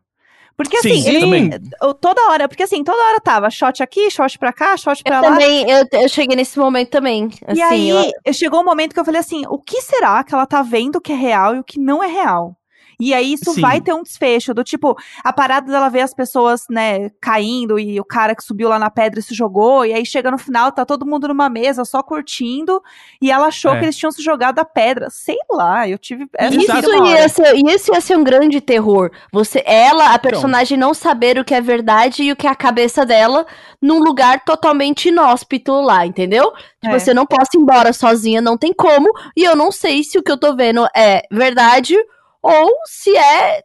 Porque 0.58 0.76
assim, 0.76 1.00
Sim, 1.02 1.08
ele- 1.08 1.60
toda 2.00 2.20
hora, 2.30 2.48
porque 2.48 2.64
assim, 2.64 2.82
toda 2.82 3.00
hora 3.00 3.20
tava 3.20 3.48
shot 3.48 3.80
aqui, 3.80 4.10
shot 4.10 4.36
pra 4.40 4.52
cá, 4.52 4.76
shot 4.76 5.04
pra 5.04 5.18
Eu 5.18 5.22
lá. 5.22 5.28
também, 5.30 5.70
eu, 5.70 5.86
eu 5.92 6.08
cheguei 6.08 6.34
nesse 6.34 6.58
momento 6.58 6.90
também. 6.90 7.30
Assim, 7.46 7.60
e 7.60 7.62
aí, 7.62 7.88
eu- 7.88 8.10
eu- 8.24 8.32
chegou 8.34 8.60
um 8.60 8.64
momento 8.64 8.92
que 8.92 8.98
eu 8.98 9.04
falei 9.04 9.20
assim, 9.20 9.44
o 9.48 9.56
que 9.56 9.80
será 9.80 10.24
que 10.24 10.34
ela 10.34 10.46
tá 10.46 10.60
vendo 10.60 11.00
que 11.00 11.12
é 11.12 11.14
real 11.14 11.54
e 11.54 11.60
o 11.60 11.64
que 11.64 11.78
não 11.78 12.02
é 12.02 12.08
real? 12.08 12.56
E 13.00 13.14
aí 13.14 13.32
isso 13.34 13.52
Sim. 13.52 13.60
vai 13.60 13.80
ter 13.80 13.92
um 13.92 14.02
desfecho 14.02 14.52
do 14.52 14.64
tipo, 14.64 14.96
a 15.22 15.32
parada 15.32 15.70
dela 15.70 15.88
ver 15.88 16.00
as 16.00 16.12
pessoas, 16.12 16.64
né, 16.68 17.10
caindo 17.20 17.78
e 17.78 18.00
o 18.00 18.04
cara 18.04 18.34
que 18.34 18.42
subiu 18.42 18.68
lá 18.68 18.78
na 18.78 18.90
pedra 18.90 19.20
se 19.22 19.34
jogou, 19.34 19.86
e 19.86 19.92
aí 19.92 20.04
chega 20.04 20.30
no 20.30 20.38
final, 20.38 20.72
tá 20.72 20.84
todo 20.84 21.06
mundo 21.06 21.28
numa 21.28 21.48
mesa 21.48 21.84
só 21.84 22.02
curtindo, 22.02 22.82
e 23.22 23.30
ela 23.30 23.46
achou 23.46 23.72
É. 23.74 23.78
que 23.78 23.84
eles 23.84 23.96
tinham 23.96 24.10
se 24.10 24.22
jogado 24.22 24.56
da 24.56 24.64
pedra. 24.64 25.08
Sei 25.10 25.36
lá, 25.50 25.88
eu 25.88 25.96
tive 25.98 26.26
essa 26.34 26.54
Isso 26.56 27.04
ia, 27.06 27.28
ser, 27.28 27.54
isso 27.54 27.94
ia 27.94 28.00
ser 28.00 28.16
um 28.16 28.24
grande 28.24 28.60
terror. 28.60 29.10
Você, 29.32 29.62
ela, 29.64 30.12
a 30.12 30.18
personagem, 30.18 30.76
não 30.76 30.92
saber 30.92 31.38
o 31.38 31.44
que 31.44 31.54
é 31.54 31.60
verdade 31.60 32.24
e 32.24 32.32
o 32.32 32.36
que 32.36 32.46
é 32.46 32.50
a 32.50 32.54
cabeça 32.56 33.06
dela 33.06 33.46
num 33.80 34.00
lugar 34.00 34.44
totalmente 34.44 35.08
inóspito 35.08 35.72
lá, 35.80 36.04
entendeu? 36.04 36.52
Tipo, 36.82 36.96
É. 36.96 36.98
você 36.98 37.14
não 37.14 37.26
posso 37.26 37.50
ir 37.54 37.58
embora 37.60 37.92
sozinha, 37.92 38.40
não 38.40 38.56
tem 38.58 38.72
como. 38.72 39.08
E 39.36 39.44
eu 39.44 39.54
não 39.54 39.70
sei 39.70 40.02
se 40.02 40.18
o 40.18 40.22
que 40.22 40.32
eu 40.32 40.36
tô 40.38 40.56
vendo 40.56 40.86
é 40.96 41.22
verdade 41.30 41.94
ou 42.48 42.70
se 42.86 43.14
é, 43.16 43.60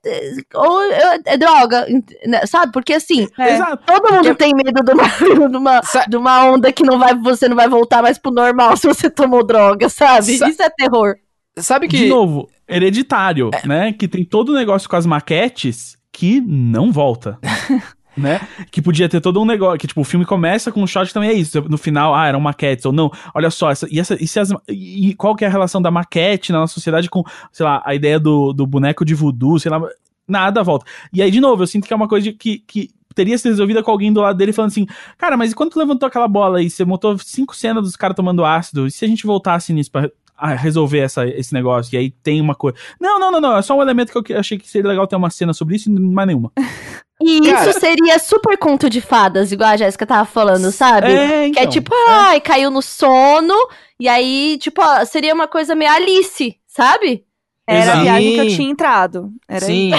ou 0.53 0.81
é, 0.83 1.19
é 1.25 1.37
droga, 1.37 1.87
né, 2.25 2.45
sabe? 2.45 2.71
Porque 2.71 2.93
assim, 2.93 3.27
É. 3.37 3.57
Todo 3.85 4.13
mundo 4.13 4.35
tem 4.35 4.51
medo 4.53 4.83
de 4.83 4.91
uma, 4.91 5.07
de, 5.49 5.57
uma, 5.57 5.81
de 6.09 6.17
uma 6.17 6.45
onda 6.45 6.71
que 6.71 6.83
não 6.83 6.99
vai, 6.99 7.15
você 7.15 7.47
não 7.47 7.55
vai 7.55 7.69
voltar 7.69 8.01
mais 8.01 8.17
pro 8.17 8.31
normal 8.31 8.75
se 8.77 8.87
você 8.87 9.09
tomou 9.09 9.45
droga, 9.45 9.87
sabe? 9.89 10.37
Sa- 10.37 10.49
Isso 10.49 10.61
é 10.61 10.69
terror. 10.69 11.15
Sabe 11.57 11.87
que. 11.87 11.97
De 11.97 12.07
novo, 12.07 12.49
hereditário, 12.67 13.51
né? 13.63 13.93
Que 13.93 14.07
tem 14.07 14.25
todo 14.25 14.49
o 14.49 14.55
negócio 14.55 14.89
com 14.89 14.95
as 14.95 15.05
maquetes 15.05 15.95
que 16.11 16.41
não 16.41 16.91
volta. 16.91 17.37
né? 18.17 18.41
Que 18.71 18.81
podia 18.81 19.07
ter 19.09 19.19
todo 19.21 19.41
um 19.41 19.45
negócio. 19.45 19.77
Que, 19.79 19.87
tipo, 19.87 20.01
o 20.01 20.03
filme 20.03 20.25
começa 20.25 20.71
com 20.71 20.81
um 20.81 20.87
shot 20.87 21.07
que 21.07 21.13
também 21.13 21.29
é 21.29 21.33
isso. 21.33 21.61
No 21.69 21.77
final, 21.77 22.13
ah, 22.15 22.27
eram 22.27 22.39
maquetes. 22.39 22.85
Ou 22.85 22.91
não, 22.91 23.11
olha 23.33 23.49
só, 23.49 23.71
essa, 23.71 23.87
e, 23.91 23.99
essa, 23.99 24.15
e, 24.21 24.27
se 24.27 24.39
as- 24.39 24.53
e 24.69 25.13
qual 25.15 25.35
que 25.35 25.43
é 25.43 25.47
a 25.47 25.51
relação 25.51 25.81
da 25.81 25.89
maquete 25.91 26.51
na 26.51 26.59
nossa 26.59 26.73
sociedade 26.73 27.09
com, 27.09 27.23
sei 27.51 27.65
lá, 27.65 27.81
a 27.85 27.93
ideia 27.95 28.19
do, 28.19 28.53
do 28.53 28.65
boneco 28.67 29.03
de 29.05 29.13
voodoo, 29.15 29.59
sei 29.59 29.71
lá. 29.71 29.81
Nada 30.27 30.63
volta. 30.63 30.85
E 31.11 31.21
aí, 31.21 31.29
de 31.29 31.41
novo, 31.41 31.63
eu 31.63 31.67
sinto 31.67 31.85
que 31.87 31.93
é 31.93 31.95
uma 31.95 32.07
coisa 32.07 32.31
que, 32.31 32.59
que 32.59 32.89
teria 33.13 33.37
sido 33.37 33.51
resolvida 33.51 33.83
com 33.83 33.91
alguém 33.91 34.11
do 34.11 34.21
lado 34.21 34.37
dele 34.37 34.53
falando 34.53 34.71
assim: 34.71 34.87
Cara, 35.17 35.35
mas 35.35 35.51
e 35.51 35.55
quando 35.55 35.71
tu 35.71 35.79
levantou 35.79 36.07
aquela 36.07 36.27
bola 36.27 36.59
aí, 36.59 36.69
você 36.69 36.85
montou 36.85 37.17
cinco 37.19 37.55
cenas 37.55 37.83
dos 37.83 37.95
caras 37.95 38.15
tomando 38.15 38.45
ácido, 38.45 38.87
e 38.87 38.91
se 38.91 39.03
a 39.03 39.07
gente 39.07 39.25
voltasse 39.25 39.73
nisso 39.73 39.91
pra 39.91 40.09
resolver 40.55 40.99
essa, 40.99 41.27
esse 41.27 41.53
negócio? 41.53 41.93
E 41.93 41.97
aí 41.97 42.09
tem 42.09 42.39
uma 42.41 42.55
coisa. 42.55 42.77
Não, 42.99 43.19
não, 43.19 43.31
não, 43.31 43.41
não. 43.41 43.57
É 43.57 43.61
só 43.61 43.77
um 43.77 43.81
elemento 43.81 44.23
que 44.23 44.33
eu 44.33 44.39
achei 44.39 44.57
que 44.57 44.67
seria 44.69 44.89
legal 44.89 45.05
ter 45.07 45.15
uma 45.17 45.29
cena 45.29 45.53
sobre 45.53 45.75
isso 45.75 45.89
e 45.89 45.99
mais 45.99 46.27
nenhuma. 46.27 46.51
E 47.25 47.41
Cara- 47.51 47.69
isso 47.69 47.79
seria 47.79 48.19
super 48.19 48.57
conto 48.57 48.89
de 48.89 48.99
fadas, 48.99 49.51
igual 49.51 49.69
a 49.69 49.77
Jéssica 49.77 50.05
tava 50.05 50.25
falando, 50.25 50.71
sabe? 50.71 51.11
É, 51.11 51.27
Que 51.51 51.59
é 51.59 51.63
então. 51.63 51.69
tipo, 51.69 51.93
ai, 52.09 52.41
caiu 52.41 52.69
no 52.69 52.81
sono, 52.81 53.55
e 53.99 54.07
aí, 54.09 54.57
tipo, 54.59 54.81
ó, 54.81 55.05
seria 55.05 55.33
uma 55.33 55.47
coisa 55.47 55.73
meio 55.75 55.91
Alice, 55.91 56.55
sabe? 56.67 57.23
Era 57.65 57.79
a 57.79 57.83
Exato. 57.83 58.01
viagem 58.01 58.33
que 58.33 58.39
eu 58.41 58.47
tinha 58.49 58.69
entrado. 58.69 59.29
Era 59.47 59.65
Sim. 59.65 59.91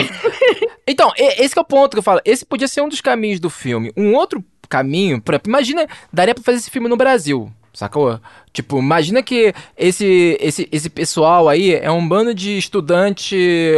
então, 0.87 1.11
esse 1.17 1.55
que 1.55 1.59
é 1.59 1.63
o 1.63 1.65
ponto 1.65 1.93
que 1.93 1.99
eu 1.99 2.03
falo. 2.03 2.21
Esse 2.25 2.45
podia 2.45 2.69
ser 2.69 2.83
um 2.83 2.89
dos 2.91 3.01
caminhos 3.01 3.41
do 3.41 3.49
filme. 3.49 3.91
Um 3.97 4.15
outro 4.15 4.45
caminho, 4.69 5.13
exemplo, 5.27 5.41
imagina, 5.47 5.87
daria 6.13 6.35
pra 6.35 6.45
fazer 6.45 6.59
esse 6.59 6.71
filme 6.71 6.89
no 6.89 6.97
Brasil, 6.97 7.51
sacou? 7.75 8.19
Tipo, 8.53 8.79
imagina 8.79 9.23
que 9.23 9.53
esse, 9.77 10.39
esse, 10.41 10.69
esse 10.71 10.89
pessoal 10.89 11.49
aí 11.49 11.75
é 11.75 11.91
um 11.91 12.07
bando 12.09 12.33
de 12.33 12.57
estudante 12.57 13.37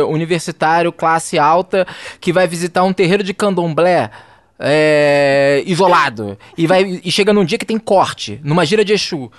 universitário, 0.09 0.93
classe 0.93 1.39
alta, 1.39 1.87
que 2.21 2.33
vai 2.33 2.47
visitar 2.47 2.85
um 2.85 2.93
terreiro 2.93 3.25
de 3.25 3.35
candomblé. 3.35 4.11
é, 4.59 5.63
isolado 5.67 6.39
e 6.57 6.67
vai 6.67 7.01
e 7.05 7.13
chega 7.13 7.33
num 7.33 7.45
dia 7.45 7.59
que 7.59 7.67
tem 7.67 7.79
corte 7.79 8.41
numa 8.43 8.65
gira 8.65 8.85
de 8.85 8.93
Exu 8.93 9.31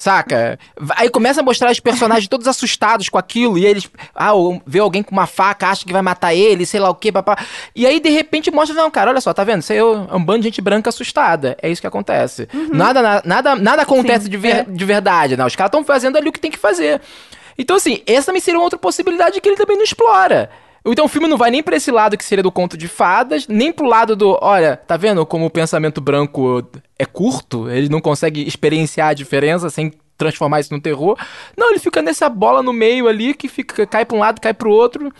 Saca? 0.00 0.58
Aí 0.96 1.10
começa 1.10 1.42
a 1.42 1.44
mostrar 1.44 1.70
os 1.70 1.78
personagens 1.78 2.26
todos 2.26 2.48
assustados 2.48 3.10
com 3.10 3.18
aquilo, 3.18 3.58
e 3.58 3.66
eles. 3.66 3.86
Ah, 4.14 4.30
vê 4.66 4.78
alguém 4.78 5.02
com 5.02 5.12
uma 5.12 5.26
faca, 5.26 5.68
acha 5.68 5.84
que 5.84 5.92
vai 5.92 6.00
matar 6.00 6.32
ele, 6.32 6.64
sei 6.64 6.80
lá 6.80 6.88
o 6.88 6.94
que, 6.94 7.12
papá. 7.12 7.36
E 7.76 7.86
aí, 7.86 8.00
de 8.00 8.08
repente, 8.08 8.50
mostra, 8.50 8.74
não, 8.74 8.90
cara, 8.90 9.10
olha 9.10 9.20
só, 9.20 9.34
tá 9.34 9.44
vendo? 9.44 9.60
Isso 9.60 9.72
aí 9.74 9.78
é 9.78 9.84
um 9.84 10.24
bando 10.24 10.38
de 10.38 10.44
gente 10.46 10.62
branca 10.62 10.88
assustada. 10.88 11.54
É 11.60 11.68
isso 11.68 11.82
que 11.82 11.86
acontece. 11.86 12.48
Nada, 12.72 13.02
na- 13.02 13.22
nada, 13.26 13.54
nada 13.56 13.82
acontece 13.82 14.24
Sim, 14.24 14.30
de, 14.30 14.36
ver- 14.38 14.56
é. 14.60 14.62
de 14.66 14.84
verdade, 14.86 15.36
não. 15.36 15.44
Os 15.46 15.54
caras 15.54 15.68
estão 15.68 15.84
fazendo 15.84 16.16
ali 16.16 16.30
o 16.30 16.32
que 16.32 16.40
tem 16.40 16.50
que 16.50 16.56
fazer. 16.58 16.98
Então, 17.58 17.76
assim, 17.76 18.02
essa 18.06 18.26
também 18.26 18.40
seria 18.40 18.58
uma 18.58 18.64
outra 18.64 18.78
possibilidade 18.78 19.38
que 19.38 19.46
ele 19.50 19.56
também 19.56 19.76
não 19.76 19.84
explora. 19.84 20.48
Então 20.84 21.04
o 21.04 21.08
filme 21.08 21.28
não 21.28 21.36
vai 21.36 21.50
nem 21.50 21.62
pra 21.62 21.76
esse 21.76 21.90
lado 21.90 22.16
que 22.16 22.24
seria 22.24 22.42
do 22.42 22.52
conto 22.52 22.76
de 22.76 22.88
fadas, 22.88 23.46
nem 23.46 23.72
pro 23.72 23.86
lado 23.86 24.16
do, 24.16 24.38
olha, 24.40 24.76
tá 24.76 24.96
vendo 24.96 25.24
como 25.26 25.46
o 25.46 25.50
pensamento 25.50 26.00
branco 26.00 26.66
é 26.98 27.04
curto? 27.04 27.68
Ele 27.68 27.88
não 27.88 28.00
consegue 28.00 28.46
experienciar 28.46 29.08
a 29.08 29.14
diferença 29.14 29.68
sem 29.68 29.92
transformar 30.16 30.60
isso 30.60 30.72
no 30.72 30.80
terror. 30.80 31.18
Não, 31.56 31.70
ele 31.70 31.78
fica 31.78 32.02
nessa 32.02 32.28
bola 32.28 32.62
no 32.62 32.72
meio 32.72 33.08
ali 33.08 33.34
que 33.34 33.48
fica 33.48 33.86
cai 33.86 34.04
pra 34.04 34.16
um 34.16 34.20
lado, 34.20 34.40
cai 34.40 34.54
pro 34.54 34.70
outro. 34.70 35.10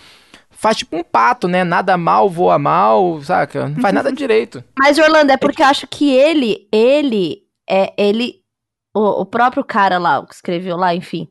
Faz 0.51 0.77
tipo 0.77 0.95
um 0.95 1.03
pato, 1.03 1.49
né? 1.49 1.65
Nada 1.65 1.97
mal, 1.97 2.29
voa 2.29 2.59
mal, 2.59 3.23
saca? 3.23 3.69
Não 3.69 3.81
faz 3.81 3.95
nada 3.95 4.13
direito. 4.13 4.63
Mas, 4.79 4.99
Orlando, 4.99 5.33
é 5.33 5.39
porque 5.39 5.63
eu 5.63 5.67
acho 5.67 5.87
que 5.87 6.15
ele, 6.15 6.69
ele, 6.71 7.39
é, 7.67 7.95
ele, 7.97 8.43
o, 8.95 9.23
o 9.23 9.25
próprio 9.25 9.65
cara 9.65 9.97
lá, 9.97 10.19
o 10.19 10.27
que 10.27 10.35
escreveu 10.35 10.77
lá, 10.77 10.95
enfim, 10.95 11.31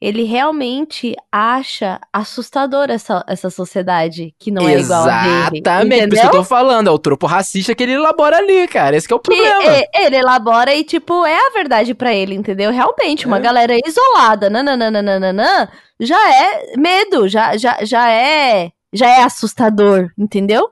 ele 0.00 0.22
realmente 0.22 1.16
acha 1.30 2.00
assustador 2.12 2.86
essa, 2.90 3.24
essa 3.26 3.50
sociedade 3.50 4.32
que 4.38 4.50
não 4.50 4.68
é 4.68 4.78
igual 4.78 5.08
a 5.08 5.22
dele. 5.22 5.58
Exatamente, 5.58 6.08
por 6.08 6.12
isso 6.14 6.22
que 6.22 6.36
eu 6.36 6.40
tô 6.40 6.44
falando. 6.44 6.88
É 6.88 6.90
o 6.90 6.98
tropo 6.98 7.26
racista 7.26 7.74
que 7.74 7.82
ele 7.82 7.92
elabora 7.94 8.36
ali, 8.38 8.68
cara. 8.68 8.96
Esse 8.96 9.08
que 9.08 9.12
é 9.12 9.16
o 9.16 9.20
problema. 9.20 9.62
é- 9.64 10.06
ele 10.06 10.16
elabora 10.16 10.74
e, 10.74 10.84
tipo, 10.84 11.26
é 11.26 11.34
a 11.36 11.50
verdade 11.50 11.94
pra 11.94 12.14
ele, 12.14 12.34
entendeu? 12.34 12.70
Realmente, 12.70 13.26
uma 13.26 13.38
É. 13.38 13.40
galera 13.40 13.74
isolada, 13.86 14.48
nananana, 14.48 15.68
já 15.98 16.34
é 16.34 16.76
medo, 16.76 17.28
já, 17.28 17.56
já, 17.56 17.78
já 17.82 18.08
é 18.10 18.70
já 18.92 19.06
é 19.08 19.22
assustador, 19.22 20.08
entendeu? 20.16 20.70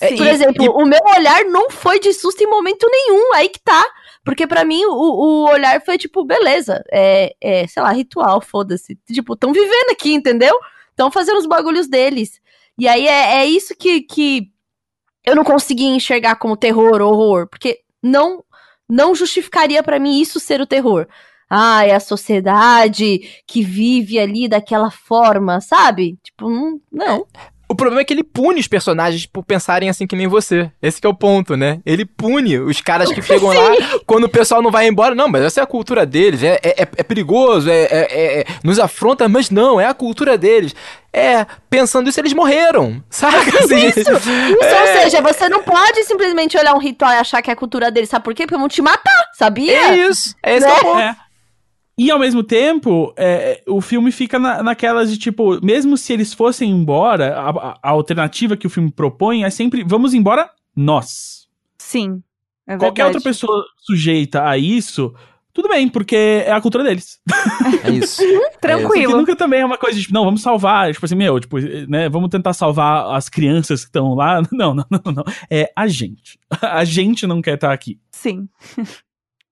É, 0.00 0.16
Por 0.16 0.26
e- 0.26 0.30
exemplo, 0.30 0.64
e- 0.64 0.68
o 0.70 0.86
meu 0.86 1.00
olhar 1.14 1.44
não 1.44 1.68
foi 1.68 2.00
de 2.00 2.10
susto 2.14 2.42
em 2.42 2.46
momento 2.46 2.86
nenhum, 2.90 3.34
aí 3.34 3.50
que 3.50 3.60
tá. 3.60 3.84
Porque 4.30 4.46
pra 4.46 4.64
mim 4.64 4.84
o, 4.84 4.92
o 4.92 5.50
olhar 5.50 5.84
foi 5.84 5.98
tipo, 5.98 6.24
beleza, 6.24 6.84
é, 6.92 7.34
é 7.40 7.66
sei 7.66 7.82
lá, 7.82 7.90
ritual, 7.90 8.40
foda-se. 8.40 8.96
Tipo, 9.12 9.34
tão 9.34 9.52
vivendo 9.52 9.90
aqui, 9.90 10.14
entendeu? 10.14 10.56
Tão 10.94 11.10
fazendo 11.10 11.38
os 11.38 11.46
bagulhos 11.46 11.88
deles. 11.88 12.40
E 12.78 12.86
aí 12.86 13.08
é, 13.08 13.38
é 13.38 13.46
isso 13.46 13.74
que, 13.76 14.02
que 14.02 14.52
eu 15.26 15.34
não 15.34 15.42
consegui 15.42 15.86
enxergar 15.86 16.36
como 16.36 16.56
terror, 16.56 17.00
horror, 17.00 17.48
porque 17.48 17.80
não 18.00 18.44
não 18.88 19.16
justificaria 19.16 19.82
pra 19.82 19.98
mim 19.98 20.20
isso 20.20 20.38
ser 20.38 20.60
o 20.60 20.66
terror. 20.66 21.08
Ah, 21.48 21.84
é 21.84 21.92
a 21.92 21.98
sociedade 21.98 23.42
que 23.48 23.64
vive 23.64 24.16
ali 24.16 24.48
daquela 24.48 24.92
forma, 24.92 25.60
sabe? 25.60 26.20
Tipo, 26.22 26.48
não. 26.48 26.80
não. 26.92 27.26
O 27.70 27.74
problema 27.76 28.00
é 28.00 28.04
que 28.04 28.12
ele 28.12 28.24
pune 28.24 28.58
os 28.58 28.66
personagens 28.66 29.26
por 29.26 29.44
pensarem 29.44 29.88
assim 29.88 30.04
que 30.04 30.16
nem 30.16 30.26
você. 30.26 30.68
Esse 30.82 31.00
que 31.00 31.06
é 31.06 31.10
o 31.10 31.14
ponto, 31.14 31.56
né? 31.56 31.78
Ele 31.86 32.04
pune 32.04 32.58
os 32.58 32.80
caras 32.80 33.12
que 33.12 33.22
chegam 33.22 33.48
lá 33.48 33.70
quando 34.04 34.24
o 34.24 34.28
pessoal 34.28 34.60
não 34.60 34.72
vai 34.72 34.88
embora. 34.88 35.14
Não, 35.14 35.28
mas 35.28 35.44
essa 35.44 35.60
é 35.60 35.62
a 35.62 35.66
cultura 35.66 36.04
deles. 36.04 36.42
É, 36.42 36.58
é, 36.64 36.82
é- 36.82 36.88
é 36.96 37.02
perigoso, 37.04 37.70
é, 37.70 37.82
é- 37.84 37.88
é- 38.10 38.40
é- 38.40 38.44
nos 38.64 38.80
afronta, 38.80 39.28
mas 39.28 39.50
não, 39.50 39.80
é 39.80 39.86
a 39.86 39.94
cultura 39.94 40.36
deles. 40.36 40.74
É, 41.12 41.46
pensando 41.70 42.08
isso, 42.08 42.20
eles 42.20 42.32
morreram. 42.32 43.00
Saca? 43.08 43.36
Assim, 43.60 43.86
Isso, 43.86 44.00
isso, 44.00 44.10
ou 44.10 44.86
seja, 45.02 45.20
você 45.22 45.48
não 45.48 45.62
pode 45.62 46.02
simplesmente 46.04 46.58
olhar 46.58 46.74
um 46.74 46.78
ritual 46.78 47.12
e 47.12 47.16
achar 47.18 47.40
que 47.40 47.50
é 47.50 47.52
a 47.52 47.56
cultura 47.56 47.88
dele, 47.90 48.06
sabe 48.06 48.24
por 48.24 48.34
quê? 48.34 48.46
Porque 48.46 48.58
vão 48.58 48.68
te 48.68 48.82
matar, 48.82 49.30
sabia? 49.38 49.72
É 49.92 49.96
isso. 50.08 50.34
É 50.42 50.56
esse 50.56 50.66
que 50.66 50.72
é 50.72 50.74
o 50.74 50.80
ponto. 50.80 51.16
É. 52.00 52.04
E 52.04 52.10
ao 52.10 52.18
mesmo 52.18 52.42
tempo, 52.42 53.12
é, 53.16 53.62
o 53.66 53.80
filme 53.80 54.10
fica 54.10 54.38
na, 54.38 54.62
naquelas 54.62 55.10
de 55.10 55.18
tipo, 55.18 55.64
mesmo 55.64 55.96
se 55.96 56.12
eles 56.12 56.32
fossem 56.32 56.70
embora, 56.70 57.34
a, 57.36 57.50
a- 57.50 57.78
a 57.82 57.90
alternativa 57.90 58.56
que 58.56 58.66
o 58.66 58.70
filme 58.70 58.90
propõe 58.90 59.44
é 59.44 59.50
sempre 59.50 59.84
vamos 59.84 60.14
embora 60.14 60.48
nós. 60.74 61.46
Sim. 61.78 62.22
É 62.66 62.76
Qualquer 62.76 63.04
outra 63.06 63.20
pessoa 63.20 63.64
sujeita 63.78 64.48
a 64.48 64.56
isso, 64.56 65.12
tudo 65.52 65.68
bem, 65.68 65.88
porque 65.88 66.44
é 66.46 66.52
a 66.52 66.60
cultura 66.60 66.84
deles. 66.84 67.20
É 67.84 67.90
isso. 67.90 68.22
Porque 68.60 68.76
Tranquilo. 68.76 69.16
nunca 69.16 69.34
também 69.34 69.60
é 69.60 69.64
uma 69.66 69.76
coisa 69.78 69.96
de, 69.96 70.02
tipo, 70.02 70.14
não, 70.14 70.24
vamos 70.24 70.42
salvar, 70.42 70.92
tipo 70.92 71.04
assim, 71.04 71.14
meu, 71.16 71.40
tipo, 71.40 71.58
né, 71.88 72.08
vamos 72.08 72.28
tentar 72.28 72.52
salvar 72.52 73.14
as 73.16 73.28
crianças 73.28 73.80
que 73.80 73.88
estão 73.88 74.14
lá. 74.14 74.40
Não, 74.52 74.74
não, 74.74 74.84
não, 74.90 75.12
não. 75.12 75.24
É 75.50 75.72
a 75.74 75.88
gente. 75.88 76.38
A 76.62 76.84
gente 76.84 77.26
não 77.26 77.40
quer 77.42 77.54
estar 77.54 77.72
aqui. 77.72 77.98
Sim. 78.12 78.48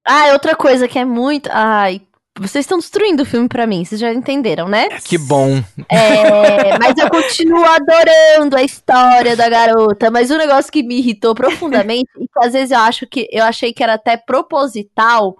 Ah, 0.04 0.32
outra 0.32 0.54
coisa 0.54 0.86
que 0.86 0.98
é 0.98 1.04
muito. 1.04 1.48
Ai, 1.52 2.00
vocês 2.40 2.64
estão 2.64 2.78
destruindo 2.78 3.22
o 3.22 3.26
filme 3.26 3.48
pra 3.48 3.66
mim, 3.66 3.84
vocês 3.84 4.00
já 4.00 4.12
entenderam, 4.12 4.68
né? 4.68 4.88
Que 5.00 5.18
bom. 5.18 5.62
É, 5.88 6.78
mas 6.78 6.96
eu 6.96 7.10
continuo 7.10 7.64
adorando 7.64 8.56
a 8.56 8.62
história 8.62 9.36
da 9.36 9.48
garota. 9.48 10.10
Mas 10.10 10.30
o 10.30 10.38
negócio 10.38 10.72
que 10.72 10.82
me 10.82 10.98
irritou 10.98 11.34
profundamente, 11.34 12.10
e 12.18 12.26
que 12.26 12.46
às 12.46 12.52
vezes 12.52 12.70
eu 12.70 12.78
acho 12.78 13.06
que 13.06 13.28
eu 13.30 13.44
achei 13.44 13.72
que 13.72 13.82
era 13.82 13.94
até 13.94 14.16
proposital 14.16 15.36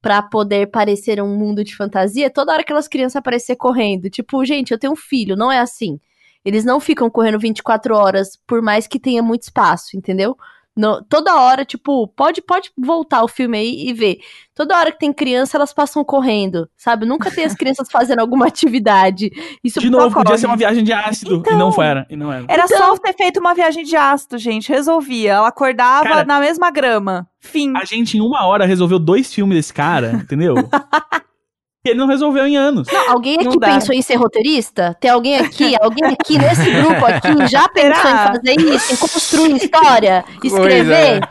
pra 0.00 0.22
poder 0.22 0.70
parecer 0.70 1.20
um 1.20 1.36
mundo 1.36 1.64
de 1.64 1.74
fantasia, 1.74 2.30
toda 2.30 2.52
hora 2.52 2.62
aquelas 2.62 2.86
crianças 2.86 3.16
aparecer 3.16 3.56
correndo. 3.56 4.08
Tipo, 4.08 4.44
gente, 4.44 4.70
eu 4.70 4.78
tenho 4.78 4.92
um 4.92 4.96
filho, 4.96 5.36
não 5.36 5.50
é 5.50 5.58
assim. 5.58 5.98
Eles 6.44 6.64
não 6.64 6.78
ficam 6.78 7.10
correndo 7.10 7.40
24 7.40 7.94
horas, 7.96 8.38
por 8.46 8.62
mais 8.62 8.86
que 8.86 9.00
tenha 9.00 9.20
muito 9.20 9.42
espaço, 9.42 9.96
entendeu? 9.96 10.36
No, 10.76 11.02
toda 11.04 11.34
hora, 11.40 11.64
tipo, 11.64 12.06
pode, 12.08 12.42
pode 12.42 12.70
voltar 12.76 13.22
o 13.24 13.28
filme 13.28 13.56
aí 13.56 13.88
e 13.88 13.94
ver. 13.94 14.18
Toda 14.54 14.76
hora 14.76 14.92
que 14.92 14.98
tem 14.98 15.10
criança, 15.12 15.56
elas 15.56 15.72
passam 15.72 16.04
correndo, 16.04 16.68
sabe? 16.76 17.06
Nunca 17.06 17.30
tem 17.30 17.44
as 17.44 17.54
crianças 17.56 17.88
fazendo 17.90 18.18
alguma 18.18 18.46
atividade. 18.46 19.30
Isso 19.64 19.80
De 19.80 19.88
novo, 19.88 20.08
ocorre. 20.08 20.24
podia 20.24 20.38
ser 20.38 20.46
uma 20.46 20.56
viagem 20.56 20.84
de 20.84 20.92
ácido. 20.92 21.42
E 21.46 21.54
não 21.54 21.70
Então. 21.70 21.82
era. 21.82 22.06
E 22.10 22.16
não 22.16 22.30
era. 22.30 22.44
Era 22.48 22.64
Então- 22.66 22.76
só 22.78 22.96
ter 22.98 23.14
feito 23.14 23.40
uma 23.40 23.54
viagem 23.54 23.84
de 23.84 23.96
ácido, 23.96 24.36
gente. 24.36 24.68
Resolvia. 24.70 25.32
Ela 25.32 25.48
acordava 25.48 26.04
Cara- 26.08 26.24
na 26.24 26.40
mesma 26.40 26.70
grama. 26.70 27.26
Fim. 27.40 27.72
A 27.76 27.84
gente, 27.84 28.18
em 28.18 28.20
uma 28.20 28.44
hora, 28.44 28.66
resolveu 28.66 28.98
dois 28.98 29.32
filmes 29.32 29.56
desse 29.56 29.72
cara, 29.72 30.12
entendeu? 30.12 30.54
E 31.86 31.90
ele 31.90 31.98
não 32.00 32.08
resolveu 32.08 32.44
em 32.46 32.56
anos. 32.56 32.88
Não, 32.92 33.10
alguém 33.12 33.36
Não 33.36 33.46
aqui 33.52 33.58
dá. 33.60 33.68
pensou 33.68 33.94
em 33.94 34.02
ser 34.02 34.16
roteirista? 34.16 34.96
Tem 35.00 35.08
alguém 35.10 35.36
aqui, 35.38 35.74
alguém 35.80 36.04
aqui 36.12 36.36
nesse 36.36 36.68
grupo 36.72 37.04
aqui 37.06 37.46
já 37.48 37.68
pensou 37.70 38.02
Será? 38.02 38.24
em 38.24 38.26
fazer 38.36 38.60
isso, 38.74 38.92
em 38.94 38.96
construir 38.96 39.56
história, 39.56 40.24
Coisa, 40.40 40.56
escrever, 40.56 41.28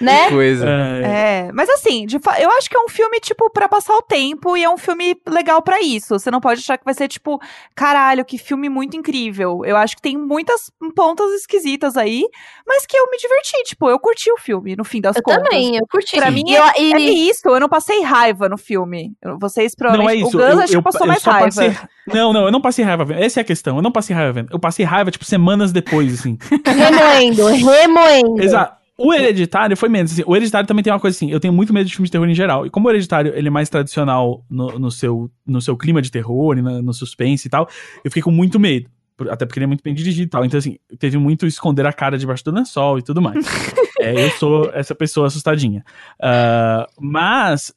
né? 0.00 0.24
Que 0.28 0.34
coisa. 0.34 0.68
É, 0.68 1.46
É, 1.48 1.52
mas 1.52 1.68
assim, 1.70 2.06
de 2.06 2.18
fa- 2.18 2.40
eu 2.40 2.50
acho 2.52 2.68
que 2.68 2.76
é 2.76 2.80
um 2.80 2.88
filme, 2.88 3.18
tipo, 3.20 3.50
pra 3.50 3.68
passar 3.68 3.94
o 3.96 4.02
tempo 4.02 4.56
e 4.56 4.62
é 4.64 4.70
um 4.70 4.76
filme 4.78 5.16
legal 5.28 5.60
pra 5.62 5.80
isso. 5.80 6.18
Você 6.18 6.30
não 6.30 6.40
pode 6.40 6.60
achar 6.60 6.76
que 6.78 6.84
vai 6.84 6.94
ser, 6.94 7.08
tipo, 7.08 7.40
caralho, 7.74 8.24
que 8.24 8.38
filme 8.38 8.68
muito 8.68 8.96
incrível. 8.96 9.62
Eu 9.64 9.76
acho 9.76 9.96
que 9.96 10.02
tem 10.02 10.16
muitas 10.16 10.70
pontas 10.94 11.30
esquisitas 11.32 11.96
aí, 11.96 12.24
mas 12.66 12.86
que 12.86 12.96
eu 12.96 13.10
me 13.10 13.16
diverti, 13.18 13.62
tipo, 13.64 13.88
eu 13.88 13.98
curti 13.98 14.30
o 14.32 14.36
filme, 14.38 14.76
no 14.76 14.84
fim 14.84 15.00
das 15.00 15.16
Eu 15.16 15.22
contas. 15.22 15.42
também, 15.44 15.76
eu 15.76 15.86
curti. 15.90 16.16
Pra 16.16 16.28
E 16.30 16.32
mim 16.34 16.44
eu- 16.50 16.62
e- 16.78 16.92
É 16.92 16.98
isso, 17.00 17.42
eu 17.48 17.60
não 17.60 17.68
passei 17.68 18.02
raiva 18.02 18.48
no 18.48 18.56
filme. 18.58 19.12
Eu- 19.22 19.38
Vocês 19.38 19.72
Não 19.78 19.86
é 19.86 19.90
provavelmente. 19.92 20.26
isso. 20.28 20.36
o 20.36 20.40
Gus 20.40 20.50
eu, 20.54 20.58
acho 20.60 20.68
que 20.72 20.76
eu- 20.76 20.82
passou 20.82 21.00
eu 21.02 21.06
mais 21.06 21.22
raiva. 21.22 21.44
passei- 21.46 21.76
Não, 22.06 22.32
não, 22.32 22.44
eu 22.46 22.50
não 22.52 22.60
passei 22.60 22.84
raiva 22.84 23.04
vendo. 23.04 23.22
Essa 23.22 23.40
é 23.40 23.42
a 23.42 23.44
questão. 23.44 23.76
Eu 23.76 23.82
não 23.82 23.92
passei 23.92 24.14
raiva 24.16 24.32
vendo. 24.32 24.48
Eu 24.52 24.58
passei 24.58 24.84
raiva, 24.84 25.10
tipo, 25.10 25.24
semanas 25.24 25.72
depois, 25.72 26.12
assim. 26.18 26.36
remoendo, 26.66 27.46
remoendo. 27.46 28.42
Exato. 28.42 28.77
O 29.00 29.14
Hereditário 29.14 29.76
foi 29.76 29.88
menos. 29.88 30.12
Assim, 30.12 30.24
o 30.26 30.34
Hereditário 30.34 30.66
também 30.66 30.82
tem 30.82 30.92
uma 30.92 30.98
coisa 30.98 31.16
assim. 31.16 31.30
Eu 31.30 31.38
tenho 31.38 31.54
muito 31.54 31.72
medo 31.72 31.86
de 31.86 31.94
filmes 31.94 32.08
de 32.08 32.12
terror 32.12 32.28
em 32.28 32.34
geral. 32.34 32.66
E 32.66 32.70
como 32.70 32.88
o 32.88 32.90
Hereditário 32.90 33.32
ele 33.34 33.46
é 33.46 33.50
mais 33.50 33.68
tradicional 33.68 34.44
no, 34.50 34.76
no 34.78 34.90
seu, 34.90 35.30
no 35.46 35.60
seu 35.62 35.76
clima 35.76 36.02
de 36.02 36.10
terror 36.10 36.56
na- 36.56 36.82
no 36.82 36.92
suspense 36.92 37.46
e 37.46 37.50
tal, 37.50 37.68
eu 38.04 38.10
fiquei 38.10 38.22
com 38.22 38.32
muito 38.32 38.58
medo. 38.58 38.90
Até 39.30 39.44
porque 39.46 39.58
ele 39.58 39.64
é 39.64 39.66
muito 39.66 39.82
bem 39.82 39.94
dirigido 39.94 40.26
e 40.26 40.30
tal. 40.30 40.44
Então, 40.44 40.58
assim, 40.58 40.78
teve 40.98 41.18
muito 41.18 41.46
esconder 41.46 41.86
a 41.86 41.92
cara 41.92 42.16
debaixo 42.18 42.44
do 42.44 42.50
lençol 42.52 42.98
e 42.98 43.02
tudo 43.02 43.20
mais. 43.22 43.44
É, 44.00 44.14
eu 44.26 44.30
sou 44.30 44.70
essa 44.74 44.94
pessoa 44.94 45.26
assustadinha. 45.26 45.84
Ah, 46.22 46.86
mas, 47.00 47.74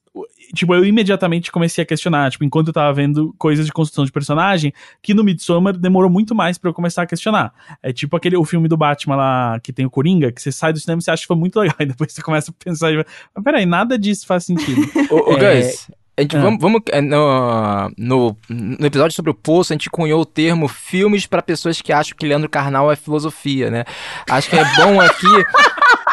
tipo, 0.53 0.71
eu 0.75 0.85
imediatamente 0.85 1.51
comecei 1.51 1.81
a 1.81 1.85
questionar, 1.85 2.29
tipo, 2.29 2.43
enquanto 2.43 2.67
eu 2.67 2.73
tava 2.73 2.93
vendo 2.93 3.33
coisas 3.39 3.65
de 3.65 3.71
construção 3.71 4.05
de 4.05 4.11
personagem, 4.11 4.71
que 5.01 5.15
no 5.15 5.23
Midsommar 5.23 5.75
demorou 5.75 6.11
muito 6.11 6.35
mais 6.35 6.59
pra 6.59 6.69
eu 6.69 6.75
começar 6.75 7.01
a 7.01 7.07
questionar. 7.07 7.51
É 7.81 7.91
tipo 7.91 8.15
aquele 8.15 8.37
o 8.37 8.45
filme 8.45 8.67
do 8.67 8.77
Batman 8.77 9.15
lá, 9.15 9.59
que 9.61 9.73
tem 9.73 9.83
o 9.83 9.89
Coringa, 9.89 10.31
que 10.31 10.39
você 10.39 10.51
sai 10.51 10.71
do 10.71 10.79
cinema 10.79 10.99
e 10.99 11.03
você 11.03 11.09
acha 11.09 11.23
que 11.23 11.27
foi 11.27 11.35
muito 11.37 11.57
legal, 11.59 11.75
e 11.79 11.85
depois 11.87 12.13
você 12.13 12.21
começa 12.21 12.51
a 12.51 12.63
pensar, 12.63 12.91
e 12.91 12.97
vai, 12.97 13.05
mas 13.33 13.43
peraí, 13.43 13.65
nada 13.65 13.97
disso 13.97 14.27
faz 14.27 14.45
sentido. 14.45 14.79
Ô, 15.09 15.33
É. 15.39 15.61
Gus, 15.61 15.89
a 16.21 16.23
gente, 16.23 16.37
Ah. 16.37 16.41
vamos, 16.41 16.59
vamos 16.61 16.81
é, 16.91 17.01
no, 17.01 17.91
no, 17.97 18.37
no 18.49 18.85
episódio 18.85 19.15
sobre 19.15 19.31
o 19.31 19.33
Poço, 19.35 19.73
a 19.73 19.75
gente 19.75 19.89
cunhou 19.89 20.21
o 20.21 20.25
termo 20.25 20.67
filmes 20.67 21.25
pra 21.25 21.41
pessoas 21.41 21.81
que 21.81 21.91
acham 21.91 22.15
que 22.17 22.25
Leandro 22.27 22.49
Carnal 22.49 22.91
é 22.91 22.95
filosofia, 22.95 23.69
né? 23.69 23.83
Acho 24.29 24.49
que 24.49 24.55
é 24.57 24.63
bom 24.77 24.99
aqui 25.01 25.27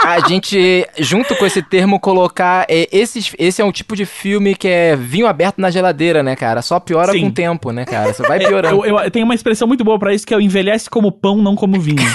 a 0.05 0.21
gente, 0.29 0.87
junto 0.99 1.35
com 1.37 1.45
esse 1.45 1.61
termo, 1.61 1.99
colocar. 2.01 2.65
É, 2.69 2.89
esses, 2.91 3.33
esse 3.39 3.61
é 3.61 3.65
um 3.65 3.73
tipo 3.73 3.95
de 3.97 4.07
filme 4.07 4.55
que 4.55 4.69
é 4.69 4.97
vinho 4.97 5.27
aberto 5.27 5.59
na 5.61 5.71
geladeira, 5.71 6.23
né, 6.23 6.35
cara? 6.37 6.63
Só 6.63 6.79
piora 6.81 7.13
Sim. 7.13 7.21
com 7.23 7.27
o 7.27 7.33
tempo, 7.33 7.73
né, 7.73 7.85
cara? 7.85 8.13
Você 8.15 8.23
vai 8.23 8.39
É, 8.43 8.49
piorando. 8.49 8.87
eu, 8.87 8.99
eu 8.99 9.11
tenho 9.11 9.25
uma 9.25 9.35
expressão 9.35 9.67
muito 9.69 9.85
boa 9.85 9.99
pra 9.99 10.15
isso, 10.15 10.27
que 10.27 10.33
é 10.33 10.37
o 10.37 10.41
envelhece 10.41 10.89
como 10.89 11.13
pão, 11.13 11.37
não 11.39 11.55
como 11.55 11.79
vinho. 11.81 11.99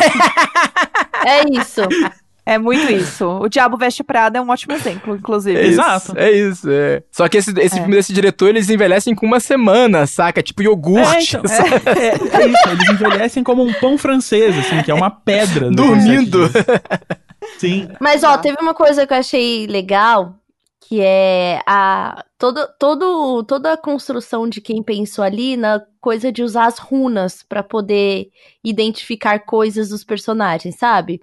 É 1.25 1.41
isso. 1.57 1.79
É 2.45 2.57
muito 2.57 2.91
isso. 2.91 3.25
O 3.25 3.47
Diabo 3.47 3.77
Veste 3.77 4.03
Prada 4.03 4.37
é 4.37 4.41
um 4.41 4.49
ótimo 4.49 4.73
exemplo, 4.73 5.15
inclusive. 5.15 5.57
É 5.57 5.65
Exato. 5.65 6.13
É 6.17 6.29
isso, 6.31 6.69
é. 6.69 7.01
Só 7.09 7.27
que 7.29 7.37
esse, 7.37 7.51
esse 7.51 7.75
É. 7.77 7.79
filme 7.79 7.95
desse 7.95 8.11
diretor, 8.11 8.49
eles 8.49 8.69
envelhecem 8.69 9.15
com 9.15 9.25
uma 9.25 9.39
semana, 9.39 10.05
saca? 10.05 10.43
Tipo 10.43 10.61
É, 10.61 10.65
iogurte. 10.65 11.37
então, 11.37 11.47
sabe? 11.47 11.69
é, 11.97 12.09
é 12.43 12.47
isso, 12.47 12.69
eles 12.69 12.89
envelhecem 12.89 13.43
como 13.43 13.63
um 13.63 13.71
pão 13.73 13.97
francês, 13.97 14.57
assim, 14.57 14.81
que 14.83 14.91
é 14.91 14.93
uma 14.93 15.09
pedra. 15.09 15.69
no 15.69 15.75
Dormindo. 15.77 16.49
Sim. 17.57 17.87
Mas, 17.99 18.23
ó, 18.23 18.37
teve 18.37 18.57
uma 18.61 18.73
coisa 18.73 19.05
que 19.07 19.13
eu 19.13 19.17
achei 19.17 19.65
legal, 19.67 20.35
que 20.87 20.99
é 21.01 21.61
a 21.65 22.23
todo, 22.37 22.67
todo, 22.77 23.43
toda 23.43 23.73
a 23.73 23.77
construção 23.77 24.47
de 24.49 24.59
quem 24.61 24.83
pensou 24.83 25.23
ali 25.23 25.55
na 25.55 25.81
coisa 26.01 26.31
de 26.31 26.43
usar 26.43 26.65
as 26.65 26.77
runas 26.77 27.41
pra 27.41 27.63
poder 27.63 28.27
identificar 28.63 29.39
coisas 29.39 29.89
dos 29.89 30.03
personagens, 30.03 30.75
sabe? 30.77 31.21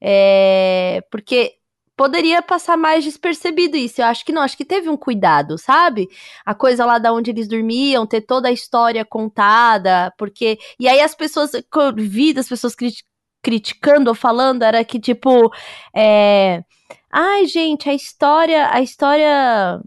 É, 0.00 1.02
porque 1.10 1.56
poderia 1.96 2.40
passar 2.42 2.76
mais 2.78 3.04
despercebido 3.04 3.76
isso. 3.76 4.00
Eu 4.00 4.06
acho 4.06 4.24
que 4.24 4.32
não, 4.32 4.40
acho 4.42 4.56
que 4.56 4.64
teve 4.64 4.88
um 4.88 4.96
cuidado, 4.96 5.58
sabe? 5.58 6.08
A 6.46 6.54
coisa 6.54 6.86
lá 6.86 6.98
da 6.98 7.12
onde 7.12 7.30
eles 7.30 7.46
dormiam, 7.48 8.06
ter 8.06 8.22
toda 8.22 8.48
a 8.48 8.52
história 8.52 9.04
contada, 9.04 10.12
porque 10.16 10.58
e 10.78 10.88
aí 10.88 11.00
as 11.00 11.14
pessoas 11.14 11.52
eu 11.54 11.62
vi 11.96 12.32
das 12.32 12.48
pessoas 12.48 12.74
criti- 12.74 13.04
criticando 13.42 14.08
ou 14.10 14.14
falando 14.14 14.62
era 14.62 14.82
que 14.84 14.98
tipo 15.00 15.52
é, 15.94 16.64
ai 17.10 17.46
gente, 17.46 17.88
a 17.90 17.94
história, 17.94 18.70
a 18.72 18.80
história 18.80 19.80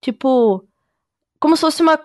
tipo 0.00 0.66
como 1.40 1.56
se 1.56 1.62
fosse 1.62 1.82
uma 1.82 1.98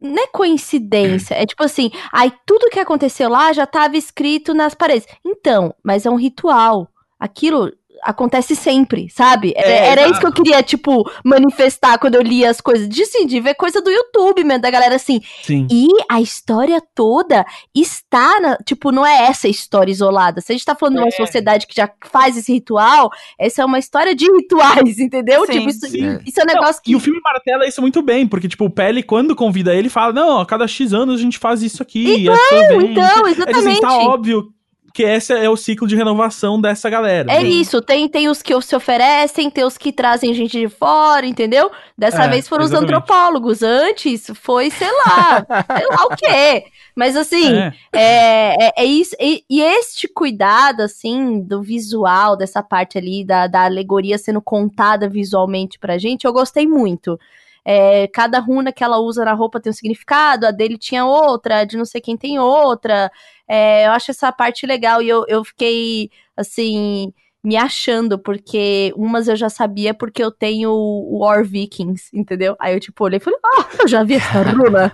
não 0.00 0.22
é 0.22 0.26
coincidência, 0.26 1.34
é 1.34 1.46
tipo 1.46 1.64
assim, 1.64 1.90
aí 2.12 2.32
tudo 2.44 2.70
que 2.70 2.78
aconteceu 2.78 3.28
lá 3.28 3.52
já 3.52 3.64
estava 3.64 3.96
escrito 3.96 4.52
nas 4.54 4.74
paredes. 4.74 5.06
Então, 5.24 5.74
mas 5.82 6.04
é 6.06 6.10
um 6.10 6.16
ritual. 6.16 6.88
Aquilo 7.18 7.72
acontece 8.02 8.54
sempre, 8.56 9.08
sabe? 9.10 9.52
Era, 9.56 9.68
É, 9.68 9.86
era 9.88 10.00
exato. 10.02 10.12
isso 10.12 10.20
que 10.20 10.26
eu 10.26 10.32
queria, 10.32 10.62
tipo, 10.62 11.10
manifestar 11.24 11.98
quando 11.98 12.14
eu 12.16 12.22
li 12.22 12.44
as 12.44 12.60
coisas. 12.60 12.88
De, 12.88 13.02
assim, 13.02 13.26
de 13.26 13.40
ver 13.40 13.54
coisa 13.54 13.80
do 13.80 13.90
YouTube 13.90 14.44
mesmo, 14.44 14.62
da 14.62 14.70
galera 14.70 14.96
assim. 14.96 15.20
Sim. 15.42 15.66
E 15.70 15.88
a 16.10 16.20
história 16.20 16.82
toda 16.94 17.44
está, 17.74 18.40
na, 18.40 18.56
tipo, 18.58 18.90
não 18.92 19.04
é 19.04 19.26
essa 19.26 19.48
história 19.48 19.90
isolada. 19.90 20.40
Se 20.40 20.52
a 20.52 20.54
gente 20.54 20.64
tá 20.64 20.74
falando 20.74 20.94
de 20.96 21.00
uma 21.02 21.08
É. 21.08 21.10
sociedade 21.12 21.66
que 21.66 21.74
já 21.76 21.88
faz 22.10 22.36
esse 22.36 22.52
ritual, 22.52 23.10
essa 23.38 23.62
é 23.62 23.64
uma 23.64 23.78
história 23.78 24.14
de 24.14 24.26
rituais, 24.30 24.98
entendeu? 24.98 25.44
Sim, 25.46 25.52
tipo, 25.52 25.68
isso, 25.70 25.86
sim. 25.88 26.18
isso 26.26 26.40
é 26.40 26.42
um 26.42 26.46
negócio 26.46 26.82
que. 26.82 26.92
E 26.92 26.96
o 26.96 27.00
filme 27.00 27.20
martela 27.22 27.66
isso 27.66 27.80
muito 27.80 28.02
bem, 28.02 28.26
porque, 28.26 28.48
tipo, 28.48 28.64
o 28.64 28.70
Pele, 28.70 29.02
quando 29.02 29.34
convida 29.36 29.74
ele, 29.74 29.88
fala: 29.88 30.12
Não, 30.12 30.40
a 30.40 30.46
cada 30.46 30.66
X 30.66 30.92
anos 30.92 31.18
a 31.18 31.22
gente 31.22 31.38
faz 31.38 31.62
isso 31.62 31.82
aqui. 31.82 32.24
e 32.24 32.26
pessoas 32.26 32.68
vêm." 32.68 32.90
Então, 32.92 33.04
É, 33.04 33.14
tipo 33.14 33.26
assim, 33.26 33.30
exatamente. 33.42 33.80
tá 33.80 33.98
óbvio 33.98 34.48
que 34.96 35.02
esse 35.02 35.30
é 35.34 35.46
o 35.50 35.56
ciclo 35.58 35.86
de 35.86 35.94
renovação 35.94 36.58
dessa 36.58 36.88
galera. 36.88 37.30
É 37.30 37.42
né? 37.42 37.48
isso, 37.48 37.82
tem, 37.82 38.08
tem 38.08 38.30
os 38.30 38.40
que 38.40 38.58
se 38.62 38.74
oferecem, 38.74 39.50
tem 39.50 39.62
os 39.62 39.76
que 39.76 39.92
trazem 39.92 40.32
gente 40.32 40.58
de 40.58 40.70
fora, 40.70 41.26
entendeu? 41.26 41.70
Dessa 41.98 42.24
É, 42.24 42.28
vez 42.28 42.48
foram 42.48 42.64
os 42.64 42.70
exatamente. 42.70 42.94
antropólogos, 42.94 43.62
antes 43.62 44.30
foi, 44.36 44.70
sei 44.70 44.88
lá, 44.90 45.44
sei 45.76 45.86
lá 45.86 46.04
o 46.06 46.16
quê. 46.16 46.64
Mas 46.96 47.14
assim, 47.14 47.54
É. 47.54 47.74
é, 47.92 48.68
é, 48.68 48.72
é 48.78 48.84
isso. 48.86 49.14
E, 49.20 49.44
e 49.50 49.60
este 49.60 50.08
cuidado, 50.08 50.80
assim, 50.80 51.42
do 51.42 51.60
visual, 51.62 52.34
dessa 52.34 52.62
parte 52.62 52.96
ali, 52.96 53.22
da, 53.22 53.46
da 53.46 53.64
alegoria 53.66 54.16
sendo 54.16 54.40
contada 54.40 55.10
visualmente 55.10 55.78
pra 55.78 55.98
gente, 55.98 56.24
eu 56.24 56.32
gostei 56.32 56.66
muito. 56.66 57.20
É, 57.68 58.06
cada 58.06 58.38
runa 58.38 58.72
que 58.72 58.82
ela 58.82 58.98
usa 58.98 59.24
na 59.26 59.34
roupa 59.34 59.60
tem 59.60 59.68
um 59.70 59.74
significado, 59.74 60.46
a 60.46 60.52
dele 60.52 60.78
tinha 60.78 61.04
outra, 61.04 61.58
a 61.58 61.64
de 61.64 61.76
não 61.76 61.84
sei 61.84 62.00
quem 62.00 62.16
tem 62.16 62.38
outra. 62.38 63.10
É, 63.48 63.86
eu 63.86 63.92
acho 63.92 64.10
essa 64.10 64.32
parte 64.32 64.66
legal 64.66 65.02
e 65.02 65.08
eu, 65.08 65.24
eu 65.28 65.44
fiquei, 65.44 66.10
assim, 66.36 67.12
me 67.46 67.56
achando, 67.56 68.18
porque 68.18 68.92
umas 68.96 69.28
eu 69.28 69.36
já 69.36 69.48
sabia 69.48 69.94
porque 69.94 70.20
eu 70.20 70.32
tenho 70.32 70.70
o 70.72 71.18
War 71.20 71.44
Vikings, 71.44 72.08
entendeu? 72.12 72.56
Aí 72.58 72.74
eu, 72.74 72.80
tipo, 72.80 73.04
olhei 73.04 73.18
e 73.18 73.20
falei, 73.20 73.38
ah, 73.44 73.66
eu 73.82 73.86
já 73.86 74.02
vi 74.02 74.14
essa 74.14 74.42
runa. 74.50 74.92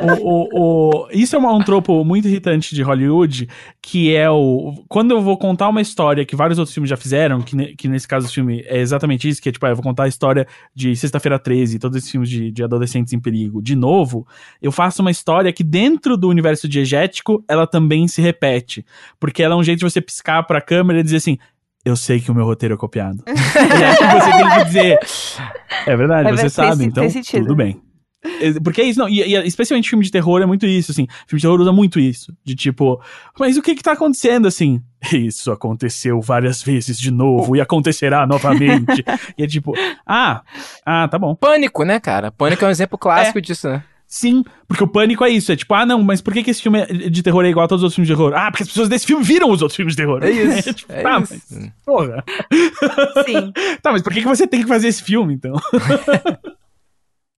o, 0.00 0.22
o, 0.22 1.00
o- 1.04 1.08
isso 1.12 1.36
é 1.36 1.38
uma- 1.38 1.52
um 1.54 1.60
tropo 1.62 2.02
muito 2.04 2.26
irritante 2.28 2.74
de 2.74 2.82
Hollywood, 2.82 3.48
que 3.82 4.14
é 4.14 4.30
o. 4.30 4.72
Quando 4.88 5.10
eu 5.10 5.20
vou 5.20 5.36
contar 5.36 5.68
uma 5.68 5.80
história 5.82 6.24
que 6.24 6.34
vários 6.36 6.58
outros 6.58 6.72
filmes 6.72 6.88
já 6.90 6.96
fizeram, 6.96 7.40
que, 7.42 7.54
ne- 7.56 7.74
que 7.76 7.88
nesse 7.88 8.06
caso 8.08 8.26
o 8.26 8.30
filme 8.30 8.62
é 8.66 8.78
exatamente 8.78 9.28
isso, 9.28 9.42
que 9.42 9.48
é 9.48 9.52
tipo, 9.52 9.64
ah, 9.66 9.70
eu 9.70 9.76
vou 9.76 9.82
contar 9.82 10.04
a 10.04 10.08
história 10.08 10.46
de 10.74 10.94
Sexta-feira 10.96 11.38
13, 11.38 11.78
todos 11.78 11.96
esses 11.98 12.10
filmes 12.10 12.28
de, 12.30 12.50
de 12.50 12.62
adolescentes 12.64 13.12
em 13.12 13.20
perigo, 13.20 13.60
de 13.62 13.76
novo, 13.76 14.26
eu 14.62 14.72
faço 14.72 15.02
uma 15.02 15.10
história 15.10 15.52
que 15.52 15.62
dentro 15.64 16.16
do 16.16 16.28
universo 16.28 16.68
diegético, 16.68 17.44
ela 17.48 17.66
também 17.66 18.08
se 18.08 18.20
repete. 18.22 18.84
Porque 19.20 19.42
ela 19.42 19.54
é 19.54 19.58
um 19.58 19.62
jeito 19.64 19.80
de 19.80 19.84
você 19.84 20.00
piscar 20.00 20.42
pra 20.44 20.60
câmera 20.60 21.00
e 21.00 21.02
dizer 21.02 21.17
assim. 21.18 21.38
Eu 21.84 21.96
sei 21.96 22.20
que 22.20 22.30
o 22.30 22.34
meu 22.34 22.44
roteiro 22.44 22.74
é 22.74 22.78
copiado. 22.78 23.22
e 23.26 23.30
aí 23.30 24.20
você 24.20 24.30
tem 24.30 24.50
que 24.50 24.64
dizer. 24.64 24.98
É 25.86 25.96
verdade, 25.96 26.28
É, 26.28 26.32
você 26.32 26.50
sabe, 26.50 26.84
então 26.84 27.06
tudo 27.30 27.54
bem. 27.54 27.80
É, 28.40 28.58
Porque 28.60 28.80
é 28.80 28.84
isso, 28.84 28.98
não, 28.98 29.08
e, 29.08 29.22
e 29.22 29.34
especialmente 29.46 29.88
filme 29.88 30.04
de 30.04 30.10
terror 30.10 30.42
é 30.42 30.46
muito 30.46 30.66
isso, 30.66 30.90
assim. 30.90 31.06
Filme 31.26 31.38
de 31.38 31.42
terror 31.42 31.60
usa 31.60 31.72
muito 31.72 32.00
isso. 32.00 32.34
De 32.44 32.54
tipo, 32.54 33.00
mas 33.38 33.56
o 33.56 33.62
que 33.62 33.74
que 33.74 33.82
tá 33.82 33.92
acontecendo, 33.92 34.48
assim? 34.48 34.82
Isso 35.12 35.52
aconteceu 35.52 36.20
várias 36.20 36.62
vezes 36.62 36.98
de 36.98 37.10
novo 37.10 37.54
e 37.54 37.60
acontecerá 37.60 38.26
novamente. 38.26 39.04
e 39.38 39.44
é 39.44 39.46
tipo, 39.46 39.72
ah, 40.04 40.42
ah, 40.84 41.06
tá 41.08 41.18
bom. 41.18 41.34
Pânico, 41.34 41.84
né, 41.84 42.00
cara? 42.00 42.32
Pânico 42.32 42.64
é 42.64 42.68
um 42.68 42.72
exemplo 42.72 42.98
clássico 42.98 43.40
disso, 43.40 43.68
né? 43.68 43.84
Sim, 44.08 44.42
porque 44.66 44.82
o 44.82 44.88
pânico 44.88 45.22
é 45.22 45.28
isso. 45.28 45.52
É 45.52 45.56
tipo, 45.56 45.74
ah, 45.74 45.84
não, 45.84 46.02
mas 46.02 46.22
por 46.22 46.32
que, 46.32 46.42
que 46.42 46.50
esse 46.50 46.62
filme 46.62 46.82
de 46.86 47.22
terror 47.22 47.44
é 47.44 47.50
igual 47.50 47.66
a 47.66 47.68
todos 47.68 47.82
os 47.82 47.84
outros 47.84 47.96
filmes 47.96 48.08
de 48.08 48.14
terror? 48.14 48.32
Ah, 48.34 48.50
porque 48.50 48.62
as 48.62 48.68
pessoas 48.70 48.88
desse 48.88 49.04
filme 49.04 49.22
viram 49.22 49.50
os 49.50 49.60
outros 49.60 49.76
filmes 49.76 49.94
de 49.94 50.02
terror. 50.02 50.24
É 50.24 50.30
isso. 50.30 50.72
tipo, 50.72 50.90
é 50.90 51.02
tá, 51.02 51.20
isso. 51.20 51.34
mas. 51.50 51.72
Porra. 51.84 52.24
Sim. 53.26 53.52
Tá, 53.82 53.92
mas 53.92 54.02
por 54.02 54.12
que, 54.12 54.22
que 54.22 54.26
você 54.26 54.46
tem 54.46 54.62
que 54.62 54.66
fazer 54.66 54.88
esse 54.88 55.02
filme, 55.02 55.34
então? 55.34 55.54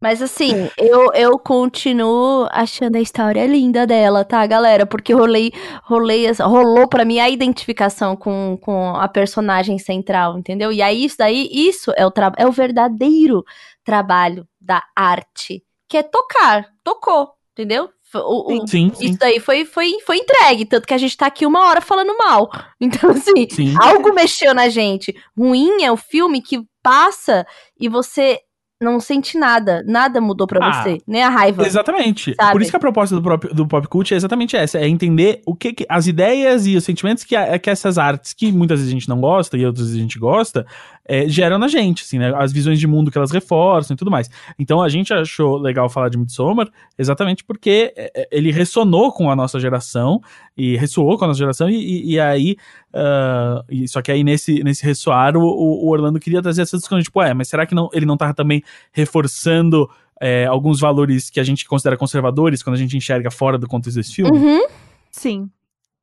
Mas 0.03 0.23
assim, 0.23 0.71
eu, 0.79 1.13
eu 1.13 1.39
continuo 1.39 2.49
achando 2.51 2.97
a 2.97 3.01
história 3.01 3.47
linda 3.47 3.87
dela, 3.87 4.25
tá, 4.25 4.47
galera? 4.47 4.87
Porque 4.87 5.13
rolei, 5.13 5.53
rolei, 5.83 6.25
rolou 6.33 6.89
pra 6.89 7.05
mim 7.05 7.19
a 7.19 7.29
identificação 7.29 8.17
com, 8.17 8.57
com 8.63 8.95
a 8.95 9.07
personagem 9.09 9.79
central, 9.79 10.39
entendeu? 10.39 10.73
E 10.73 10.81
aí, 10.81 11.05
isso 11.05 11.17
daí, 11.19 11.51
isso 11.53 11.93
é 11.99 12.07
o, 12.07 12.13
é 12.39 12.47
o 12.47 12.53
verdadeiro 12.53 13.45
trabalho 13.85 14.49
da 14.59 14.83
arte, 14.97 15.63
que 15.91 15.97
é 15.99 16.03
tocar. 16.03 16.67
Tocou, 16.83 17.31
entendeu? 17.53 17.91
O, 18.15 18.55
o- 18.63 18.67
Sim, 18.67 18.91
sim. 18.95 19.07
isso 19.07 19.19
daí 19.19 19.39
foi, 19.39 19.65
foi, 19.65 19.93
foi 20.05 20.17
entregue, 20.17 20.65
tanto 20.65 20.87
que 20.87 20.95
a 20.95 20.99
gente 20.99 21.17
tá 21.17 21.27
aqui 21.27 21.45
uma 21.47 21.67
hora 21.69 21.81
falando 21.81 22.17
mal. 22.17 22.49
Então, 22.81 23.11
assim, 23.11 23.47
Sim. 23.51 23.75
algo 23.79 24.13
mexeu 24.15 24.55
na 24.55 24.69
gente. 24.71 25.15
Ruim 25.37 25.83
é 25.83 25.93
o 25.93 25.97
filme 25.97 26.41
que 26.41 26.61
passa 26.83 27.47
e 27.79 27.89
você 27.91 28.39
não 28.83 28.99
sente 28.99 29.37
nada. 29.39 29.85
Nada 29.87 30.19
mudou 30.23 30.47
pra 30.47 30.67
Ah, 30.67 30.83
você. 30.83 30.99
Nem 31.07 31.23
a 31.23 31.29
raiva. 31.29 31.67
Exatamente. 31.67 32.35
Sabe? 32.35 32.53
Por 32.53 32.63
isso 32.63 32.71
que 32.71 32.77
a 32.79 32.81
proposta 32.81 33.15
do, 33.15 33.23
próprio, 33.23 33.55
do 33.55 33.69
pop 33.69 33.87
cult 33.87 34.13
é 34.15 34.17
exatamente 34.17 34.57
essa: 34.57 34.79
é 34.79 34.89
entender 34.89 35.43
o 35.47 35.55
que, 35.55 35.75
que- 35.75 35.87
as 35.89 36.07
ideias 36.07 36.67
e 36.67 36.75
os 36.77 36.83
sentimentos 36.85 37.23
que, 37.23 37.37
a- 37.37 37.59
que 37.59 37.69
essas 37.69 37.99
artes, 37.99 38.33
que 38.33 38.51
muitas 38.51 38.79
vezes 38.81 38.91
a 38.91 38.97
gente 38.99 39.09
não 39.09 39.21
gosta 39.21 39.59
e 39.59 39.67
outras 39.67 39.85
vezes 39.87 39.99
a 39.99 40.03
gente 40.03 40.19
gosta, 40.19 40.67
é, 41.13 41.29
geram 41.29 41.59
na 41.59 41.67
gente, 41.67 42.05
assim, 42.05 42.19
né? 42.21 42.33
As 42.37 42.53
visões 42.53 42.79
de 42.79 42.87
mundo 42.87 43.11
que 43.11 43.19
elas 43.19 43.33
reforçam 43.33 43.95
e 43.95 43.99
tudo 43.99 44.13
mais. 44.13 44.31
Então 44.57 44.81
a 44.81 44.89
gente 44.89 45.13
achou 45.13 45.59
legal 45.59 45.89
falar 45.89 46.09
de 46.09 46.17
Midsommar 46.17 46.69
exatamente 46.97 47.43
porque 47.43 47.93
é, 47.97 48.13
é, 48.15 48.29
ele 48.31 48.53
ressonou 48.53 49.11
com 49.13 49.29
a 49.29 49.35
nossa 49.35 49.59
geração 49.59 50.21
e 50.57 50.77
ressoou 50.77 51.19
com 51.19 51.25
a 51.25 51.29
nossa 51.29 51.39
geração, 51.39 51.69
e, 51.69 51.75
e- 51.75 52.13
e 52.13 52.21
aí. 52.21 52.57
ah, 52.95 53.65
e 53.69 53.89
só 53.89 54.01
que 54.01 54.13
aí 54.13 54.23
nesse, 54.23 54.63
nesse 54.63 54.85
ressoar, 54.85 55.37
o, 55.37 55.43
o 55.43 55.89
Orlando 55.91 56.21
queria 56.21 56.41
trazer 56.41 56.63
essa 56.63 56.77
discussão, 56.77 57.03
tipo, 57.03 57.21
é, 57.23 57.35
mas 57.35 57.49
será 57.49 57.67
que 57.67 57.75
não, 57.75 57.89
ele 57.93 58.07
não 58.07 58.17
tá 58.17 58.33
também 58.33 58.63
reforçando 58.93 59.91
é, 60.21 60.45
alguns 60.47 60.79
valores 60.79 61.29
que 61.31 61.41
a 61.41 61.45
gente 61.45 61.67
considera 61.67 61.97
conservadores 61.97 62.63
quando 62.63 62.77
a 62.77 62.79
gente 62.79 62.97
enxerga 62.97 63.31
fora 63.31 63.57
do 63.59 63.67
contexto 63.67 63.97
desse 63.97 64.15
filme. 64.15 64.37
Uhum. 64.37 64.67
Sim. 65.11 65.51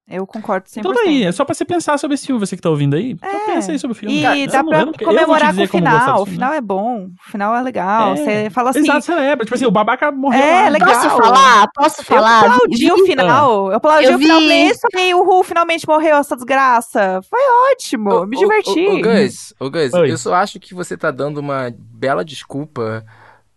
Eu 0.10 0.26
concordo 0.26 0.66
100%. 0.68 0.78
Então 0.78 0.94
tá 0.94 1.02
aí, 1.02 1.24
é 1.26 1.32
só 1.34 1.44
pra 1.44 1.54
você 1.54 1.66
pensar 1.66 1.98
sobre 2.00 2.16
esse 2.16 2.26
filme, 2.26 2.40
você 2.40 2.56
que 2.56 2.62
tá 2.62 2.70
ouvindo 2.70 2.96
aí. 2.96 3.12
Então 3.12 3.30
É. 3.30 3.46
pensa 3.46 3.74
aí 3.74 3.78
sobre 3.80 3.92
o 3.92 3.96
filme. 4.00 4.20
E 4.20 4.22
cara. 4.22 4.48
Dá 4.48 4.64
não- 4.64 4.70
pra 4.70 4.86
não- 4.86 4.94
comemorar 4.94 5.54
com 5.54 5.64
o 5.64 5.68
final. 5.68 6.00
desse 6.00 6.22
O 6.22 6.26
final 6.26 6.54
é 6.54 6.62
bom, 6.62 7.08
o 7.08 7.30
final 7.32 7.54
é 7.54 7.62
legal. 7.62 8.14
É. 8.14 8.16
Você 8.16 8.50
fala 8.50 8.70
assim. 8.70 8.80
Exato, 8.80 9.02
celebra. 9.02 9.44
Tipo 9.46 9.56
assim, 9.56 9.66
o 9.66 9.72
babaca 9.72 10.10
morreu 10.10 10.42
É, 10.42 10.64
lá. 10.64 10.70
legal. 10.70 10.90
Posso 10.94 11.10
falar? 11.10 11.68
Posso 11.76 12.04
falar? 12.06 12.46
Eu 12.46 12.52
aplaudi 12.54 12.92
o 12.92 13.06
final. 13.06 13.70
Eu 13.72 13.76
aplaudi 13.76 14.06
Eu 14.08 14.16
o 14.16 14.20
final. 14.20 14.40
vi. 14.40 14.46
Falei, 14.48 14.68
isso 14.70 14.88
aí, 14.96 15.14
o 15.14 15.24
Ru 15.24 15.44
finalmente 15.44 15.86
morreu, 15.86 16.16
essa 16.16 16.36
desgraça. 16.38 17.20
Foi 17.30 17.40
ótimo. 17.74 18.26
Me 18.26 18.38
diverti. 18.38 18.88
Ô, 18.88 19.02
Gus, 19.02 19.54
ô, 19.60 19.70
Gus, 19.70 19.94
eu 20.10 20.18
só 20.18 20.36
acho 20.36 20.58
que 20.58 20.74
você 20.74 20.96
tá 20.96 21.12
dando 21.12 21.40
uma 21.40 21.70
bela 21.78 22.24
desculpa 22.24 23.06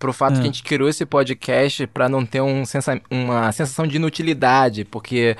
pro 0.01 0.12
fato 0.12 0.32
Ah. 0.32 0.36
que 0.36 0.40
a 0.40 0.44
gente 0.46 0.62
criou 0.64 0.88
esse 0.88 1.07
podcast 1.07 1.86
pra 1.86 2.09
não 2.09 2.26
ter 2.26 2.40
um 2.40 2.64
sensa- 2.64 3.01
uma 3.11 3.53
sensação 3.53 3.86
de 3.86 3.96
inutilidade, 3.96 4.84
porque 4.84 5.36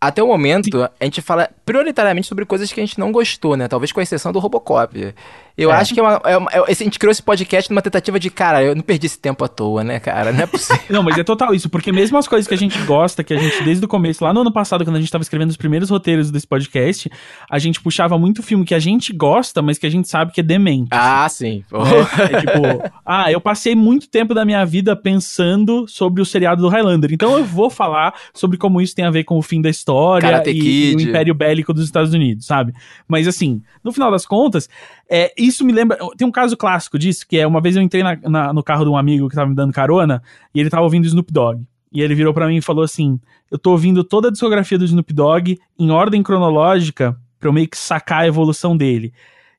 até 0.00 0.22
o 0.22 0.26
momento 0.26 0.82
a 0.82 1.04
gente 1.04 1.20
fala 1.20 1.50
prioritariamente 1.64 2.28
sobre 2.28 2.44
coisas 2.44 2.72
que 2.72 2.80
a 2.80 2.84
gente 2.84 2.98
não 2.98 3.10
gostou, 3.10 3.56
né? 3.56 3.66
Talvez 3.66 3.90
com 3.90 4.00
exceção 4.00 4.32
do 4.32 4.38
Robocop. 4.38 5.14
Eu 5.58 5.72
É. 5.72 5.74
acho 5.74 5.92
que 5.92 5.98
é 5.98 6.02
uma, 6.02 6.20
é 6.24 6.36
uma- 6.36 6.50
é- 6.52 6.70
a 6.70 6.72
gente 6.72 6.98
criou 7.00 7.10
esse 7.10 7.22
podcast 7.22 7.68
numa 7.68 7.82
tentativa 7.82 8.18
de, 8.20 8.30
cara, 8.30 8.62
eu 8.62 8.76
não 8.76 8.82
perdi 8.82 9.06
esse 9.06 9.18
tempo 9.18 9.44
à 9.44 9.48
toa, 9.48 9.82
né, 9.82 9.98
cara? 9.98 10.32
Não 10.32 10.40
é 10.42 10.46
possível. 10.46 10.78
Não, 10.88 11.02
mas 11.02 11.18
é 11.18 11.24
total 11.24 11.52
isso, 11.54 11.68
porque 11.68 11.90
mesmo 11.90 12.16
as 12.16 12.28
coisas 12.28 12.46
que 12.46 12.54
a 12.54 12.56
gente 12.56 12.78
gosta, 12.82 13.24
que 13.24 13.34
a 13.34 13.36
gente, 13.38 13.62
desde 13.64 13.84
o 13.84 13.88
começo, 13.88 14.22
lá 14.24 14.32
no 14.32 14.40
ano 14.42 14.52
passado, 14.52 14.84
quando 14.84 14.96
a 14.96 15.00
gente 15.00 15.10
tava 15.10 15.22
escrevendo 15.22 15.50
os 15.50 15.56
primeiros 15.56 15.90
roteiros 15.90 16.30
desse 16.30 16.46
podcast, 16.46 17.10
a 17.50 17.58
gente 17.58 17.80
puxava 17.82 18.16
muito 18.16 18.42
filme 18.42 18.64
que 18.64 18.74
a 18.74 18.78
gente 18.78 19.12
gosta, 19.12 19.60
mas 19.60 19.78
que 19.78 19.86
a 19.86 19.90
gente 19.90 20.08
sabe 20.08 20.32
que 20.32 20.40
é 20.40 20.44
demente. 20.44 20.88
ah, 20.92 21.28
sim. 21.28 21.64
né? 21.72 21.78
É 22.32 22.40
tipo, 22.40 22.92
ah, 23.04 23.30
eu 23.32 23.40
passei 23.40 23.74
muito 23.74 24.08
tempo 24.08 24.32
da 24.34 24.44
minha 24.44 24.64
vida 24.64 24.94
pensando 24.94 25.86
sobre 25.88 26.22
o 26.22 26.24
seriado 26.24 26.62
do 26.62 26.68
Highlander. 26.68 27.10
Então 27.12 27.36
eu 27.36 27.44
vou 27.44 27.68
falar 27.68 28.14
sobre 28.32 28.56
como 28.56 28.80
isso 28.80 28.94
tem 28.94 29.04
a 29.04 29.10
ver 29.10 29.24
com 29.24 29.36
o 29.36 29.42
fim 29.42 29.60
da 29.60 29.68
história 29.70 30.28
Karate 30.30 30.50
e, 30.50 30.92
e 30.92 30.94
o 30.96 31.00
império 31.00 31.34
bélico 31.34 31.72
dos 31.74 31.84
Estados 31.84 32.12
Unidos, 32.14 32.46
sabe? 32.46 32.72
Mas 33.08 33.26
assim, 33.26 33.60
no 33.82 33.92
final 33.92 34.10
das 34.10 34.24
contas, 34.24 34.68
é, 35.10 35.32
isso 35.48 35.64
me 35.64 35.72
lembra. 35.72 35.98
Tem 36.16 36.26
um 36.26 36.30
caso 36.32 36.56
clássico 36.56 36.98
disso, 36.98 37.26
que 37.26 37.36
é 37.38 37.46
uma 37.46 37.60
vez 37.60 37.74
eu 37.76 37.82
entrei 37.82 38.02
na- 38.02 38.16
na- 38.28 38.52
no 38.52 38.62
carro 38.62 38.84
de 38.84 38.90
um 38.90 38.96
amigo 38.96 39.28
que 39.28 39.34
tava 39.34 39.48
me 39.50 39.56
dando 39.56 39.72
carona 39.72 40.22
e 40.54 40.60
ele 40.60 40.70
tava 40.70 40.82
ouvindo 40.84 41.06
Snoop 41.06 41.32
Dogg. 41.32 41.62
E 41.92 42.02
ele 42.02 42.14
virou 42.14 42.34
pra 42.34 42.46
mim 42.46 42.56
e 42.56 42.62
falou 42.62 42.84
assim: 42.84 43.18
Eu 43.50 43.58
tô 43.58 43.70
ouvindo 43.72 44.04
toda 44.04 44.28
a 44.28 44.30
discografia 44.30 44.78
do 44.78 44.84
Snoop 44.84 45.12
Dogg 45.12 45.58
em 45.78 45.90
ordem 45.90 46.22
cronológica 46.22 47.16
pra 47.40 47.48
eu 47.48 47.52
meio 47.52 47.68
que 47.68 47.78
sacar 47.78 48.20
a 48.22 48.26
evolução 48.26 48.76
dele. 48.76 49.12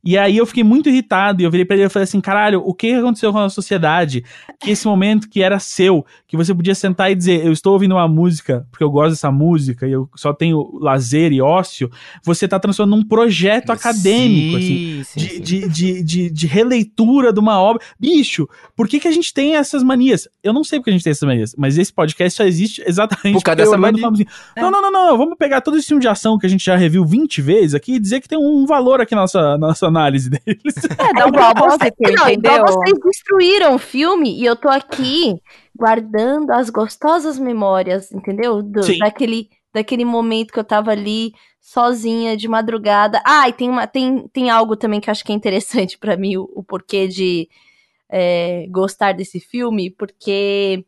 E 0.04 0.18
aí 0.18 0.38
eu 0.38 0.46
fiquei 0.46 0.64
muito 0.64 0.88
irritado 0.88 1.42
e 1.42 1.46
eu 1.46 1.52
virei 1.52 1.66
pra 1.66 1.76
ele 1.76 1.86
e 1.86 1.90
falei 1.90 2.06
assim: 2.06 2.22
caralho, 2.22 2.62
o 2.66 2.74
que 2.74 2.94
aconteceu 2.94 3.32
com 3.34 3.40
a 3.40 3.50
sociedade? 3.50 4.24
Que 4.60 4.72
esse 4.72 4.88
momento 4.88 5.30
que 5.30 5.42
era 5.44 5.60
seu, 5.60 6.06
que 6.26 6.38
você 6.38 6.54
podia 6.54 6.74
sentar 6.74 7.12
e 7.12 7.16
dizer, 7.16 7.46
eu 7.46 7.52
estou 7.52 7.74
ouvindo 7.74 7.96
uma 7.96 8.08
música 8.08 8.66
porque 8.72 8.84
eu 8.84 8.90
gosto 8.90 9.12
dessa 9.12 9.32
música 9.32 9.88
e 9.88 9.92
eu 9.92 10.10
só 10.16 10.34
tenho 10.34 10.78
lazer 10.80 11.34
e 11.34 11.42
ócio, 11.42 11.90
você 12.24 12.48
tá 12.48 12.58
transformando 12.60 13.02
num 13.02 13.08
projeto 13.08 13.72
acadêmico, 13.72 14.58
assim. 14.58 15.04
Sim, 15.04 15.04
sim, 15.04 15.20
De, 15.20 15.28
sim. 15.28 15.42
de, 15.42 15.70
de, 15.70 16.04
de, 16.04 16.30
de 16.30 16.48
releitura 16.48 17.34
de 17.34 17.40
uma 17.40 17.60
obra. 17.60 17.84
Bicho, 18.00 18.48
por 18.76 18.88
que, 18.88 19.00
que 19.00 19.08
a 19.08 19.12
gente 19.12 19.34
tem 19.34 19.56
essas 19.56 19.84
manias? 19.84 20.28
Eu 20.42 20.54
não 20.54 20.64
sei 20.64 20.80
porque 20.80 20.92
a 20.92 20.94
gente 20.94 21.04
tem 21.04 21.12
essas 21.12 21.28
manias, 21.28 21.56
mas 21.58 21.78
esse 21.78 21.92
podcast 21.92 22.38
só 22.38 22.44
existe 22.46 22.82
exatamente 22.86 23.34
Por 23.36 23.44
causa 23.44 23.58
dessa 23.58 23.78
mania. 23.78 24.08
assim, 24.08 24.26
É. 24.56 24.62
não, 24.62 24.72
não, 24.72 24.82
não, 24.82 24.92
não, 24.92 25.08
não, 25.10 25.18
vamos 25.18 25.36
pegar 25.38 25.62
todo 25.62 25.78
esse 25.78 25.88
filme 25.88 26.02
de 26.02 26.08
ação 26.08 26.38
que 26.38 26.46
a 26.46 26.50
gente 26.50 26.64
já 26.64 26.76
reviu 26.78 27.06
20 27.06 27.42
vezes 27.42 27.76
aqui 27.76 27.96
e 27.96 28.00
dizer 28.00 28.22
que 28.22 28.28
tem 28.28 28.38
um 28.38 28.66
valor 28.66 29.02
aqui 29.02 29.14
na 29.14 29.22
nossa, 29.22 29.58
na 29.58 29.68
nossa 29.68 29.89
análise 29.90 30.30
deles. 30.32 30.76
É, 30.98 31.14
dá 31.14 31.26
um 31.26 31.30
igual 31.30 31.54
propósito, 31.54 31.96
você- 31.98 32.12
não, 32.16 32.30
entendeu? 32.30 32.66
vocês 32.66 33.00
destruíram 33.04 33.76
o 33.76 33.80
filme 33.80 34.40
e 34.40 34.46
eu 34.46 34.56
tô 34.56 34.70
aqui 34.70 35.36
guardando 35.76 36.52
as 36.52 36.70
gostosas 36.70 37.38
memórias, 37.38 38.12
entendeu? 38.12 38.62
Do- 38.64 38.82
daquele, 39.00 39.50
daquele 39.74 40.06
momento 40.06 40.52
que 40.54 40.60
eu 40.60 40.64
tava 40.64 40.92
ali 40.92 41.34
sozinha 41.62 42.36
de 42.38 42.48
madrugada. 42.48 43.22
Ah, 43.26 43.48
e 43.50 43.54
tem, 43.54 43.70
uma, 43.70 43.86
tem, 43.86 44.28
tem 44.30 44.50
algo 44.50 44.76
também 44.76 45.00
que 45.00 45.10
eu 45.10 45.12
acho 45.12 45.24
que 45.24 45.32
é 45.32 45.36
interessante 45.36 45.98
pra 45.98 46.16
mim, 46.18 46.38
o, 46.38 46.50
o 46.56 46.64
porquê 46.64 47.08
de 47.08 47.48
é, 48.10 48.66
gostar 48.70 49.14
desse 49.14 49.40
filme, 49.40 49.90
porque 49.92 50.84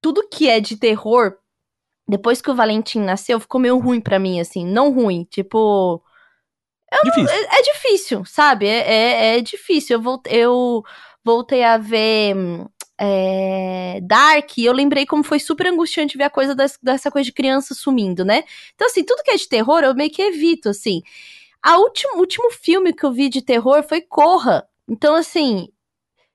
tudo 0.00 0.28
que 0.30 0.48
é 0.48 0.60
de 0.60 0.76
terror, 0.76 1.34
depois 2.08 2.40
que 2.40 2.50
o 2.50 2.54
Valentim 2.54 3.00
nasceu, 3.00 3.38
ficou 3.40 3.60
meio 3.60 3.78
ruim 3.78 4.00
pra 4.00 4.18
mim, 4.18 4.40
assim. 4.40 4.64
Não 4.66 4.92
ruim, 4.92 5.26
tipo. 5.30 6.02
Difícil. 7.04 7.28
É 7.50 7.62
difícil, 7.62 8.24
sabe? 8.24 8.66
É, 8.66 9.34
é, 9.34 9.38
é 9.38 9.40
difícil. 9.40 9.96
Eu, 9.96 10.02
volt, 10.02 10.26
eu 10.28 10.82
voltei 11.24 11.62
a 11.62 11.78
ver 11.78 12.34
é, 12.98 14.00
Dark 14.02 14.58
e 14.58 14.64
eu 14.64 14.72
lembrei 14.72 15.06
como 15.06 15.22
foi 15.22 15.38
super 15.38 15.66
angustiante 15.68 16.18
ver 16.18 16.24
a 16.24 16.30
coisa 16.30 16.54
das- 16.54 16.78
dessa 16.82 17.10
coisa 17.10 17.24
de 17.26 17.32
criança 17.32 17.74
sumindo, 17.74 18.24
né? 18.24 18.44
Então, 18.74 18.86
assim, 18.86 19.02
tudo 19.04 19.22
que 19.22 19.30
é 19.30 19.36
de 19.36 19.48
terror 19.48 19.80
eu 19.82 19.94
meio 19.94 20.10
que 20.10 20.20
evito, 20.22 20.68
assim. 20.68 21.00
A 21.62 21.78
último, 21.78 22.18
último 22.18 22.50
filme 22.52 22.92
que 22.92 23.04
eu 23.04 23.12
vi 23.12 23.28
de 23.28 23.42
terror 23.42 23.82
foi 23.88 24.00
Corra. 24.02 24.66
Então, 24.88 25.14
assim, 25.14 25.68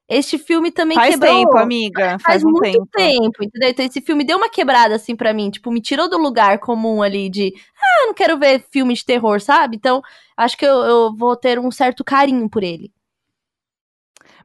este 0.07 0.37
filme 0.37 0.71
também 0.71 0.97
Faz 0.97 1.11
quebrou. 1.15 1.33
tempo, 1.35 1.57
amiga. 1.57 2.09
Faz, 2.19 2.23
Faz 2.23 2.43
um 2.43 2.51
muito 2.51 2.61
tempo. 2.71 2.87
tempo. 2.93 3.43
entendeu? 3.43 3.69
Então 3.69 3.85
esse 3.85 4.01
filme 4.01 4.23
deu 4.23 4.37
uma 4.37 4.49
quebrada 4.49 4.95
assim 4.95 5.15
pra 5.15 5.33
mim, 5.33 5.49
tipo, 5.49 5.71
me 5.71 5.81
tirou 5.81 6.07
do 6.09 6.17
lugar 6.17 6.59
comum 6.59 7.01
ali 7.01 7.29
de, 7.29 7.53
ah, 7.95 8.01
eu 8.03 8.07
não 8.07 8.13
quero 8.13 8.37
ver 8.37 8.65
filme 8.71 8.93
de 8.93 9.05
terror, 9.05 9.39
sabe? 9.41 9.75
Então, 9.77 10.01
acho 10.37 10.57
que 10.57 10.65
eu, 10.65 10.75
eu 10.83 11.15
vou 11.15 11.35
ter 11.35 11.59
um 11.59 11.71
certo 11.71 12.03
carinho 12.03 12.49
por 12.49 12.63
ele. 12.63 12.91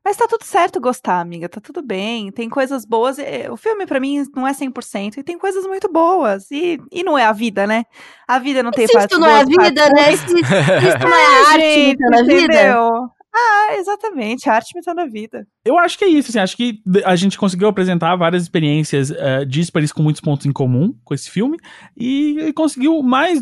Mas 0.04 0.16
tá 0.16 0.26
tudo 0.26 0.44
certo 0.44 0.80
gostar, 0.80 1.20
amiga. 1.20 1.46
Tá 1.48 1.60
tudo 1.60 1.82
bem. 1.82 2.32
Tem 2.32 2.48
coisas 2.48 2.86
boas. 2.86 3.18
eh, 3.18 3.50
O 3.50 3.56
filme, 3.56 3.84
pra 3.86 4.00
mim, 4.00 4.24
não 4.34 4.46
é 4.48 4.52
100%. 4.54 5.18
E 5.18 5.22
tem 5.22 5.38
coisas 5.38 5.66
muito 5.66 5.92
boas. 5.92 6.50
E, 6.50 6.80
e 6.90 7.02
não 7.02 7.18
é 7.18 7.24
a 7.26 7.32
vida, 7.32 7.66
né? 7.66 7.84
A 8.26 8.38
vida 8.38 8.62
não 8.62 8.70
tem 8.70 8.86
Se 8.86 8.94
partes 8.94 9.12
isso 9.12 9.20
não 9.20 9.28
é 9.28 9.40
a 9.40 9.44
vida, 9.44 9.88
né? 9.90 10.12
isso 10.14 10.26
não 11.04 11.14
é 11.14 11.26
a 11.26 11.50
arte 11.52 11.60
Gente, 11.60 12.02
imitando 12.02 12.14
a 12.14 12.22
vida. 12.22 12.44
entendeu? 12.44 13.10
Ah, 13.32 13.76
exatamente. 13.76 14.48
A 14.48 14.54
arte 14.54 14.72
imitando 14.74 14.98
a 15.00 15.06
vida. 15.06 15.46
Eu 15.64 15.78
acho 15.78 15.96
que 15.96 16.04
é 16.04 16.08
isso, 16.08 16.30
assim, 16.30 16.38
acho 16.38 16.56
que 16.56 16.82
a 17.04 17.14
gente 17.14 17.38
conseguiu 17.38 17.68
apresentar 17.68 18.16
várias 18.16 18.42
experiências 18.42 19.10
eh, 19.10 19.44
díspares 19.44 19.92
com 19.92 20.02
muitos 20.02 20.20
pontos 20.20 20.46
em 20.46 20.52
comum 20.52 20.94
com 21.04 21.14
esse 21.14 21.30
filme 21.30 21.56
e, 21.96 22.38
e 22.40 22.52
conseguiu 22.52 23.02
mais, 23.02 23.40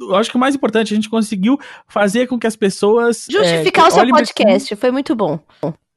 eu 0.00 0.14
acho 0.16 0.30
que 0.30 0.36
o 0.36 0.40
mais 0.40 0.54
importante, 0.54 0.92
a 0.92 0.96
gente 0.96 1.08
conseguiu 1.08 1.58
fazer 1.88 2.26
com 2.26 2.38
que 2.38 2.46
as 2.46 2.56
pessoas... 2.56 3.28
eh, 3.28 3.32
Justificar 3.32 3.88
o 3.88 3.90
seu 3.90 4.06
podcast, 4.08 4.76
foi 4.76 4.90
muito 4.90 5.14
bom. 5.14 5.38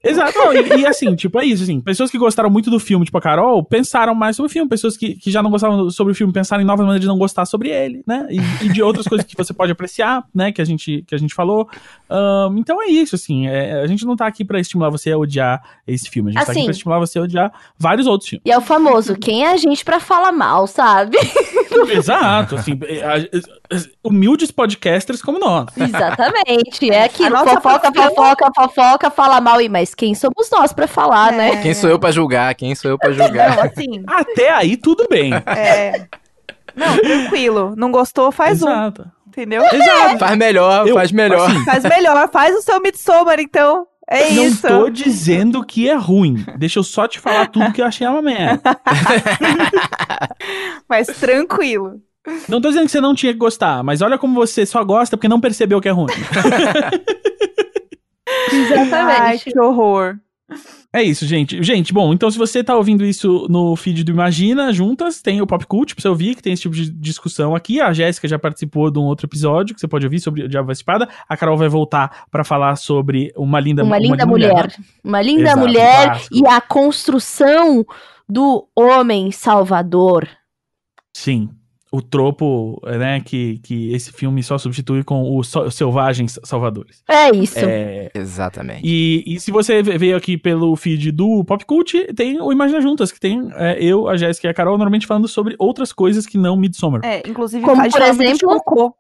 Exato, 0.03 0.37
não, 0.37 0.53
e, 0.53 0.81
e 0.81 0.85
assim, 0.85 1.15
tipo, 1.15 1.39
é 1.39 1.45
isso, 1.45 1.63
assim, 1.63 1.79
pessoas 1.79 2.11
que 2.11 2.17
gostaram 2.17 2.49
muito 2.49 2.69
do 2.69 2.79
filme, 2.79 3.05
tipo 3.05 3.17
a 3.17 3.21
Carol, 3.21 3.63
pensaram 3.63 4.13
mais 4.13 4.35
sobre 4.35 4.49
o 4.49 4.51
filme, 4.51 4.67
pessoas 4.69 4.97
que, 4.97 5.15
que 5.15 5.31
já 5.31 5.41
não 5.41 5.49
gostavam 5.49 5.89
sobre 5.89 6.11
o 6.11 6.15
filme 6.15 6.33
pensaram 6.33 6.61
em 6.61 6.65
novas 6.65 6.85
maneiras 6.85 7.01
de 7.01 7.07
não 7.07 7.17
gostar 7.17 7.45
sobre 7.45 7.69
ele, 7.69 8.03
né, 8.05 8.27
e, 8.29 8.65
e 8.65 8.69
de 8.69 8.81
outras 8.83 9.07
coisas 9.07 9.25
que 9.25 9.35
você 9.37 9.53
pode 9.53 9.71
apreciar, 9.71 10.25
né, 10.35 10.51
que 10.51 10.61
a 10.61 10.65
gente, 10.65 11.03
que 11.07 11.15
a 11.15 11.17
gente 11.17 11.33
falou, 11.33 11.69
Ahn, 12.09 12.57
então 12.57 12.81
é 12.81 12.87
isso, 12.87 13.15
assim, 13.15 13.47
é, 13.47 13.81
a 13.81 13.87
gente 13.87 14.05
não 14.05 14.15
tá 14.15 14.27
aqui 14.27 14.43
pra 14.43 14.59
estimular 14.59 14.89
você 14.89 15.11
a 15.11 15.17
odiar 15.17 15.63
esse 15.87 16.09
filme, 16.09 16.31
a 16.31 16.33
gente 16.33 16.45
tá 16.45 16.51
aqui 16.51 16.59
Assim. 16.59 16.65
pra 16.65 16.71
estimular 16.71 16.99
você 16.99 17.19
a 17.19 17.21
odiar 17.21 17.53
vários 17.79 18.05
outros 18.05 18.29
filmes. 18.29 18.43
E 18.45 18.51
é 18.51 18.57
o 18.57 18.61
famoso, 18.61 19.15
quem 19.15 19.45
é 19.45 19.51
a 19.53 19.57
gente 19.57 19.85
pra 19.85 19.99
falar 20.01 20.31
mal, 20.33 20.67
sabe? 20.67 21.17
Exato, 21.91 22.55
assim, 22.55 22.77
é, 22.83 23.03
a- 23.03 23.15
a- 23.15 23.19
humildes 24.03 24.51
podcasters 24.51 25.21
como 25.21 25.39
nós. 25.39 25.67
Exatamente. 25.78 26.89
É 26.91 27.03
aquilo, 27.05 27.36
A 27.36 27.43
nossa 27.43 27.61
fofoca, 27.61 27.91
profissão- 27.91 28.15
fofoca, 28.15 28.51
fofoca, 28.55 29.09
fala 29.11 29.41
mal, 29.41 29.61
e 29.61 29.69
mas 29.69 29.93
quem 29.95 30.13
somos 30.15 30.49
nós 30.51 30.74
pra 30.74 30.88
falar, 30.88 31.32
né? 31.32 31.61
Quem 31.61 31.74
sou 31.74 31.89
eu 31.89 31.99
pra 31.99 32.11
julgar? 32.11 32.53
Quem 32.55 32.74
sou 32.76 32.91
eu 32.91 32.97
pra 32.97 33.11
julgar? 33.11 33.55
Não, 33.55 33.63
assim, 33.63 34.03
Até 34.07 34.51
aí, 34.51 34.76
tudo 34.78 35.07
bem. 35.09 35.32
é... 35.45 36.05
Não, 36.76 36.97
tranquilo. 36.97 37.74
Não 37.78 37.91
gostou, 37.91 38.32
faz 38.32 38.63
um, 38.63 38.67
Exato. 38.69 39.05
entendeu? 39.28 39.61
Exato. 39.71 40.17
Faz 40.17 40.36
melhor, 40.38 40.88
Eu- 40.88 40.95
faz 40.95 41.11
melhor. 41.11 41.49
assim, 41.51 41.63
Faz 41.65 41.84
melhor, 41.84 42.30
faz 42.32 42.55
o 42.55 42.61
seu 42.63 42.82
Midsommar, 42.82 43.39
então. 43.39 43.86
É 44.05 44.30
não 44.32 44.43
isso. 44.43 44.68
tô 44.68 44.89
dizendo 44.89 45.64
que 45.65 45.89
é 45.89 45.93
ruim. 45.95 46.43
Deixa 46.57 46.77
eu 46.80 46.84
só 46.84 47.07
te 47.07 47.19
falar 47.19 47.47
tudo 47.47 47.72
que 47.72 47.81
eu 47.81 47.85
achei 47.85 48.06
uma 48.06 48.22
merda. 48.22 48.61
Mas 50.89 51.07
tranquilo. 51.07 52.02
Não 52.47 52.61
tô 52.61 52.69
dizendo 52.69 52.85
que 52.85 52.91
você 52.91 53.01
não 53.01 53.13
tinha 53.13 53.33
que 53.33 53.39
gostar, 53.39 53.83
mas 53.83 54.01
olha 54.01 54.17
como 54.17 54.33
você 54.33 54.65
só 54.65 54.83
gosta 54.83 55.17
porque 55.17 55.27
não 55.27 55.41
percebeu 55.41 55.81
que 55.81 55.89
é 55.89 55.91
ruim. 55.91 56.07
Ai, 58.51 58.59
Exatamente. 58.59 59.51
que 59.51 59.59
horror. 59.59 60.17
É 60.91 61.01
isso, 61.01 61.25
gente. 61.25 61.61
Gente, 61.63 61.91
bom, 61.91 62.13
então 62.13 62.29
se 62.29 62.37
você 62.37 62.63
tá 62.63 62.75
ouvindo 62.75 63.03
isso 63.03 63.47
no 63.49 63.75
feed 63.75 64.03
do 64.03 64.11
Imagina 64.11 64.71
Juntas, 64.71 65.21
tem 65.21 65.41
o 65.41 65.47
Pop 65.47 65.65
Cult 65.65 65.95
pra 65.95 66.01
você 66.01 66.07
ouvir, 66.07 66.35
que 66.35 66.43
tem 66.43 66.53
esse 66.53 66.61
tipo 66.61 66.75
de 66.75 66.89
discussão 66.91 67.55
aqui. 67.55 67.81
A 67.81 67.91
Jéssica 67.91 68.27
já 68.27 68.37
participou 68.37 68.91
de 68.91 68.99
um 68.99 69.03
outro 69.03 69.25
episódio 69.25 69.73
que 69.73 69.81
você 69.81 69.87
pode 69.87 70.05
ouvir 70.05 70.19
sobre 70.19 70.43
o 70.43 70.47
Diabo 70.47 70.71
Espada. 70.71 71.09
A 71.27 71.35
Carol 71.35 71.57
vai 71.57 71.67
voltar 71.67 72.25
pra 72.29 72.43
falar 72.43 72.75
sobre 72.75 73.33
uma 73.35 73.59
linda, 73.59 73.83
Uma 73.83 73.97
linda 73.97 74.25
mulher. 74.25 74.75
Uma 75.03 75.21
linda 75.21 75.41
Exato, 75.43 75.59
mulher 75.59 76.21
e 76.31 76.45
a 76.47 76.61
construção 76.61 77.83
do 78.29 78.67
homem 78.75 79.31
salvador. 79.31 80.27
Sim. 81.15 81.49
O 81.95 82.02
tropo, 82.02 82.82
né, 82.84 83.22
que, 83.22 83.60
que 83.60 83.94
esse 83.94 84.11
filme 84.11 84.41
só 84.41 84.57
substitui 84.57 85.03
com 85.03 85.38
os 85.38 85.48
so- 85.48 85.70
selvagens 85.70 86.40
salvadores. 86.44 87.03
É 87.07 87.30
isso. 87.30 87.60
É, 87.60 88.10
Exatamente. 88.15 88.82
E, 88.84 89.24
e 89.28 89.40
se 89.40 89.52
você 89.52 89.84
ve- 89.84 89.95
veio 89.98 90.18
aqui 90.18 90.36
pelo 90.36 90.76
feed 90.76 91.11
do 91.11 91.44
Pop 91.44 91.64
Cult, 91.65 91.94
tem 92.15 92.41
o 92.41 92.52
Imagina 92.52 92.82
Juntas, 92.82 93.11
que 93.11 93.20
tem 93.20 93.48
é, 93.56 93.78
eu, 93.80 94.07
a 94.07 94.18
Jéssica 94.18 94.48
e 94.48 94.49
a 94.49 94.53
Carol, 94.56 94.74
normalmente 94.76 95.06
falando 95.06 95.28
sobre 95.28 95.56
outras 95.60 95.94
coisas 95.94 96.26
que 96.26 96.36
não 96.38 96.57
Midsommar. 96.57 97.02
É, 97.06 97.22
inclusive, 97.30 97.64
Como, 97.64 97.88
por 97.88 98.02
exemplo, 98.02 98.48
cocô. 98.64 98.95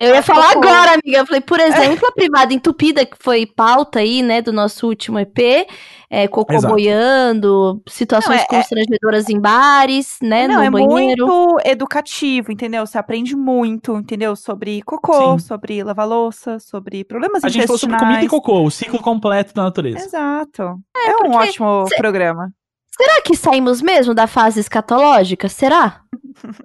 Eu 0.00 0.14
ia 0.14 0.22
falar 0.22 0.52
agora, 0.52 0.92
amiga. 0.92 1.18
Eu 1.18 1.26
falei, 1.26 1.40
por 1.40 1.58
exemplo, 1.58 2.06
a 2.06 2.12
privada 2.12 2.54
entupida, 2.54 3.04
que 3.04 3.16
foi 3.18 3.44
pauta 3.46 3.98
aí, 3.98 4.22
né, 4.22 4.40
do 4.40 4.52
nosso 4.52 4.86
último 4.86 5.18
EP. 5.18 5.66
É, 6.10 6.26
cocô 6.26 6.58
boiando, 6.62 7.82
situações 7.86 8.38
Não, 8.38 8.42
é- 8.42 8.46
constrangedoras 8.46 9.28
em 9.28 9.38
bares, 9.38 10.16
né, 10.22 10.48
Não, 10.48 10.54
no 10.56 10.62
é 10.62 10.70
banheiro. 10.70 11.26
muito 11.26 11.58
educativo, 11.66 12.50
entendeu? 12.50 12.86
Você 12.86 12.96
aprende 12.96 13.36
muito, 13.36 13.94
entendeu? 13.94 14.34
Sobre 14.34 14.80
cocô, 14.82 15.32
Sim. 15.32 15.38
sobre 15.40 15.82
lavar 15.84 16.08
louça, 16.08 16.58
sobre 16.60 17.04
problemas 17.04 17.44
A 17.44 17.48
gente 17.50 17.66
falou 17.66 17.76
sobre 17.78 17.94
intestinais. 17.96 18.20
comida 18.20 18.24
e 18.24 18.40
cocô, 18.40 18.62
o 18.64 18.70
ciclo 18.70 19.00
completo 19.02 19.52
da 19.52 19.64
natureza. 19.64 19.98
Exato. 19.98 20.78
É, 20.96 21.10
um 21.12 21.16
porque 21.18 21.36
ótimo 21.36 21.86
cê- 21.88 21.96
programa. 21.96 22.50
Será 22.96 23.20
que 23.20 23.36
saímos 23.36 23.82
mesmo 23.82 24.14
da 24.14 24.26
fase 24.26 24.60
escatológica? 24.60 25.46
Será? 25.48 26.00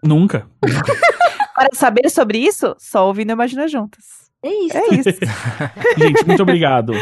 Nunca. 0.01 0.47
Para 1.55 1.69
saber 1.73 2.09
sobre 2.09 2.37
isso, 2.39 2.75
só 2.79 3.07
ouvindo 3.07 3.31
Imagina 3.31 3.67
Juntas. 3.67 4.03
É 4.43 4.49
isso. 4.49 4.77
É 4.77 4.87
isso. 4.95 5.09
Gente, 5.97 6.25
muito 6.25 6.43
obrigado. 6.43 6.93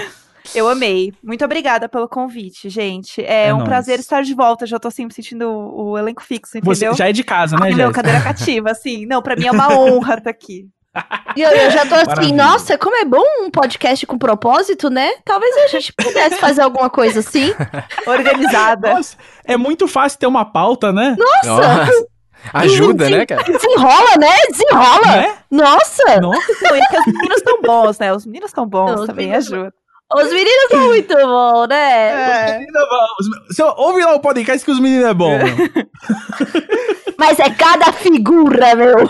Eu 0.55 0.67
amei. 0.67 1.13
Muito 1.23 1.45
obrigada 1.45 1.87
pelo 1.87 2.09
convite, 2.09 2.67
gente. 2.67 3.23
É, 3.23 3.47
É 3.47 3.53
um 3.53 3.57
nóis. 3.57 3.69
prazer 3.69 3.99
estar 3.99 4.23
de 4.23 4.33
volta. 4.33 4.65
Já 4.65 4.79
tô 4.79 4.87
assim 4.87 5.05
me 5.05 5.13
sentindo 5.13 5.47
o, 5.47 5.91
o 5.91 5.97
elenco 5.97 6.23
fixo, 6.23 6.53
Você 6.53 6.57
entendeu? 6.85 6.93
já 6.95 7.07
é 7.07 7.13
de 7.13 7.23
casa, 7.23 7.55
né, 7.57 7.67
Ai, 7.67 7.73
não, 7.75 7.91
cadeira 7.91 8.19
cativa, 8.21 8.71
assim. 8.71 9.05
Não, 9.05 9.21
pra 9.21 9.35
mim 9.35 9.45
é 9.45 9.51
uma 9.51 9.71
honra 9.71 10.15
estar 10.17 10.31
aqui. 10.31 10.65
E 11.37 11.41
eu, 11.41 11.49
eu 11.51 11.71
já 11.71 11.85
tô 11.85 11.93
assim, 11.95 12.05
Maravilha. 12.07 12.35
nossa, 12.35 12.77
como 12.77 12.95
é 12.97 13.05
bom 13.05 13.23
um 13.43 13.49
podcast 13.51 14.05
com 14.05 14.17
propósito, 14.17 14.89
né? 14.89 15.11
Talvez 15.23 15.55
a 15.57 15.67
gente 15.67 15.93
pudesse 15.93 16.35
fazer 16.37 16.61
alguma 16.63 16.89
coisa 16.89 17.19
assim. 17.21 17.53
Organizada. 18.05 18.95
Nossa, 18.95 19.15
é 19.45 19.55
muito 19.55 19.87
fácil 19.87 20.19
ter 20.19 20.27
uma 20.27 20.43
pauta, 20.43 20.91
né? 20.91 21.15
Nossa. 21.17 21.91
Ajuda, 22.53 23.09
né, 23.09 23.25
cara? 23.25 23.43
Desenrola, 23.43 24.15
né? 24.19 24.35
Desenrola. 24.51 25.05
Né? 25.15 25.35
Nossa! 25.51 26.19
Nossa. 26.21 26.53
Não, 26.61 26.75
e 26.75 26.81
que 26.87 26.97
os 26.99 27.05
meninos 27.05 27.37
estão 27.37 27.61
bons, 27.61 27.99
né? 27.99 28.13
Os 28.13 28.25
meninos 28.25 28.49
estão 28.49 28.65
bons 28.67 29.01
Os 29.01 29.07
também, 29.07 29.27
meninos- 29.27 29.51
ajuda. 29.51 29.73
Os 30.13 30.29
meninos 30.29 30.67
são 30.69 30.79
muito 30.87 31.13
bons, 31.15 31.67
né? 31.69 32.09
É. 32.57 32.59
Você 33.49 33.63
ouve 33.63 34.03
lá 34.03 34.13
o 34.15 34.19
podcast 34.19 34.65
que 34.65 34.71
os 34.71 34.79
meninos 34.79 35.05
é 35.07 35.13
bom. 35.13 35.37
meu. 35.37 35.47
Mas 37.17 37.39
é 37.39 37.49
cada 37.51 37.93
figura, 37.93 38.75
meu. 38.75 39.09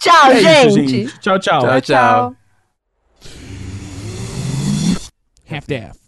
Tchau, 0.00 0.30
É 0.32 0.66
isso, 0.66 0.70
gente. 0.76 0.90
gente. 0.90 1.18
Tchau, 1.20 1.38
tchau. 1.38 1.60
Tchau, 1.60 1.80
tchau. 1.80 2.34
half-daff. 5.50 6.03